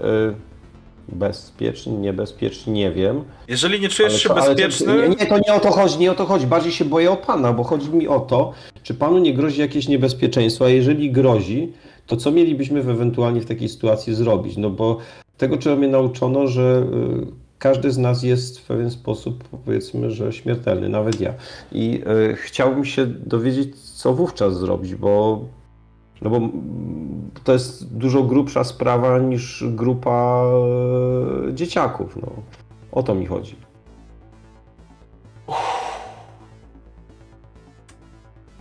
bezpieczni, 1.08 1.92
niebezpieczni, 1.92 2.72
nie 2.72 2.90
wiem. 2.92 3.24
jeżeli 3.48 3.80
nie 3.80 3.88
czujesz 3.88 4.22
się 4.22 4.30
ale 4.30 4.42
to- 4.42 4.48
bezpieczny, 4.48 4.96
Nie, 4.96 5.08
nie, 5.08 5.26
to 5.26 5.38
nie 5.38 5.54
o 5.54 5.60
to 5.60 5.70
chodzi, 5.70 5.98
nie 5.98 6.12
o 6.12 6.14
to 6.14 6.24
chodzi. 6.26 6.46
Bardziej 6.46 6.72
się 6.72 6.84
boję 6.84 7.10
o 7.10 7.16
pana, 7.16 7.52
bo 7.52 7.64
chodzi 7.64 7.90
mi 7.90 8.08
o 8.08 8.20
to, 8.20 8.52
czy 8.82 8.94
panu 8.94 9.18
nie 9.18 9.34
grozi 9.34 9.60
jakieś 9.60 9.88
niebezpieczeństwo, 9.88 10.64
a 10.64 10.68
jeżeli 10.68 11.10
grozi, 11.12 11.72
to 12.06 12.16
co 12.16 12.30
mielibyśmy 12.30 12.82
w 12.82 12.88
ewentualnie 12.88 13.40
w 13.40 13.46
takiej 13.46 13.68
sytuacji 13.68 14.14
zrobić? 14.14 14.56
No 14.56 14.70
bo 14.70 14.98
tego, 15.38 15.58
czego 15.58 15.76
mnie 15.76 15.88
nauczono, 15.88 16.46
że 16.46 16.86
y, 17.22 17.26
każdy 17.58 17.90
z 17.90 17.98
nas 17.98 18.22
jest 18.22 18.58
w 18.58 18.62
pewien 18.66 18.90
sposób, 18.90 19.44
powiedzmy, 19.64 20.10
że 20.10 20.32
śmiertelny, 20.32 20.88
nawet 20.88 21.20
ja. 21.20 21.34
I 21.72 22.02
y, 22.32 22.36
chciałbym 22.36 22.84
się 22.84 23.06
dowiedzieć, 23.06 23.80
co 23.80 24.14
wówczas 24.14 24.58
zrobić, 24.58 24.94
bo 24.94 25.44
no 26.24 26.30
bo 26.30 26.40
to 27.44 27.52
jest 27.52 27.96
dużo 27.96 28.22
grubsza 28.22 28.64
sprawa 28.64 29.18
niż 29.18 29.64
grupa 29.68 30.44
e, 31.48 31.54
dzieciaków. 31.54 32.16
No. 32.16 32.32
O 32.92 33.02
to 33.02 33.14
mi 33.14 33.26
chodzi. 33.26 33.56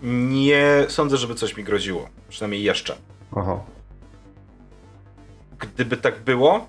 nie 0.03 0.85
sądzę, 0.87 1.17
żeby 1.17 1.35
coś 1.35 1.57
mi 1.57 1.63
groziło. 1.63 2.09
Przynajmniej 2.29 2.63
jeszcze. 2.63 2.95
Aha. 3.35 3.59
Gdyby 5.59 5.97
tak 5.97 6.23
było, 6.23 6.67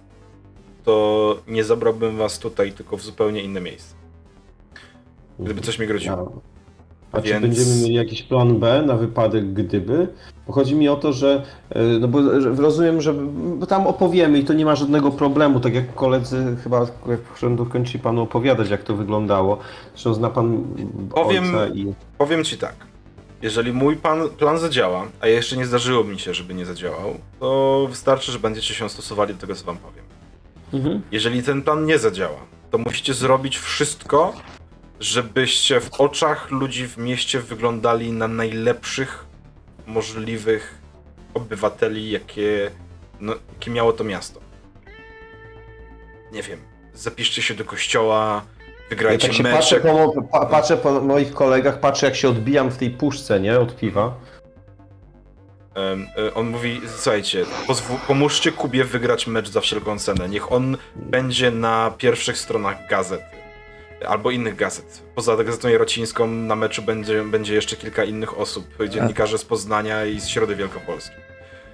to 0.85 1.37
nie 1.47 1.65
zabrałbym 1.65 2.17
was 2.17 2.39
tutaj, 2.39 2.73
tylko 2.73 2.97
w 2.97 3.03
zupełnie 3.03 3.43
inne 3.43 3.61
miejsce. 3.61 3.95
Gdyby 5.39 5.61
coś 5.61 5.79
mi 5.79 5.87
groziło. 5.87 6.41
A 7.15 7.23
czy 7.23 7.29
Więc- 7.29 7.43
będziemy 7.43 7.77
mieli 7.83 7.95
jakiś 7.95 8.23
plan 8.23 8.59
B 8.59 8.83
na 8.87 8.97
wypadek 8.97 9.53
gdyby? 9.53 10.09
Bo 10.47 10.53
chodzi 10.53 10.75
mi 10.75 10.89
o 10.89 10.97
to, 10.97 11.13
że 11.13 11.43
e, 11.71 11.83
no 11.83 12.09
bo 12.09 12.19
rozumiem, 12.57 13.01
że 13.01 13.15
bo 13.59 13.67
tam 13.67 13.87
opowiemy 13.87 14.39
i 14.39 14.45
to 14.45 14.53
nie 14.53 14.65
ma 14.65 14.77
żadnego 14.77 15.11
problemu, 15.11 15.61
tak 15.61 15.75
jak 15.75 15.95
koledzy 15.95 16.57
chyba 16.65 16.87
jak 17.09 17.21
kończyli 17.73 17.99
panu 17.99 18.23
opowiadać, 18.23 18.71
jak 18.71 18.83
to 18.83 18.95
wyglądało. 18.97 19.59
Zresztą 19.93 20.15
zna 20.15 20.31
pan 20.31 20.65
Powiem- 21.15 21.45
ojca 21.45 21.67
i... 21.75 21.95
Powiem 22.19 22.45
ci 22.45 22.59
tak. 22.59 22.75
Jeżeli 23.43 23.73
mój 23.73 23.97
pan, 23.97 24.29
plan 24.29 24.59
zadziała, 24.59 25.05
a 25.21 25.27
jeszcze 25.27 25.57
nie 25.57 25.67
zdarzyło 25.67 26.05
mi 26.05 26.19
się, 26.19 26.35
żeby 26.35 26.55
nie 26.55 26.67
zadziałał, 26.67 27.15
to 27.41 27.87
wystarczy, 27.91 28.33
że 28.33 28.39
będziecie 28.39 28.75
się 28.75 28.89
stosowali 28.89 29.35
do 29.35 29.41
tego, 29.41 29.55
co 29.55 29.65
wam 29.65 29.77
powiem. 29.77 30.05
Mhm. 30.73 31.03
Jeżeli 31.13 31.43
ten 31.43 31.63
plan 31.63 31.87
nie 31.87 31.99
zadziała, 31.99 32.39
to 32.71 32.79
musicie 32.79 33.15
zrobić 33.15 33.59
wszystko, 33.59 34.33
żebyście 35.05 35.81
w 35.81 36.01
oczach 36.01 36.51
ludzi 36.51 36.89
w 36.89 36.99
mieście 36.99 37.41
wyglądali 37.41 38.13
na 38.13 38.29
najlepszych 38.29 39.25
możliwych 39.87 40.79
obywateli, 41.35 42.11
jakie, 42.11 42.71
no, 43.21 43.35
jakie 43.55 43.71
miało 43.71 43.93
to 43.93 44.05
miasto. 44.05 44.41
Nie 46.33 46.43
wiem, 46.43 46.59
zapiszcie 46.95 47.43
się 47.43 47.55
do 47.55 47.65
kościoła, 47.65 48.43
Ja 48.69 48.73
wygrajcie 48.91 49.29
tak 49.29 49.37
się 49.37 49.43
mecze. 49.43 49.57
patrzę 49.57 49.81
po, 49.81 50.23
pa, 50.23 50.47
patrzę 50.47 50.77
po 50.77 51.01
moich 51.01 51.35
kolegach, 51.35 51.81
patrzę 51.81 52.07
jak 52.07 52.17
się 52.17 52.29
odbijam 52.29 52.71
w 52.71 52.77
tej 52.77 52.91
puszce, 52.91 53.41
nie? 53.41 53.61
Od 53.61 53.77
piwa. 53.77 54.15
E, 55.77 56.35
On 56.35 56.47
mówi, 56.49 56.81
słuchajcie, 56.97 57.45
pomóżcie 58.07 58.53
Kubie 58.53 58.85
wygrać 58.85 59.27
mecz 59.27 59.49
za 59.49 59.61
wszelką 59.61 59.99
cenę. 59.99 60.29
Niech 60.29 60.53
on 60.53 60.77
będzie 60.97 61.51
na 61.51 61.93
pierwszych 61.99 62.39
stronach 62.39 62.89
gazet. 62.89 63.44
Albo 64.05 64.31
innych 64.31 64.57
gazet. 64.57 65.03
Poza 65.15 65.45
gazetą 65.45 65.69
jarocińską 65.69 66.27
na 66.27 66.57
meczu 66.57 66.83
będzie, 66.83 67.25
będzie 67.25 67.55
jeszcze 67.55 67.77
kilka 67.77 68.05
innych 68.05 68.39
osób. 68.39 68.65
Dziennikarze 68.89 69.39
z 69.39 69.45
Poznania 69.45 70.05
i 70.05 70.21
z 70.21 70.27
Środy 70.27 70.57
Wielkopolskiej. 70.57 71.17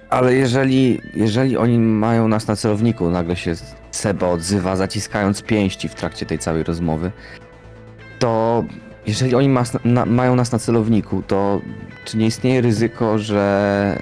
Ale 0.09 0.35
jeżeli, 0.35 1.01
jeżeli 1.13 1.57
oni 1.57 1.79
mają 1.79 2.27
nas 2.27 2.47
na 2.47 2.55
celowniku, 2.55 3.09
nagle 3.09 3.35
się 3.35 3.55
Seba 3.91 4.27
odzywa, 4.27 4.75
zaciskając 4.75 5.41
pięści 5.41 5.89
w 5.89 5.95
trakcie 5.95 6.25
tej 6.25 6.39
całej 6.39 6.63
rozmowy, 6.63 7.11
to 8.19 8.63
jeżeli 9.07 9.35
oni 9.35 9.49
na, 9.85 10.05
mają 10.05 10.35
nas 10.35 10.51
na 10.51 10.59
celowniku, 10.59 11.23
to 11.27 11.61
czy 12.05 12.17
nie 12.17 12.25
istnieje 12.25 12.61
ryzyko, 12.61 13.17
że 13.17 14.01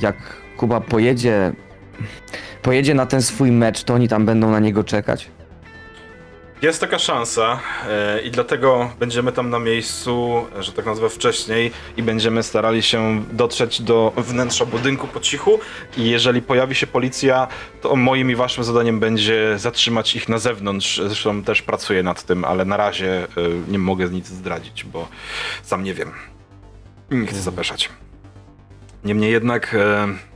jak 0.00 0.16
Kuba 0.56 0.80
pojedzie, 0.80 1.52
pojedzie 2.62 2.94
na 2.94 3.06
ten 3.06 3.22
swój 3.22 3.52
mecz, 3.52 3.84
to 3.84 3.94
oni 3.94 4.08
tam 4.08 4.26
będą 4.26 4.50
na 4.50 4.60
niego 4.60 4.84
czekać? 4.84 5.30
Jest 6.62 6.80
taka 6.80 6.98
szansa 6.98 7.60
e, 7.88 8.20
i 8.22 8.30
dlatego 8.30 8.90
będziemy 8.98 9.32
tam 9.32 9.50
na 9.50 9.58
miejscu, 9.58 10.46
że 10.58 10.72
tak 10.72 10.86
nazwę 10.86 11.08
wcześniej 11.08 11.70
i 11.96 12.02
będziemy 12.02 12.42
starali 12.42 12.82
się 12.82 13.24
dotrzeć 13.32 13.82
do 13.82 14.12
wnętrza 14.16 14.66
budynku 14.66 15.06
po 15.06 15.20
cichu 15.20 15.60
i 15.96 16.10
jeżeli 16.10 16.42
pojawi 16.42 16.74
się 16.74 16.86
policja, 16.86 17.48
to 17.80 17.96
moim 17.96 18.30
i 18.30 18.34
waszym 18.34 18.64
zadaniem 18.64 19.00
będzie 19.00 19.58
zatrzymać 19.58 20.16
ich 20.16 20.28
na 20.28 20.38
zewnątrz. 20.38 21.00
Zresztą 21.06 21.42
też 21.42 21.62
pracuję 21.62 22.02
nad 22.02 22.22
tym, 22.22 22.44
ale 22.44 22.64
na 22.64 22.76
razie 22.76 23.22
e, 23.22 23.28
nie 23.68 23.78
mogę 23.78 24.08
nic 24.08 24.26
zdradzić, 24.26 24.84
bo 24.84 25.08
sam 25.62 25.84
nie 25.84 25.94
wiem. 25.94 26.12
Nie 27.10 27.26
chcę 27.26 27.40
zapeszać. 27.40 27.88
Niemniej 29.04 29.32
jednak 29.32 29.74
e, 29.74 30.31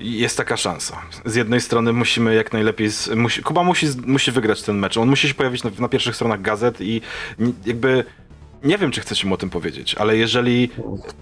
jest 0.00 0.36
taka 0.36 0.56
szansa. 0.56 1.02
Z 1.24 1.34
jednej 1.34 1.60
strony 1.60 1.92
musimy 1.92 2.34
jak 2.34 2.52
najlepiej. 2.52 2.90
Z, 2.90 3.08
musi, 3.08 3.42
Kuba 3.42 3.62
musi, 3.62 3.86
musi 4.06 4.32
wygrać 4.32 4.62
ten 4.62 4.78
mecz. 4.78 4.96
On 4.96 5.08
musi 5.08 5.28
się 5.28 5.34
pojawić 5.34 5.64
na, 5.64 5.70
na 5.78 5.88
pierwszych 5.88 6.14
stronach 6.14 6.42
gazet 6.42 6.80
i 6.80 7.00
jakby. 7.66 8.04
Nie 8.62 8.78
wiem, 8.78 8.90
czy 8.90 9.00
chcecie 9.00 9.26
mu 9.26 9.34
o 9.34 9.38
tym 9.38 9.50
powiedzieć, 9.50 9.94
ale 9.94 10.16
jeżeli, 10.16 10.70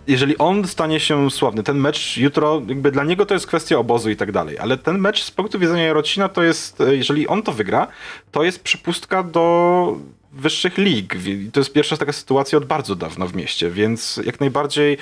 jeżeli 0.07 0.39
on 0.39 0.69
stanie 0.69 1.01
się 1.01 1.31
sławny, 1.31 1.63
ten 1.63 1.79
mecz 1.79 2.17
jutro, 2.17 2.63
jakby 2.69 2.91
dla 2.91 3.05
niego 3.05 3.27
to 3.27 3.35
jest 3.35 3.47
kwestia 3.47 3.79
obozu 3.79 4.11
i 4.11 4.17
tak 4.17 4.33
dalej, 4.33 4.59
ale 4.59 4.79
ten 4.79 4.99
mecz 4.99 5.23
z 5.23 5.31
punktu 5.31 5.59
widzenia 5.59 5.85
Jarocina 5.85 6.29
to 6.29 6.43
jest, 6.43 6.81
e, 6.81 6.97
jeżeli 6.97 7.27
on 7.27 7.43
to 7.43 7.53
wygra, 7.53 7.87
to 8.33 8.43
jest 8.43 8.63
przepustka 8.63 9.23
do 9.23 9.97
wyższych 10.33 10.79
lig. 10.79 11.17
To 11.53 11.61
jest 11.61 11.73
pierwsza 11.73 11.97
taka 11.97 12.13
sytuacja 12.13 12.59
od 12.59 12.65
bardzo 12.65 12.95
dawna 12.95 13.27
w 13.27 13.35
mieście, 13.35 13.71
więc 13.71 14.21
jak 14.25 14.41
najbardziej 14.41 14.99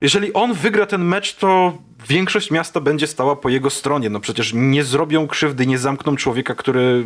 jeżeli 0.00 0.32
on 0.32 0.54
wygra 0.54 0.86
ten 0.86 1.04
mecz, 1.04 1.34
to 1.34 1.78
większość 2.08 2.50
miasta 2.50 2.80
będzie 2.80 3.06
stała 3.06 3.36
po 3.36 3.48
jego 3.48 3.70
stronie. 3.70 4.10
No 4.10 4.20
przecież 4.20 4.52
nie 4.54 4.84
zrobią 4.84 5.26
krzywdy, 5.26 5.66
nie 5.66 5.78
zamkną 5.78 6.16
człowieka, 6.16 6.54
który 6.54 7.04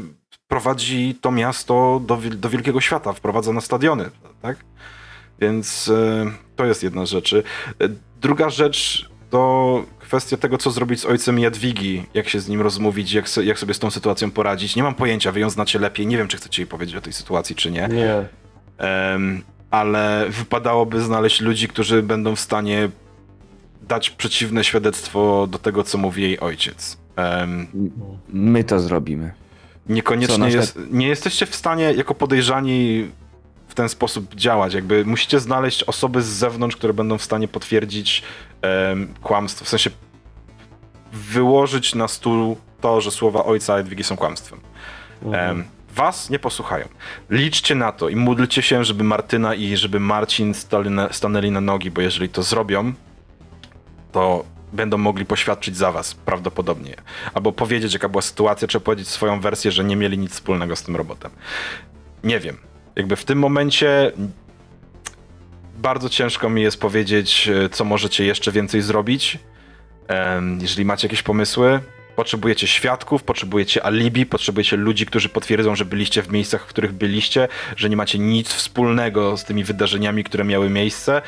prowadzi 0.49 1.19
to 1.21 1.31
miasto 1.31 2.01
do, 2.07 2.19
do 2.37 2.49
wielkiego 2.49 2.81
świata, 2.81 3.12
wprowadza 3.12 3.53
na 3.53 3.61
stadiony, 3.61 4.11
tak? 4.43 4.57
Więc 5.41 5.89
e, 5.89 6.31
to 6.57 6.65
jest 6.65 6.83
jedna 6.83 7.07
z 7.07 7.09
rzeczy. 7.09 7.43
E, 7.83 7.89
druga 8.21 8.51
rzecz 8.51 9.11
to 9.31 9.85
kwestia 9.99 10.37
tego, 10.37 10.59
co 10.59 10.71
zrobić 10.71 11.01
z 11.01 11.05
ojcem 11.05 11.39
Jadwigi, 11.39 12.05
jak 12.15 12.29
się 12.29 12.41
z 12.41 12.49
nim 12.49 12.61
rozmówić, 12.61 13.12
jak, 13.12 13.37
jak 13.45 13.59
sobie 13.59 13.75
z 13.75 13.79
tą 13.79 13.91
sytuacją 13.91 14.31
poradzić. 14.31 14.77
Nie 14.77 14.83
mam 14.83 14.95
pojęcia, 14.95 15.33
wy 15.33 15.41
ją 15.41 15.51
znacie 15.51 15.79
lepiej, 15.79 16.07
nie 16.07 16.17
wiem, 16.17 16.29
czy 16.29 16.37
chcecie 16.37 16.62
jej 16.62 16.67
powiedzieć 16.67 16.97
o 16.97 17.01
tej 17.01 17.12
sytuacji, 17.12 17.57
czy 17.57 17.71
nie. 17.71 17.89
Nie. 17.89 18.29
Ale 19.70 20.26
wypadałoby 20.28 21.01
znaleźć 21.01 21.40
ludzi, 21.40 21.68
którzy 21.68 22.02
będą 22.02 22.36
w 22.36 22.40
stanie 22.40 22.88
dać 23.82 24.10
przeciwne 24.10 24.64
świadectwo 24.64 25.47
do 25.47 25.59
tego, 25.59 25.84
co 25.84 25.98
mówi 25.98 26.22
jej 26.22 26.40
ojciec. 26.40 26.98
Em, 27.16 27.66
My 28.28 28.64
to 28.64 28.80
zrobimy. 28.80 29.32
Niekoniecznie 29.88 30.48
jest, 30.48 30.78
nie 30.90 31.09
jesteście 31.09 31.47
w 31.47 31.55
stanie 31.55 31.84
jako 31.92 32.14
podejrzani 32.14 33.10
w 33.68 33.74
ten 33.74 33.88
sposób 33.88 34.34
działać. 34.34 34.74
Jakby 34.74 35.05
musicie 35.05 35.40
znaleźć 35.40 35.82
osoby 35.82 36.22
z 36.22 36.26
zewnątrz, 36.26 36.76
które 36.76 36.94
będą 36.94 37.18
w 37.18 37.22
stanie 37.22 37.48
potwierdzić 37.48 38.22
em, 38.62 39.14
kłamstwo. 39.22 39.64
W 39.64 39.68
sensie 39.68 39.90
wyłożyć 41.12 41.94
na 41.94 42.09
stół 42.09 42.56
to, 42.80 43.01
że 43.01 43.10
słowa 43.10 43.44
ojca 43.44 43.76
Edwigi 43.76 44.05
są 44.05 44.16
kłamstwem. 44.16 44.60
Em, 45.32 45.64
was 45.95 46.31
nie 46.31 46.39
posłuchają. 46.39 46.89
Liczcie 47.31 47.75
na 47.75 47.93
to 47.93 48.09
i 48.09 48.17
módlcie 48.17 48.62
się, 48.62 48.85
żeby 48.85 49.05
Martyna 49.05 49.55
i 49.55 49.77
żeby 49.77 50.01
Marcin 50.01 50.55
na, 50.91 51.12
stanęli 51.12 51.51
na 51.51 51.61
nogi, 51.61 51.91
bo 51.91 52.01
jeżeli 52.01 52.29
to 52.29 52.43
zrobią, 52.43 52.93
to 54.12 54.45
będą 54.73 54.99
mogli 54.99 55.27
poświadczyć 55.27 55.77
za 55.77 55.93
was 55.93 56.15
prawdopodobnie. 56.15 56.95
Albo 57.35 57.53
powiedzieć, 57.53 57.93
jaka 57.93 58.09
była 58.09 58.23
sytuacja, 58.23 58.69
czy 58.69 58.81
powiedzieć 58.81 59.09
swoją 59.09 59.41
wersję, 59.41 59.73
że 59.73 59.85
nie 59.85 59.97
mieli 59.97 60.19
nic 60.19 60.33
wspólnego 60.33 60.77
z 60.77 60.83
tym 60.83 60.97
robotem. 60.97 61.31
Nie 62.25 62.41
wiem. 62.41 62.57
Jakby 62.97 63.17
w 63.17 63.25
tym 63.25 63.39
momencie 63.39 64.12
bardzo 65.79 66.09
ciężko 66.09 66.51
mi 66.51 66.62
jest 66.62 66.81
powiedzieć, 66.81 67.49
e, 67.49 67.69
co 67.69 67.85
możecie 67.85 68.25
jeszcze 68.25 68.53
więcej 68.53 68.83
zrobić. 68.83 69.39
Jeżeli 70.61 70.85
macie 70.85 71.09
jakieś 71.09 71.23
pomysły, 71.23 71.81
potrzebujecie 72.20 72.66
świadków, 72.66 73.22
potrzebujecie 73.22 73.84
alibi, 73.86 74.26
potrzebujecie 74.26 74.76
ludzi, 74.76 75.06
którzy 75.06 75.28
potwierdzą, 75.28 75.74
że 75.74 75.84
byliście 75.84 76.22
w 76.22 76.32
miejscach, 76.32 76.64
w 76.64 76.66
których 76.66 76.92
byliście, 76.92 77.48
że 77.76 77.88
nie 77.88 77.97
macie 77.97 78.18
nic 78.18 78.48
wspólnego 78.48 79.36
z 79.36 79.44
tymi 79.44 79.64
wydarzeniami, 79.64 80.24
które 80.24 80.44
miały 80.44 80.70
miejsce. 80.70 81.22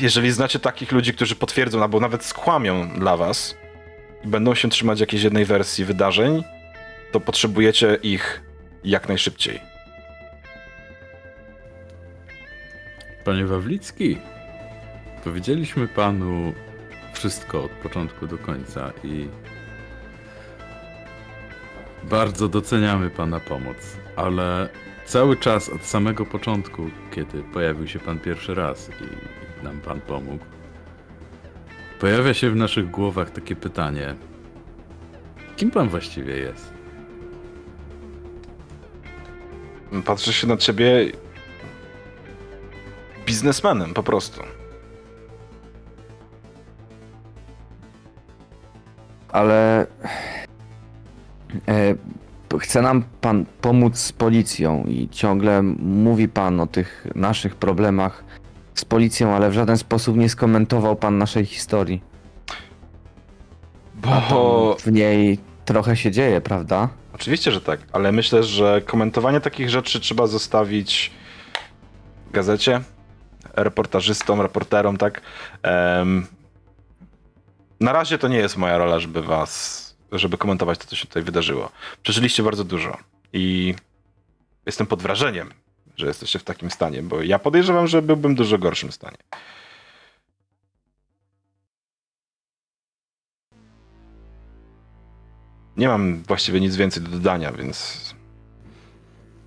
Jeżeli 0.00 0.30
znacie 0.30 0.58
takich 0.58 0.92
ludzi, 0.92 1.14
którzy 1.14 1.36
potwierdzą 1.36 1.82
albo 1.82 2.00
nawet 2.00 2.24
skłamią 2.24 2.88
dla 2.98 3.16
was 3.16 3.56
i 4.24 4.28
będą 4.28 4.54
się 4.54 4.68
trzymać 4.68 5.00
jakiejś 5.00 5.22
jednej 5.22 5.44
wersji 5.44 5.84
wydarzeń, 5.84 6.44
to 7.12 7.20
potrzebujecie 7.20 7.98
ich 8.02 8.42
jak 8.84 9.08
najszybciej. 9.08 9.60
Panie 13.24 13.46
Wawlicki, 13.46 14.18
powiedzieliśmy 15.24 15.88
panu 15.88 16.52
wszystko 17.18 17.64
od 17.64 17.70
początku 17.70 18.26
do 18.26 18.38
końca 18.38 18.92
i 19.04 19.28
bardzo 22.04 22.48
doceniamy 22.48 23.10
pana 23.10 23.40
pomoc, 23.40 23.76
ale 24.16 24.68
cały 25.06 25.36
czas 25.36 25.68
od 25.68 25.84
samego 25.84 26.26
początku, 26.26 26.90
kiedy 27.10 27.42
pojawił 27.42 27.88
się 27.88 27.98
pan 27.98 28.18
pierwszy 28.20 28.54
raz 28.54 28.88
i 28.88 29.64
nam 29.64 29.80
pan 29.80 30.00
pomógł, 30.00 30.44
pojawia 32.00 32.34
się 32.34 32.50
w 32.50 32.56
naszych 32.56 32.90
głowach 32.90 33.30
takie 33.30 33.56
pytanie: 33.56 34.14
kim 35.56 35.70
pan 35.70 35.88
właściwie 35.88 36.36
jest? 36.36 36.72
Patrzę 40.04 40.32
się 40.32 40.46
na 40.46 40.56
ciebie 40.56 41.12
biznesmenem 43.26 43.94
po 43.94 44.02
prostu. 44.02 44.57
Ale 49.32 49.86
e, 51.68 51.94
chce 52.58 52.82
nam 52.82 53.04
pan 53.20 53.44
pomóc 53.60 53.98
z 53.98 54.12
policją 54.12 54.84
i 54.88 55.08
ciągle 55.08 55.62
mówi 55.62 56.28
pan 56.28 56.60
o 56.60 56.66
tych 56.66 57.06
naszych 57.14 57.56
problemach 57.56 58.24
z 58.74 58.84
policją, 58.84 59.34
ale 59.34 59.50
w 59.50 59.52
żaden 59.52 59.78
sposób 59.78 60.16
nie 60.16 60.28
skomentował 60.28 60.96
pan 60.96 61.18
naszej 61.18 61.44
historii. 61.44 62.02
Bo 63.94 64.76
w 64.80 64.92
niej 64.92 65.38
trochę 65.64 65.96
się 65.96 66.10
dzieje, 66.10 66.40
prawda? 66.40 66.88
oczywiście, 67.18 67.52
że 67.52 67.60
tak, 67.60 67.80
ale 67.92 68.12
myślę, 68.12 68.42
że 68.42 68.82
komentowanie 68.86 69.40
takich 69.40 69.70
rzeczy 69.70 70.00
trzeba 70.00 70.26
zostawić 70.26 71.10
gazecie, 72.32 72.80
reportażystom, 73.56 74.40
reporterom, 74.40 74.96
tak? 74.96 75.20
Em, 75.62 76.26
na 77.80 77.92
razie 77.92 78.18
to 78.18 78.28
nie 78.28 78.38
jest 78.38 78.56
moja 78.56 78.78
rola, 78.78 79.00
żeby 79.00 79.22
was, 79.22 79.96
żeby 80.12 80.38
komentować 80.38 80.78
to, 80.78 80.86
co 80.86 80.96
się 80.96 81.06
tutaj 81.06 81.22
wydarzyło. 81.22 81.72
Przeżyliście 82.02 82.42
bardzo 82.42 82.64
dużo 82.64 82.98
i 83.32 83.74
jestem 84.66 84.86
pod 84.86 85.02
wrażeniem, 85.02 85.50
że 85.96 86.06
jesteście 86.06 86.38
w 86.38 86.44
takim 86.44 86.70
stanie, 86.70 87.02
bo 87.02 87.22
ja 87.22 87.38
podejrzewam, 87.38 87.86
że 87.86 88.02
byłbym 88.02 88.34
w 88.34 88.38
dużo 88.38 88.58
gorszym 88.58 88.92
stanie. 88.92 89.16
Nie 95.76 95.88
mam 95.88 96.22
właściwie 96.22 96.60
nic 96.60 96.76
więcej 96.76 97.02
do 97.02 97.08
dodania, 97.10 97.52
więc 97.52 98.08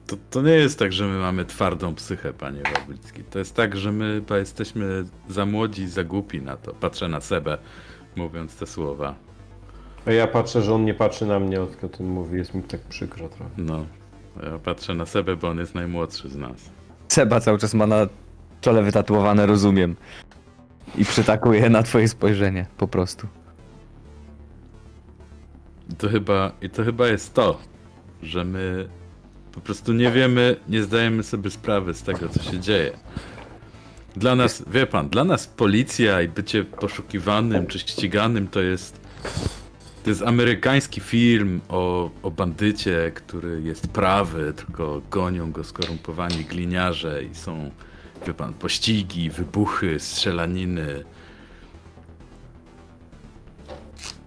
To, 0.07 0.17
to 0.29 0.41
nie 0.41 0.51
jest 0.51 0.79
tak, 0.79 0.93
że 0.93 1.07
my 1.07 1.19
mamy 1.19 1.45
twardą 1.45 1.95
psychę, 1.95 2.33
panie 2.33 2.61
Wawlicki. 2.63 3.23
To 3.23 3.39
jest 3.39 3.55
tak, 3.55 3.77
że 3.77 3.91
my 3.91 4.21
jesteśmy 4.31 5.05
za 5.29 5.45
młodzi 5.45 5.87
za 5.87 6.03
głupi 6.03 6.41
na 6.41 6.57
to. 6.57 6.73
Patrzę 6.73 7.07
na 7.07 7.21
Sebę, 7.21 7.57
mówiąc 8.15 8.55
te 8.55 8.65
słowa. 8.67 9.15
A 10.05 10.11
ja 10.11 10.27
patrzę, 10.27 10.61
że 10.61 10.73
on 10.73 10.85
nie 10.85 10.93
patrzy 10.93 11.25
na 11.25 11.39
mnie, 11.39 11.57
tylko 11.57 11.87
o 11.87 11.89
tym 11.89 12.09
mówi, 12.09 12.37
jest 12.37 12.53
mi 12.53 12.63
tak 12.63 12.81
przykro 12.81 13.29
trochę. 13.29 13.51
No, 13.57 13.85
ja 14.43 14.59
patrzę 14.59 14.93
na 14.93 15.05
Sebę, 15.05 15.35
bo 15.35 15.49
on 15.49 15.57
jest 15.57 15.75
najmłodszy 15.75 16.29
z 16.29 16.35
nas. 16.35 16.69
Seba 17.07 17.39
cały 17.39 17.57
czas 17.57 17.73
ma 17.73 17.87
na 17.87 18.07
czole 18.61 18.83
wytatuowane, 18.83 19.45
rozumiem. 19.45 19.95
I 20.95 21.05
przytakuje 21.05 21.69
na 21.69 21.83
twoje 21.83 22.07
spojrzenie, 22.07 22.65
po 22.77 22.87
prostu. 22.87 23.27
I 25.89 25.95
to 25.95 26.09
chyba, 26.09 26.51
i 26.61 26.69
to 26.69 26.83
chyba 26.83 27.07
jest 27.07 27.33
to, 27.33 27.57
że 28.23 28.45
my 28.45 28.89
po 29.51 29.61
prostu 29.61 29.93
nie 29.93 30.11
wiemy, 30.11 30.55
nie 30.69 30.83
zdajemy 30.83 31.23
sobie 31.23 31.49
sprawy 31.49 31.93
z 31.93 32.03
tego, 32.03 32.29
co 32.29 32.43
się 32.43 32.59
dzieje. 32.59 32.91
Dla 34.15 34.35
nas, 34.35 34.63
wie 34.67 34.87
pan, 34.87 35.09
dla 35.09 35.23
nas 35.23 35.47
policja 35.47 36.21
i 36.21 36.27
bycie 36.27 36.63
poszukiwanym 36.63 37.67
czy 37.67 37.79
ściganym 37.79 38.47
to 38.47 38.61
jest. 38.61 39.01
To 40.03 40.09
jest 40.09 40.21
amerykański 40.21 41.01
film 41.01 41.61
o, 41.69 42.09
o 42.23 42.31
bandycie, 42.31 43.11
który 43.15 43.61
jest 43.61 43.87
prawy, 43.87 44.53
tylko 44.55 45.01
gonią 45.11 45.51
go 45.51 45.63
skorumpowani 45.63 46.45
gliniarze 46.45 47.23
i 47.23 47.35
są, 47.35 47.71
wie 48.27 48.33
pan, 48.33 48.53
pościgi, 48.53 49.29
wybuchy, 49.29 49.99
strzelaniny. 49.99 51.03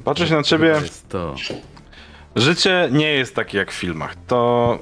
patrzę 0.04 0.28
się 0.28 0.34
na 0.34 0.42
ciebie. 0.42 0.74
To 0.74 0.80
jest 0.80 1.08
to. 1.08 1.34
Życie 2.36 2.88
nie 2.92 3.12
jest 3.12 3.34
takie 3.34 3.58
jak 3.58 3.72
w 3.72 3.74
filmach. 3.74 4.14
To 4.26 4.78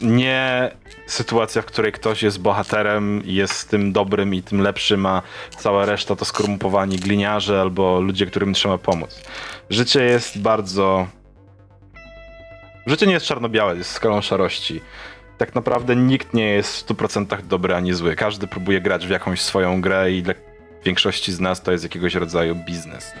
nie 0.00 0.70
sytuacja, 1.06 1.62
w 1.62 1.66
której 1.66 1.92
ktoś 1.92 2.22
jest 2.22 2.40
bohaterem, 2.40 3.22
jest 3.24 3.70
tym 3.70 3.92
dobrym 3.92 4.34
i 4.34 4.42
tym 4.42 4.60
lepszym, 4.60 5.06
a 5.06 5.22
cała 5.58 5.86
reszta 5.86 6.16
to 6.16 6.24
skorumpowani 6.24 6.96
gliniarze 6.96 7.60
albo 7.60 8.00
ludzie, 8.00 8.26
którym 8.26 8.54
trzeba 8.54 8.78
pomóc. 8.78 9.20
Życie 9.70 10.04
jest 10.04 10.40
bardzo. 10.40 11.06
Życie 12.86 13.06
nie 13.06 13.12
jest 13.12 13.26
czarno-białe, 13.26 13.76
jest 13.76 13.90
skalą 13.90 14.20
szarości. 14.20 14.80
Tak 15.38 15.54
naprawdę 15.54 15.96
nikt 15.96 16.34
nie 16.34 16.48
jest 16.48 16.76
w 16.76 16.86
100% 16.86 17.42
dobry 17.42 17.74
ani 17.74 17.92
zły. 17.92 18.16
Każdy 18.16 18.46
próbuje 18.46 18.80
grać 18.80 19.06
w 19.06 19.10
jakąś 19.10 19.40
swoją 19.40 19.80
grę 19.80 20.12
i 20.12 20.22
dla 20.22 20.34
większości 20.84 21.32
z 21.32 21.40
nas 21.40 21.62
to 21.62 21.72
jest 21.72 21.84
jakiegoś 21.84 22.14
rodzaju 22.14 22.54
biznes. 22.54 23.12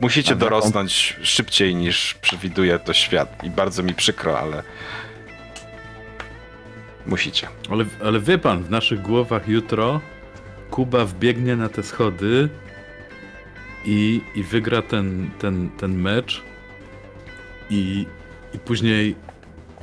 Musicie 0.00 0.36
dorosnąć 0.36 1.16
szybciej 1.22 1.74
niż 1.74 2.14
przewiduje 2.14 2.78
to 2.78 2.92
świat. 2.92 3.44
I 3.44 3.50
bardzo 3.50 3.82
mi 3.82 3.94
przykro, 3.94 4.38
ale. 4.38 4.62
Musicie. 7.06 7.48
Ale, 7.70 7.84
ale 8.04 8.20
wie 8.20 8.38
pan, 8.38 8.62
w 8.62 8.70
naszych 8.70 9.02
głowach 9.02 9.48
jutro 9.48 10.00
Kuba 10.70 11.04
wbiegnie 11.04 11.56
na 11.56 11.68
te 11.68 11.82
schody 11.82 12.48
i, 13.84 14.20
i 14.34 14.42
wygra 14.42 14.82
ten, 14.82 15.30
ten, 15.38 15.70
ten 15.70 16.00
mecz 16.00 16.42
i, 17.70 18.06
i 18.54 18.58
później 18.58 19.16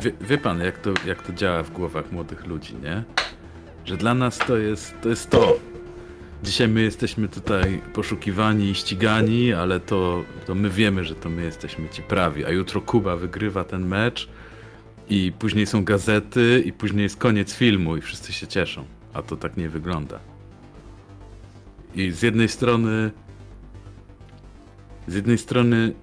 wie, 0.01 0.11
wie 0.21 0.37
pan, 0.37 0.59
jak 0.59 0.77
to, 0.77 0.93
jak 1.05 1.21
to 1.21 1.33
działa 1.33 1.63
w 1.63 1.71
głowach 1.71 2.11
młodych 2.11 2.45
ludzi, 2.45 2.75
nie? 2.75 3.03
Że 3.85 3.97
dla 3.97 4.13
nas 4.13 4.37
to 4.37 4.57
jest 4.57 4.95
to. 5.01 5.09
Jest 5.09 5.29
to. 5.29 5.72
Dzisiaj 6.43 6.67
my 6.67 6.81
jesteśmy 6.81 7.27
tutaj 7.27 7.81
poszukiwani 7.93 8.69
i 8.69 8.75
ścigani, 8.75 9.53
ale 9.53 9.79
to, 9.79 10.23
to 10.45 10.55
my 10.55 10.69
wiemy, 10.69 11.03
że 11.03 11.15
to 11.15 11.29
my 11.29 11.43
jesteśmy 11.43 11.89
ci 11.89 12.01
prawi, 12.01 12.45
a 12.45 12.49
jutro 12.49 12.81
Kuba 12.81 13.15
wygrywa 13.15 13.63
ten 13.63 13.87
mecz 13.87 14.29
i 15.09 15.31
później 15.39 15.65
są 15.65 15.83
gazety, 15.83 16.63
i 16.65 16.73
później 16.73 17.03
jest 17.03 17.17
koniec 17.17 17.53
filmu, 17.55 17.97
i 17.97 18.01
wszyscy 18.01 18.33
się 18.33 18.47
cieszą. 18.47 18.85
A 19.13 19.21
to 19.21 19.37
tak 19.37 19.57
nie 19.57 19.69
wygląda. 19.69 20.19
I 21.95 22.11
z 22.11 22.21
jednej 22.21 22.47
strony. 22.47 23.11
Z 25.07 25.15
jednej 25.15 25.37
strony. 25.37 25.93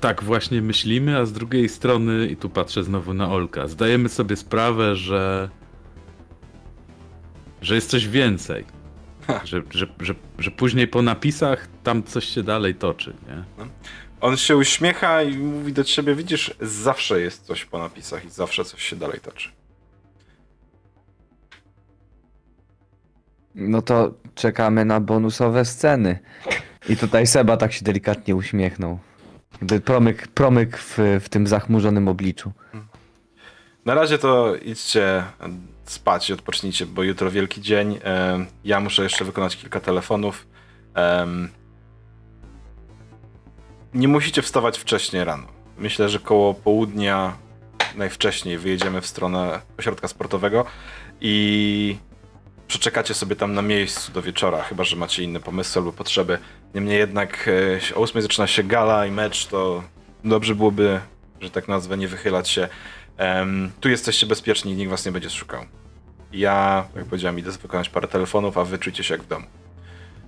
Tak 0.00 0.22
właśnie 0.22 0.62
myślimy, 0.62 1.18
a 1.18 1.26
z 1.26 1.32
drugiej 1.32 1.68
strony, 1.68 2.26
i 2.26 2.36
tu 2.36 2.50
patrzę 2.50 2.84
znowu 2.84 3.14
na 3.14 3.30
Olka, 3.32 3.68
zdajemy 3.68 4.08
sobie 4.08 4.36
sprawę, 4.36 4.96
że. 4.96 5.48
że 7.62 7.74
jest 7.74 7.90
coś 7.90 8.08
więcej. 8.08 8.81
Że, 9.44 9.62
że, 9.70 9.86
że, 10.00 10.14
że 10.38 10.50
później 10.50 10.88
po 10.88 11.02
napisach 11.02 11.68
tam 11.82 12.02
coś 12.02 12.24
się 12.24 12.42
dalej 12.42 12.74
toczy, 12.74 13.14
nie? 13.28 13.66
On 14.20 14.36
się 14.36 14.56
uśmiecha 14.56 15.22
i 15.22 15.38
mówi 15.38 15.72
do 15.72 15.84
ciebie: 15.84 16.14
Widzisz, 16.14 16.54
zawsze 16.60 17.20
jest 17.20 17.46
coś 17.46 17.64
po 17.64 17.78
napisach 17.78 18.24
i 18.24 18.30
zawsze 18.30 18.64
coś 18.64 18.82
się 18.82 18.96
dalej 18.96 19.20
toczy. 19.20 19.50
No 23.54 23.82
to 23.82 24.14
czekamy 24.34 24.84
na 24.84 25.00
bonusowe 25.00 25.64
sceny. 25.64 26.18
I 26.88 26.96
tutaj 26.96 27.26
Seba 27.26 27.56
tak 27.56 27.72
się 27.72 27.84
delikatnie 27.84 28.36
uśmiechnął. 28.36 28.98
Jakby 29.52 29.80
promyk, 29.80 30.28
promyk 30.28 30.78
w, 30.78 30.98
w 31.20 31.28
tym 31.28 31.46
zachmurzonym 31.46 32.08
obliczu. 32.08 32.52
Na 33.84 33.94
razie 33.94 34.18
to 34.18 34.56
idźcie 34.56 35.24
spać 35.84 36.30
i 36.30 36.32
odpocznijcie, 36.32 36.86
bo 36.86 37.02
jutro 37.02 37.30
wielki 37.30 37.60
dzień. 37.60 37.98
Ja 38.64 38.80
muszę 38.80 39.02
jeszcze 39.02 39.24
wykonać 39.24 39.56
kilka 39.56 39.80
telefonów. 39.80 40.46
Nie 43.94 44.08
musicie 44.08 44.42
wstawać 44.42 44.78
wcześniej 44.78 45.24
rano. 45.24 45.46
Myślę, 45.78 46.08
że 46.08 46.18
koło 46.18 46.54
południa 46.54 47.36
najwcześniej 47.96 48.58
wyjedziemy 48.58 49.00
w 49.00 49.06
stronę 49.06 49.60
ośrodka 49.78 50.08
sportowego 50.08 50.64
i 51.20 51.96
przeczekacie 52.68 53.14
sobie 53.14 53.36
tam 53.36 53.54
na 53.54 53.62
miejscu 53.62 54.12
do 54.12 54.22
wieczora, 54.22 54.62
chyba 54.62 54.84
że 54.84 54.96
macie 54.96 55.22
inne 55.22 55.40
pomysły 55.40 55.80
albo 55.80 55.92
potrzeby. 55.92 56.38
Niemniej 56.74 56.98
jednak 56.98 57.48
e, 57.92 57.94
o 57.94 58.00
8 58.00 58.22
zaczyna 58.22 58.46
się 58.46 58.62
gala 58.62 59.06
i 59.06 59.10
mecz, 59.10 59.46
to 59.46 59.82
dobrze 60.24 60.54
byłoby, 60.54 61.00
że 61.40 61.50
tak 61.50 61.68
nazwę, 61.68 61.96
nie 61.96 62.08
wychylać 62.08 62.48
się. 62.48 62.68
Em, 63.22 63.70
tu 63.80 63.88
jesteście 63.88 64.26
bezpieczni, 64.26 64.74
nikt 64.74 64.90
was 64.90 65.06
nie 65.06 65.12
będzie 65.12 65.30
szukał. 65.30 65.64
Ja, 66.32 66.84
jak 66.96 67.04
powiedziałem, 67.04 67.38
idę 67.38 67.50
wykonać 67.50 67.88
parę 67.88 68.08
telefonów, 68.08 68.58
a 68.58 68.64
wy 68.64 68.78
czujcie 68.78 69.04
się 69.04 69.14
jak 69.14 69.22
w 69.22 69.26
domu. 69.26 69.46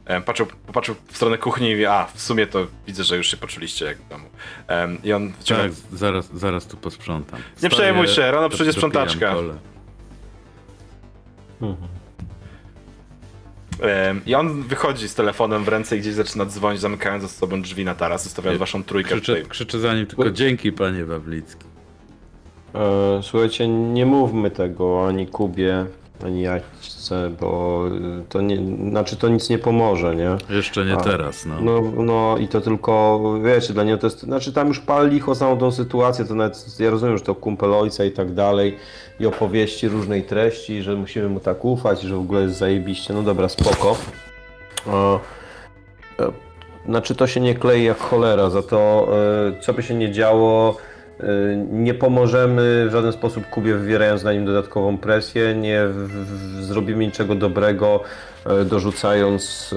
Em, 0.06 0.22
patrzył, 0.22 0.46
popatrzył 0.66 0.94
w 1.08 1.16
stronę 1.16 1.38
kuchni 1.38 1.68
i 1.68 1.72
mówi, 1.72 1.86
a 1.86 2.06
w 2.14 2.20
sumie 2.20 2.46
to 2.46 2.66
widzę, 2.86 3.04
że 3.04 3.16
już 3.16 3.26
się 3.26 3.36
poczuliście 3.36 3.84
jak 3.84 3.98
w 3.98 4.08
domu. 4.08 4.24
Em, 4.66 4.98
I 5.02 5.12
on 5.12 5.32
wyciąga... 5.32 5.62
Tak, 5.62 5.72
zaraz, 5.92 6.30
zaraz 6.34 6.66
tu 6.66 6.76
posprzątam. 6.76 7.40
Nie 7.62 7.68
przejmuj 7.68 8.08
się, 8.08 8.30
rano 8.30 8.48
przyjdzie 8.48 8.72
sprzątaczka. 8.72 9.34
I 14.26 14.34
on 14.34 14.62
wychodzi 14.62 15.08
z 15.08 15.14
telefonem 15.14 15.64
w 15.64 15.68
ręce 15.68 15.96
i 15.96 16.00
gdzieś 16.00 16.14
zaczyna 16.14 16.46
dzwonić, 16.46 16.80
zamykając 16.80 17.22
za 17.22 17.28
sobą 17.28 17.62
drzwi 17.62 17.84
na 17.84 17.94
taras, 17.94 18.24
zostawiając 18.24 18.60
waszą 18.60 18.84
trójkę 18.84 19.10
Krzyczę, 19.10 19.42
krzyczę 19.42 19.78
za 19.78 19.94
nim 19.94 20.06
tylko 20.06 20.30
dzięki, 20.30 20.72
panie 20.72 21.04
Wawlicki. 21.04 21.73
E, 22.74 23.22
słuchajcie, 23.22 23.68
nie 23.68 24.06
mówmy 24.06 24.50
tego 24.50 25.06
ani 25.08 25.26
Kubie, 25.26 25.86
ani 26.24 26.42
Jaćce, 26.42 27.30
bo 27.40 27.80
y, 27.88 28.24
to 28.28 28.40
nie, 28.40 28.56
znaczy 28.90 29.16
to 29.16 29.28
nic 29.28 29.50
nie 29.50 29.58
pomoże, 29.58 30.16
nie? 30.16 30.56
Jeszcze 30.56 30.84
nie 30.84 30.94
A, 30.94 31.00
teraz, 31.00 31.46
no. 31.46 31.60
No, 31.60 31.82
no 32.02 32.36
i 32.38 32.48
to 32.48 32.60
tylko, 32.60 33.20
wiecie, 33.44 33.74
dla 33.74 33.84
niego 33.84 33.98
to 33.98 34.06
jest, 34.06 34.20
znaczy 34.20 34.52
tam 34.52 34.68
już 34.68 34.80
pal 34.80 35.10
licho 35.10 35.34
całą 35.34 35.58
tą 35.58 35.70
sytuację, 35.70 36.24
to 36.24 36.34
nawet, 36.34 36.80
ja 36.80 36.90
rozumiem, 36.90 37.18
że 37.18 37.24
to 37.24 37.34
kumpel 37.34 37.74
ojca 37.74 38.04
i 38.04 38.10
tak 38.10 38.34
dalej 38.34 38.76
i 39.20 39.26
opowieści 39.26 39.88
różnej 39.88 40.22
treści, 40.22 40.82
że 40.82 40.94
musimy 40.94 41.28
mu 41.28 41.40
tak 41.40 41.64
ufać, 41.64 42.00
że 42.02 42.16
w 42.16 42.20
ogóle 42.20 42.42
jest 42.42 42.56
zajebiście, 42.56 43.14
no 43.14 43.22
dobra, 43.22 43.48
spoko. 43.48 43.96
E, 44.86 45.18
e, 46.24 46.32
znaczy 46.86 47.14
to 47.14 47.26
się 47.26 47.40
nie 47.40 47.54
klei 47.54 47.84
jak 47.84 47.98
cholera, 47.98 48.50
za 48.50 48.62
to 48.62 49.08
e, 49.56 49.60
co 49.60 49.72
by 49.72 49.82
się 49.82 49.94
nie 49.94 50.12
działo, 50.12 50.76
e, 50.90 50.93
nie 51.70 51.94
pomożemy 51.94 52.86
w 52.88 52.92
żaden 52.92 53.12
sposób 53.12 53.46
Kubie 53.46 53.74
wywierając 53.74 54.24
na 54.24 54.32
nim 54.32 54.44
dodatkową 54.44 54.98
presję, 54.98 55.54
nie 55.54 55.86
w, 55.86 56.08
w, 56.08 56.64
zrobimy 56.64 57.06
niczego 57.06 57.34
dobrego, 57.34 58.00
e, 58.46 58.64
dorzucając 58.64 59.74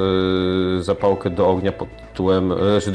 e, 0.80 0.84
zapałkę 0.84 1.30
do 1.30 1.48
ognia 1.48 1.72
pod 1.72 1.90
tytułem, 2.10 2.54
znaczy 2.54 2.92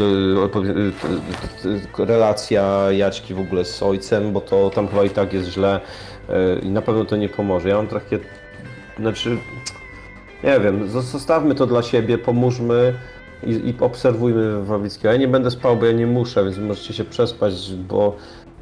relacja 1.98 2.92
Jaćki 2.92 3.34
w 3.34 3.40
ogóle 3.40 3.64
z 3.64 3.82
ojcem, 3.82 4.32
bo 4.32 4.40
to 4.40 4.70
tam 4.70 4.88
chyba 4.88 5.04
i 5.04 5.10
tak 5.10 5.32
jest 5.32 5.48
źle 5.48 5.80
i 6.62 6.68
na 6.70 6.82
pewno 6.82 7.04
to 7.04 7.16
nie 7.16 7.28
pomoże. 7.28 7.68
Ja 7.68 7.76
mam 7.76 7.86
takie, 7.86 8.18
znaczy, 8.98 9.36
nie 10.44 10.60
wiem, 10.60 10.88
zos- 10.88 11.00
zostawmy 11.00 11.54
to 11.54 11.66
dla 11.66 11.82
siebie, 11.82 12.18
pomóżmy 12.18 12.94
i, 13.46 13.50
i 13.50 13.74
obserwujmy 13.80 14.64
Wawickiego. 14.64 15.12
Ja 15.12 15.18
nie 15.18 15.28
będę 15.28 15.50
spał, 15.50 15.76
bo 15.76 15.86
ja 15.86 15.92
nie 15.92 16.06
muszę, 16.06 16.44
więc 16.44 16.58
możecie 16.58 16.94
się 16.94 17.04
przespać, 17.04 17.74
bo 17.88 18.16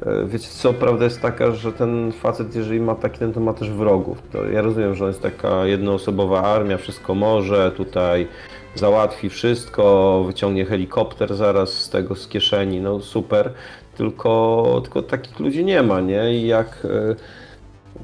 e, 0.05 0.25
wiecie 0.25 0.47
co, 0.47 0.73
prawda 0.73 1.03
jest 1.03 1.21
taka, 1.21 1.51
że 1.51 1.73
ten 1.73 2.11
facet, 2.11 2.55
jeżeli 2.55 2.79
ma 2.79 2.95
taki 2.95 3.19
ten, 3.19 3.33
to 3.33 3.39
ma 3.39 3.53
też 3.53 3.69
wrogów. 3.69 4.21
To 4.31 4.45
ja 4.45 4.61
rozumiem, 4.61 4.95
że 4.95 5.03
on 5.03 5.09
jest 5.09 5.21
taka 5.21 5.65
jednoosobowa 5.65 6.41
armia, 6.41 6.77
wszystko 6.77 7.15
może, 7.15 7.71
tutaj 7.71 8.27
załatwi 8.75 9.29
wszystko, 9.29 10.23
wyciągnie 10.27 10.65
helikopter 10.65 11.35
zaraz 11.35 11.69
z 11.69 11.89
tego 11.89 12.15
z 12.15 12.27
kieszeni, 12.27 12.81
no 12.81 12.99
super, 12.99 13.53
tylko, 13.97 14.79
tylko 14.83 15.01
takich 15.01 15.39
ludzi 15.39 15.65
nie 15.65 15.83
ma, 15.83 16.01
nie? 16.01 16.33
I 16.33 16.47
jak 16.47 16.85
e, 16.85 17.15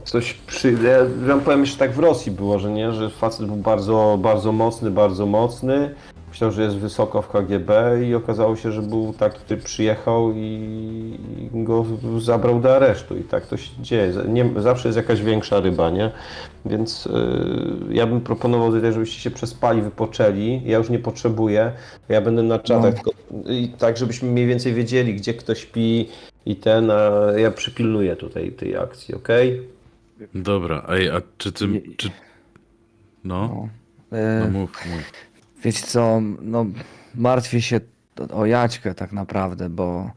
coś 0.03 0.33
przy... 0.33 0.71
Ja 0.71 1.27
wam 1.27 1.41
powiem, 1.41 1.59
jeszcze 1.59 1.79
tak 1.79 1.91
w 1.91 1.99
Rosji 1.99 2.31
było, 2.31 2.59
że 2.59 2.71
nie, 2.71 2.91
że 2.91 3.09
facet 3.09 3.45
był 3.45 3.55
bardzo, 3.55 4.17
bardzo 4.21 4.51
mocny, 4.51 4.91
bardzo 4.91 5.25
mocny, 5.25 5.95
myślał, 6.37 6.51
że 6.51 6.63
jest 6.63 6.75
wysoko 6.77 7.21
w 7.21 7.27
KGB 7.29 7.71
i 8.09 8.15
okazało 8.15 8.55
się, 8.55 8.71
że 8.71 8.81
był 8.81 9.13
taki, 9.13 9.39
który 9.39 9.61
przyjechał 9.61 10.31
i 10.35 11.19
go 11.53 11.85
zabrał 12.19 12.59
do 12.59 12.75
aresztu 12.75 13.17
i 13.17 13.23
tak 13.23 13.45
to 13.45 13.57
się 13.57 13.69
dzieje. 13.81 14.13
Nie, 14.27 14.49
zawsze 14.57 14.87
jest 14.87 14.97
jakaś 14.97 15.21
większa 15.21 15.59
ryba, 15.59 15.89
nie? 15.89 16.11
Więc 16.65 17.05
yy, 17.05 17.93
ja 17.95 18.07
bym 18.07 18.21
proponował 18.21 18.71
tutaj, 18.71 18.93
żebyście 18.93 19.19
się 19.21 19.31
przespali, 19.31 19.81
wypoczęli. 19.81 20.61
Ja 20.65 20.77
już 20.77 20.89
nie 20.89 20.99
potrzebuję. 20.99 21.71
Ja 22.09 22.21
będę 22.21 22.43
na 22.43 22.59
czatach, 22.59 22.93
No. 22.95 23.03
tylko, 23.03 23.11
i 23.51 23.67
tak 23.67 23.97
żebyśmy 23.97 24.31
mniej 24.31 24.47
więcej 24.47 24.73
wiedzieli, 24.73 25.15
gdzie 25.15 25.33
kto 25.33 25.55
śpi 25.55 26.09
i 26.45 26.55
ten, 26.55 26.91
a 26.91 27.11
ja 27.37 27.51
przypilnuję 27.51 28.15
tutaj 28.15 28.51
tej 28.51 28.77
akcji, 28.77 29.15
okej? 29.15 29.61
Dobra, 30.35 30.85
ej, 30.89 31.09
a 31.09 31.21
czy 31.37 31.51
ty... 31.51 31.65
Czy... 31.97 32.09
No, 33.23 33.47
No. 33.47 33.67
no 34.11 34.17
E, 34.17 34.49
mów, 34.51 34.85
mów. 34.85 35.03
Wiecie 35.63 35.85
co, 35.85 36.21
no 36.41 36.65
martwię 37.15 37.61
się 37.61 37.79
o 38.33 38.45
Jaćkę 38.45 38.93
tak 38.95 39.11
naprawdę, 39.11 39.69
bo 39.69 40.11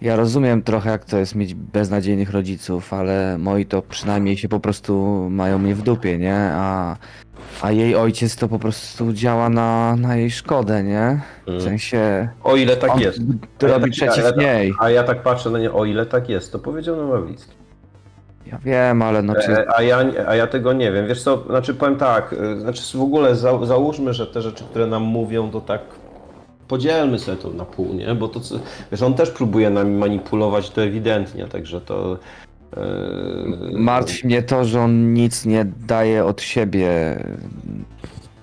ja 0.00 0.16
rozumiem 0.16 0.62
trochę 0.62 0.90
jak 0.90 1.04
to 1.04 1.18
jest 1.18 1.34
mieć 1.34 1.54
beznadziejnych 1.54 2.30
rodziców, 2.30 2.92
ale 2.92 3.38
moi 3.38 3.66
to 3.66 3.82
przynajmniej 3.82 4.36
się 4.36 4.48
po 4.48 4.60
prostu 4.60 5.26
mają 5.30 5.58
mnie 5.58 5.74
w 5.74 5.82
dupie, 5.82 6.18
nie? 6.18 6.36
A, 6.52 6.96
a 7.62 7.70
jej 7.72 7.94
ojciec 7.96 8.36
to 8.36 8.48
po 8.48 8.58
prostu 8.58 9.12
działa 9.12 9.48
na, 9.48 9.96
na 9.96 10.16
jej 10.16 10.30
szkodę, 10.30 10.82
nie? 10.82 11.20
W 11.46 11.48
Mm. 11.48 11.60
sensie 11.60 12.28
O 12.44 12.56
ile 12.56 12.76
tak 12.76 12.90
on 12.94 13.00
jest. 13.00 13.18
to 13.58 13.66
A 13.66 13.70
ja 13.70 13.74
robi 13.78 13.90
tak- 13.90 13.92
przeciw 14.10 14.24
ja, 14.24 14.42
niej. 14.42 14.72
A 14.80 14.90
ja 14.90 15.04
tak 15.04 15.22
patrzę 15.22 15.50
na 15.50 15.58
nie, 15.58 15.72
o 15.72 15.84
ile 15.84 16.06
tak 16.06 16.28
jest, 16.28 16.52
to 16.52 16.58
powiedział 16.58 16.96
Nowawicki. 16.96 17.52
Ja 18.46 18.58
wiem, 18.64 19.02
ale 19.02 19.22
no 19.22 19.34
czy... 19.34 19.52
E, 19.52 19.64
A 19.76 19.82
ja, 19.82 20.04
a 20.26 20.34
ja 20.34 20.46
tego 20.46 20.72
nie 20.72 20.92
wiem. 20.92 21.06
Wiesz 21.08 21.22
co, 21.22 21.44
znaczy 21.46 21.74
powiem 21.74 21.96
tak, 21.96 22.32
y, 22.32 22.60
znaczy 22.60 22.98
w 22.98 23.00
ogóle 23.02 23.36
za, 23.36 23.66
załóżmy, 23.66 24.14
że 24.14 24.26
te 24.26 24.42
rzeczy, 24.42 24.64
które 24.64 24.86
nam 24.86 25.02
mówią, 25.02 25.50
to 25.50 25.60
tak 25.60 25.80
podzielmy 26.68 27.18
sobie 27.18 27.36
to 27.36 27.50
na 27.50 27.64
pół, 27.64 27.94
nie? 27.94 28.14
Bo 28.14 28.28
to, 28.28 28.40
co- 28.40 28.58
wiesz, 28.92 29.02
on 29.02 29.14
też 29.14 29.30
próbuje 29.30 29.70
nami 29.70 29.96
manipulować, 29.96 30.70
to 30.70 30.82
ewidentnie, 30.82 31.46
także 31.46 31.80
to... 31.80 32.18
e, 32.76 32.80
Martwi 33.72 34.26
mnie 34.26 34.42
to, 34.42 34.64
że 34.64 34.80
on 34.80 35.12
nic 35.14 35.44
nie 35.44 35.64
daje 35.86 36.24
od 36.24 36.42
siebie 36.42 36.88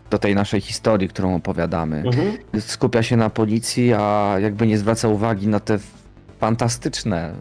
do 0.09 0.17
tej 0.17 0.35
naszej 0.35 0.61
historii, 0.61 1.07
którą 1.07 1.35
opowiadamy. 1.35 1.97
Mhm. 2.05 2.31
Skupia 2.59 3.03
się 3.03 3.17
na 3.17 3.29
policji, 3.29 3.93
a 3.93 4.35
jakby 4.39 4.67
nie 4.67 4.77
zwraca 4.77 5.07
uwagi 5.07 5.47
na 5.47 5.59
te 5.59 5.79
fantastyczne, 6.41 7.33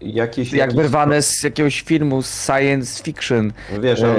Jakieś, 0.00 0.52
jak 0.52 0.58
jakieś- 0.60 0.76
wyrwane 0.76 1.22
z 1.22 1.42
jakiegoś 1.42 1.80
filmu, 1.82 2.22
z 2.22 2.44
science 2.46 3.04
fiction, 3.04 3.52
Wiesz, 3.82 4.00
on- 4.02 4.08
e, 4.08 4.12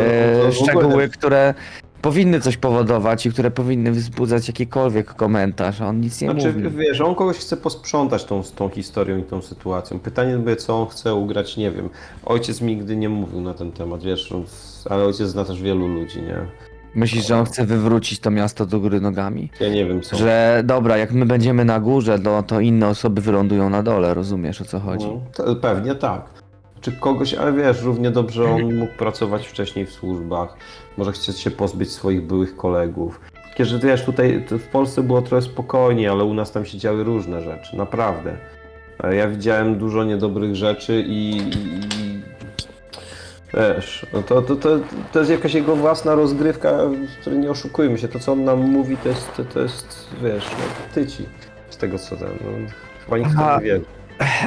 on 0.45 0.51
w 0.51 0.55
ogóle- 0.57 0.71
szczegóły, 0.73 1.09
które 1.09 1.53
powinny 2.01 2.41
coś 2.41 2.57
powodować 2.57 3.25
i 3.25 3.31
które 3.31 3.51
powinny 3.51 3.91
wzbudzać 3.91 4.47
jakikolwiek 4.47 5.13
komentarz, 5.13 5.81
a 5.81 5.87
on 5.87 5.99
nic 6.01 6.21
nie 6.21 6.31
Znaczy, 6.31 6.53
mówi. 6.53 6.77
wiesz, 6.77 7.01
on 7.01 7.15
kogoś 7.15 7.37
chce 7.37 7.57
posprzątać 7.57 8.23
tą, 8.25 8.43
tą 8.43 8.69
historią 8.69 9.17
i 9.17 9.23
tą 9.23 9.41
sytuacją. 9.41 9.99
Pytanie 9.99 10.37
będzie, 10.37 10.55
co 10.55 10.81
on 10.81 10.87
chce 10.87 11.15
ugrać, 11.15 11.57
nie 11.57 11.71
wiem. 11.71 11.89
Ojciec 12.25 12.61
mi 12.61 12.75
nigdy 12.75 12.95
nie 12.95 13.09
mówił 13.09 13.41
na 13.41 13.53
ten 13.53 13.71
temat, 13.71 14.03
wiesz, 14.03 14.33
ale 14.89 15.03
ojciec 15.03 15.27
zna 15.27 15.45
też 15.45 15.61
wielu 15.61 15.87
ludzi, 15.87 16.21
nie? 16.21 16.37
Myślisz, 16.95 17.27
że 17.27 17.37
on 17.37 17.45
chce 17.45 17.65
wywrócić 17.65 18.19
to 18.19 18.31
miasto 18.31 18.65
do 18.65 18.79
góry 18.79 19.01
nogami? 19.01 19.49
Ja 19.59 19.69
nie 19.69 19.85
wiem, 19.85 20.01
co. 20.01 20.17
Że 20.17 20.61
dobra, 20.65 20.97
jak 20.97 21.11
my 21.11 21.25
będziemy 21.25 21.65
na 21.65 21.79
górze, 21.79 22.17
no, 22.23 22.43
to 22.43 22.59
inne 22.59 22.87
osoby 22.87 23.21
wylądują 23.21 23.69
na 23.69 23.83
dole, 23.83 24.13
rozumiesz 24.13 24.61
o 24.61 24.65
co 24.65 24.79
chodzi? 24.79 25.05
No, 25.05 25.21
to 25.33 25.55
pewnie 25.55 25.95
tak. 25.95 26.21
Czy 26.81 26.91
kogoś, 26.91 27.33
ale 27.33 27.53
wiesz, 27.53 27.81
równie 27.81 28.11
dobrze 28.11 28.43
on 28.45 28.75
mógł 28.79 28.93
pracować 28.97 29.47
wcześniej 29.47 29.85
w 29.85 29.91
służbach, 29.91 30.57
może 30.97 31.11
chcieć 31.11 31.39
się 31.39 31.51
pozbyć 31.51 31.91
swoich 31.91 32.21
byłych 32.27 32.55
kolegów. 32.55 33.21
Takie, 33.49 33.65
że 33.65 33.79
wiesz, 33.79 34.05
tutaj 34.05 34.45
w 34.49 34.67
Polsce 34.67 35.03
było 35.03 35.21
trochę 35.21 35.41
spokojniej, 35.41 36.07
ale 36.07 36.23
u 36.23 36.33
nas 36.33 36.51
tam 36.51 36.65
się 36.65 36.77
działy 36.77 37.03
różne 37.03 37.41
rzeczy, 37.41 37.77
naprawdę. 37.77 38.37
E, 39.03 39.15
Ja 39.15 39.27
widziałem 39.27 39.77
dużo 39.77 40.03
niedobrych 40.03 40.55
rzeczy 40.55 41.03
i 41.07 41.37
i- 41.37 41.43
wiesz, 43.53 44.05
no 44.13 44.21
to, 44.23 44.41
to, 44.41 44.55
to, 44.55 44.79
to 45.11 45.19
jest 45.19 45.31
jakaś 45.31 45.53
jego 45.53 45.75
własna 45.75 46.15
rozgrywka, 46.15 46.71
w 47.17 47.21
której 47.21 47.39
nie 47.39 47.49
oszukujmy 47.51 47.97
się. 47.97 48.07
To, 48.07 48.19
co 48.19 48.31
on 48.31 48.43
nam 48.43 48.59
mówi, 48.59 48.97
to 48.97 49.09
jest, 49.09 49.35
to, 49.37 49.45
to 49.45 49.59
jest 49.59 50.07
wiesz, 50.23 50.45
no, 50.51 50.93
tyci 50.93 51.25
z 51.69 51.77
tego, 51.77 51.99
co 51.99 52.15
ten, 52.15 52.27
no, 52.41 52.67
chyba 53.05 53.17
nikt 53.17 53.31
Aha. 53.33 53.59
nie 53.59 53.65
wie. 53.65 53.81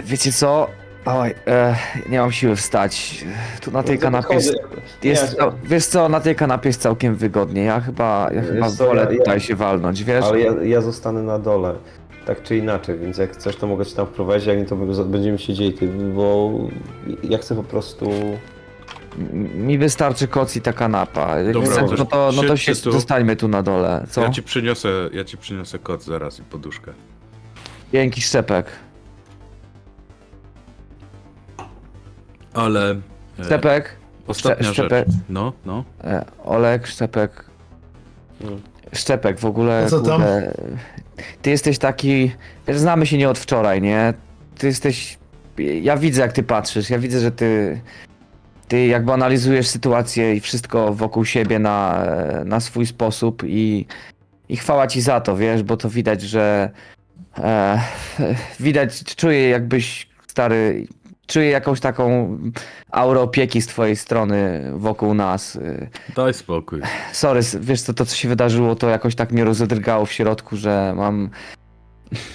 Wiecie 0.04 0.32
co? 0.32 0.68
Oj, 1.06 1.34
e, 1.46 1.76
nie 2.08 2.18
mam 2.20 2.32
siły 2.32 2.56
wstać. 2.56 3.24
Tu 3.60 3.70
na 3.70 3.82
tej 3.82 3.98
kanapie 3.98 4.34
jest, 4.34 4.54
jest 5.02 5.38
Nie, 5.38 5.46
Wiesz 5.64 5.86
co, 5.86 6.08
na 6.08 6.20
tej 6.20 6.34
kanapie 6.34 6.68
jest 6.68 6.80
całkiem 6.80 7.14
wygodnie. 7.14 7.64
Ja 7.64 7.80
chyba, 7.80 8.30
ja 8.34 8.42
chyba 8.42 8.70
co, 8.70 8.86
wolę 8.86 9.06
ja- 9.10 9.18
tutaj 9.18 9.40
się 9.40 9.54
walnąć, 9.54 10.04
wiesz? 10.04 10.24
Ale 10.24 10.40
ja, 10.40 10.52
ja 10.62 10.80
zostanę 10.80 11.22
na 11.22 11.38
dole. 11.38 11.74
tak 12.26 12.42
czy 12.42 12.56
inaczej, 12.56 12.98
więc 12.98 13.18
jak 13.18 13.32
chcesz, 13.32 13.56
to 13.56 13.66
mogę 13.66 13.86
cię 13.86 13.96
tam 13.96 14.06
wprowadzić, 14.06 14.46
jak 14.46 14.58
nie, 14.58 14.64
to 14.64 14.76
będziemy 15.04 15.38
siedzieli, 15.38 15.74
bo 16.14 16.52
ja 17.22 17.38
chcę 17.38 17.54
po 17.54 17.62
prostu... 17.62 18.10
Mi 19.54 19.78
wystarczy 19.78 20.28
koc 20.28 20.56
i 20.56 20.60
ta 20.60 20.72
kanapa. 20.72 21.38
Jak 21.38 21.52
Dobra, 21.52 21.70
chcesz, 21.70 21.90
to 21.90 21.96
no 21.96 22.04
to, 22.04 22.32
no 22.36 22.42
to 22.42 22.56
siedźcie 22.56 22.74
się 22.74 22.82
tu. 22.82 22.92
zostańmy 22.92 23.36
tu 23.36 23.48
na 23.48 23.62
dole, 23.62 24.06
co? 24.10 24.22
Ja 24.22 24.30
ci 24.30 24.42
przyniosę, 24.42 24.88
ja 25.12 25.24
ci 25.24 25.36
przyniosę 25.36 25.78
kot 25.78 26.04
zaraz 26.04 26.38
i 26.38 26.42
poduszkę. 26.42 26.92
Dzięki 27.92 28.20
Szczepek. 28.20 28.66
Ale... 32.54 32.90
e, 33.38 33.44
Szczepek, 33.44 33.96
Ostatnia 34.26 34.68
Szcze- 34.68 34.74
rzecz. 34.74 34.74
Szczepek. 34.86 35.08
No, 35.28 35.52
no. 35.66 35.84
e, 36.04 36.24
Olek, 36.44 36.86
Szczepek. 36.86 37.44
Mm. 38.40 38.60
Szczepek, 38.92 39.38
w 39.40 39.44
ogóle, 39.44 39.82
A 39.86 39.88
co 39.88 40.00
tam? 40.00 40.20
kurde, 40.22 40.54
ty 41.42 41.50
jesteś 41.50 41.78
taki, 41.78 42.32
wiesz, 42.68 42.78
znamy 42.78 43.06
się 43.06 43.18
nie 43.18 43.28
od 43.30 43.38
wczoraj, 43.38 43.82
nie? 43.82 44.14
Ty 44.58 44.66
jesteś, 44.66 45.18
ja 45.82 45.96
widzę 45.96 46.22
jak 46.22 46.32
ty 46.32 46.42
patrzysz, 46.42 46.90
ja 46.90 46.98
widzę, 46.98 47.20
że 47.20 47.30
ty, 47.32 47.80
ty 48.68 48.86
jakby 48.86 49.12
analizujesz 49.12 49.66
sytuację 49.66 50.34
i 50.34 50.40
wszystko 50.40 50.94
wokół 50.94 51.24
siebie 51.24 51.58
na, 51.58 52.04
na 52.44 52.60
swój 52.60 52.86
sposób 52.86 53.42
i, 53.46 53.86
i 54.48 54.56
chwała 54.56 54.86
ci 54.86 55.00
za 55.00 55.20
to, 55.20 55.36
wiesz, 55.36 55.62
bo 55.62 55.76
to 55.76 55.90
widać, 55.90 56.22
że 56.22 56.70
e, 57.38 57.80
widać, 58.60 59.04
czuję 59.16 59.48
jakbyś 59.48 60.08
stary, 60.26 60.86
czuję 61.26 61.50
jakąś 61.50 61.80
taką 61.80 62.38
aurę 62.90 63.20
opieki 63.20 63.62
z 63.62 63.66
twojej 63.66 63.96
strony 63.96 64.70
wokół 64.76 65.14
nas. 65.14 65.58
Daj 66.16 66.34
spokój. 66.34 66.80
Sorry, 67.12 67.40
wiesz 67.60 67.82
co, 67.82 67.94
to 67.94 68.06
co 68.06 68.16
się 68.16 68.28
wydarzyło, 68.28 68.74
to 68.74 68.88
jakoś 68.88 69.14
tak 69.14 69.32
mnie 69.32 69.44
rozedrgało 69.44 70.06
w 70.06 70.12
środku, 70.12 70.56
że 70.56 70.92
mam, 70.96 71.30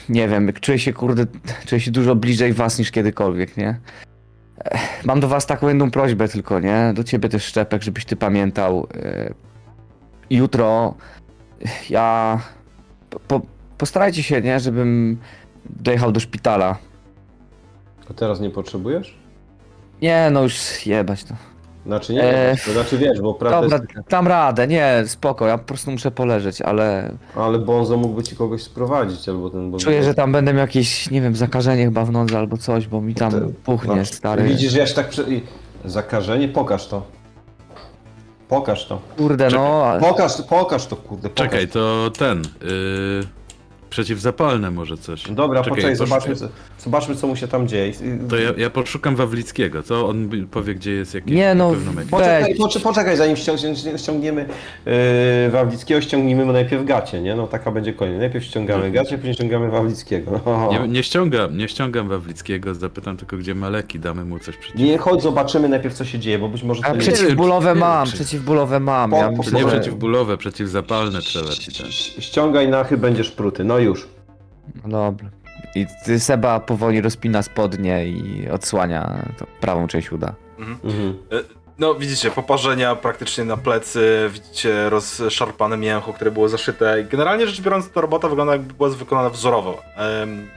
nie 0.09 0.27
wiem, 0.27 0.53
czuję 0.61 0.79
się, 0.79 0.93
kurde, 0.93 1.25
czuję 1.65 1.81
się 1.81 1.91
dużo 1.91 2.15
bliżej 2.15 2.53
was 2.53 2.79
niż 2.79 2.91
kiedykolwiek, 2.91 3.57
nie? 3.57 3.79
Mam 5.05 5.19
do 5.19 5.27
was 5.27 5.45
taką 5.45 5.67
jedną 5.67 5.91
prośbę 5.91 6.27
tylko, 6.27 6.59
nie? 6.59 6.91
Do 6.95 7.03
ciebie 7.03 7.29
też, 7.29 7.45
Szczepek, 7.45 7.83
żebyś 7.83 8.05
ty 8.05 8.15
pamiętał. 8.15 8.88
e, 8.95 9.33
Jutro 10.29 10.95
ja... 11.89 12.39
Po, 13.27 13.41
postarajcie 13.77 14.23
się, 14.23 14.41
nie? 14.41 14.59
Żebym 14.59 15.17
dojechał 15.65 16.11
do 16.11 16.19
szpitala. 16.19 16.77
A 18.09 18.13
teraz 18.13 18.39
nie 18.39 18.49
potrzebujesz? 18.49 19.17
Nie, 20.01 20.29
no 20.31 20.43
już 20.43 20.85
jebać 20.85 21.23
to. 21.23 21.33
Znaczy 21.85 22.13
nie, 22.13 22.23
Eee. 22.23 22.57
to 22.65 22.71
znaczy 22.73 22.97
wiesz, 22.97 23.21
bo 23.21 23.33
prawda 23.33 23.61
Dobra, 23.61 23.77
jest, 23.95 24.09
dam 24.09 24.27
radę, 24.27 24.67
nie, 24.67 25.03
spoko, 25.07 25.47
ja 25.47 25.57
po 25.57 25.63
prostu 25.63 25.91
muszę 25.91 26.11
poleżeć, 26.11 26.61
ale 26.61 27.11
ale 27.35 27.59
Bonzo 27.59 27.97
mógłby 27.97 28.23
ci 28.23 28.35
kogoś 28.35 28.63
sprowadzić, 28.63 29.29
albo 29.29 29.49
ten... 29.49 29.71
Bo 29.71 29.77
Czuję, 29.77 30.03
że 30.03 30.13
tam 30.13 30.31
będę 30.31 30.53
miał 30.53 30.61
jakieś, 30.61 31.11
nie 31.11 31.21
wiem, 31.21 31.35
zakażenie 31.35 31.85
chyba 31.85 32.05
w 32.05 32.11
nodze 32.11 32.37
albo 32.37 32.57
coś, 32.57 32.87
bo 32.87 33.01
mi 33.01 33.15
tam 33.15 33.31
To- 33.31 33.37
puchnie, 33.63 33.95
no, 33.95 34.05
stary. 34.05 34.43
Widzisz, 34.43 34.71
że 34.71 34.79
ja 34.79 34.87
się 34.87 34.93
tak... 34.93 35.09
Prze... 35.09 35.23
i- 35.23 35.41
Zakażenie? 35.85 36.47
Pokaż 36.47 36.87
to. 36.87 37.03
Pokaż 38.47 38.85
to. 38.87 38.99
Kurde, 39.17 39.49
no. 39.49 39.85
a- 39.85 39.99
Pokaż, 39.99 40.31
pokaż 40.49 40.85
to, 40.87 40.95
kurde, 40.95 41.29
pokaż. 41.29 41.45
Czekaj, 41.45 41.67
to 41.67 42.11
ten. 42.17 42.41
Yy, 42.41 43.23
przeciwzapalne 43.89 44.71
może 44.71 44.97
coś. 44.97 45.23
Dobra, 45.31 45.63
Czekaj, 45.63 45.69
poczekaj, 45.81 45.97
poszukaj. 45.97 46.07
zobaczmy 46.07 46.35
co, 46.35 46.47
zobaczmy, 46.83 47.15
co 47.15 47.27
mu 47.27 47.35
się 47.35 47.47
tam 47.47 47.67
dzieje. 47.67 47.93
To 48.29 48.37
ja, 48.37 48.49
ja 48.57 48.69
poszukam 48.69 49.15
Wawlickiego, 49.15 49.83
to 49.83 50.07
on 50.09 50.27
mi 50.27 50.43
powie, 50.47 50.75
gdzie 50.75 50.91
jest 50.91 51.13
jakieś 51.13 51.31
Nie, 51.31 51.55
no, 51.55 51.75
Poczekaj, 52.11 52.55
poczekaj, 52.55 52.83
poczekaj 52.83 53.17
zanim 53.17 53.35
ściągniemy, 53.35 53.99
ściągniemy 53.99 54.45
yy, 54.85 54.91
Wawlickiego, 55.51 56.01
ściągnijmy 56.01 56.45
mu 56.45 56.51
najpierw 56.51 56.85
gacie, 56.85 57.21
nie? 57.21 57.35
No 57.35 57.47
taka 57.47 57.71
będzie 57.71 57.93
koniec. 57.93 58.19
Najpierw 58.19 58.45
ściągamy 58.45 58.91
gacie, 58.91 59.17
później 59.17 59.33
ściągamy 59.33 59.69
Wawlickiego. 59.69 60.41
No. 60.45 60.69
Nie, 60.71 60.87
nie 60.87 61.03
ściągam, 61.03 61.57
nie 61.57 61.67
ściągam 61.67 62.09
Wawlickiego, 62.09 62.75
zapytam 62.75 63.17
tylko, 63.17 63.37
gdzie 63.37 63.55
ma 63.55 63.69
leki, 63.69 63.99
damy 63.99 64.25
mu 64.25 64.39
coś 64.39 64.57
przeciw. 64.57 64.79
Nie, 64.81 64.97
chodź, 64.97 65.21
zobaczymy 65.21 65.69
najpierw, 65.69 65.95
co 65.95 66.05
się 66.05 66.19
dzieje, 66.19 66.39
bo 66.39 66.49
być 66.49 66.63
może 66.63 66.85
A 66.85 66.89
to 66.89 66.93
nie 66.95 66.99
przeciwbólowe 67.01 67.73
nie, 67.73 67.79
mam, 67.79 68.07
przeciwbólowe 68.07 68.79
mam. 68.79 69.11
Po- 69.11 69.17
Ja 69.17 69.29
po- 69.29 69.57
Nie 69.57 69.65
przeciwbólowe, 69.65 70.37
przeciwzapalne 70.37 71.21
trzeba 71.21 71.49
ci 71.49 71.83
dać. 71.83 72.15
Ściągaj 72.19 72.67
nachy, 72.67 72.97
będziesz 72.97 73.31
pruty. 73.31 73.63
No 73.63 73.79
już. 73.79 74.07
Dobra. 74.85 75.29
I 75.76 75.85
ty 76.06 76.19
Seba 76.19 76.60
powoli 76.60 77.02
rozpina 77.02 77.43
spodnie 77.43 78.06
i 78.07 78.49
odsłania 78.49 79.26
to 79.38 79.45
prawą 79.61 79.88
część 79.88 80.11
uda. 80.11 80.34
Mhm. 80.60 81.18
No, 81.80 81.95
widzicie, 81.95 82.31
poparzenia 82.31 82.95
praktycznie 82.95 83.45
na 83.45 83.57
plecy, 83.57 84.30
widzicie 84.34 84.89
rozszarpane 84.89 85.77
mięcho, 85.77 86.14
które 86.14 86.31
było 86.31 86.49
zaszyte. 86.49 87.03
Generalnie 87.03 87.48
rzecz 87.48 87.61
biorąc, 87.61 87.89
ta 87.89 88.02
robota 88.02 88.30
wygląda 88.30 88.53
jakby 88.53 88.73
była 88.73 88.89
wykonana 88.89 89.30
wzorowo. 89.30 89.81
Em, 89.98 90.49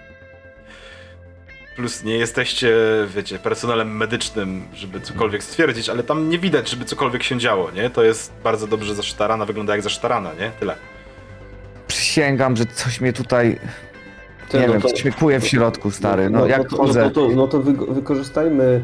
Plus 1.77 2.05
nie 2.05 2.17
jesteście, 2.17 2.77
wiecie, 3.15 3.39
personelem 3.39 3.97
medycznym, 3.97 4.65
żeby 4.75 5.01
cokolwiek 5.01 5.45
stwierdzić, 5.45 5.89
ale 5.89 6.03
tam 6.03 6.29
nie 6.29 6.39
widać, 6.39 6.71
żeby 6.71 6.85
cokolwiek 6.85 7.23
się 7.23 7.39
działo, 7.39 7.71
nie? 7.71 7.91
To 7.91 8.03
jest 8.03 8.33
bardzo 8.45 8.67
dobrze 8.67 8.95
zaszyta 8.95 9.27
rana, 9.27 9.45
wygląda 9.47 9.73
jak 9.73 9.83
zaszyta 9.83 10.09
rana, 10.09 10.31
nie? 10.41 10.51
Tyle. 10.61 10.77
Przysięgam, 11.87 12.57
że 12.57 12.67
coś 12.67 13.01
mnie 13.01 13.13
tutaj, 13.13 13.59
Ty, 14.49 14.59
nie 14.59 14.67
no 14.67 14.73
wiem, 14.73 14.83
to- 14.83 14.89
coś 14.89 15.05
mnie 15.05 15.13
kuje 15.13 15.41
w 15.41 15.47
środku, 15.47 15.91
stary. 15.91 16.31
No, 16.31 16.47
jak 16.47 16.69
to, 16.71 16.77
chodzę... 16.77 17.03
No 17.05 17.11
to, 17.11 17.29
no 17.29 17.47
to 17.49 17.61
wy, 17.61 17.73
wykorzystajmy 17.95 18.81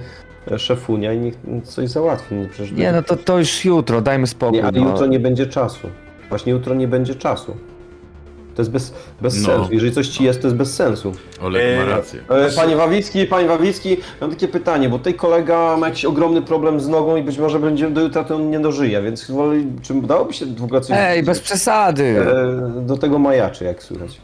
e, 0.50 0.58
szefunia 0.58 1.12
i 1.12 1.18
niech 1.18 1.34
coś 1.64 1.88
załatwi. 1.88 2.34
No 2.34 2.48
przecież 2.50 2.72
Nie, 2.72 2.92
no 2.92 3.02
to, 3.02 3.16
to 3.16 3.38
już 3.38 3.64
jutro, 3.64 4.00
dajmy 4.00 4.26
spokój. 4.26 4.58
Nie, 4.58 4.64
ale 4.64 4.80
no. 4.80 4.90
jutro 4.90 5.06
nie 5.06 5.20
będzie 5.20 5.46
czasu. 5.46 5.88
Właśnie 6.28 6.52
jutro 6.52 6.74
nie 6.74 6.88
będzie 6.88 7.14
czasu. 7.14 7.56
To 8.54 8.62
jest 8.62 8.70
bez, 8.70 8.94
bez 9.20 9.42
No. 9.42 9.46
sensu. 9.48 9.72
Jeżeli 9.72 9.92
coś 9.92 10.08
ci 10.08 10.24
jest, 10.24 10.40
to 10.40 10.46
jest 10.46 10.56
bez 10.56 10.74
sensu. 10.74 11.12
Olek 11.42 11.62
ma 11.76 11.82
Eee, 11.82 11.88
rację. 11.90 12.20
E, 12.28 12.50
Panie 12.56 12.76
Wawicki, 12.76 13.26
panie 13.26 13.48
Wawicki, 13.48 13.96
mam 14.20 14.30
takie 14.30 14.48
pytanie, 14.48 14.88
bo 14.88 14.98
tutaj 14.98 15.14
kolega 15.14 15.76
ma 15.76 15.88
jakiś 15.88 16.04
ogromny 16.04 16.42
problem 16.42 16.80
z 16.80 16.88
nogą 16.88 17.16
i 17.16 17.22
być 17.22 17.38
może 17.38 17.58
będzie 17.58 17.90
do 17.90 18.00
jutra 18.00 18.24
to 18.24 18.36
on 18.36 18.50
nie 18.50 18.60
dożyje, 18.60 19.02
więc 19.02 19.30
woli, 19.30 19.66
czy 19.82 19.94
dałoby 19.94 20.32
się 20.32 20.46
w 20.46 20.64
ogóle 20.64 20.80
coś 20.80 20.96
Ej, 21.00 21.22
bez 21.22 21.40
przesady. 21.40 22.04
e, 22.78 22.86
do 22.86 22.96
tego 22.96 23.18
majaczy, 23.18 23.64
jak 23.64 23.82
słychać. 23.82 24.20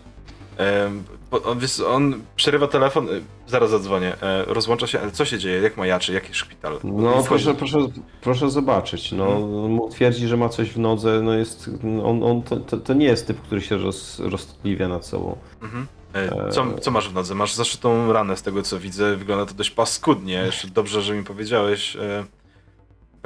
On, 1.44 1.58
on 1.86 2.20
przerywa 2.36 2.66
telefon, 2.66 3.08
y, 3.08 3.22
zaraz 3.46 3.70
zadzwonię, 3.70 4.16
e, 4.22 4.44
rozłącza 4.44 4.86
się, 4.86 5.00
ale 5.00 5.10
co 5.10 5.24
się 5.24 5.38
dzieje, 5.38 5.62
jak 5.62 5.76
majaczy, 5.76 6.12
jaki 6.12 6.34
szpital? 6.34 6.78
No 6.84 7.22
proszę, 7.22 7.54
proszę, 7.54 7.78
proszę 8.20 8.50
zobaczyć, 8.50 9.12
no 9.12 9.40
mu 9.68 9.88
twierdzi, 9.88 10.28
że 10.28 10.36
ma 10.36 10.48
coś 10.48 10.70
w 10.70 10.78
nodze, 10.78 11.20
no 11.22 11.34
jest, 11.34 11.70
on, 12.04 12.22
on 12.22 12.42
to, 12.42 12.76
to, 12.76 12.94
nie 12.94 13.06
jest 13.06 13.26
typ, 13.26 13.40
który 13.40 13.60
się 13.60 13.76
roz, 13.76 14.18
roztliwia 14.20 14.88
nad 14.88 15.06
sobą. 15.06 15.36
Mhm. 15.62 15.86
E, 16.14 16.50
Co, 16.50 16.78
co 16.80 16.90
masz 16.90 17.08
w 17.08 17.14
nodze? 17.14 17.34
Masz 17.34 17.54
zaszytą 17.54 18.12
ranę 18.12 18.36
z 18.36 18.42
tego 18.42 18.62
co 18.62 18.78
widzę, 18.78 19.16
wygląda 19.16 19.46
to 19.46 19.54
dość 19.54 19.70
paskudnie. 19.70 20.34
Jeszcze 20.34 20.68
dobrze, 20.68 21.02
że 21.02 21.14
mi 21.14 21.24
powiedziałeś. 21.24 21.96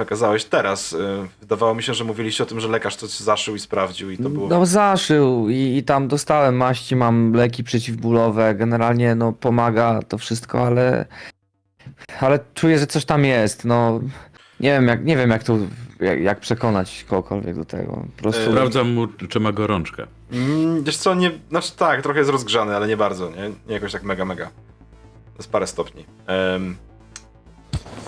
Przekazałeś 0.01 0.45
teraz. 0.45 0.93
E, 0.93 1.27
wydawało 1.41 1.75
mi 1.75 1.83
się, 1.83 1.93
że 1.93 2.03
mówiliście 2.03 2.43
o 2.43 2.45
tym, 2.45 2.59
że 2.59 2.67
lekarz 2.67 2.95
coś 2.95 3.09
zaszył 3.09 3.55
i 3.55 3.59
sprawdził 3.59 4.11
i 4.11 4.17
to 4.17 4.29
było... 4.29 4.47
No 4.47 4.65
zaszył 4.65 5.49
i, 5.49 5.77
i 5.77 5.83
tam 5.83 6.07
dostałem 6.07 6.55
maści, 6.55 6.95
mam 6.95 7.33
leki 7.33 7.63
przeciwbólowe, 7.63 8.55
generalnie 8.55 9.15
no 9.15 9.33
pomaga 9.33 9.99
to 10.07 10.17
wszystko, 10.17 10.67
ale 10.67 11.05
ale 12.19 12.39
czuję, 12.53 12.79
że 12.79 12.87
coś 12.87 13.05
tam 13.05 13.25
jest, 13.25 13.65
no 13.65 13.99
nie 14.59 14.71
wiem 14.71 14.87
jak, 14.87 15.05
nie 15.05 15.17
wiem 15.17 15.29
jak 15.29 15.43
tu, 15.43 15.67
jak, 15.99 16.21
jak 16.21 16.39
przekonać 16.39 17.05
kogokolwiek 17.09 17.55
do 17.55 17.65
tego, 17.65 18.05
po 18.15 18.21
prostu... 18.21 18.41
E, 18.41 18.51
Sprawdzam 18.51 18.93
mu, 18.93 19.07
czy 19.07 19.39
ma 19.39 19.51
gorączkę. 19.51 20.07
Mm, 20.31 20.83
wiesz 20.83 20.97
co, 20.97 21.15
nie... 21.15 21.31
Znaczy 21.49 21.71
tak, 21.77 22.01
trochę 22.01 22.19
jest 22.19 22.31
rozgrzany, 22.31 22.75
ale 22.75 22.87
nie 22.87 22.97
bardzo, 22.97 23.29
nie? 23.29 23.49
Nie 23.67 23.73
jakoś 23.73 23.91
tak 23.91 24.03
mega, 24.03 24.25
mega. 24.25 24.45
To 24.45 25.37
jest 25.37 25.51
parę 25.51 25.67
stopni. 25.67 26.05
Em, 26.27 26.75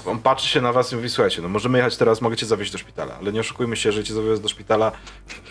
on 0.05 0.19
patrzy 0.19 0.49
się 0.49 0.61
na 0.61 0.73
was 0.73 0.93
i 0.93 0.95
mówi, 0.95 1.09
słuchajcie, 1.09 1.41
no 1.41 1.47
możemy 1.49 1.77
jechać 1.77 1.97
teraz, 1.97 2.21
mogę 2.21 2.35
cię 2.35 2.45
zawieźć 2.45 2.71
do 2.71 2.77
szpitala, 2.77 3.15
ale 3.21 3.31
nie 3.33 3.39
oszukujmy 3.39 3.75
się, 3.75 3.91
że 3.91 4.03
cię 4.03 4.13
zawiozę 4.13 4.41
do 4.41 4.49
szpitala, 4.49 4.91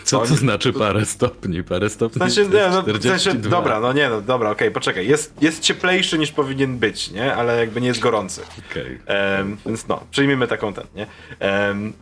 Co 0.03 0.19
oni- 0.21 0.29
to 0.29 0.35
znaczy 0.35 0.73
parę 0.73 1.05
stopni? 1.05 1.63
Parę 1.63 1.89
stopni 1.89 2.19
to 2.19 2.27
nie, 2.27 2.69
no, 2.69 2.81
w 2.81 2.85
42. 2.85 3.19
sensie, 3.19 3.33
dobra, 3.49 3.79
no 3.79 3.93
nie, 3.93 4.09
no 4.09 4.21
dobra, 4.21 4.49
okej, 4.49 4.71
poczekaj, 4.71 5.07
jest, 5.07 5.33
jest 5.41 5.59
cieplejszy 5.61 6.19
niż 6.19 6.31
powinien 6.31 6.77
być, 6.77 7.11
nie, 7.11 7.35
ale 7.35 7.59
jakby 7.59 7.81
nie 7.81 7.87
jest 7.87 7.99
gorący, 7.99 8.41
Okej. 8.71 8.99
Em, 9.05 9.57
więc 9.65 9.87
no, 9.87 10.03
przyjmijmy 10.11 10.47
taką 10.47 10.73
ten, 10.73 10.85
nie. 10.95 11.07
Em, 11.39 11.93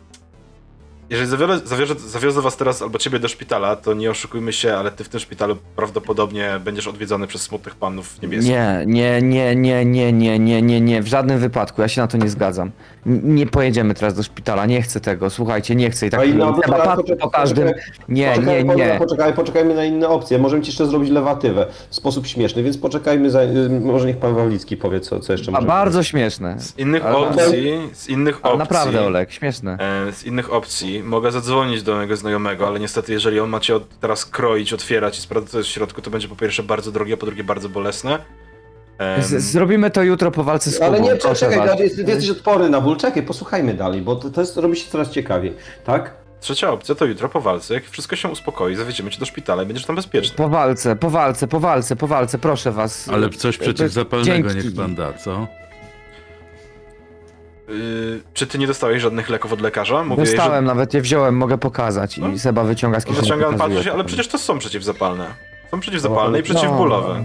jeżeli 1.12 1.30
zawiozę, 1.30 1.60
zawiozę, 1.64 1.94
zawiozę 1.94 2.42
was 2.42 2.56
teraz 2.56 2.82
albo 2.82 2.98
ciebie 2.98 3.18
do 3.18 3.28
szpitala, 3.28 3.76
to 3.76 3.94
nie 3.94 4.10
oszukujmy 4.10 4.52
się, 4.52 4.74
ale 4.74 4.90
ty 4.90 5.04
w 5.04 5.08
tym 5.08 5.20
szpitalu 5.20 5.56
prawdopodobnie 5.76 6.50
będziesz 6.64 6.86
odwiedzony 6.86 7.26
przez 7.26 7.42
smutnych 7.42 7.74
panów 7.74 8.22
niebieskich. 8.22 8.50
Nie, 8.52 8.82
nie, 8.86 9.22
nie, 9.22 9.54
nie, 9.56 9.84
nie, 9.84 10.12
nie, 10.12 10.38
nie, 10.38 10.62
nie, 10.62 10.80
nie, 10.80 11.02
w 11.02 11.06
żadnym 11.06 11.38
wypadku, 11.38 11.82
ja 11.82 11.88
się 11.88 12.00
na 12.00 12.06
to 12.06 12.16
nie 12.16 12.28
zgadzam. 12.28 12.70
N- 13.06 13.34
Nie 13.34 13.46
pojedziemy 13.46 13.94
teraz 13.94 14.14
do 14.14 14.22
szpitala, 14.22 14.66
nie 14.66 14.82
chcę 14.82 15.00
tego, 15.00 15.30
słuchajcie, 15.30 15.74
nie 15.74 15.90
chcę 15.90 16.06
i 16.06 16.10
tak 16.10 16.20
A 16.20 16.24
inna- 16.24 16.52
poczekaj, 16.52 16.80
patrzy 16.80 16.96
poczekaj, 16.96 17.18
po 17.18 17.30
każdym, 17.30 17.64
poczekaj, 17.68 17.92
nie, 18.08 18.24
nie, 18.24 18.34
Poczekaj, 18.34 18.64
nie. 18.76 18.96
Poczekaj, 18.98 19.32
poczekajmy 19.34 19.74
na 19.74 19.84
inne 19.84 20.08
opcje. 20.08 20.38
Możemy 20.38 20.62
ci 20.62 20.68
jeszcze 20.68 20.86
zrobić 20.86 21.10
lewatywę 21.10 21.66
w 21.90 21.94
sposób 21.94 22.26
śmieszny, 22.26 22.62
więc 22.62 22.78
poczekajmy, 22.78 23.30
za, 23.30 23.42
y, 23.42 23.80
może 23.80 24.06
niech 24.06 24.16
pan 24.16 24.34
Wawlicki 24.34 24.76
powie, 24.76 25.00
co, 25.00 25.20
co 25.20 25.32
jeszcze 25.32 25.52
A 25.54 25.62
bardzo 25.62 26.02
śmieszne. 26.02 26.60
Z 26.60 26.78
innych 26.78 27.04
Ale- 27.06 27.16
opcji, 27.16 27.72
z 27.92 28.08
innych 28.08 28.34
Ale 28.42 28.52
opcji... 28.54 28.58
naprawdę, 28.58 29.02
Olek, 29.06 29.32
śmieszne. 29.32 29.78
E, 30.08 30.12
Z 30.12 30.24
innych 30.24 30.52
opcji 30.52 31.01
mogę 31.02 31.32
zadzwonić 31.32 31.82
do 31.82 31.94
mojego 31.94 32.16
znajomego, 32.16 32.66
ale 32.66 32.80
niestety 32.80 33.12
jeżeli 33.12 33.40
on 33.40 33.50
ma 33.50 33.60
cię 33.60 33.76
od, 33.76 33.98
teraz 33.98 34.26
kroić, 34.26 34.72
otwierać 34.72 35.18
i 35.18 35.20
sprawdzać 35.20 35.50
co 35.50 35.58
jest 35.58 35.70
w 35.70 35.72
środku, 35.72 36.02
to 36.02 36.10
będzie 36.10 36.28
po 36.28 36.36
pierwsze 36.36 36.62
bardzo 36.62 36.92
drogie, 36.92 37.14
a 37.14 37.16
po 37.16 37.26
drugie 37.26 37.44
bardzo 37.44 37.68
bolesne. 37.68 38.18
Em, 38.98 39.22
Z, 39.22 39.42
zrobimy 39.42 39.90
to 39.90 40.02
jutro 40.02 40.30
po 40.30 40.44
walce 40.44 40.70
z 40.70 40.74
Kubą. 40.74 40.86
Ale 40.86 41.00
nie, 41.00 41.16
proszę 41.16 41.50
czekaj, 41.50 41.68
was. 41.68 41.76
ty 41.78 42.02
jesteś 42.06 42.30
odporny 42.30 42.70
na 42.70 42.80
ból. 42.80 42.96
Czekaj, 42.96 43.22
posłuchajmy 43.22 43.74
dalej, 43.74 44.02
bo 44.02 44.16
to, 44.16 44.30
to 44.30 44.40
jest, 44.40 44.56
robi 44.56 44.76
się 44.76 44.90
coraz 44.90 45.10
ciekawiej, 45.10 45.54
tak? 45.84 46.14
Trzecia 46.40 46.70
opcja 46.72 46.94
to 46.94 47.04
jutro 47.04 47.28
po 47.28 47.40
walce, 47.40 47.74
jak 47.74 47.84
wszystko 47.84 48.16
się 48.16 48.28
uspokoi, 48.28 48.74
zawieziemy 48.74 49.10
cię 49.10 49.18
do 49.18 49.26
szpitala 49.26 49.62
i 49.62 49.66
będziesz 49.66 49.86
tam 49.86 49.96
bezpieczny. 49.96 50.36
Po 50.36 50.48
walce, 50.48 50.96
po 50.96 51.10
walce, 51.10 51.46
po 51.46 51.60
walce, 51.60 51.96
po 51.96 52.06
walce, 52.06 52.38
proszę 52.38 52.72
was. 52.72 53.08
Ale 53.08 53.30
coś 53.30 53.58
przeciwzapalnego 53.58 54.48
Dzięki. 54.48 54.66
niech 54.66 54.76
pan 54.76 54.94
da, 54.94 55.12
co? 55.12 55.46
Yy, 57.72 58.20
czy 58.34 58.46
ty 58.46 58.58
nie 58.58 58.66
dostałeś 58.66 59.02
żadnych 59.02 59.28
leków 59.30 59.52
od 59.52 59.60
lekarza? 59.60 60.04
Mówiłeś, 60.04 60.30
Dostałem, 60.34 60.64
nawet 60.64 60.94
je 60.94 61.00
wziąłem, 61.00 61.36
mogę 61.36 61.58
pokazać. 61.58 62.18
No. 62.18 62.28
I 62.28 62.38
Seba 62.38 62.64
wyciąga 62.64 63.00
z 63.00 63.02
że... 63.02 63.06
kieszeni. 63.08 63.22
Wyciągam, 63.26 63.52
pokazuje. 63.52 63.74
patrzy 63.76 63.88
się, 63.88 63.92
ale 63.94 64.04
przecież 64.04 64.28
to 64.28 64.38
są 64.38 64.58
przeciwzapalne. 64.58 65.26
Są 65.70 65.80
przeciwzapalne 65.80 66.38
i 66.38 66.42
No. 66.42 66.44
przeciwbólowe. 66.44 67.24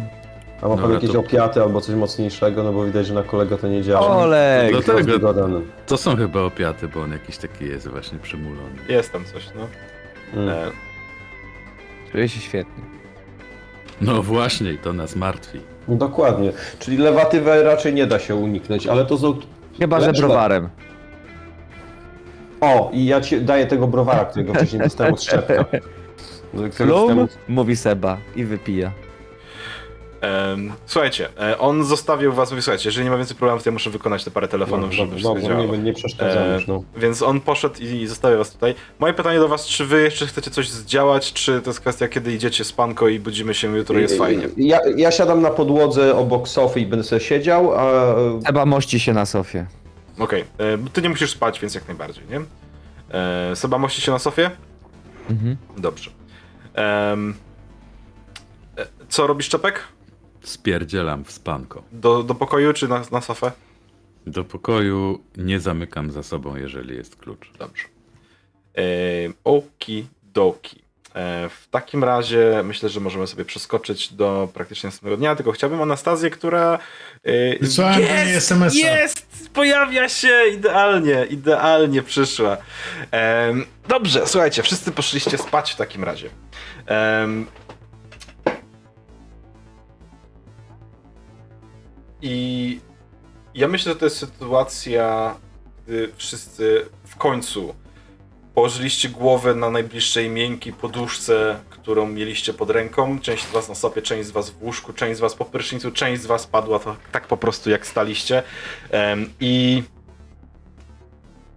A 0.61 0.68
ma 0.68 0.69
pan 0.69 0.78
Dobra, 0.82 0.95
jakieś 0.95 1.11
to- 1.11 1.19
opiaty 1.19 1.61
albo 1.61 1.82
coś 1.82 1.95
mocniejszego, 1.95 2.64
no 2.64 2.74
bo 2.74 2.86
widać, 2.86 3.07
że 3.07 3.14
na 3.14 3.24
kolego 3.24 3.57
to 3.57 3.68
nie 3.68 3.84
działa. 3.84 4.07
Olek! 4.18 4.72
Dlatego- 4.72 4.98
Rozwygodany. 4.98 5.61
To 5.88 5.98
są 5.98 6.15
chyba 6.15 6.41
opiaty, 6.41 6.88
bo 6.88 7.02
on 7.02 7.11
jakiś 7.11 7.38
taki 7.38 7.65
jest 7.65 7.88
właśnie 7.88 8.19
przymulony. 8.19 8.69
Jest 8.90 9.11
tam 9.14 9.26
coś, 9.26 9.49
no. 9.56 9.68
Mm. 10.41 10.49
E, 10.49 10.72
Czuję 12.11 12.30
się 12.30 12.40
świetnie. 12.40 12.84
No 14.02 14.24
właśnie, 14.24 14.72
i 14.72 14.78
to 14.78 14.94
nas 14.94 15.15
martwi. 15.15 15.60
No 15.88 15.95
dokładnie. 15.95 16.52
Czyli 16.80 16.98
lewatywę 16.98 17.64
raczej 17.64 17.94
nie 17.94 18.07
da 18.07 18.19
się 18.19 18.36
uniknąć, 18.36 18.88
ale 18.88 19.06
to 19.06 19.18
są... 19.18 19.40
Chyba, 19.80 19.99
że 19.99 20.08
Lecz- 20.08 20.18
browarem. 20.20 20.70
O, 22.62 22.90
i 22.94 23.06
ja 23.06 23.22
ci 23.22 23.41
daję 23.41 23.66
tego 23.68 23.88
browara, 23.88 24.26
którego 24.26 24.54
wcześniej 24.54 24.82
dostałem 24.82 25.14
od 25.14 25.24
szczepka. 25.24 25.66
Dostałem- 26.54 27.28
Mówi 27.48 27.76
Seba 27.76 28.18
i 28.36 28.44
wypija. 28.45 28.91
Słuchajcie, 30.85 31.30
e, 31.39 31.57
on 31.60 31.84
zostawił 31.84 32.34
was, 32.34 32.52
mówi, 32.52 32.61
słuchajcie, 32.61 32.89
jeżeli 32.89 33.03
nie 33.06 33.11
ma 33.11 33.18
więcej 33.18 33.38
problemów, 33.38 33.64
to 33.64 33.69
ja 33.69 33.73
muszę 33.73 33.89
wykonać 33.89 34.23
te 34.23 34.31
parę 34.31 34.48
telefonów, 34.48 34.94
żeby 34.94 35.11
No, 35.11 35.18
wszystko 35.18 35.41
działało. 35.48 35.76
nie, 35.76 35.77
nie 35.84 35.94
przeszkadzam 35.94 36.44
E, 36.44 36.53
już, 36.53 36.68
no. 36.68 36.84
Więc 36.98 37.22
on 37.22 37.41
poszedł 37.41 37.76
i, 37.80 37.85
i 37.85 38.07
zostawił 38.07 38.38
was 38.38 38.52
tutaj. 38.52 38.76
Moje 38.99 39.14
pytanie 39.14 39.39
do 39.39 39.48
was, 39.48 39.68
czy 39.68 39.85
wy 39.85 40.02
jeszcze 40.02 40.27
chcecie 40.27 40.52
coś 40.52 40.69
zdziałać, 40.69 41.34
czy 41.34 41.61
to 41.61 41.69
jest 41.69 41.80
kwestia, 41.80 42.07
kiedy 42.07 42.34
idziecie 42.34 42.64
z 42.64 42.73
panko 42.73 43.07
i 43.07 43.19
budzimy 43.19 43.53
się 43.53 43.77
jutro, 43.77 43.99
jest 43.99 44.18
fajnie. 44.18 44.48
Ja, 44.57 44.80
ja 44.95 45.11
siadam 45.11 45.41
na 45.41 45.49
podłodze 45.49 46.15
obok 46.15 46.48
sofy 46.48 46.80
i 46.80 46.85
będę 46.85 47.03
sobie 47.03 47.22
siedział, 47.22 47.73
a 47.80 48.15
Seba 48.45 48.65
mości 48.65 48.99
się 48.99 49.14
na 49.14 49.26
sofie. 49.26 49.65
Okej, 50.19 50.41
e, 50.41 50.77
ty 50.94 51.02
nie 51.02 51.10
musisz 51.10 51.31
spać, 51.31 51.60
więc 51.60 51.76
jak 51.76 51.88
najbardziej, 51.88 52.23
nie? 52.30 52.41
E, 53.19 53.56
Seba 53.56 53.77
mości 53.77 54.02
się 54.02 54.11
na 54.11 54.19
sofie? 54.19 54.52
Mhm. 55.30 55.57
Dobrze. 55.77 56.11
E, 56.76 57.18
co 59.10 59.27
robisz, 59.27 59.49
Czepek? 59.49 59.80
Spierdzielam 60.48 61.24
w 61.24 61.32
spanko. 61.32 61.84
Do, 61.91 62.24
do 62.24 62.36
pokoju 62.36 62.74
czy 62.74 62.88
na, 62.88 63.02
na 63.11 63.22
sofę? 63.22 63.52
Do 64.28 64.44
pokoju 64.44 65.19
nie 65.38 65.60
zamykam 65.60 66.11
za 66.11 66.24
sobą, 66.24 66.56
jeżeli 66.56 66.95
jest 66.95 67.15
klucz. 67.15 67.52
Dobrze. 67.60 67.84
E, 68.78 68.82
Oki 69.44 70.07
doki. 70.34 70.82
E, 71.15 71.49
w 71.49 71.68
takim 71.72 72.03
razie 72.03 72.61
myślę, 72.64 72.90
że 72.90 72.99
możemy 72.99 73.28
sobie 73.28 73.45
przeskoczyć 73.45 74.14
do 74.14 74.49
praktycznie 74.53 74.88
następnego 74.88 75.18
dnia, 75.18 75.36
tylko 75.36 75.52
chciałbym 75.52 75.82
Anastazję, 75.82 76.30
która 76.30 76.80
e, 77.24 77.60
Wysłałem 77.60 77.94
do 78.02 78.07
niej 78.07 78.36
SMS-a. 78.36 78.78
jest, 78.78 79.49
pojawia 79.53 80.10
się, 80.10 80.44
idealnie, 80.53 81.26
idealnie 81.30 82.02
przyszła. 82.03 82.57
Em, 83.11 83.65
dobrze, 83.88 84.28
słuchajcie, 84.28 84.64
wszyscy 84.64 84.91
poszliście 84.91 85.38
spać 85.38 85.72
w 85.72 85.76
takim 85.76 86.03
razie. 86.03 86.30
Em, 86.86 87.45
I 92.22 92.80
ja 93.53 93.68
myślę, 93.68 93.94
że 93.94 93.99
to 93.99 94.06
jest 94.06 94.18
sytuacja, 94.18 95.35
gdy 95.85 96.11
wszyscy 96.18 96.85
w 97.03 97.15
końcu 97.15 97.76
położyliście 98.57 99.10
głowę 99.10 99.56
na 99.56 99.69
najbliższej 99.69 100.30
miękkiej 100.30 100.73
poduszce, 100.73 101.60
którą 101.69 102.07
mieliście 102.07 102.53
pod 102.53 102.69
ręką. 102.69 103.19
Część 103.19 103.44
z 103.44 103.52
was 103.52 103.69
na 103.69 103.76
sobie, 103.76 104.02
część 104.02 104.27
z 104.27 104.31
was 104.31 104.49
w 104.49 104.64
łóżku, 104.64 104.94
część 104.94 105.18
z 105.18 105.19
was 105.19 105.35
po 105.35 105.45
prysznicu, 105.45 105.91
część 105.91 106.22
z 106.22 106.26
was 106.26 106.48
padła 106.48 106.80
to, 106.80 106.95
tak 107.11 107.27
po 107.27 107.38
prostu 107.38 107.69
jak 107.69 107.88
staliście. 107.88 108.44
Em, 108.91 109.30
I 109.39 109.84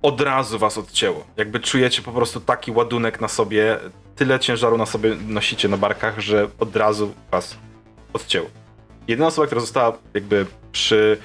od 0.03 0.21
razu 0.21 0.59
was 0.59 0.79
odcięło. 0.79 1.25
Jakby 1.37 1.61
czujecie 1.61 2.03
po 2.03 2.13
prostu 2.13 2.41
taki 2.41 2.71
ładunek 2.71 3.21
na 3.21 3.29
sobie, 3.29 3.79
tyle 4.17 4.41
ciężaru 4.41 4.79
na 4.79 4.87
sobie 4.87 5.17
nosicie 5.29 5.69
na 5.69 5.77
barkach, 5.77 6.21
że 6.21 6.49
od 6.59 6.77
razu 6.77 7.15
was 7.31 7.57
odcięło. 8.13 8.60
Jedyna 9.11 9.27
osoba, 9.27 9.47
która 9.47 9.61
została 9.61 9.99
jakby 10.15 10.47
przy, 10.73 11.19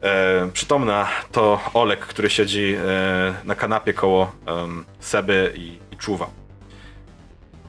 e, 0.00 0.50
przytomna, 0.52 1.08
to 1.32 1.60
Olek, 1.74 2.00
który 2.00 2.30
siedzi 2.30 2.74
e, 2.74 3.34
na 3.44 3.54
kanapie 3.54 3.92
koło 3.92 4.32
em, 4.46 4.84
Seby 5.00 5.52
i, 5.56 5.78
i 5.90 5.96
czuwa. 5.96 6.30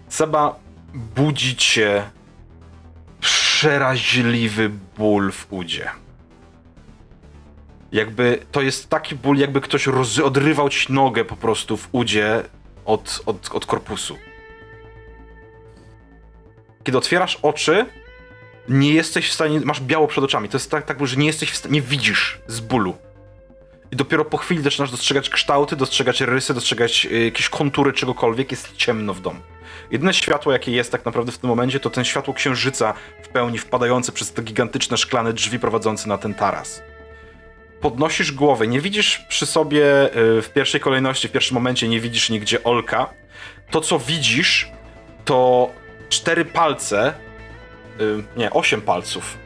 Seba 0.09 0.55
budzi 0.93 1.55
cię 1.55 2.09
przeraźliwy 3.19 4.71
ból 4.97 5.31
w 5.31 5.47
udzie. 5.49 5.89
Jakby 7.91 8.45
to 8.51 8.61
jest 8.61 8.89
taki 8.89 9.15
ból, 9.15 9.37
jakby 9.37 9.61
ktoś 9.61 9.87
roz, 9.87 10.19
odrywał 10.19 10.69
ci 10.69 10.93
nogę 10.93 11.25
po 11.25 11.35
prostu 11.35 11.77
w 11.77 11.89
udzie 11.91 12.43
od, 12.85 13.21
od, 13.25 13.49
od 13.53 13.65
korpusu. 13.65 14.17
Kiedy 16.83 16.97
otwierasz 16.97 17.39
oczy, 17.41 17.85
nie 18.69 18.93
jesteś 18.93 19.29
w 19.29 19.33
stanie, 19.33 19.59
masz 19.59 19.81
biało 19.81 20.07
przed 20.07 20.23
oczami. 20.23 20.49
To 20.49 20.57
jest 20.57 20.71
tak, 20.71 20.85
tak 20.85 21.07
że 21.07 21.15
nie 21.15 21.25
jesteś 21.25 21.51
w 21.51 21.55
stanie, 21.57 21.73
nie 21.73 21.81
widzisz 21.81 22.39
z 22.47 22.59
bólu. 22.59 22.97
I 23.91 23.95
dopiero 23.95 24.25
po 24.25 24.37
chwili 24.37 24.63
zaczynasz 24.63 24.91
dostrzegać 24.91 25.29
kształty, 25.29 25.75
dostrzegać 25.75 26.21
rysy, 26.21 26.53
dostrzegać 26.53 27.05
y, 27.05 27.23
jakieś 27.25 27.49
kontury 27.49 27.93
czegokolwiek. 27.93 28.51
Jest 28.51 28.75
ciemno 28.75 29.13
w 29.13 29.21
domu. 29.21 29.39
Jedyne 29.91 30.13
światło, 30.13 30.51
jakie 30.51 30.71
jest 30.71 30.91
tak 30.91 31.05
naprawdę 31.05 31.31
w 31.31 31.37
tym 31.37 31.49
momencie, 31.49 31.79
to 31.79 31.89
ten 31.89 32.05
światło 32.05 32.33
księżyca 32.33 32.93
w 33.23 33.27
pełni 33.27 33.57
wpadające 33.57 34.11
przez 34.11 34.33
te 34.33 34.41
gigantyczne 34.41 34.97
szklane 34.97 35.33
drzwi 35.33 35.59
prowadzące 35.59 36.09
na 36.09 36.17
ten 36.17 36.33
taras. 36.33 36.81
Podnosisz 37.81 38.31
głowę, 38.31 38.67
nie 38.67 38.81
widzisz 38.81 39.25
przy 39.29 39.45
sobie 39.45 40.05
y, 40.05 40.41
w 40.41 40.49
pierwszej 40.53 40.81
kolejności, 40.81 41.27
w 41.27 41.31
pierwszym 41.31 41.55
momencie 41.55 41.87
nie 41.87 41.99
widzisz 41.99 42.29
nigdzie 42.29 42.63
Olka. 42.63 43.09
To, 43.71 43.81
co 43.81 43.99
widzisz, 43.99 44.71
to 45.25 45.69
cztery 46.09 46.45
palce, 46.45 47.13
y, 48.01 48.23
nie, 48.37 48.51
osiem 48.51 48.81
palców, 48.81 49.37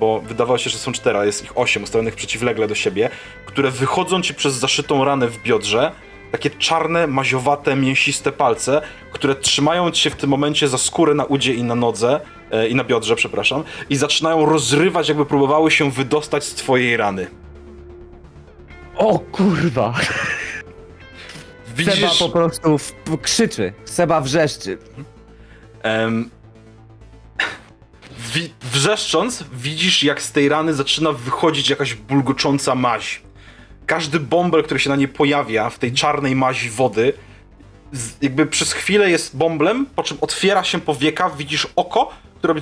bo 0.00 0.20
wydawało 0.20 0.58
się, 0.58 0.70
że 0.70 0.78
są 0.78 0.92
cztery, 0.92 1.18
a 1.18 1.24
jest 1.24 1.44
ich 1.44 1.58
osiem 1.58 1.82
ustawionych 1.82 2.14
przeciwlegle 2.14 2.68
do 2.68 2.74
siebie, 2.74 3.10
które 3.46 3.70
wychodzą 3.70 4.22
ci 4.22 4.34
przez 4.34 4.54
zaszytą 4.54 5.04
ranę 5.04 5.28
w 5.28 5.42
biodrze, 5.42 5.92
takie 6.32 6.50
czarne, 6.50 7.06
maziowate, 7.06 7.76
mięsiste 7.76 8.32
palce, 8.32 8.82
które 9.12 9.34
trzymają 9.34 9.90
cię 9.90 10.10
w 10.10 10.16
tym 10.16 10.30
momencie 10.30 10.68
za 10.68 10.78
skórę 10.78 11.14
na 11.14 11.24
udzie 11.24 11.54
i 11.54 11.62
na 11.62 11.74
nodze, 11.74 12.20
e, 12.50 12.68
i 12.68 12.74
na 12.74 12.84
biodrze, 12.84 13.16
przepraszam, 13.16 13.64
i 13.90 13.96
zaczynają 13.96 14.46
rozrywać, 14.46 15.08
jakby 15.08 15.26
próbowały 15.26 15.70
się 15.70 15.90
wydostać 15.90 16.44
z 16.44 16.54
twojej 16.54 16.96
rany. 16.96 17.26
O 18.96 19.18
kurwa! 19.18 19.94
Widzisz, 21.76 21.94
Seba 21.94 22.12
po 22.18 22.28
prostu 22.28 22.78
w, 22.78 22.92
krzyczy. 23.22 23.72
Seba 23.84 24.20
wrzeszczy. 24.20 24.78
Em, 25.82 26.30
wrzeszcząc, 28.82 29.44
widzisz, 29.52 30.02
jak 30.02 30.22
z 30.22 30.32
tej 30.32 30.48
rany 30.48 30.74
zaczyna 30.74 31.12
wychodzić 31.12 31.70
jakaś 31.70 31.94
bulgocząca 31.94 32.74
maź. 32.74 33.22
Każdy 33.86 34.20
bąbel, 34.20 34.64
który 34.64 34.80
się 34.80 34.90
na 34.90 34.96
niej 34.96 35.08
pojawia 35.08 35.70
w 35.70 35.78
tej 35.78 35.92
czarnej 35.92 36.36
mazi 36.36 36.70
wody, 36.70 37.12
jakby 38.22 38.46
przez 38.46 38.72
chwilę 38.72 39.10
jest 39.10 39.36
bąblem, 39.36 39.86
po 39.86 40.02
czym 40.02 40.18
otwiera 40.20 40.64
się 40.64 40.80
powieka, 40.80 41.30
widzisz 41.30 41.68
oko, 41.76 42.10
które 42.38 42.54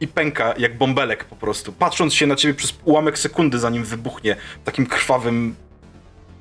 i 0.00 0.08
pęka 0.08 0.54
jak 0.58 0.78
bąbelek 0.78 1.24
po 1.24 1.36
prostu, 1.36 1.72
patrząc 1.72 2.14
się 2.14 2.26
na 2.26 2.36
ciebie 2.36 2.54
przez 2.54 2.74
ułamek 2.84 3.18
sekundy, 3.18 3.58
zanim 3.58 3.84
wybuchnie 3.84 4.36
w 4.62 4.64
takim 4.64 4.86
krwawym 4.86 5.54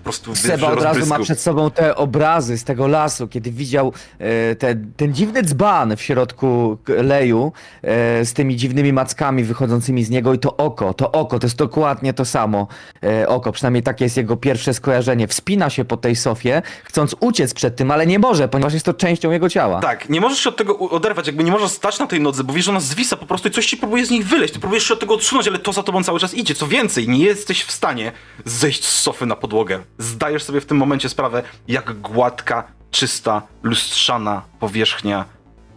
prostu 0.07 0.35
Seba 0.35 0.67
od 0.67 0.81
razu 0.83 1.05
ma 1.05 1.19
przed 1.19 1.39
sobą 1.41 1.71
te 1.71 1.95
obrazy 1.95 2.57
z 2.57 2.63
tego 2.63 2.87
lasu, 2.87 3.27
kiedy 3.27 3.51
widział 3.51 3.93
e, 4.19 4.55
te, 4.55 4.75
ten 4.97 5.13
dziwny 5.13 5.43
dzban 5.43 5.95
w 5.95 6.01
środku 6.01 6.77
k- 6.83 6.93
leju 6.93 7.51
e, 7.83 8.25
z 8.25 8.33
tymi 8.33 8.55
dziwnymi 8.55 8.93
mackami 8.93 9.43
wychodzącymi 9.43 10.03
z 10.03 10.09
niego 10.09 10.33
i 10.33 10.39
to 10.39 10.57
oko, 10.57 10.93
to 10.93 11.11
oko, 11.11 11.39
to 11.39 11.47
jest 11.47 11.57
dokładnie 11.57 12.13
to 12.13 12.25
samo 12.25 12.67
e, 13.03 13.27
oko, 13.27 13.51
przynajmniej 13.51 13.83
takie 13.83 14.05
jest 14.05 14.17
jego 14.17 14.37
pierwsze 14.37 14.73
skojarzenie. 14.73 15.27
Wspina 15.27 15.69
się 15.69 15.85
po 15.85 15.97
tej 15.97 16.15
sofie, 16.15 16.61
chcąc 16.83 17.15
uciec 17.19 17.53
przed 17.53 17.75
tym, 17.75 17.91
ale 17.91 18.07
nie 18.07 18.19
może, 18.19 18.47
ponieważ 18.47 18.73
jest 18.73 18.85
to 18.85 18.93
częścią 18.93 19.31
jego 19.31 19.49
ciała. 19.49 19.79
Tak, 19.81 20.09
nie 20.09 20.21
możesz 20.21 20.39
się 20.39 20.49
od 20.49 20.57
tego 20.57 20.73
u- 20.73 20.89
oderwać, 20.95 21.27
jakby 21.27 21.43
nie 21.43 21.51
możesz 21.51 21.71
stać 21.71 21.99
na 21.99 22.07
tej 22.07 22.21
nodze, 22.21 22.43
bo 22.43 22.53
wiesz, 22.53 22.65
że 22.65 22.71
ona 22.71 22.79
zwisa 22.79 23.15
po 23.17 23.25
prostu 23.25 23.47
i 23.47 23.51
coś 23.51 23.65
ci 23.65 23.77
próbuje 23.77 24.05
z 24.05 24.09
niej 24.09 24.23
wyleźć. 24.23 24.53
Ty 24.53 24.59
próbujesz 24.59 24.83
się 24.87 24.93
od 24.93 24.99
tego 24.99 25.13
odsunąć, 25.13 25.47
ale 25.47 25.59
to 25.59 25.73
za 25.73 25.83
tobą 25.83 26.03
cały 26.03 26.19
czas 26.19 26.33
idzie. 26.33 26.55
Co 26.55 26.67
więcej, 26.67 27.09
nie 27.09 27.19
jesteś 27.25 27.63
w 27.63 27.71
stanie 27.71 28.11
zejść 28.45 28.85
z 28.85 28.99
sofy 29.01 29.25
na 29.25 29.35
podłogę. 29.35 29.79
Zdajesz 29.97 30.43
sobie 30.43 30.61
w 30.61 30.65
tym 30.65 30.77
momencie 30.77 31.09
sprawę, 31.09 31.43
jak 31.67 31.99
gładka, 32.01 32.63
czysta, 32.91 33.41
lustrzana 33.63 34.41
powierzchnia 34.59 35.25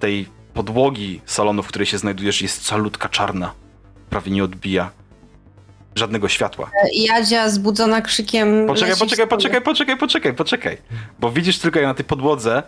tej 0.01 0.29
podłogi 0.55 1.21
salonu, 1.27 1.63
w 1.63 1.67
której 1.67 1.87
się 1.87 1.99
znajdujesz, 1.99 2.43
jest 2.43 2.65
calutka 2.65 3.09
czarna. 3.09 3.53
Prawie 4.11 4.33
nie 4.33 4.45
odbija 4.45 4.91
żadnego 5.95 6.29
światła. 6.29 6.71
Jadzia 6.93 7.49
zbudzona 7.49 8.03
krzykiem. 8.03 8.67
Poczekaj, 8.67 8.97
poczekaj, 8.97 9.29
poczekaj, 9.29 9.63
poczekaj, 9.63 9.97
poczekaj, 9.99 10.35
poczekaj. 10.35 10.79
Bo 11.19 11.31
widzisz 11.31 11.59
tylko 11.59 11.79
jak 11.79 11.89
na 11.89 11.95
tej 11.95 12.05
podłodze 12.05 12.63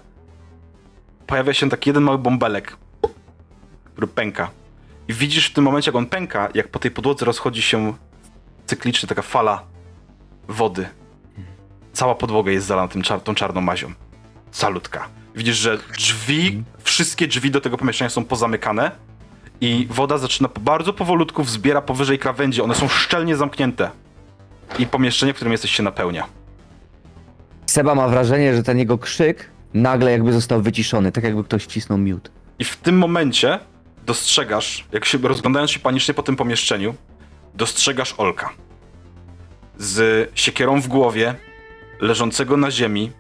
pojawia 1.26 1.52
się 1.54 1.70
taki 1.70 1.90
jeden 1.90 2.02
mały 2.02 2.18
bąbelek, 2.18 2.76
który 3.84 4.06
pęka. 4.06 4.50
I 5.08 5.12
widzisz 5.12 5.50
w 5.50 5.52
tym 5.52 5.64
momencie, 5.64 5.88
jak 5.88 5.96
on 5.96 6.06
pęka, 6.06 6.48
jak 6.54 6.68
po 6.68 6.78
tej 6.78 6.90
podłodze 6.90 7.24
rozchodzi 7.24 7.62
się 7.62 7.94
cyklicznie 8.66 9.08
taka 9.08 9.22
fala 9.22 9.64
wody. 10.48 10.88
Cała 11.92 12.14
podłoga 12.14 12.52
jest 12.52 12.66
zalana 12.66 12.88
tym 12.88 13.02
czar 13.02 13.20
tą 13.20 13.34
czarną 13.34 13.60
mazią. 13.60 13.92
Calutka. 14.52 15.08
Widzisz, 15.34 15.56
że 15.56 15.78
drzwi, 15.98 16.62
wszystkie 16.78 17.26
drzwi 17.26 17.50
do 17.50 17.60
tego 17.60 17.76
pomieszczenia 17.76 18.10
są 18.10 18.24
pozamykane 18.24 18.90
i 19.60 19.86
woda 19.90 20.18
zaczyna 20.18 20.48
bardzo 20.60 20.92
powolutku 20.92 21.42
wzbiera 21.42 21.82
powyżej 21.82 22.18
krawędzi. 22.18 22.62
One 22.62 22.74
są 22.74 22.88
szczelnie 22.88 23.36
zamknięte. 23.36 23.90
I 24.78 24.86
pomieszczenie, 24.86 25.32
w 25.32 25.36
którym 25.36 25.52
jesteś, 25.52 25.70
się 25.70 25.82
napełnia. 25.82 26.26
Seba 27.66 27.94
ma 27.94 28.08
wrażenie, 28.08 28.56
że 28.56 28.62
ten 28.62 28.78
jego 28.78 28.98
krzyk 28.98 29.50
nagle 29.74 30.12
jakby 30.12 30.32
został 30.32 30.62
wyciszony, 30.62 31.12
tak 31.12 31.24
jakby 31.24 31.44
ktoś 31.44 31.64
wcisnął 31.64 31.98
miód. 31.98 32.30
I 32.58 32.64
w 32.64 32.76
tym 32.76 32.98
momencie 32.98 33.58
dostrzegasz, 34.06 34.84
jak 34.92 35.04
się 35.04 35.18
rozglądając 35.18 35.70
się 35.70 35.80
panicznie 35.80 36.14
po 36.14 36.22
tym 36.22 36.36
pomieszczeniu, 36.36 36.94
dostrzegasz 37.54 38.14
Olka. 38.18 38.50
Z 39.78 40.30
siekierą 40.34 40.80
w 40.80 40.88
głowie, 40.88 41.34
leżącego 42.02 42.56
na 42.56 42.70
ziemi, 42.70 43.12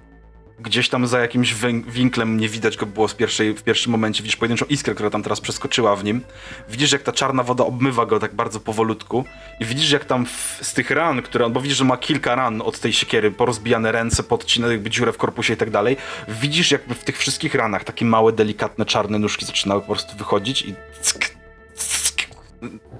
gdzieś 0.60 0.88
tam 0.88 1.06
za 1.06 1.20
jakimś 1.20 1.54
winklem 1.88 2.36
nie 2.36 2.48
widać 2.48 2.76
go 2.76 2.86
było 2.86 3.08
w, 3.08 3.16
pierwszej, 3.16 3.54
w 3.54 3.62
pierwszym 3.62 3.92
momencie, 3.92 4.22
widzisz 4.22 4.36
pojedynczą 4.36 4.66
iskrę, 4.68 4.94
która 4.94 5.10
tam 5.10 5.22
teraz 5.22 5.40
przeskoczyła 5.40 5.96
w 5.96 6.04
nim. 6.04 6.20
Widzisz, 6.68 6.92
jak 6.92 7.02
ta 7.02 7.12
czarna 7.12 7.42
woda 7.42 7.64
obmywa 7.64 8.06
go 8.06 8.20
tak 8.20 8.34
bardzo 8.34 8.60
powolutku 8.60 9.24
i 9.60 9.64
widzisz, 9.64 9.90
jak 9.90 10.04
tam 10.04 10.26
w, 10.26 10.58
z 10.62 10.74
tych 10.74 10.90
ran, 10.90 11.22
które, 11.22 11.50
bo 11.50 11.60
widzisz, 11.60 11.78
że 11.78 11.84
ma 11.84 11.96
kilka 11.96 12.34
ran 12.34 12.62
od 12.62 12.80
tej 12.80 12.92
siekiery, 12.92 13.30
porozbijane 13.30 13.92
ręce, 13.92 14.22
podcinane 14.22 14.72
jakby 14.72 14.90
dziurę 14.90 15.12
w 15.12 15.18
korpusie 15.18 15.54
i 15.54 15.56
tak 15.56 15.70
dalej. 15.70 15.96
Widzisz, 16.28 16.70
jakby 16.70 16.94
w 16.94 17.04
tych 17.04 17.18
wszystkich 17.18 17.54
ranach 17.54 17.84
takie 17.84 18.04
małe, 18.04 18.32
delikatne, 18.32 18.86
czarne 18.86 19.18
nóżki 19.18 19.44
zaczynały 19.44 19.80
po 19.80 19.86
prostu 19.86 20.16
wychodzić 20.16 20.62
i 20.62 20.74
ck, 21.02 21.36
ck, 21.76 22.26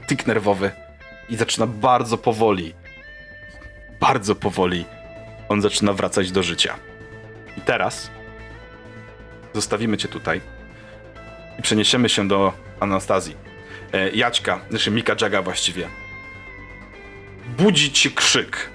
tyk 0.06 0.26
nerwowy. 0.26 0.70
I 1.28 1.36
zaczyna 1.36 1.66
bardzo 1.66 2.18
powoli, 2.18 2.74
bardzo 4.00 4.34
powoli 4.34 4.84
on 5.52 5.62
zaczyna 5.62 5.92
wracać 5.92 6.32
do 6.32 6.42
życia. 6.42 6.78
I 7.58 7.60
teraz 7.60 8.10
zostawimy 9.54 9.96
cię 9.96 10.08
tutaj 10.08 10.40
i 11.58 11.62
przeniesiemy 11.62 12.08
się 12.08 12.28
do 12.28 12.52
Anastazji. 12.80 13.36
E, 13.92 14.10
Jaćka, 14.10 14.60
znaczy 14.70 14.90
Mika 14.90 15.16
Jaga 15.20 15.42
właściwie. 15.42 15.88
Budzi 17.58 17.92
cię 17.92 18.10
krzyk. 18.10 18.70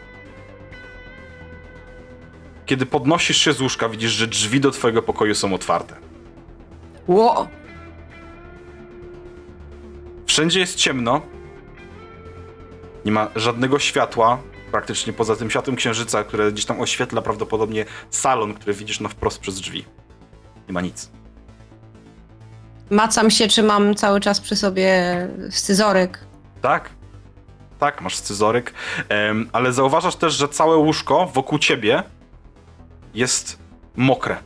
Kiedy 2.65 2.85
podnosisz 2.85 3.37
się 3.37 3.53
z 3.53 3.61
łóżka, 3.61 3.89
widzisz, 3.89 4.11
że 4.11 4.27
drzwi 4.27 4.59
do 4.59 4.71
twojego 4.71 5.01
pokoju 5.01 5.35
są 5.35 5.53
otwarte. 5.53 5.95
Ło! 7.07 7.47
Wszędzie 10.25 10.59
jest 10.59 10.75
ciemno. 10.75 11.21
Nie 13.05 13.11
ma 13.11 13.27
żadnego 13.35 13.79
światła, 13.79 14.39
praktycznie 14.71 15.13
poza 15.13 15.35
tym 15.35 15.49
światłem 15.49 15.75
księżyca, 15.75 16.23
które 16.23 16.51
gdzieś 16.51 16.65
tam 16.65 16.81
oświetla 16.81 17.21
prawdopodobnie 17.21 17.85
salon, 18.09 18.53
który 18.53 18.73
widzisz 18.73 18.99
na 18.99 19.09
wprost 19.09 19.39
przez 19.39 19.55
drzwi. 19.55 19.85
Nie 20.67 20.73
ma 20.73 20.81
nic. 20.81 21.11
Macam 22.89 23.31
się, 23.31 23.47
czy 23.47 23.63
mam 23.63 23.95
cały 23.95 24.19
czas 24.19 24.41
przy 24.41 24.55
sobie 24.55 24.93
scyzoryk. 25.49 26.19
Tak? 26.61 26.89
Tak, 27.79 28.01
masz 28.01 28.15
scyzoryk. 28.15 28.73
Em, 29.09 29.49
ale 29.53 29.73
zauważasz 29.73 30.15
też, 30.15 30.33
że 30.33 30.47
całe 30.49 30.77
łóżko 30.77 31.25
wokół 31.33 31.59
ciebie 31.59 32.03
jest 33.13 33.59
mokre. 33.95 34.37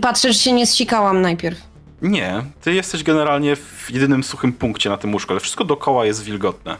Patrzę, 0.00 0.28
czy 0.28 0.34
się 0.34 0.52
nie 0.52 0.66
zsikałam 0.66 1.20
najpierw. 1.20 1.73
Nie, 2.04 2.44
ty 2.60 2.74
jesteś 2.74 3.02
generalnie 3.02 3.56
w 3.56 3.86
jedynym 3.90 4.24
suchym 4.24 4.52
punkcie 4.52 4.90
na 4.90 4.96
tym 4.96 5.12
łóżku, 5.12 5.32
ale 5.32 5.40
wszystko 5.40 5.64
dookoła 5.64 6.06
jest 6.06 6.24
wilgotne. 6.24 6.76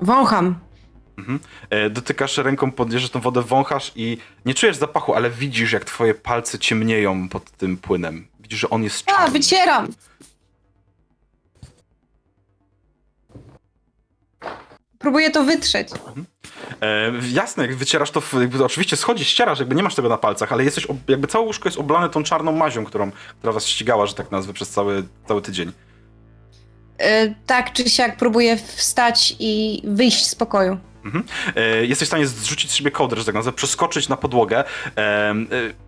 Wącham. 0.00 0.58
E, 1.70 1.90
dotykasz 1.90 2.38
ręką, 2.38 2.72
podjeżdżasz 2.72 3.10
tą 3.10 3.20
wodę, 3.20 3.42
wąchasz 3.42 3.92
i 3.96 4.18
nie 4.44 4.54
czujesz 4.54 4.76
zapachu, 4.76 5.14
ale 5.14 5.30
widzisz, 5.30 5.72
jak 5.72 5.84
twoje 5.84 6.14
palce 6.14 6.58
ciemnieją 6.58 7.28
pod 7.28 7.50
tym 7.50 7.76
płynem. 7.76 8.28
Widzisz, 8.40 8.60
że 8.60 8.70
on 8.70 8.82
jest 8.82 9.08
A, 9.08 9.12
czarny. 9.12 9.30
wycieram! 9.30 9.88
Próbuję 15.06 15.30
to 15.30 15.44
wytrzeć. 15.44 15.88
E, 16.82 17.12
jasne, 17.32 17.66
jak 17.66 17.76
wycierasz 17.76 18.10
to, 18.10 18.20
w- 18.20 18.34
jakby, 18.40 18.64
oczywiście 18.64 18.96
schodzisz, 18.96 19.28
ścierasz, 19.28 19.58
jakby 19.58 19.74
nie 19.74 19.82
masz 19.82 19.94
tego 19.94 20.08
na 20.08 20.16
palcach, 20.18 20.52
ale 20.52 20.64
jesteś, 20.64 20.86
ob- 20.86 21.08
jakby 21.10 21.26
całe 21.26 21.44
łóżko 21.44 21.68
jest 21.68 21.78
oblane 21.78 22.08
tą 22.08 22.22
czarną 22.22 22.52
mazią, 22.52 22.84
którą, 22.84 23.10
która 23.38 23.52
was 23.52 23.66
ścigała, 23.66 24.06
że 24.06 24.14
tak 24.14 24.30
nazwę, 24.30 24.52
przez 24.52 24.68
cały, 24.70 25.06
cały 25.28 25.42
tydzień. 25.42 25.72
E, 26.98 27.34
tak 27.46 27.72
czy 27.72 27.90
siak 27.90 28.16
próbuję 28.16 28.56
wstać 28.56 29.36
i 29.38 29.82
wyjść 29.84 30.26
z 30.26 30.34
pokoju. 30.34 30.78
E, 31.56 31.84
jesteś 31.86 32.06
w 32.06 32.10
stanie 32.10 32.26
zrzucić 32.26 32.70
z 32.70 32.74
siebie 32.74 32.90
kołdrę, 32.90 33.18
że 33.20 33.24
tak 33.26 33.34
nazwę, 33.34 33.52
przeskoczyć 33.52 34.08
na 34.08 34.16
podłogę. 34.16 34.58
E, 34.96 35.00
e, 35.00 35.34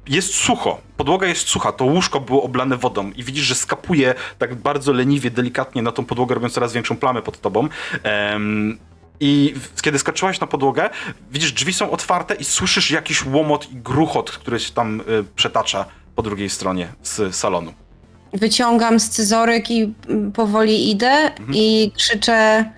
jest 0.06 0.34
sucho, 0.34 0.80
podłoga 0.96 1.26
jest 1.26 1.48
sucha, 1.48 1.72
to 1.72 1.84
łóżko 1.84 2.20
było 2.20 2.42
oblane 2.42 2.76
wodą 2.76 3.10
i 3.16 3.24
widzisz, 3.24 3.44
że 3.44 3.54
skapuje 3.54 4.14
tak 4.38 4.54
bardzo 4.54 4.92
leniwie, 4.92 5.30
delikatnie 5.30 5.82
na 5.82 5.92
tą 5.92 6.04
podłogę, 6.04 6.34
robiąc 6.34 6.52
coraz 6.54 6.72
większą 6.72 6.96
plamę 6.96 7.22
pod 7.22 7.40
tobą. 7.40 7.68
Em, 8.02 8.78
I 9.20 9.54
kiedy 9.82 9.98
skoczyłaś 9.98 10.40
na 10.40 10.46
podłogę, 10.46 10.90
widzisz, 11.30 11.52
drzwi 11.52 11.72
są 11.72 11.90
otwarte 11.90 12.34
i 12.34 12.44
słyszysz 12.44 12.90
jakiś 12.90 13.26
łomot 13.26 13.72
i 13.72 13.76
gruchot, 13.76 14.30
który 14.30 14.60
się 14.60 14.72
tam 14.72 15.00
e, 15.00 15.04
przetacza 15.36 15.84
po 16.16 16.22
drugiej 16.22 16.50
stronie 16.50 16.88
z 17.02 17.36
salonu. 17.36 17.72
Wyciągam 18.32 19.00
scyzoryk 19.00 19.70
i 19.70 19.94
mm, 20.08 20.32
powoli 20.32 20.90
idę 20.90 21.30
i 21.52 21.92
krzyczę 21.96 22.70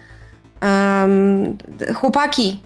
em, 0.60 1.58
chłopaki, 1.94 2.60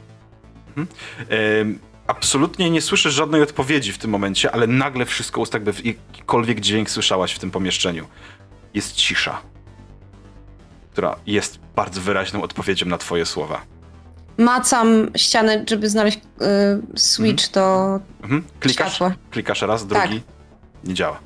Em, 0.77 1.79
absolutnie 2.07 2.71
nie 2.71 2.83
słyszysz 2.83 3.15
żadnej 3.15 3.43
odpowiedzi 3.43 3.93
w 3.93 3.99
tym 3.99 4.11
momencie, 4.11 4.53
ale 4.53 4.67
nagle 4.67 5.07
wszystko 5.07 5.41
ust, 5.41 5.55
jakby 5.55 5.73
jakikolwiek 5.85 6.61
dźwięk 6.61 6.91
słyszałaś 6.91 7.33
w 7.33 7.39
tym 7.39 7.51
pomieszczeniu. 7.51 8.07
Jest 8.75 8.97
cisza, 8.97 9.43
która 10.95 11.17
jest 11.27 11.59
bardzo 11.77 12.01
wyraźną 12.01 12.43
odpowiedzią 12.43 12.87
na 12.87 12.99
twoje 12.99 13.27
słowa. 13.27 13.61
macam 14.39 15.11
ścianę, 15.17 15.65
żeby 15.71 15.89
znaleźć 15.89 16.19
y, 16.19 16.99
switch 16.99 17.51
do 17.51 18.01
Mhm. 18.23 18.45
Klikasz, 18.61 18.95
światła. 18.95 19.15
klikasz 19.31 19.63
raz, 19.63 19.87
drugi, 19.87 20.21
nie 20.85 20.95
działa. 20.95 21.19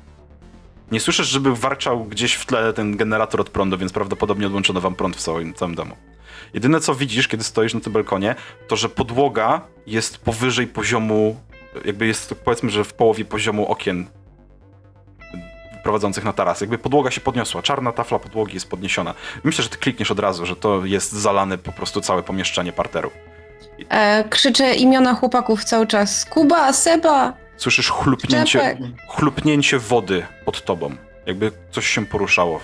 Nie 0.91 0.99
słyszysz, 0.99 1.27
żeby 1.27 1.55
warczał 1.55 2.05
gdzieś 2.05 2.33
w 2.33 2.45
tle 2.45 2.73
ten 2.73 2.97
generator 2.97 3.41
od 3.41 3.49
prądu, 3.49 3.77
więc 3.77 3.93
prawdopodobnie 3.93 4.47
odłączono 4.47 4.81
wam 4.81 4.95
prąd 4.95 5.15
w 5.15 5.21
całym, 5.21 5.53
całym 5.53 5.75
domu. 5.75 5.95
Jedyne 6.53 6.79
co 6.79 6.95
widzisz, 6.95 7.27
kiedy 7.27 7.43
stoisz 7.43 7.73
na 7.73 7.79
tym 7.79 7.93
balkonie, 7.93 8.35
to 8.67 8.75
że 8.75 8.89
podłoga 8.89 9.61
jest 9.87 10.17
powyżej 10.17 10.67
poziomu, 10.67 11.39
jakby 11.85 12.07
jest 12.07 12.35
powiedzmy, 12.45 12.69
że 12.69 12.83
w 12.83 12.93
połowie 12.93 13.25
poziomu 13.25 13.67
okien 13.67 14.07
prowadzących 15.89 16.23
na 16.23 16.33
taras. 16.33 16.61
Jakby 16.61 16.77
podłoga 16.77 17.11
się 17.11 17.21
podniosła, 17.21 17.61
czarna 17.61 17.91
tafla 17.91 18.19
podłogi 18.19 18.53
jest 18.53 18.69
podniesiona. 18.69 19.13
Myślę, 19.43 19.63
że 19.63 19.69
ty 19.69 19.77
klikniesz 19.77 20.11
od 20.11 20.19
razu, 20.19 20.45
że 20.45 20.55
to 20.55 20.85
jest 20.85 21.11
zalane 21.11 21.57
po 21.57 21.71
prostu 21.71 22.01
całe 22.01 22.23
pomieszczenie 22.23 22.71
parteru. 22.73 23.11
E, 23.89 24.23
krzyczę 24.29 24.75
imiona 24.75 25.13
chłopaków 25.13 25.63
cały 25.63 25.87
czas. 25.87 26.25
Kuba, 26.25 26.73
Seba! 26.73 27.33
Słyszysz 27.57 27.89
chlupnięcie, 27.91 28.59
Szczepek. 28.59 28.77
chlupnięcie 29.07 29.79
wody 29.79 30.25
pod 30.45 30.65
tobą. 30.65 30.95
Jakby 31.25 31.51
coś 31.71 31.87
się 31.87 32.05
poruszało 32.05 32.59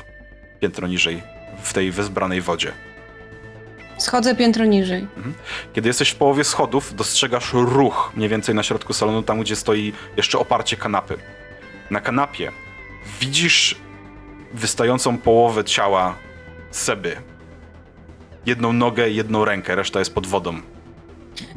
piętro 0.60 0.88
niżej 0.88 1.24
w 1.64 1.74
tej 1.74 1.92
wezbranej 1.92 2.42
wodzie. 2.42 2.72
Schodzę 3.98 4.36
piętro 4.36 4.66
niżej. 4.66 5.08
Kiedy 5.74 5.90
jesteś 5.90 6.10
w 6.10 6.16
połowie 6.16 6.44
schodów, 6.44 6.96
dostrzegasz 6.96 7.54
ruch 7.54 8.12
mniej 8.16 8.30
więcej 8.30 8.56
na 8.56 8.64
środku 8.64 8.94
salonu, 8.94 9.24
tam 9.24 9.42
gdzie 9.42 9.56
stoi 9.56 9.94
jeszcze 10.18 10.40
oparcie 10.40 10.78
kanapy. 10.78 11.18
Na 11.90 12.02
kanapie 12.02 12.52
widzisz 13.20 13.76
wystającą 14.54 15.18
połowę 15.18 15.64
ciała 15.64 16.16
Seby. 16.72 17.16
Jedną 18.46 18.74
nogę, 18.74 19.10
jedną 19.10 19.46
rękę, 19.46 19.76
reszta 19.76 20.00
jest 20.00 20.14
pod 20.14 20.28
wodą. 20.28 20.56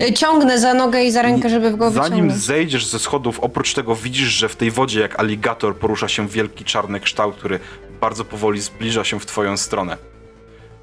E, 0.03 0.13
ciągnę 0.13 0.59
za 0.59 0.75
nogę 0.75 1.05
i 1.05 1.11
za 1.11 1.23
rękę, 1.23 1.49
żeby 1.49 1.71
go 1.71 1.91
Zanim 1.91 2.11
wyciągnąć. 2.11 2.43
zejdziesz 2.43 2.87
ze 2.87 2.99
schodów, 2.99 3.41
oprócz 3.41 3.75
tego 3.75 3.95
widzisz, 3.95 4.29
że 4.29 4.49
w 4.49 4.57
tej 4.57 4.71
wodzie 4.71 5.01
jak 5.01 5.21
aligator 5.21 5.77
porusza 5.77 6.09
się 6.09 6.29
wielki 6.29 6.65
czarny 6.65 7.01
kształt, 7.01 7.37
który 7.37 7.61
bardzo 8.01 8.25
powoli 8.25 8.61
zbliża 8.61 9.05
się 9.05 9.21
w 9.21 9.27
twoją 9.27 9.57
stronę. 9.57 9.97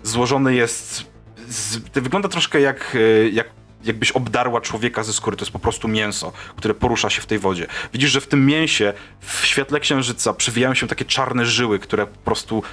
Złożony 0.04 0.56
jest... 0.56 1.04
Z, 1.48 1.78
wygląda 1.78 2.30
troszkę 2.30 2.62
jak, 2.62 2.98
e, 3.24 3.30
jak 3.30 3.48
jakbyś 3.86 4.12
obdarła 4.12 4.62
człowieka 4.62 5.03
ze 5.03 5.14
skóry. 5.14 5.38
To 5.38 5.44
jest 5.44 5.52
po 5.52 5.60
prostu 5.60 5.88
mięso, 5.88 6.32
które 6.56 6.74
porusza 6.74 7.10
się 7.10 7.22
w 7.22 7.26
tej 7.26 7.40
wodzie. 7.40 7.68
Widzisz, 7.94 8.12
że 8.12 8.22
w 8.22 8.28
tym 8.28 8.45
mięsie, 8.45 8.94
w 9.20 9.45
świetle 9.45 9.80
księżyca, 9.80 10.34
przewijają 10.34 10.74
się 10.74 10.88
takie 10.88 11.06
czarne 11.06 11.45
żyły, 11.45 11.80
które 11.80 12.07
po 12.07 12.18
prostu 12.18 12.64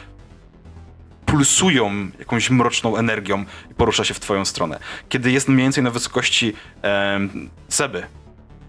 pulsują 1.26 2.10
jakąś 2.18 2.51
mroczną 2.51 2.97
energią 2.97 3.44
i 3.70 3.74
porusza 3.74 4.05
się 4.05 4.14
w 4.14 4.20
twoją 4.20 4.44
stronę. 4.44 4.78
Kiedy 5.09 5.30
jest 5.30 5.48
mniej 5.48 5.64
więcej 5.64 5.84
na 5.84 5.90
wysokości 5.90 6.52
em, 6.82 7.51
Seby 7.68 8.06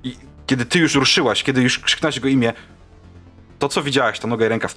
i 0.03 0.17
kiedy 0.47 0.65
ty 0.65 0.79
już 0.79 0.95
ruszyłaś, 0.95 1.43
kiedy 1.43 1.61
już 1.61 1.79
krzyknąłeś 1.79 2.15
jego 2.15 2.27
imię, 2.27 2.53
to 3.59 3.69
co 3.69 3.83
widziałaś, 3.83 4.19
ta 4.19 4.27
noga 4.27 4.45
i 4.45 4.49
ręka 4.49 4.69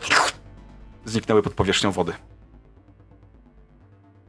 zniknęły 1.04 1.42
pod 1.42 1.54
powierzchnią 1.54 1.92
wody. 1.92 2.12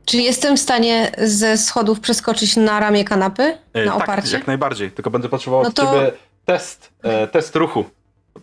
Czy 0.07 0.17
jestem 0.17 0.57
w 0.57 0.59
stanie 0.59 1.11
ze 1.17 1.57
schodów 1.57 1.99
przeskoczyć 1.99 2.55
na 2.55 2.79
ramię 2.79 3.03
kanapy? 3.03 3.57
E, 3.73 3.85
Na 3.85 3.91
tak, 3.93 4.03
oparcie? 4.03 4.38
jak 4.38 4.47
najbardziej, 4.47 4.91
tylko 4.91 5.11
będę 5.11 5.29
potrzebował 5.29 5.63
No 5.63 5.69
od 5.69 5.75
to- 5.75 5.85
ciebie 5.85 6.11
test, 6.45 6.89
e, 7.03 7.27
test 7.27 7.55
ruchu. 7.55 7.85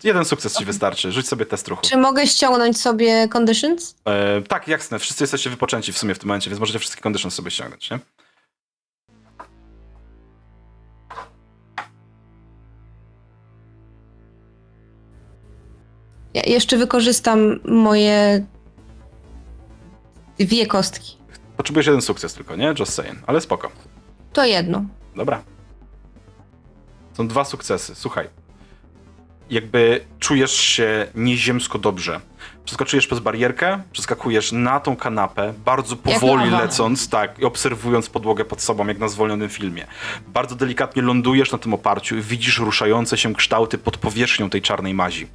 Jeden 0.05 0.25
sukces 0.25 0.57
ci 0.57 0.65
wystarczy, 0.65 1.13
rzuć 1.13 1.29
sobie 1.29 1.47
test 1.47 1.69
ruchu. 1.69 1.83
Czy 1.83 1.97
mogę 1.97 2.27
ściągnąć 2.27 2.81
sobie 2.81 3.29
conditions? 3.29 3.95
E, 4.05 4.43
tak, 4.43 4.69
jasne, 4.69 4.99
wszyscy 4.99 5.23
jesteście 5.25 5.51
wypoczęci 5.51 5.93
w 5.93 5.99
sumie 5.99 6.15
w 6.15 6.19
tym 6.19 6.29
momencie, 6.29 6.51
więc 6.51 6.61
możecie 6.61 6.79
wszystkie 6.79 7.03
conditions 7.03 7.35
sobie 7.35 7.51
ściągnąć, 7.51 7.91
nie? 7.91 7.99
Ja 16.35 16.43
jeszcze 16.47 16.77
wykorzystam 16.77 17.61
moje 17.65 18.45
dwie 20.39 20.67
kostki. 20.67 21.17
Potrzebujesz 21.57 21.87
jeden 21.87 22.03
sukces 22.03 22.35
tylko, 22.35 22.57
nie? 22.57 22.75
Just 22.79 22.93
saying, 22.95 23.19
ale 23.27 23.41
spoko. 23.41 23.71
To 24.33 24.45
jedno. 24.45 24.85
Dobra. 25.17 25.43
Są 27.13 27.29
dwa 27.29 27.45
sukcesy. 27.45 27.95
Słuchaj. 27.95 28.29
Jakby 29.51 30.05
czujesz 30.19 30.53
się 30.53 31.07
nieziemsko 31.15 31.79
dobrze. 31.79 32.21
Przeskoczujesz 32.65 33.07
przez 33.07 33.19
barierkę, 33.21 33.83
przeskakujesz 33.93 34.53
na 34.53 34.81
tą 34.81 34.97
kanapę, 34.97 35.55
bardzo 35.65 35.97
powoli 35.97 36.45
lawa. 36.45 36.63
lecąc, 36.63 37.09
tak, 37.09 37.39
i 37.39 37.45
obserwując 37.45 38.09
podłogę 38.09 38.45
pod 38.45 38.63
sobą, 38.63 38.87
jak 38.87 38.99
na 38.99 39.09
zwolnionym 39.09 39.49
filmie. 39.49 39.87
Bardzo 40.27 40.55
delikatnie 40.55 41.03
lądujesz 41.03 41.53
na 41.53 41.59
tym 41.59 41.75
oparciu 41.75 42.17
i 42.17 42.23
widzisz 42.23 42.59
ruszające 42.59 43.19
się 43.19 43.35
kształty 43.35 43.79
pod 43.79 43.97
powierzchnią 43.97 44.51
tej 44.51 44.63
czarnej 44.63 44.95
mazi. 44.95 45.27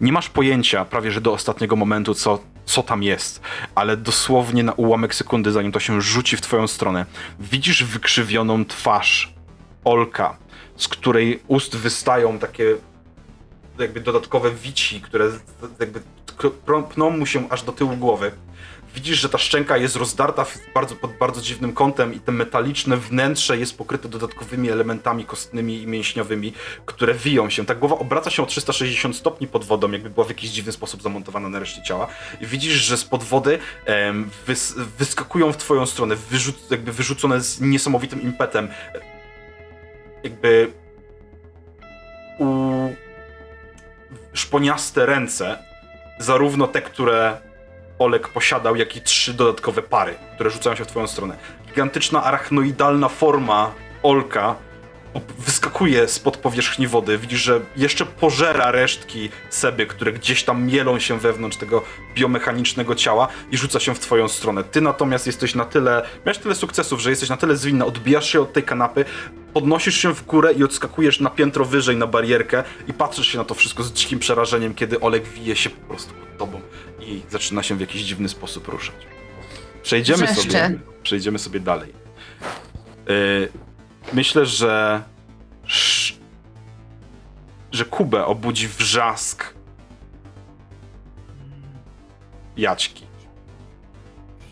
Nie 0.00 0.12
masz 0.12 0.28
pojęcia 0.28 0.84
prawie, 0.84 1.10
że 1.10 1.20
do 1.20 1.32
ostatniego 1.32 1.76
momentu, 1.76 2.14
co, 2.14 2.38
co 2.64 2.82
tam 2.82 3.02
jest, 3.02 3.40
ale 3.74 3.96
dosłownie 3.96 4.62
na 4.62 4.72
ułamek 4.72 5.14
sekundy, 5.14 5.52
zanim 5.52 5.72
to 5.72 5.80
się 5.80 6.02
rzuci 6.02 6.36
w 6.36 6.40
twoją 6.40 6.66
stronę, 6.66 7.06
widzisz 7.40 7.84
wykrzywioną 7.84 8.64
twarz 8.64 9.34
Olka, 9.84 10.36
z 10.76 10.88
której 10.88 11.42
ust 11.48 11.76
wystają 11.76 12.38
takie 12.38 12.74
jakby 13.78 14.00
dodatkowe 14.00 14.50
wici, 14.50 15.00
które 15.00 15.30
jakby 15.80 16.00
pną 16.88 17.10
mu 17.10 17.26
się 17.26 17.48
aż 17.50 17.62
do 17.62 17.72
tyłu 17.72 17.96
głowy. 17.96 18.32
Widzisz, 18.96 19.18
że 19.18 19.28
ta 19.28 19.38
szczęka 19.38 19.76
jest 19.76 19.96
rozdarta 19.96 20.46
bardzo, 20.74 20.96
pod 20.96 21.12
bardzo 21.12 21.40
dziwnym 21.40 21.72
kątem 21.72 22.14
i 22.14 22.20
te 22.20 22.32
metaliczne 22.32 22.96
wnętrze 22.96 23.58
jest 23.58 23.78
pokryte 23.78 24.08
dodatkowymi 24.08 24.70
elementami 24.70 25.24
kostnymi 25.24 25.82
i 25.82 25.86
mięśniowymi, 25.86 26.52
które 26.86 27.14
wiją 27.14 27.50
się. 27.50 27.66
Ta 27.66 27.74
głowa 27.74 27.98
obraca 27.98 28.30
się 28.30 28.42
o 28.42 28.46
360 28.46 29.16
stopni 29.16 29.46
pod 29.46 29.64
wodą, 29.64 29.90
jakby 29.90 30.10
była 30.10 30.26
w 30.26 30.28
jakiś 30.28 30.50
dziwny 30.50 30.72
sposób 30.72 31.02
zamontowana 31.02 31.48
na 31.48 31.58
reszcie 31.58 31.82
ciała. 31.82 32.06
I 32.40 32.46
widzisz, 32.46 32.72
że 32.72 32.96
spod 32.96 33.22
wody 33.22 33.58
em, 33.84 34.30
wys 34.46 34.74
wyskakują 34.98 35.52
w 35.52 35.56
twoją 35.56 35.86
stronę, 35.86 36.16
jakby 36.70 36.92
wyrzucone 36.92 37.40
z 37.40 37.60
niesamowitym 37.60 38.22
impetem. 38.22 38.68
Jakby 40.22 40.72
u 42.38 42.46
szponiaste 44.32 45.06
ręce, 45.06 45.65
zarówno 46.18 46.66
te, 46.66 46.82
które 46.82 47.40
Olek 47.98 48.28
posiadał, 48.28 48.76
jak 48.76 48.96
i 48.96 49.00
trzy 49.00 49.34
dodatkowe 49.34 49.82
pary, 49.82 50.14
które 50.34 50.50
rzucają 50.50 50.76
się 50.76 50.84
w 50.84 50.86
twoją 50.86 51.06
stronę. 51.06 51.36
Gigantyczna 51.66 52.24
arachnoidalna 52.24 53.08
forma 53.08 53.72
Olka 54.02 54.54
wyskakuje 55.38 56.08
spod 56.08 56.36
powierzchni 56.36 56.86
wody. 56.86 57.18
Widzisz, 57.18 57.42
że 57.42 57.60
jeszcze 57.76 58.06
pożera 58.06 58.70
resztki 58.70 59.30
Seby, 59.50 59.86
które 59.86 60.12
gdzieś 60.12 60.44
tam 60.44 60.66
mielą 60.66 60.98
się 60.98 61.18
wewnątrz 61.18 61.56
tego 61.56 61.82
biomechanicznego 62.14 62.94
ciała 62.94 63.28
i 63.50 63.56
rzuca 63.56 63.80
się 63.80 63.94
w 63.94 64.00
twoją 64.00 64.28
stronę. 64.28 64.64
Ty 64.64 64.80
natomiast 64.80 65.26
jesteś 65.26 65.54
na 65.54 65.64
tyle, 65.64 66.02
miałeś 66.26 66.38
tyle 66.38 66.54
sukcesów, 66.54 67.00
że 67.00 67.10
jesteś 67.10 67.28
na 67.28 67.36
tyle 67.36 67.56
zwinna, 67.56 67.86
odbijasz 67.86 68.30
się 68.30 68.40
od 68.40 68.52
tej 68.52 68.62
kanapy, 68.62 69.04
podnosisz 69.52 69.96
się 69.96 70.14
w 70.14 70.26
górę 70.26 70.52
i 70.52 70.64
odskakujesz 70.64 71.20
na 71.20 71.30
piętro 71.30 71.64
wyżej 71.64 71.96
na 71.96 72.06
barierkę 72.06 72.64
i 72.88 72.92
patrzysz 72.92 73.28
się 73.28 73.38
na 73.38 73.44
to 73.44 73.54
wszystko 73.54 73.82
z 73.82 73.92
dzikim 73.92 74.18
przerażeniem, 74.18 74.74
kiedy 74.74 75.00
Olek 75.00 75.28
wije 75.28 75.56
się 75.56 75.70
po 75.70 75.86
prostu 75.88 76.14
pod 76.14 76.38
tobą 76.38 76.60
i 77.00 77.22
zaczyna 77.30 77.62
się 77.62 77.74
w 77.74 77.80
jakiś 77.80 78.02
dziwny 78.02 78.28
sposób 78.28 78.68
ruszać. 78.68 78.94
Przejdziemy 79.82 80.26
Wrzeszczy. 80.26 80.42
sobie, 80.42 80.78
przejdziemy 81.02 81.38
sobie 81.38 81.60
dalej. 81.60 81.92
Yy, 83.08 83.48
myślę, 84.12 84.46
że 84.46 85.02
że 87.72 87.84
Kubę 87.84 88.24
obudzi 88.24 88.68
wrzask 88.68 89.54
Jaćki. 92.56 93.06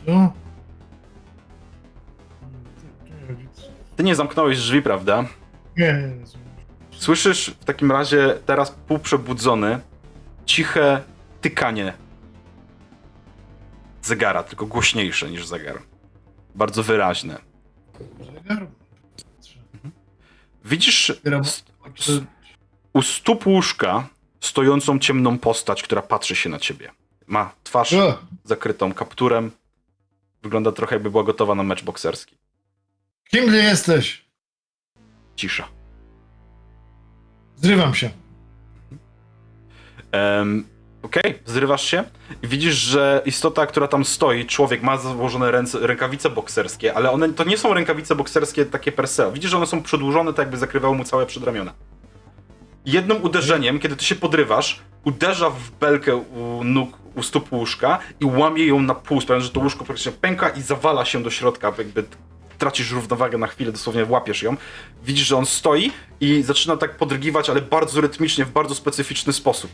Co? 0.07 0.33
Ty 3.97 4.03
nie 4.05 4.15
zamknąłeś 4.15 4.59
drzwi, 4.59 4.83
prawda? 4.83 5.25
Nie, 5.77 6.11
Słyszysz 6.91 7.57
w 7.61 7.65
takim 7.65 7.93
razie 7.93 8.39
teraz 8.47 8.71
półprzebudzony 8.71 9.81
ciche 10.47 11.03
tykanie 11.41 11.93
zegara, 14.03 14.43
tylko 14.43 14.67
głośniejsze 14.67 15.31
niż 15.31 15.47
zegar. 15.47 15.79
Bardzo 16.55 16.83
wyraźne. 16.83 17.39
zegar? 18.35 18.67
Widzisz 20.65 21.13
u 22.93 23.03
stóp 23.03 23.47
łóżka 23.47 24.09
stojącą 24.41 24.99
ciemną 24.99 25.39
postać, 25.39 25.83
która 25.83 26.03
patrzy 26.03 26.37
się 26.37 26.51
na 26.51 26.59
ciebie. 26.59 26.91
Ma 27.27 27.55
twarz 27.65 27.93
O, 27.93 28.19
zakrytą 28.45 28.93
kapturem. 28.95 29.51
Wygląda 30.43 30.73
trochę 30.73 30.97
jakby 30.97 31.11
była 31.11 31.25
gotowa 31.25 31.55
na 31.55 31.63
mecz 31.63 31.85
bokserski. 31.85 32.37
kim 33.31 33.51
ty 33.51 33.57
jesteś? 33.57 34.25
Cisza. 35.37 35.69
Zrywam 37.57 37.95
się. 37.95 38.11
Em, 40.13 40.65
Okej, 41.05 41.39
zrywasz 41.47 41.85
się 41.85 42.05
i 42.43 42.49
widzisz, 42.49 42.75
że 42.75 43.23
istota, 43.25 43.67
która 43.67 43.89
tam 43.89 44.05
stoi, 44.05 44.47
człowiek 44.47 44.83
ma 44.83 44.97
założone 44.97 45.51
ręce, 45.51 45.79
rękawice 45.87 46.31
bokserskie, 46.31 46.95
ale 46.95 47.11
one 47.11 47.29
to 47.29 47.45
nie 47.45 47.59
są 47.59 47.75
rękawice 47.75 48.15
bokserskie 48.15 48.65
takie 48.65 48.93
per 48.93 49.09
se. 49.09 49.33
Widzisz, 49.33 49.51
że 49.51 49.57
one 49.57 49.67
są 49.67 49.83
przedłużone, 49.83 50.33
tak 50.33 50.39
jakby 50.39 50.57
zakrywały 50.57 50.97
mu 50.97 51.05
całe 51.05 51.27
przedramiona. 51.27 51.73
Jednym 52.87 53.23
uderzeniem, 53.23 53.79
kiedy 53.79 53.97
ty 53.97 54.05
się 54.05 54.15
podrywasz, 54.15 54.81
uderza 55.05 55.51
w 55.51 55.71
belkę 55.71 56.17
u 56.17 56.65
nóg, 56.65 56.99
u 57.15 57.23
stóp 57.23 57.53
łóżka 57.53 57.99
i 58.21 58.25
łamie 58.25 58.67
ją 58.67 58.81
na 58.81 58.95
pół, 58.95 59.21
sprawiając, 59.21 59.47
że 59.47 59.53
to 59.53 59.61
łóżko 59.61 59.85
praktycznie 59.85 60.13
pęka 60.13 60.49
i 60.49 60.63
zawala 60.63 61.05
się 61.05 61.23
do 61.23 61.31
środka, 61.31 61.73
jakby 61.79 62.05
tracisz 62.59 62.91
równowagę 62.91 63.39
na 63.39 63.47
chwilę, 63.47 63.73
dosłownie 63.73 64.05
łapiesz 64.05 64.43
ją. 64.43 64.57
Widzisz, 65.05 65.27
że 65.27 65.37
on 65.37 65.47
stoi 65.47 65.93
i 66.21 66.43
zaczyna 66.43 66.77
tak 66.77 66.97
podrygiwać, 66.97 67.51
ale 67.51 67.61
bardzo 67.61 68.01
rytmicznie, 68.01 68.45
w 68.45 68.53
bardzo 68.53 68.75
specyficzny 68.75 69.33
sposób. 69.33 69.71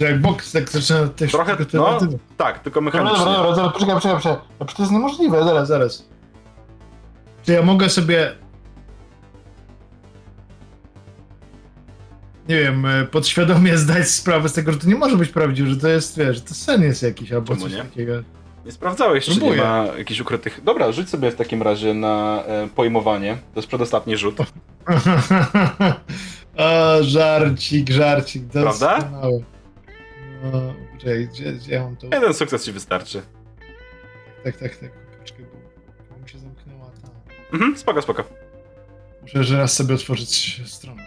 To 0.00 0.04
jak 0.06 0.20
boks 0.20 0.52
tak 0.52 0.70
zaczyna 0.70 1.08
też 1.08 1.32
Trochę, 1.32 1.56
tylko 1.56 1.76
no, 1.76 1.98
tak, 2.36 2.58
tylko 2.58 2.80
Dobra, 2.80 3.00
mechanicznie. 3.00 3.24
dobra, 3.24 3.38
dobra, 3.38 3.54
zaraz, 3.54 3.72
poczekaj, 3.72 3.94
poczekaj, 3.94 4.16
poczekaj. 4.16 4.38
No, 4.60 4.66
przecież 4.66 4.76
to 4.76 4.82
jest 4.82 4.92
niemożliwe, 4.92 5.44
zaraz, 5.44 5.68
zaraz. 5.68 6.08
Czy 7.42 7.52
ja 7.52 7.62
mogę 7.62 7.88
sobie... 7.88 8.32
Nie 12.48 12.60
wiem, 12.60 12.86
e, 12.86 13.04
podświadomie 13.04 13.78
zdać 13.78 14.08
sprawę 14.10 14.48
z 14.48 14.52
tego, 14.52 14.72
że 14.72 14.78
to 14.78 14.88
nie 14.88 14.94
może 14.94 15.16
być 15.16 15.28
prawdziwe, 15.30 15.70
że 15.70 15.76
to 15.76 15.88
jest, 15.88 16.18
wiesz, 16.18 16.36
że 16.36 16.42
to 16.42 16.54
sen 16.54 16.82
jest 16.82 17.02
jakiś 17.02 17.32
albo 17.32 17.46
Czemu 17.54 17.60
coś 17.60 17.72
nie? 17.72 17.82
takiego. 17.82 18.12
Nie 18.64 18.72
sprawdzałeś, 18.72 19.24
czy 19.24 19.30
nie 19.30 19.36
Próbuję. 19.36 19.62
ma 19.62 19.84
jakichś 19.98 20.20
ukrytych... 20.20 20.60
Dobra, 20.64 20.92
rzuć 20.92 21.08
sobie 21.08 21.30
w 21.30 21.36
takim 21.36 21.62
razie 21.62 21.94
na 21.94 22.42
e, 22.46 22.68
pojmowanie. 22.68 23.38
To 23.54 23.60
jest 23.60 23.68
przedostatni 23.68 24.16
rzut. 24.16 24.36
o, 26.56 27.02
żarcik, 27.02 27.90
żarcik, 27.90 28.44
Prawda? 28.48 28.96
doskonały. 28.98 29.44
No, 30.42 30.74
gdzie, 30.94 31.16
gdzie 31.26 31.54
ja 31.68 31.82
mam 31.82 31.96
to? 31.96 32.06
Jeden 32.12 32.34
sukces 32.34 32.64
ci 32.64 32.72
wystarczy. 32.72 33.22
Tak, 34.44 34.56
tak, 34.56 34.76
tak, 34.76 34.90
poczekaj, 35.18 35.44
bo 36.10 36.22
mi 36.22 36.28
się 36.28 36.38
zamknęła 36.38 36.90
ta... 37.02 37.08
Mhm, 37.52 37.76
spoko, 37.76 38.02
spoko. 38.02 38.24
Muszę 39.22 39.38
jeszcze 39.38 39.56
raz 39.58 39.72
sobie 39.72 39.94
otworzyć 39.94 40.60
stronę. 40.66 41.02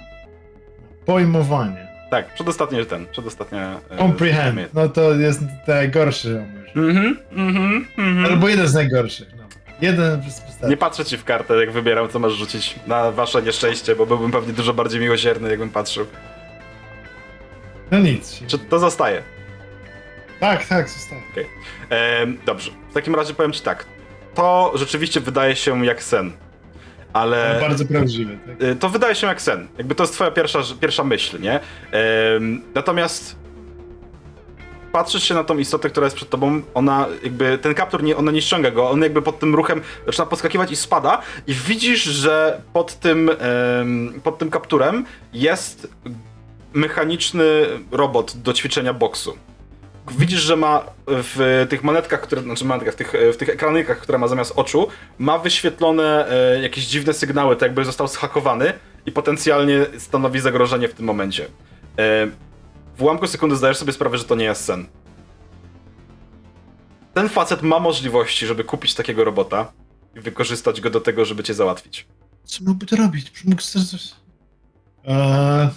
Pojmowanie. 1.06 1.88
Tak, 2.12 2.34
przedostatni 2.34 2.86
ten, 2.86 3.06
przedostatnia... 3.06 3.80
e, 3.90 3.98
Comprehend. 3.98 4.74
No 4.74 4.90
to 4.90 5.14
jest 5.14 5.42
najgorszy. 5.68 6.46
omył. 6.76 6.90
Mhm, 6.90 7.18
mhm, 7.32 7.88
mhm. 7.98 8.26
Albo 8.26 8.50
jeden 8.50 8.68
z 8.68 8.74
najgorszych. 8.74 9.28
No. 9.38 9.44
Jeden 9.82 10.22
wystarczy. 10.22 10.68
Nie 10.70 10.78
patrzę 10.78 11.06
ci 11.06 11.18
w 11.18 11.24
kartę, 11.24 11.56
jak 11.56 11.72
wybieram, 11.72 12.10
co 12.10 12.20
masz 12.20 12.34
rzucić 12.34 12.76
na 12.88 13.12
wasze 13.12 13.42
nieszczęście, 13.42 13.96
bo 13.96 14.06
byłbym 14.06 14.32
pewnie 14.32 14.54
dużo 14.54 14.74
bardziej 14.74 15.02
miłosierny, 15.02 15.50
jakbym 15.50 15.70
patrzył. 15.70 16.06
No 17.92 18.00
nic. 18.00 18.40
Czy 18.48 18.60
to 18.60 18.80
zostaje? 18.80 19.22
Tak, 20.40 20.66
tak, 20.68 20.90
zostaje. 20.90 21.24
Em, 21.90 22.38
dobrze, 22.46 22.72
w 22.90 22.94
takim 22.94 23.16
razie 23.16 23.34
powiem 23.34 23.52
ci 23.52 23.62
tak. 23.62 23.86
To 24.36 24.72
rzeczywiście 24.76 25.20
wydaje 25.22 25.56
się 25.56 25.86
jak 25.86 26.04
sen. 26.04 26.32
Ale. 27.14 27.58
Bardzo 27.62 27.86
prawdziwe. 27.86 28.38
Tak? 28.48 28.62
Y, 28.64 28.76
To 28.76 28.90
wydaje 28.90 29.16
się 29.16 29.28
jak 29.28 29.42
sen. 29.42 29.68
Jakby 29.78 29.96
to 29.96 30.04
jest 30.04 30.14
twoja 30.14 30.32
pierwsza, 30.32 30.60
pierwsza 30.82 31.04
myśl, 31.04 31.42
nie? 31.42 31.60
Natomiast 32.76 33.36
patrzysz 34.92 35.24
się 35.24 35.34
na 35.34 35.44
tą 35.44 35.58
istotę, 35.58 35.90
która 35.90 36.06
jest 36.06 36.16
przed 36.16 36.30
tobą, 36.30 36.62
ona 36.74 37.06
jakby, 37.24 37.58
ten 37.58 37.74
kaptur, 37.74 38.04
nie, 38.04 38.18
ona 38.18 38.32
nie 38.32 38.42
ściąga 38.42 38.72
go, 38.72 38.90
on 38.90 39.02
jakby 39.02 39.22
pod 39.22 39.40
tym 39.40 39.56
ruchem 39.56 39.82
zaczyna 40.06 40.26
podskakiwać 40.26 40.72
i 40.72 40.76
spada 40.76 41.22
i 41.48 41.54
widzisz, 41.54 42.04
że 42.04 42.62
pod 42.74 43.00
tym, 43.00 43.32
pod 44.24 44.38
tym 44.38 44.50
kapturem 44.50 45.06
jest 45.34 45.88
mechaniczny 46.74 47.44
robot 47.92 48.38
do 48.38 48.54
ćwiczenia 48.54 48.94
boksu. 48.94 49.38
Widzisz, 50.12 50.40
że 50.40 50.56
ma 50.56 50.84
w 51.08 51.66
tych 51.70 51.84
manetkach, 51.84 52.22
które, 52.22 52.42
znaczy 52.42 52.66
manetkach, 52.66 52.94
w 52.94 52.98
tych, 52.98 53.14
tych 53.38 53.58
które 54.02 54.18
ma 54.18 54.28
zamiast 54.28 54.54
oczu, 54.56 54.88
ma 55.18 55.38
wyświetlone 55.38 56.28
e, 56.30 56.62
jakieś 56.62 56.86
dziwne 56.86 57.14
sygnały, 57.14 57.56
tak 57.56 57.62
jakby 57.62 57.86
został 57.86 58.08
zhakowany 58.08 58.74
i 59.06 59.12
potencjalnie 59.12 59.86
stanowi 59.98 60.40
zagrożenie 60.40 60.88
w 60.88 60.94
tym 60.94 61.06
momencie. 61.06 61.46
E, 62.00 62.28
w 62.98 63.02
ułamku 63.02 63.28
sekundy 63.28 63.56
zdajesz 63.56 63.78
sobie 63.78 63.94
sprawę, 63.94 64.18
że 64.18 64.24
to 64.24 64.36
nie 64.36 64.46
jest 64.46 64.66
sen. 64.66 64.88
Ten 67.14 67.30
facet 67.30 67.62
ma 67.62 67.80
możliwości, 67.80 68.46
żeby 68.46 68.64
kupić 68.64 68.94
takiego 68.94 69.24
robota 69.24 69.72
i 70.16 70.20
wykorzystać 70.20 70.82
go 70.82 70.90
do 70.90 71.02
tego, 71.02 71.26
żeby 71.26 71.44
cię 71.44 71.54
załatwić. 71.54 72.08
Co 72.44 72.64
mógłby 72.64 72.86
to 72.86 72.96
robić? 72.96 73.44
Mógł 73.46 73.62
Eee... 75.06 75.70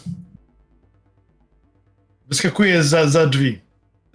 Wyskakuje 2.29 2.83
za, 2.83 3.07
za 3.09 3.27
drzwi. 3.27 3.61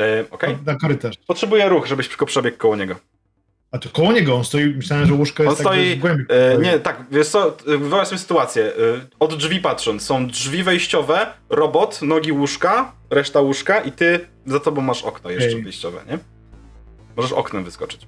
E, 0.01 0.25
Okej? 0.31 0.57
Na 0.65 0.75
korytarz. 0.75 1.15
Potrzebuję 1.27 1.69
ruch, 1.69 1.85
żebyś 1.85 2.07
tylko 2.07 2.25
przebiegł 2.25 2.57
koło 2.57 2.75
niego. 2.75 2.95
A 3.71 3.77
to 3.77 3.89
koło 3.89 4.11
niego 4.11 4.35
on 4.35 4.43
stoi. 4.45 4.65
Myślałem, 4.65 5.05
że 5.07 5.13
łóżko 5.13 5.43
jest 5.43 5.57
tak 5.57 5.67
stoi. 5.67 5.87
dość 5.89 5.99
głębiej. 5.99 6.25
E, 6.29 6.57
nie, 6.57 6.79
tak, 6.79 7.03
wiesz 7.11 7.27
co, 7.27 7.47
e, 7.47 7.77
wyobraź 7.77 8.07
sobie 8.07 8.19
sytuację. 8.19 8.65
E, 8.65 8.71
od 9.19 9.35
drzwi 9.35 9.59
patrząc, 9.59 10.03
są 10.03 10.27
drzwi 10.27 10.63
wejściowe, 10.63 11.27
robot, 11.49 12.01
nogi 12.01 12.31
łóżka, 12.31 12.91
reszta 13.09 13.41
łóżka 13.41 13.79
i 13.79 13.91
ty 13.91 14.19
za 14.45 14.59
tobą 14.59 14.81
masz 14.81 15.03
okno 15.03 15.29
jeszcze 15.29 15.49
Okej. 15.49 15.63
wyjściowe, 15.63 16.01
nie? 16.09 16.17
Możesz 17.15 17.31
oknem 17.31 17.63
wyskoczyć. 17.63 18.07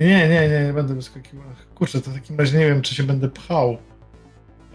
Nie, 0.00 0.06
nie, 0.06 0.28
nie, 0.28 0.48
nie, 0.48 0.64
nie 0.66 0.72
będę 0.72 0.94
wyskakiwał. 0.94 1.44
Kurczę, 1.74 2.00
to 2.00 2.10
w 2.10 2.14
takim 2.14 2.38
razie 2.38 2.58
nie 2.58 2.66
wiem, 2.66 2.82
czy 2.82 2.94
się 2.94 3.02
będę 3.02 3.28
pchał. 3.28 3.78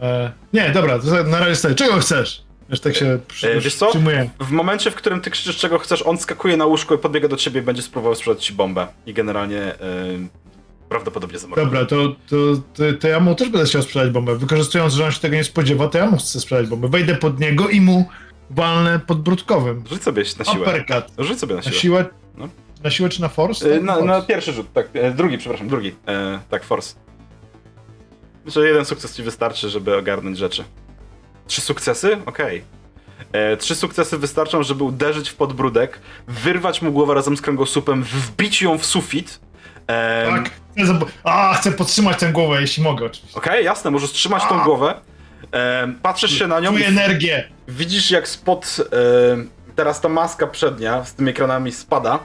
E, 0.01 0.31
nie, 0.53 0.69
dobra, 0.69 0.99
to 0.99 1.05
za- 1.05 1.23
na 1.23 1.39
razie 1.39 1.55
stoję. 1.55 1.75
Czego 1.75 1.93
chcesz? 1.99 2.43
Wiesz, 2.71 2.79
tak 2.79 2.95
się 2.95 3.19
przy, 3.27 3.51
E, 3.51 3.59
wiesz 3.59 3.75
co? 3.75 3.91
W 4.39 4.51
momencie, 4.51 4.91
w 4.91 4.95
którym 4.95 5.21
ty 5.21 5.31
krzyczysz 5.31 5.57
czego 5.57 5.79
chcesz, 5.79 6.01
on 6.01 6.17
skakuje 6.17 6.57
na 6.57 6.65
łóżko 6.65 6.95
i 6.95 6.97
podbiega 6.97 7.27
do 7.27 7.37
ciebie 7.37 7.59
i 7.61 7.63
będzie 7.63 7.81
spróbował 7.81 8.15
sprzedać 8.15 8.45
ci 8.45 8.53
bombę. 8.53 8.87
I 9.05 9.13
generalnie 9.13 9.59
e, 9.61 9.77
prawdopodobnie 10.89 11.39
zamorduje. 11.39 11.65
Dobra, 11.65 11.85
to, 11.85 11.95
to, 12.29 12.35
to, 12.73 12.83
to 12.99 13.07
ja 13.07 13.19
mu 13.19 13.35
też 13.35 13.49
będę 13.49 13.67
chciał 13.67 13.81
sprzedać 13.81 14.09
bombę. 14.11 14.35
Wykorzystując, 14.35 14.93
że 14.93 15.05
on 15.05 15.11
się 15.11 15.19
tego 15.19 15.35
nie 15.35 15.43
spodziewa, 15.43 15.87
to 15.87 15.97
ja 15.97 16.09
mu 16.11 16.17
chcę 16.17 16.39
sprzedać 16.39 16.67
bombę. 16.67 16.87
Wejdę 16.87 17.15
pod 17.15 17.39
niego 17.39 17.69
i 17.69 17.81
mu 17.81 18.09
walnę 18.49 18.99
podbródkowym. 19.07 19.83
Rzuć 19.89 20.03
sobie 20.03 20.23
na 20.39 20.45
siłę. 20.45 20.61
Uppercut. 20.61 21.13
Rzuć 21.25 21.39
sobie 21.39 21.55
na 21.55 21.57
Na 21.61 21.63
siłę. 21.63 21.75
siłę? 21.75 22.05
No. 22.37 22.49
Na 22.83 22.89
siłę 22.89 23.09
czy 23.09 23.21
na 23.21 23.29
force? 23.29 23.69
Tak, 23.73 23.83
Na, 23.83 23.93
force. 23.93 24.07
na 24.07 24.21
pierwszy 24.21 24.53
rzut, 24.53 24.73
tak. 24.73 24.89
e, 24.93 25.11
Drugi, 25.11 25.37
przepraszam, 25.37 25.67
drugi. 25.67 25.95
E, 26.07 26.39
tak, 26.49 26.63
force. 26.63 26.95
Myślę, 28.45 28.61
że 28.61 28.67
jeden 28.67 28.85
sukces 28.85 29.15
ci 29.15 29.23
wystarczy, 29.23 29.69
żeby 29.69 29.95
ogarnąć 29.97 30.37
rzeczy. 30.37 30.63
Trzy 31.51 31.61
sukcesy? 31.61 32.17
Okej. 32.25 32.63
E, 33.33 33.57
Trzy 33.57 33.75
sukcesy 33.75 34.17
wystarczą, 34.17 34.63
żeby 34.63 34.83
uderzyć 34.83 35.29
w 35.29 35.35
podbródek, 35.35 35.99
wyrwać 36.27 36.81
mu 36.81 36.91
głowę 36.91 37.13
razem 37.13 37.37
z 37.37 37.41
kręgosłupem, 37.41 38.03
wbić 38.03 38.61
ją 38.61 38.77
w 38.77 38.85
sufit. 38.85 39.39
Em, 39.87 40.43
Tak. 40.43 40.51
Chcę, 40.83 40.99
A, 41.23 41.53
chcę 41.53 41.71
podtrzymać 41.71 42.19
tę 42.19 42.31
głowę, 42.31 42.61
jeśli 42.61 42.83
mogę 42.83 43.05
oczywiście. 43.05 43.37
Okej, 43.37 43.65
jasne, 43.65 43.91
możesz 43.91 44.11
trzymać 44.11 44.43
tą 44.49 44.61
A! 44.61 44.65
głowę. 44.65 44.95
Em, 45.51 45.99
patrzysz 46.01 46.39
się 46.39 46.47
na 46.47 46.59
nią 46.59 46.71
Czuję 46.71 46.87
energię. 46.87 47.49
widzisz 47.67 48.11
jak 48.11 48.27
spod 48.27 48.77
em, 49.31 49.49
teraz 49.75 50.01
ta 50.01 50.09
maska 50.09 50.47
przednia 50.47 51.05
z 51.05 51.13
tymi 51.13 51.29
ekranami 51.29 51.71
spada 51.71 52.19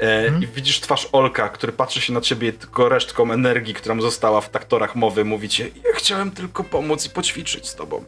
e, 0.00 0.24
Mhm. 0.26 0.42
i 0.42 0.46
widzisz 0.46 0.80
twarz 0.80 1.08
Olka, 1.12 1.48
który 1.48 1.72
patrzy 1.72 2.00
się 2.00 2.12
na 2.12 2.20
ciebie 2.20 2.52
tylko 2.52 2.88
resztką 2.88 3.32
energii, 3.32 3.74
która 3.74 3.94
mu 3.94 4.02
została 4.02 4.40
w 4.40 4.50
taktorach 4.50 4.96
mowy, 4.96 5.24
mówi 5.24 5.48
ci, 5.48 5.62
ja 5.62 5.90
chciałem 5.94 6.30
tylko 6.30 6.64
pomóc 6.64 7.06
i 7.06 7.10
poćwiczyć 7.10 7.68
z 7.68 7.74
tobą. 7.74 8.04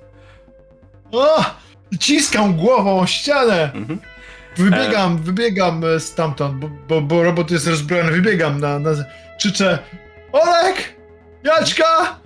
O! 1.15 1.45
Ciskam 2.01 2.57
głową 2.57 3.01
o 3.01 3.07
ścianę. 3.07 3.71
Mhm. 3.75 4.01
Wybiegam, 4.57 5.19
wybiegam 5.19 5.85
e, 5.85 6.01
stamtąd, 6.01 6.55
bo, 6.55 6.69
bo, 6.89 7.01
bo 7.01 7.23
robot 7.23 7.51
jest 7.51 7.67
rozbrojony. 7.67 8.11
Wybiegam 8.11 8.61
na, 8.61 8.79
na... 8.79 8.91
Krzyczę 9.39 9.79
Olek! 10.33 10.95
Jaćka! 11.45 12.19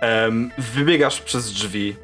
Em, 0.00 0.50
wybiegasz 0.58 1.20
przez 1.20 1.52
drzwi 1.52 1.96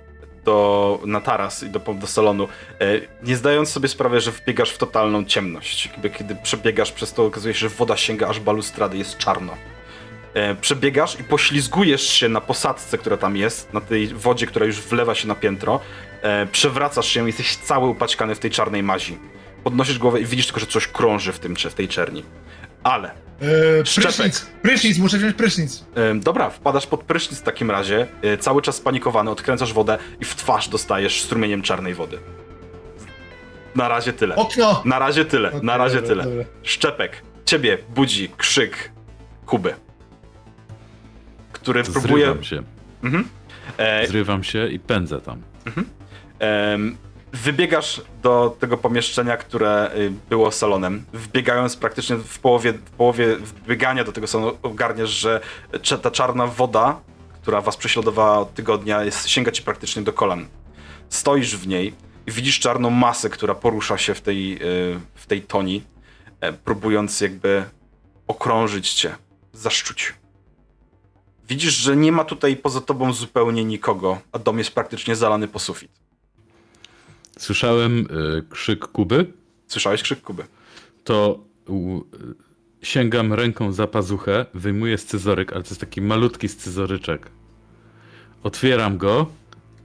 do, 0.45 1.01
na 1.05 1.21
taras 1.21 1.63
i 1.63 1.71
do, 1.71 1.79
do 1.79 2.07
salonu, 2.07 2.49
e, 2.81 2.87
nie 3.23 3.37
zdając 3.37 3.69
sobie 3.69 3.89
sprawy, 3.89 4.21
że 4.21 4.33
wbiegasz 4.33 4.71
w 4.71 4.79
totalną 4.79 5.25
ciemność. 5.25 5.87
Jakby 5.87 6.11
kiedy 6.11 6.37
przebiegasz 6.43 6.93
przez 6.93 7.13
to, 7.13 7.25
okazuje 7.25 7.55
się, 7.55 7.61
że 7.61 7.69
woda 7.69 7.97
sięga 7.97 8.29
aż 8.29 8.41
balustrady, 8.41 8.99
jest 8.99 9.19
czarno. 9.19 9.57
E, 10.35 10.55
przebiegasz 10.55 11.21
i 11.21 11.25
poślizgujesz 11.25 12.09
się 12.09 12.29
na 12.29 12.41
posadzce, 12.41 12.99
która 12.99 13.17
tam 13.17 13.37
jest, 13.37 13.73
na 13.73 13.81
tej 13.81 14.09
wodzie, 14.09 14.47
która 14.47 14.67
już 14.67 14.81
wlewa 14.81 15.15
się 15.15 15.29
na 15.29 15.35
piętro. 15.35 15.81
E, 16.23 16.47
przewracasz 16.47 17.07
się 17.07 17.23
i 17.23 17.27
jesteś 17.27 17.57
cały 17.57 17.89
upaćkany 17.89 18.35
w 18.35 18.39
tej 18.39 18.51
czarnej 18.51 18.83
mazi. 18.83 19.19
Podnosisz 19.65 19.99
głowę 19.99 20.21
i 20.21 20.25
widzisz 20.27 20.47
tylko, 20.47 20.61
że 20.61 20.67
coś 20.67 20.89
krąży 20.89 21.33
w, 21.33 21.39
tym, 21.39 21.57
w 21.57 21.75
tej 21.75 21.89
czerni. 21.89 22.23
Ale 22.83 23.11
E, 23.81 23.87
Szczepek. 23.87 24.13
prysznic, 24.13 24.47
prysznic, 24.63 24.99
muszę 24.99 25.19
wziąć 25.19 25.37
prysznic. 25.37 25.85
Ym, 26.11 26.21
Dobra, 26.21 26.51
wpadasz 26.51 26.87
pod 26.87 27.03
prysznic 27.05 27.41
w 27.41 27.43
takim 27.43 27.71
razie, 27.71 28.07
y, 28.25 28.39
cały 28.39 28.63
czas 28.63 28.77
spanikowany, 28.77 29.31
odkręcasz 29.31 29.73
wodę 29.73 29.99
i 30.21 30.25
w 30.25 30.35
twarz 30.37 30.69
dostajesz 30.69 31.23
strumieniem 31.23 31.63
czarnej 31.63 31.95
wody. 31.95 32.19
Na 33.75 33.89
razie 33.89 34.13
tyle. 34.13 34.37
Okno! 34.37 34.83
Na 34.85 34.99
razie 34.99 35.25
tyle, 35.25 35.53
na 35.63 35.77
razie 35.77 35.95
dobra, 36.01 36.09
tyle. 36.09 36.25
dobra. 36.25 36.45
Szczepek, 36.63 37.23
ciebie 37.45 37.79
budzi 37.95 38.29
krzyk 38.37 38.93
Kuby, 39.47 39.75
który 41.53 41.83
próbuje... 41.85 42.25
Zrywam 42.27 42.45
się. 42.45 42.63
Mhm. 43.05 43.29
E, 43.79 44.07
Zrywam 44.07 44.45
się 44.45 44.69
i 44.69 44.79
pędzę 44.79 45.21
tam. 45.21 45.43
Em, 45.77 45.85
Wybiegasz 47.33 48.03
do 48.23 48.57
tego 48.61 48.79
pomieszczenia, 48.79 49.37
które 49.37 49.91
y, 49.97 50.13
było 50.29 50.51
salonem. 50.51 51.05
Wbiegając 51.13 51.77
praktycznie 51.77 52.17
w 52.17 52.39
połowie, 52.39 52.73
w 52.73 52.91
połowie 52.91 53.37
wbiegania 53.37 54.05
do 54.05 54.13
tego 54.13 54.27
salonu, 54.27 54.59
ogarniasz, 54.63 55.11
że 55.11 55.41
ta 56.03 56.11
czarna 56.11 56.47
woda, 56.47 57.01
która 57.43 57.61
was 57.61 57.77
prześladowała 57.77 58.39
od 58.39 58.55
tygodnia, 58.55 59.05
jest, 59.05 59.29
sięga 59.29 59.51
ci 59.51 59.63
praktycznie 59.63 60.03
do 60.03 60.13
kolan. 60.13 60.47
Stoisz 61.09 61.57
w 61.57 61.67
niej 61.67 61.95
i 62.27 62.33
widzisz 62.33 62.59
czarną 62.59 62.91
masę, 62.91 63.31
która 63.31 63.55
porusza 63.55 63.99
się 63.99 64.15
w 64.15 64.21
tej, 64.21 64.55
y, 64.63 65.01
w 65.15 65.27
tej 65.27 65.43
toni, 65.43 65.83
e, 66.41 66.53
próbując 66.53 67.21
jakby 67.21 67.65
okrążyć 68.27 68.95
cię, 68.95 69.15
zaszczuć. 69.53 70.15
Widzisz, 71.49 71.75
że 71.75 71.97
nie 71.97 72.13
ma 72.13 72.25
tutaj 72.25 72.57
poza 72.57 72.81
tobą 72.81 73.13
zupełnie 73.13 73.65
nikogo, 73.65 74.19
a 74.33 74.39
dom 74.39 74.59
jest 74.59 74.75
praktycznie 74.75 75.17
zalany 75.17 75.49
po 75.49 75.59
sufit. 75.59 76.02
Słyszałem 77.39 77.99
y, 78.01 78.43
krzyk 78.51 78.87
Kuby, 78.87 79.27
Słyszałeś 79.67 80.03
krzyk 80.03 80.21
Kuby? 80.23 80.43
to 81.05 81.39
y, 81.71 81.73
sięgam 82.83 83.33
ręką 83.33 83.73
za 83.73 83.87
pazuchę, 83.87 84.47
wyjmuję 84.55 84.99
scyzoryk, 84.99 85.53
ale 85.53 85.63
to 85.63 85.69
jest 85.69 85.81
taki 85.81 86.01
malutki 86.01 86.49
scyzoryczek. 86.49 87.31
Otwieram 88.43 88.99
go 88.99 89.27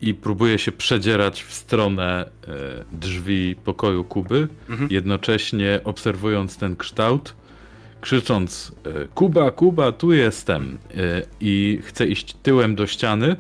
i 0.01 0.13
próbuję 0.13 0.59
się 0.59 0.71
przedzierać 0.71 1.43
w 1.43 1.53
stronę 1.53 2.29
y, 2.47 2.49
drzwi 2.97 3.55
pokoju 3.63 4.03
Kuby, 4.03 4.47
Mhm. 4.69 4.89
jednocześnie 4.91 5.79
obserwując 5.83 6.57
ten 6.57 6.75
kształt, 6.75 7.35
krzycząc 8.01 8.71
Kuba, 9.15 9.51
Kuba, 9.51 9.91
tu 9.91 10.13
jestem 10.13 10.77
i 11.41 11.79
chcę 11.83 12.07
iść 12.07 12.33
tyłem 12.33 12.75
do 12.75 12.87
ściany, 12.87 13.35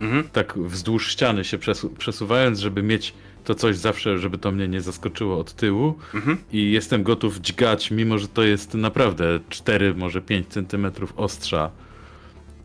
Mhm. 0.00 0.24
tak 0.32 0.58
wzdłuż 0.58 1.08
ściany 1.08 1.44
się 1.44 1.58
przesu- 1.58 1.90
przesuwając, 1.98 2.58
żeby 2.58 2.82
mieć 2.82 3.14
to 3.44 3.54
coś 3.54 3.76
zawsze, 3.76 4.18
żeby 4.18 4.38
to 4.38 4.52
mnie 4.52 4.68
nie 4.68 4.80
zaskoczyło 4.80 5.38
od 5.38 5.52
tyłu 5.52 5.94
Mhm. 6.14 6.36
i 6.52 6.72
jestem 6.72 7.02
gotów 7.02 7.38
dźgać, 7.38 7.90
mimo 7.90 8.18
że 8.18 8.28
to 8.28 8.42
jest 8.42 8.74
naprawdę 8.74 9.40
4, 9.48 9.94
może 9.94 10.20
5 10.22 10.48
centymetrów 10.48 11.12
ostrza 11.16 11.70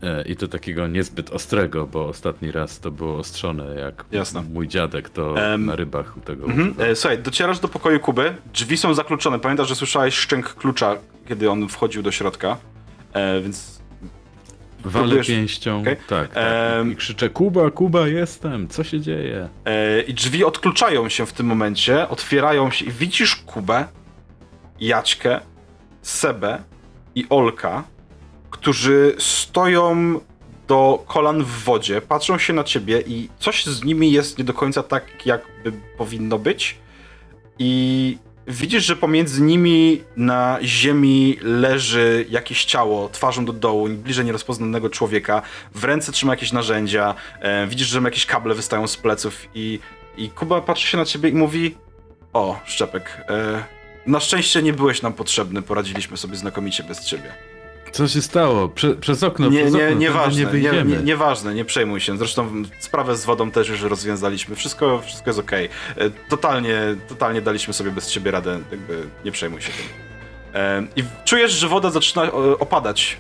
E, 0.04 0.22
i 0.28 0.36
to 0.36 0.48
takiego 0.48 0.88
niezbyt 0.88 1.30
ostrego, 1.30 1.88
bo 1.88 2.08
ostatni 2.08 2.52
raz 2.52 2.80
to 2.80 2.92
było 2.92 3.18
ostrzone, 3.18 3.76
jak 3.76 4.06
Jasne. 4.12 4.42
mój 4.54 4.68
dziadek 4.68 5.10
to 5.10 5.36
na 5.58 5.76
rybach 5.76 6.18
u 6.18 6.22
tego 6.22 6.46
Mhm. 6.46 6.74
E, 6.78 6.96
słuchaj, 6.96 7.20
docierasz 7.20 7.60
do 7.60 7.68
pokoju 7.68 8.00
Kuby, 8.00 8.36
drzwi 8.54 8.78
są 8.78 8.94
zakluczone. 8.94 9.40
Pamiętasz, 9.40 9.68
że 9.68 9.76
słyszałeś 9.76 10.16
szczęk 10.16 10.54
klucza, 10.56 10.96
kiedy 11.28 11.50
on 11.52 11.68
wchodził 11.70 12.04
do 12.04 12.12
środka. 12.12 12.58
E, 13.14 13.42
więc 13.42 13.82
Walę 14.86 15.08
Próbujesz- 15.08 15.28
pięścią, 15.28 15.82
Okej. 15.82 15.96
tak, 16.08 16.34
tak. 16.34 16.44
I 16.92 16.96
krzyczę, 16.96 17.30
Kuba, 17.30 17.72
Kuba, 17.72 18.08
jestem, 18.08 18.68
co 18.68 18.84
się 18.84 19.02
dzieje? 19.02 19.50
E, 19.66 20.02
I 20.02 20.14
drzwi 20.14 20.44
odkluczają 20.44 21.10
się 21.10 21.26
w 21.26 21.34
tym 21.34 21.46
momencie, 21.46 22.10
otwierają 22.10 22.72
się 22.72 22.86
i 22.86 22.92
widzisz 22.92 23.36
Kubę, 23.36 23.86
Jaćkę, 24.80 25.40
Sebę 26.02 26.64
i 27.16 27.26
Olka, 27.30 27.84
którzy 28.50 29.16
stoją 29.20 30.20
do 30.68 31.04
kolan 31.08 31.44
w 31.44 31.64
wodzie, 31.64 32.02
patrzą 32.02 32.38
się 32.38 32.54
na 32.54 32.64
ciebie 32.64 33.02
i 33.08 33.30
coś 33.40 33.66
z 33.66 33.84
nimi 33.84 34.12
jest 34.12 34.38
nie 34.38 34.44
do 34.44 34.54
końca 34.54 34.84
tak, 34.84 35.26
jakby 35.26 35.72
powinno 35.98 36.40
być. 36.40 36.78
I 37.60 38.18
widzisz, 38.48 38.86
że 38.86 38.96
pomiędzy 38.96 39.42
nimi 39.42 40.04
na 40.18 40.60
ziemi 40.64 41.38
leży 41.42 42.26
jakieś 42.30 42.66
ciało, 42.66 43.10
twarzą 43.10 43.46
do 43.46 43.54
dołu, 43.54 43.90
bliżej 43.90 44.26
nierozpoznanego 44.26 44.90
człowieka. 44.90 45.42
W 45.76 45.84
ręce 45.84 46.12
trzyma 46.12 46.34
jakieś 46.34 46.52
narzędzia. 46.52 47.16
E, 47.40 47.68
widzisz, 47.68 47.88
że 47.88 48.02
jakieś 48.02 48.26
kable 48.26 48.56
wystają 48.56 48.88
z 48.88 48.98
pleców 48.98 49.48
i, 49.56 49.80
i 50.18 50.30
Kuba 50.30 50.62
patrzy 50.62 50.88
się 50.88 50.98
na 50.98 51.06
ciebie 51.06 51.30
i 51.30 51.34
mówi 51.34 51.76
o, 52.34 52.60
Szczepek, 52.66 53.26
e, 53.30 53.64
na 54.08 54.20
szczęście 54.20 54.64
nie 54.64 54.74
byłeś 54.74 55.02
nam 55.02 55.14
potrzebny, 55.14 55.62
poradziliśmy 55.62 56.18
sobie 56.18 56.36
znakomicie 56.36 56.84
bez 56.84 57.06
ciebie. 57.06 57.55
Co 57.96 58.08
się 58.08 58.22
stało? 58.22 58.70
Prze, 58.70 58.96
przez 58.96 59.24
okno, 59.24 59.50
nie, 59.50 59.62
przez 59.62 59.74
nie, 59.74 59.78
okno, 59.80 59.90
tędy 59.90 60.06
nieważne, 60.06 60.46
nie 60.54 60.62
nie, 60.62 60.84
nie, 60.84 60.98
nieważne, 60.98 61.54
nie 61.54 61.66
przejmuj 61.66 62.00
się. 62.00 62.18
Zresztą 62.18 62.64
sprawę 62.80 63.16
z 63.16 63.26
wodą 63.26 63.52
też 63.52 63.70
już 63.70 63.82
rozwiązaliśmy. 63.82 64.56
Wszystko, 64.56 65.02
wszystko 65.06 65.30
jest 65.30 65.40
okej. 65.40 65.70
E, 65.98 66.10
Totalnie, 66.10 66.80
totalnie 67.08 67.42
daliśmy 67.42 67.74
sobie 67.74 67.92
bez 67.92 68.12
ciebie 68.12 68.32
radę, 68.32 68.60
jakby 68.72 69.04
nie 69.26 69.32
przejmuj 69.32 69.62
się 69.62 69.72
tym. 69.72 69.86
E, 70.62 70.84
I 70.96 71.04
czujesz, 71.26 71.52
że 71.52 71.68
woda 71.68 71.90
zaczyna 71.90 72.24
e, 72.24 72.32
opadać 72.34 73.18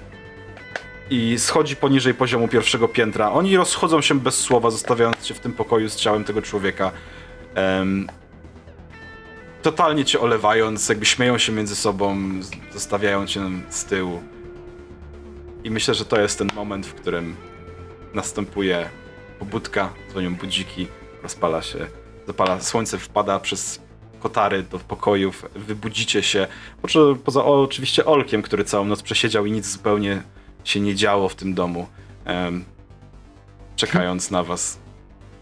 i 1.10 1.40
schodzi 1.40 1.76
poniżej 1.76 2.14
poziomu 2.14 2.48
pierwszego 2.48 2.88
piętra. 2.88 3.32
Oni 3.32 3.58
rozchodzą 3.58 4.02
się 4.02 4.20
bez 4.20 4.42
słowa, 4.42 4.72
zostawiając 4.72 5.22
cię 5.22 5.34
w 5.34 5.40
tym 5.40 5.54
pokoju 5.54 5.90
z 5.90 5.96
ciałem 5.96 6.24
tego 6.24 6.42
człowieka. 6.42 6.92
Totalnie 9.62 10.06
cię 10.06 10.20
olewając, 10.20 10.90
jakby 10.90 11.06
śmieją 11.06 11.38
się 11.38 11.52
między 11.52 11.76
sobą, 11.76 12.18
zostawiają 12.74 13.28
cię 13.28 13.42
z 13.70 13.86
tyłu. 13.86 14.35
I 15.66 15.72
myślę, 15.72 15.94
że 15.94 16.06
to 16.06 16.22
jest 16.22 16.38
ten 16.38 16.50
moment, 16.56 16.86
w 16.86 16.94
którym 16.94 17.36
następuje 18.14 18.90
pobudka, 19.40 19.94
dzwonią 20.10 20.36
budziki, 20.36 20.88
rozpala 21.24 21.62
się, 21.62 21.88
zapala, 22.28 22.62
słońce 22.62 22.98
wpada 22.98 23.40
przez 23.40 23.82
kotary 24.20 24.64
do 24.64 24.80
pokojów, 24.80 25.46
wybudzicie 25.56 26.24
się, 26.24 26.48
poza, 27.24 27.46
oczywiście 27.46 28.06
Olkiem, 28.06 28.42
który 28.42 28.64
całą 28.64 28.86
noc 28.86 29.02
przesiedział 29.02 29.46
i 29.46 29.52
nic 29.52 29.68
zupełnie 29.68 30.24
się 30.64 30.80
nie 30.80 30.96
działo 30.96 31.30
w 31.30 31.36
tym 31.36 31.54
domu, 31.54 31.88
czekając 33.76 34.32
na 34.32 34.44
was, 34.44 34.80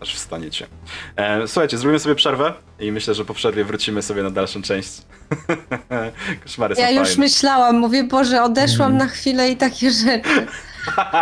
aż 0.04 0.16
wstaniecie. 0.16 0.68
E, 1.16 1.48
słuchajcie, 1.48 1.78
zrobimy 1.78 2.00
sobie 2.00 2.16
przerwę 2.16 2.54
i 2.80 2.92
myślę, 2.92 3.14
że 3.14 3.26
po 3.26 3.34
przerwie 3.34 3.64
wrócimy 3.64 4.02
sobie 4.02 4.24
na 4.24 4.30
dalszą 4.30 4.62
część. 4.62 4.90
Koszmary 6.44 6.76
Ja 6.78 6.88
są 6.88 6.94
już 6.94 7.08
fajne. 7.08 7.24
myślałam, 7.24 7.78
mówię, 7.78 8.04
Boże, 8.04 8.44
odeszłam 8.44 8.98
na 8.98 9.08
chwilę 9.08 9.50
i 9.50 9.58
takie 9.58 9.92
rzeczy. 9.92 10.48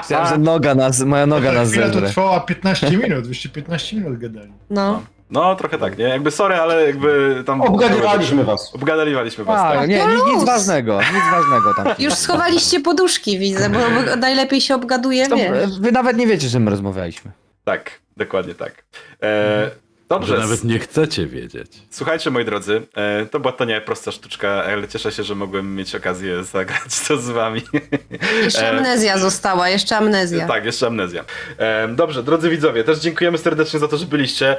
Myślałem, 0.01 0.27
że 0.27 0.37
noga 0.37 0.75
nas, 0.75 0.99
moja 1.01 1.25
noga 1.25 1.51
nas 1.51 1.69
Chwila 1.71 1.89
to 1.89 2.01
trwała 2.01 2.39
15 2.39 2.97
minut, 2.97 3.27
wyście 3.27 3.49
15 3.49 3.95
minut 3.97 4.19
gadali. 4.19 4.51
No. 4.69 5.01
No, 5.29 5.55
trochę 5.55 5.77
tak, 5.77 5.97
nie? 5.97 6.03
Jakby 6.05 6.31
sorry, 6.31 6.55
ale 6.55 6.85
jakby 6.85 7.43
tam... 7.45 7.61
Obgadywaliśmy 7.61 8.43
was. 8.43 8.75
Obgadaliwaliśmy 8.75 9.43
was, 9.43 9.61
tak. 9.61 9.77
A, 9.77 9.85
nie, 9.85 9.97
nic, 10.05 10.25
nic 10.25 10.35
luz. 10.35 10.45
ważnego, 10.45 10.99
nic 11.01 11.23
ważnego 11.31 11.73
tam. 11.73 11.87
Już 12.05 12.13
schowaliście 12.13 12.79
poduszki, 12.79 13.39
widzę, 13.39 13.69
bo 13.69 13.79
najlepiej 14.15 14.61
się 14.61 14.75
obgaduje, 14.75 15.27
wiesz. 15.29 15.79
wy 15.79 15.91
nawet 15.91 16.17
nie 16.17 16.27
wiecie, 16.27 16.49
że 16.49 16.59
my 16.59 16.71
rozmawialiśmy. 16.71 17.31
Tak, 17.63 18.00
dokładnie 18.17 18.55
tak. 18.55 18.85
E, 19.23 19.71
dobrze, 20.11 20.35
Że 20.35 20.41
nawet 20.41 20.63
nie 20.63 20.79
chcecie 20.79 21.27
wiedzieć. 21.27 21.71
słuchajcie 21.89 22.31
moi 22.31 22.45
drodzy, 22.45 22.81
e, 22.93 23.25
to 23.25 23.39
była 23.39 23.53
tania 23.53 23.81
prosta 23.81 24.11
sztuczka, 24.11 24.63
ale 24.63 24.88
cieszę 24.88 25.11
się, 25.11 25.23
że 25.23 25.35
mogłem 25.35 25.75
mieć 25.75 25.95
okazję 25.95 26.43
zagrać 26.43 26.99
to 27.07 27.17
z 27.17 27.29
wami. 27.29 27.61
Jeszcze 28.43 28.67
e, 28.67 28.77
amnezja 28.77 29.17
została, 29.17 29.69
jeszcze 29.69 29.97
amnezja. 29.97 30.47
Tak, 30.47 30.65
jeszcze 30.65 30.88
amnezja. 30.88 31.25
E, 31.57 31.88
dobrze, 31.88 32.23
drodzy 32.23 32.49
widzowie, 32.49 32.83
też 32.83 32.99
dziękujemy 32.99 33.38
serdecznie 33.38 33.79
za 33.79 33.88
to, 33.88 33.97
że 33.97 34.05
byliście. 34.05 34.57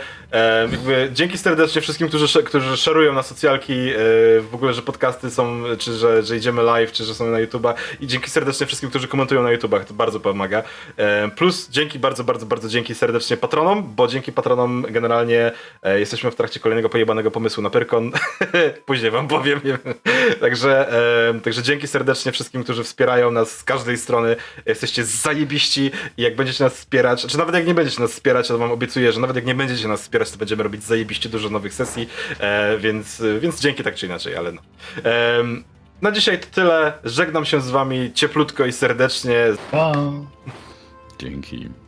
Jakby 0.73 1.11
dzięki 1.12 1.39
serdecznie 1.39 1.81
wszystkim, 1.81 2.09
którzy, 2.09 2.43
którzy 2.43 2.77
szerują 2.77 3.12
na 3.12 3.23
socjalki, 3.23 3.74
w 4.41 4.55
ogóle, 4.55 4.74
że 4.74 4.83
podcasty 4.83 5.31
są, 5.31 5.62
czy 5.79 5.93
że, 5.93 6.23
że 6.23 6.37
idziemy 6.37 6.62
live, 6.62 6.93
czy 6.93 7.05
że 7.05 7.15
są 7.15 7.27
na 7.27 7.39
YouTube'a. 7.39 7.74
I 8.01 8.07
dzięki 8.07 8.31
serdecznie 8.31 8.66
wszystkim, 8.66 8.91
którzy 8.91 9.09
komentują 9.09 9.43
na 9.43 9.51
YouTubach, 9.51 9.85
to 9.85 9.95
bardzo 9.95 10.20
pomaga. 10.20 10.62
Plus 11.37 11.69
dzięki, 11.70 11.99
bardzo, 11.99 12.24
bardzo, 12.24 12.47
bardzo 12.47 12.69
dzięki 12.69 12.95
serdecznie 12.95 13.37
patronom, 13.37 13.95
bo 13.97 14.09
dzięki 14.09 14.33
patronom 14.33 14.87
generalnie 14.91 15.41
e, 15.82 16.01
jesteśmy 16.01 16.31
w 16.31 16.35
trakcie 16.35 16.60
kolejnego 16.60 16.89
pojebanego 16.89 17.31
pomysłu 17.31 17.62
na 17.62 17.70
Pyrkon. 17.70 18.12
Później 18.86 19.10
wam 19.10 19.28
powiem. 19.28 19.60
Także, 20.40 20.93
e, 21.28 21.40
także 21.40 21.62
dzięki 21.62 21.86
serdecznie 21.86 22.32
wszystkim, 22.32 22.64
którzy 22.64 22.85
wspierają 22.85 23.31
nas 23.31 23.59
z 23.59 23.64
każdej 23.64 23.98
strony. 23.98 24.36
Jesteście 24.66 25.05
zajebiści 25.05 25.90
i 26.16 26.23
jak 26.23 26.36
będziecie 26.36 26.64
nas 26.64 26.74
wspierać, 26.74 27.27
czy 27.27 27.39
nawet 27.39 27.55
jak 27.55 27.66
nie 27.66 27.74
będziecie 27.74 28.01
nas 28.01 28.12
wspierać, 28.12 28.48
to 28.48 28.59
wam 28.59 28.73
obiecuję, 28.73 29.12
że 29.12 29.20
nawet 29.20 29.36
jak 29.36 29.47
nie 29.47 29.55
będziecie 29.55 29.89
nas 29.89 30.02
wspierać, 30.02 30.31
to 30.31 30.39
będziemy 30.39 30.62
robić 30.62 30.85
zajebiście 30.85 31.28
dużo 31.28 31.51
nowych 31.51 31.74
sesji, 31.74 32.09
e, 32.40 32.78
więc, 32.78 33.23
więc 33.40 33.60
dzięki 33.60 33.82
tak 33.82 33.94
czy 33.94 34.06
inaczej, 34.06 34.36
ale 34.36 34.52
no. 34.52 34.62
Na 36.02 36.12
dzisiaj 36.12 36.40
to 36.40 36.47
tyle. 36.47 36.93
Żegnam 37.05 37.44
się 37.44 37.60
z 37.60 37.70
wami 37.70 38.12
cieplutko 38.14 38.66
i 38.66 38.73
serdecznie. 38.73 39.47
Pa. 39.70 39.93
Dzięki. 41.19 41.82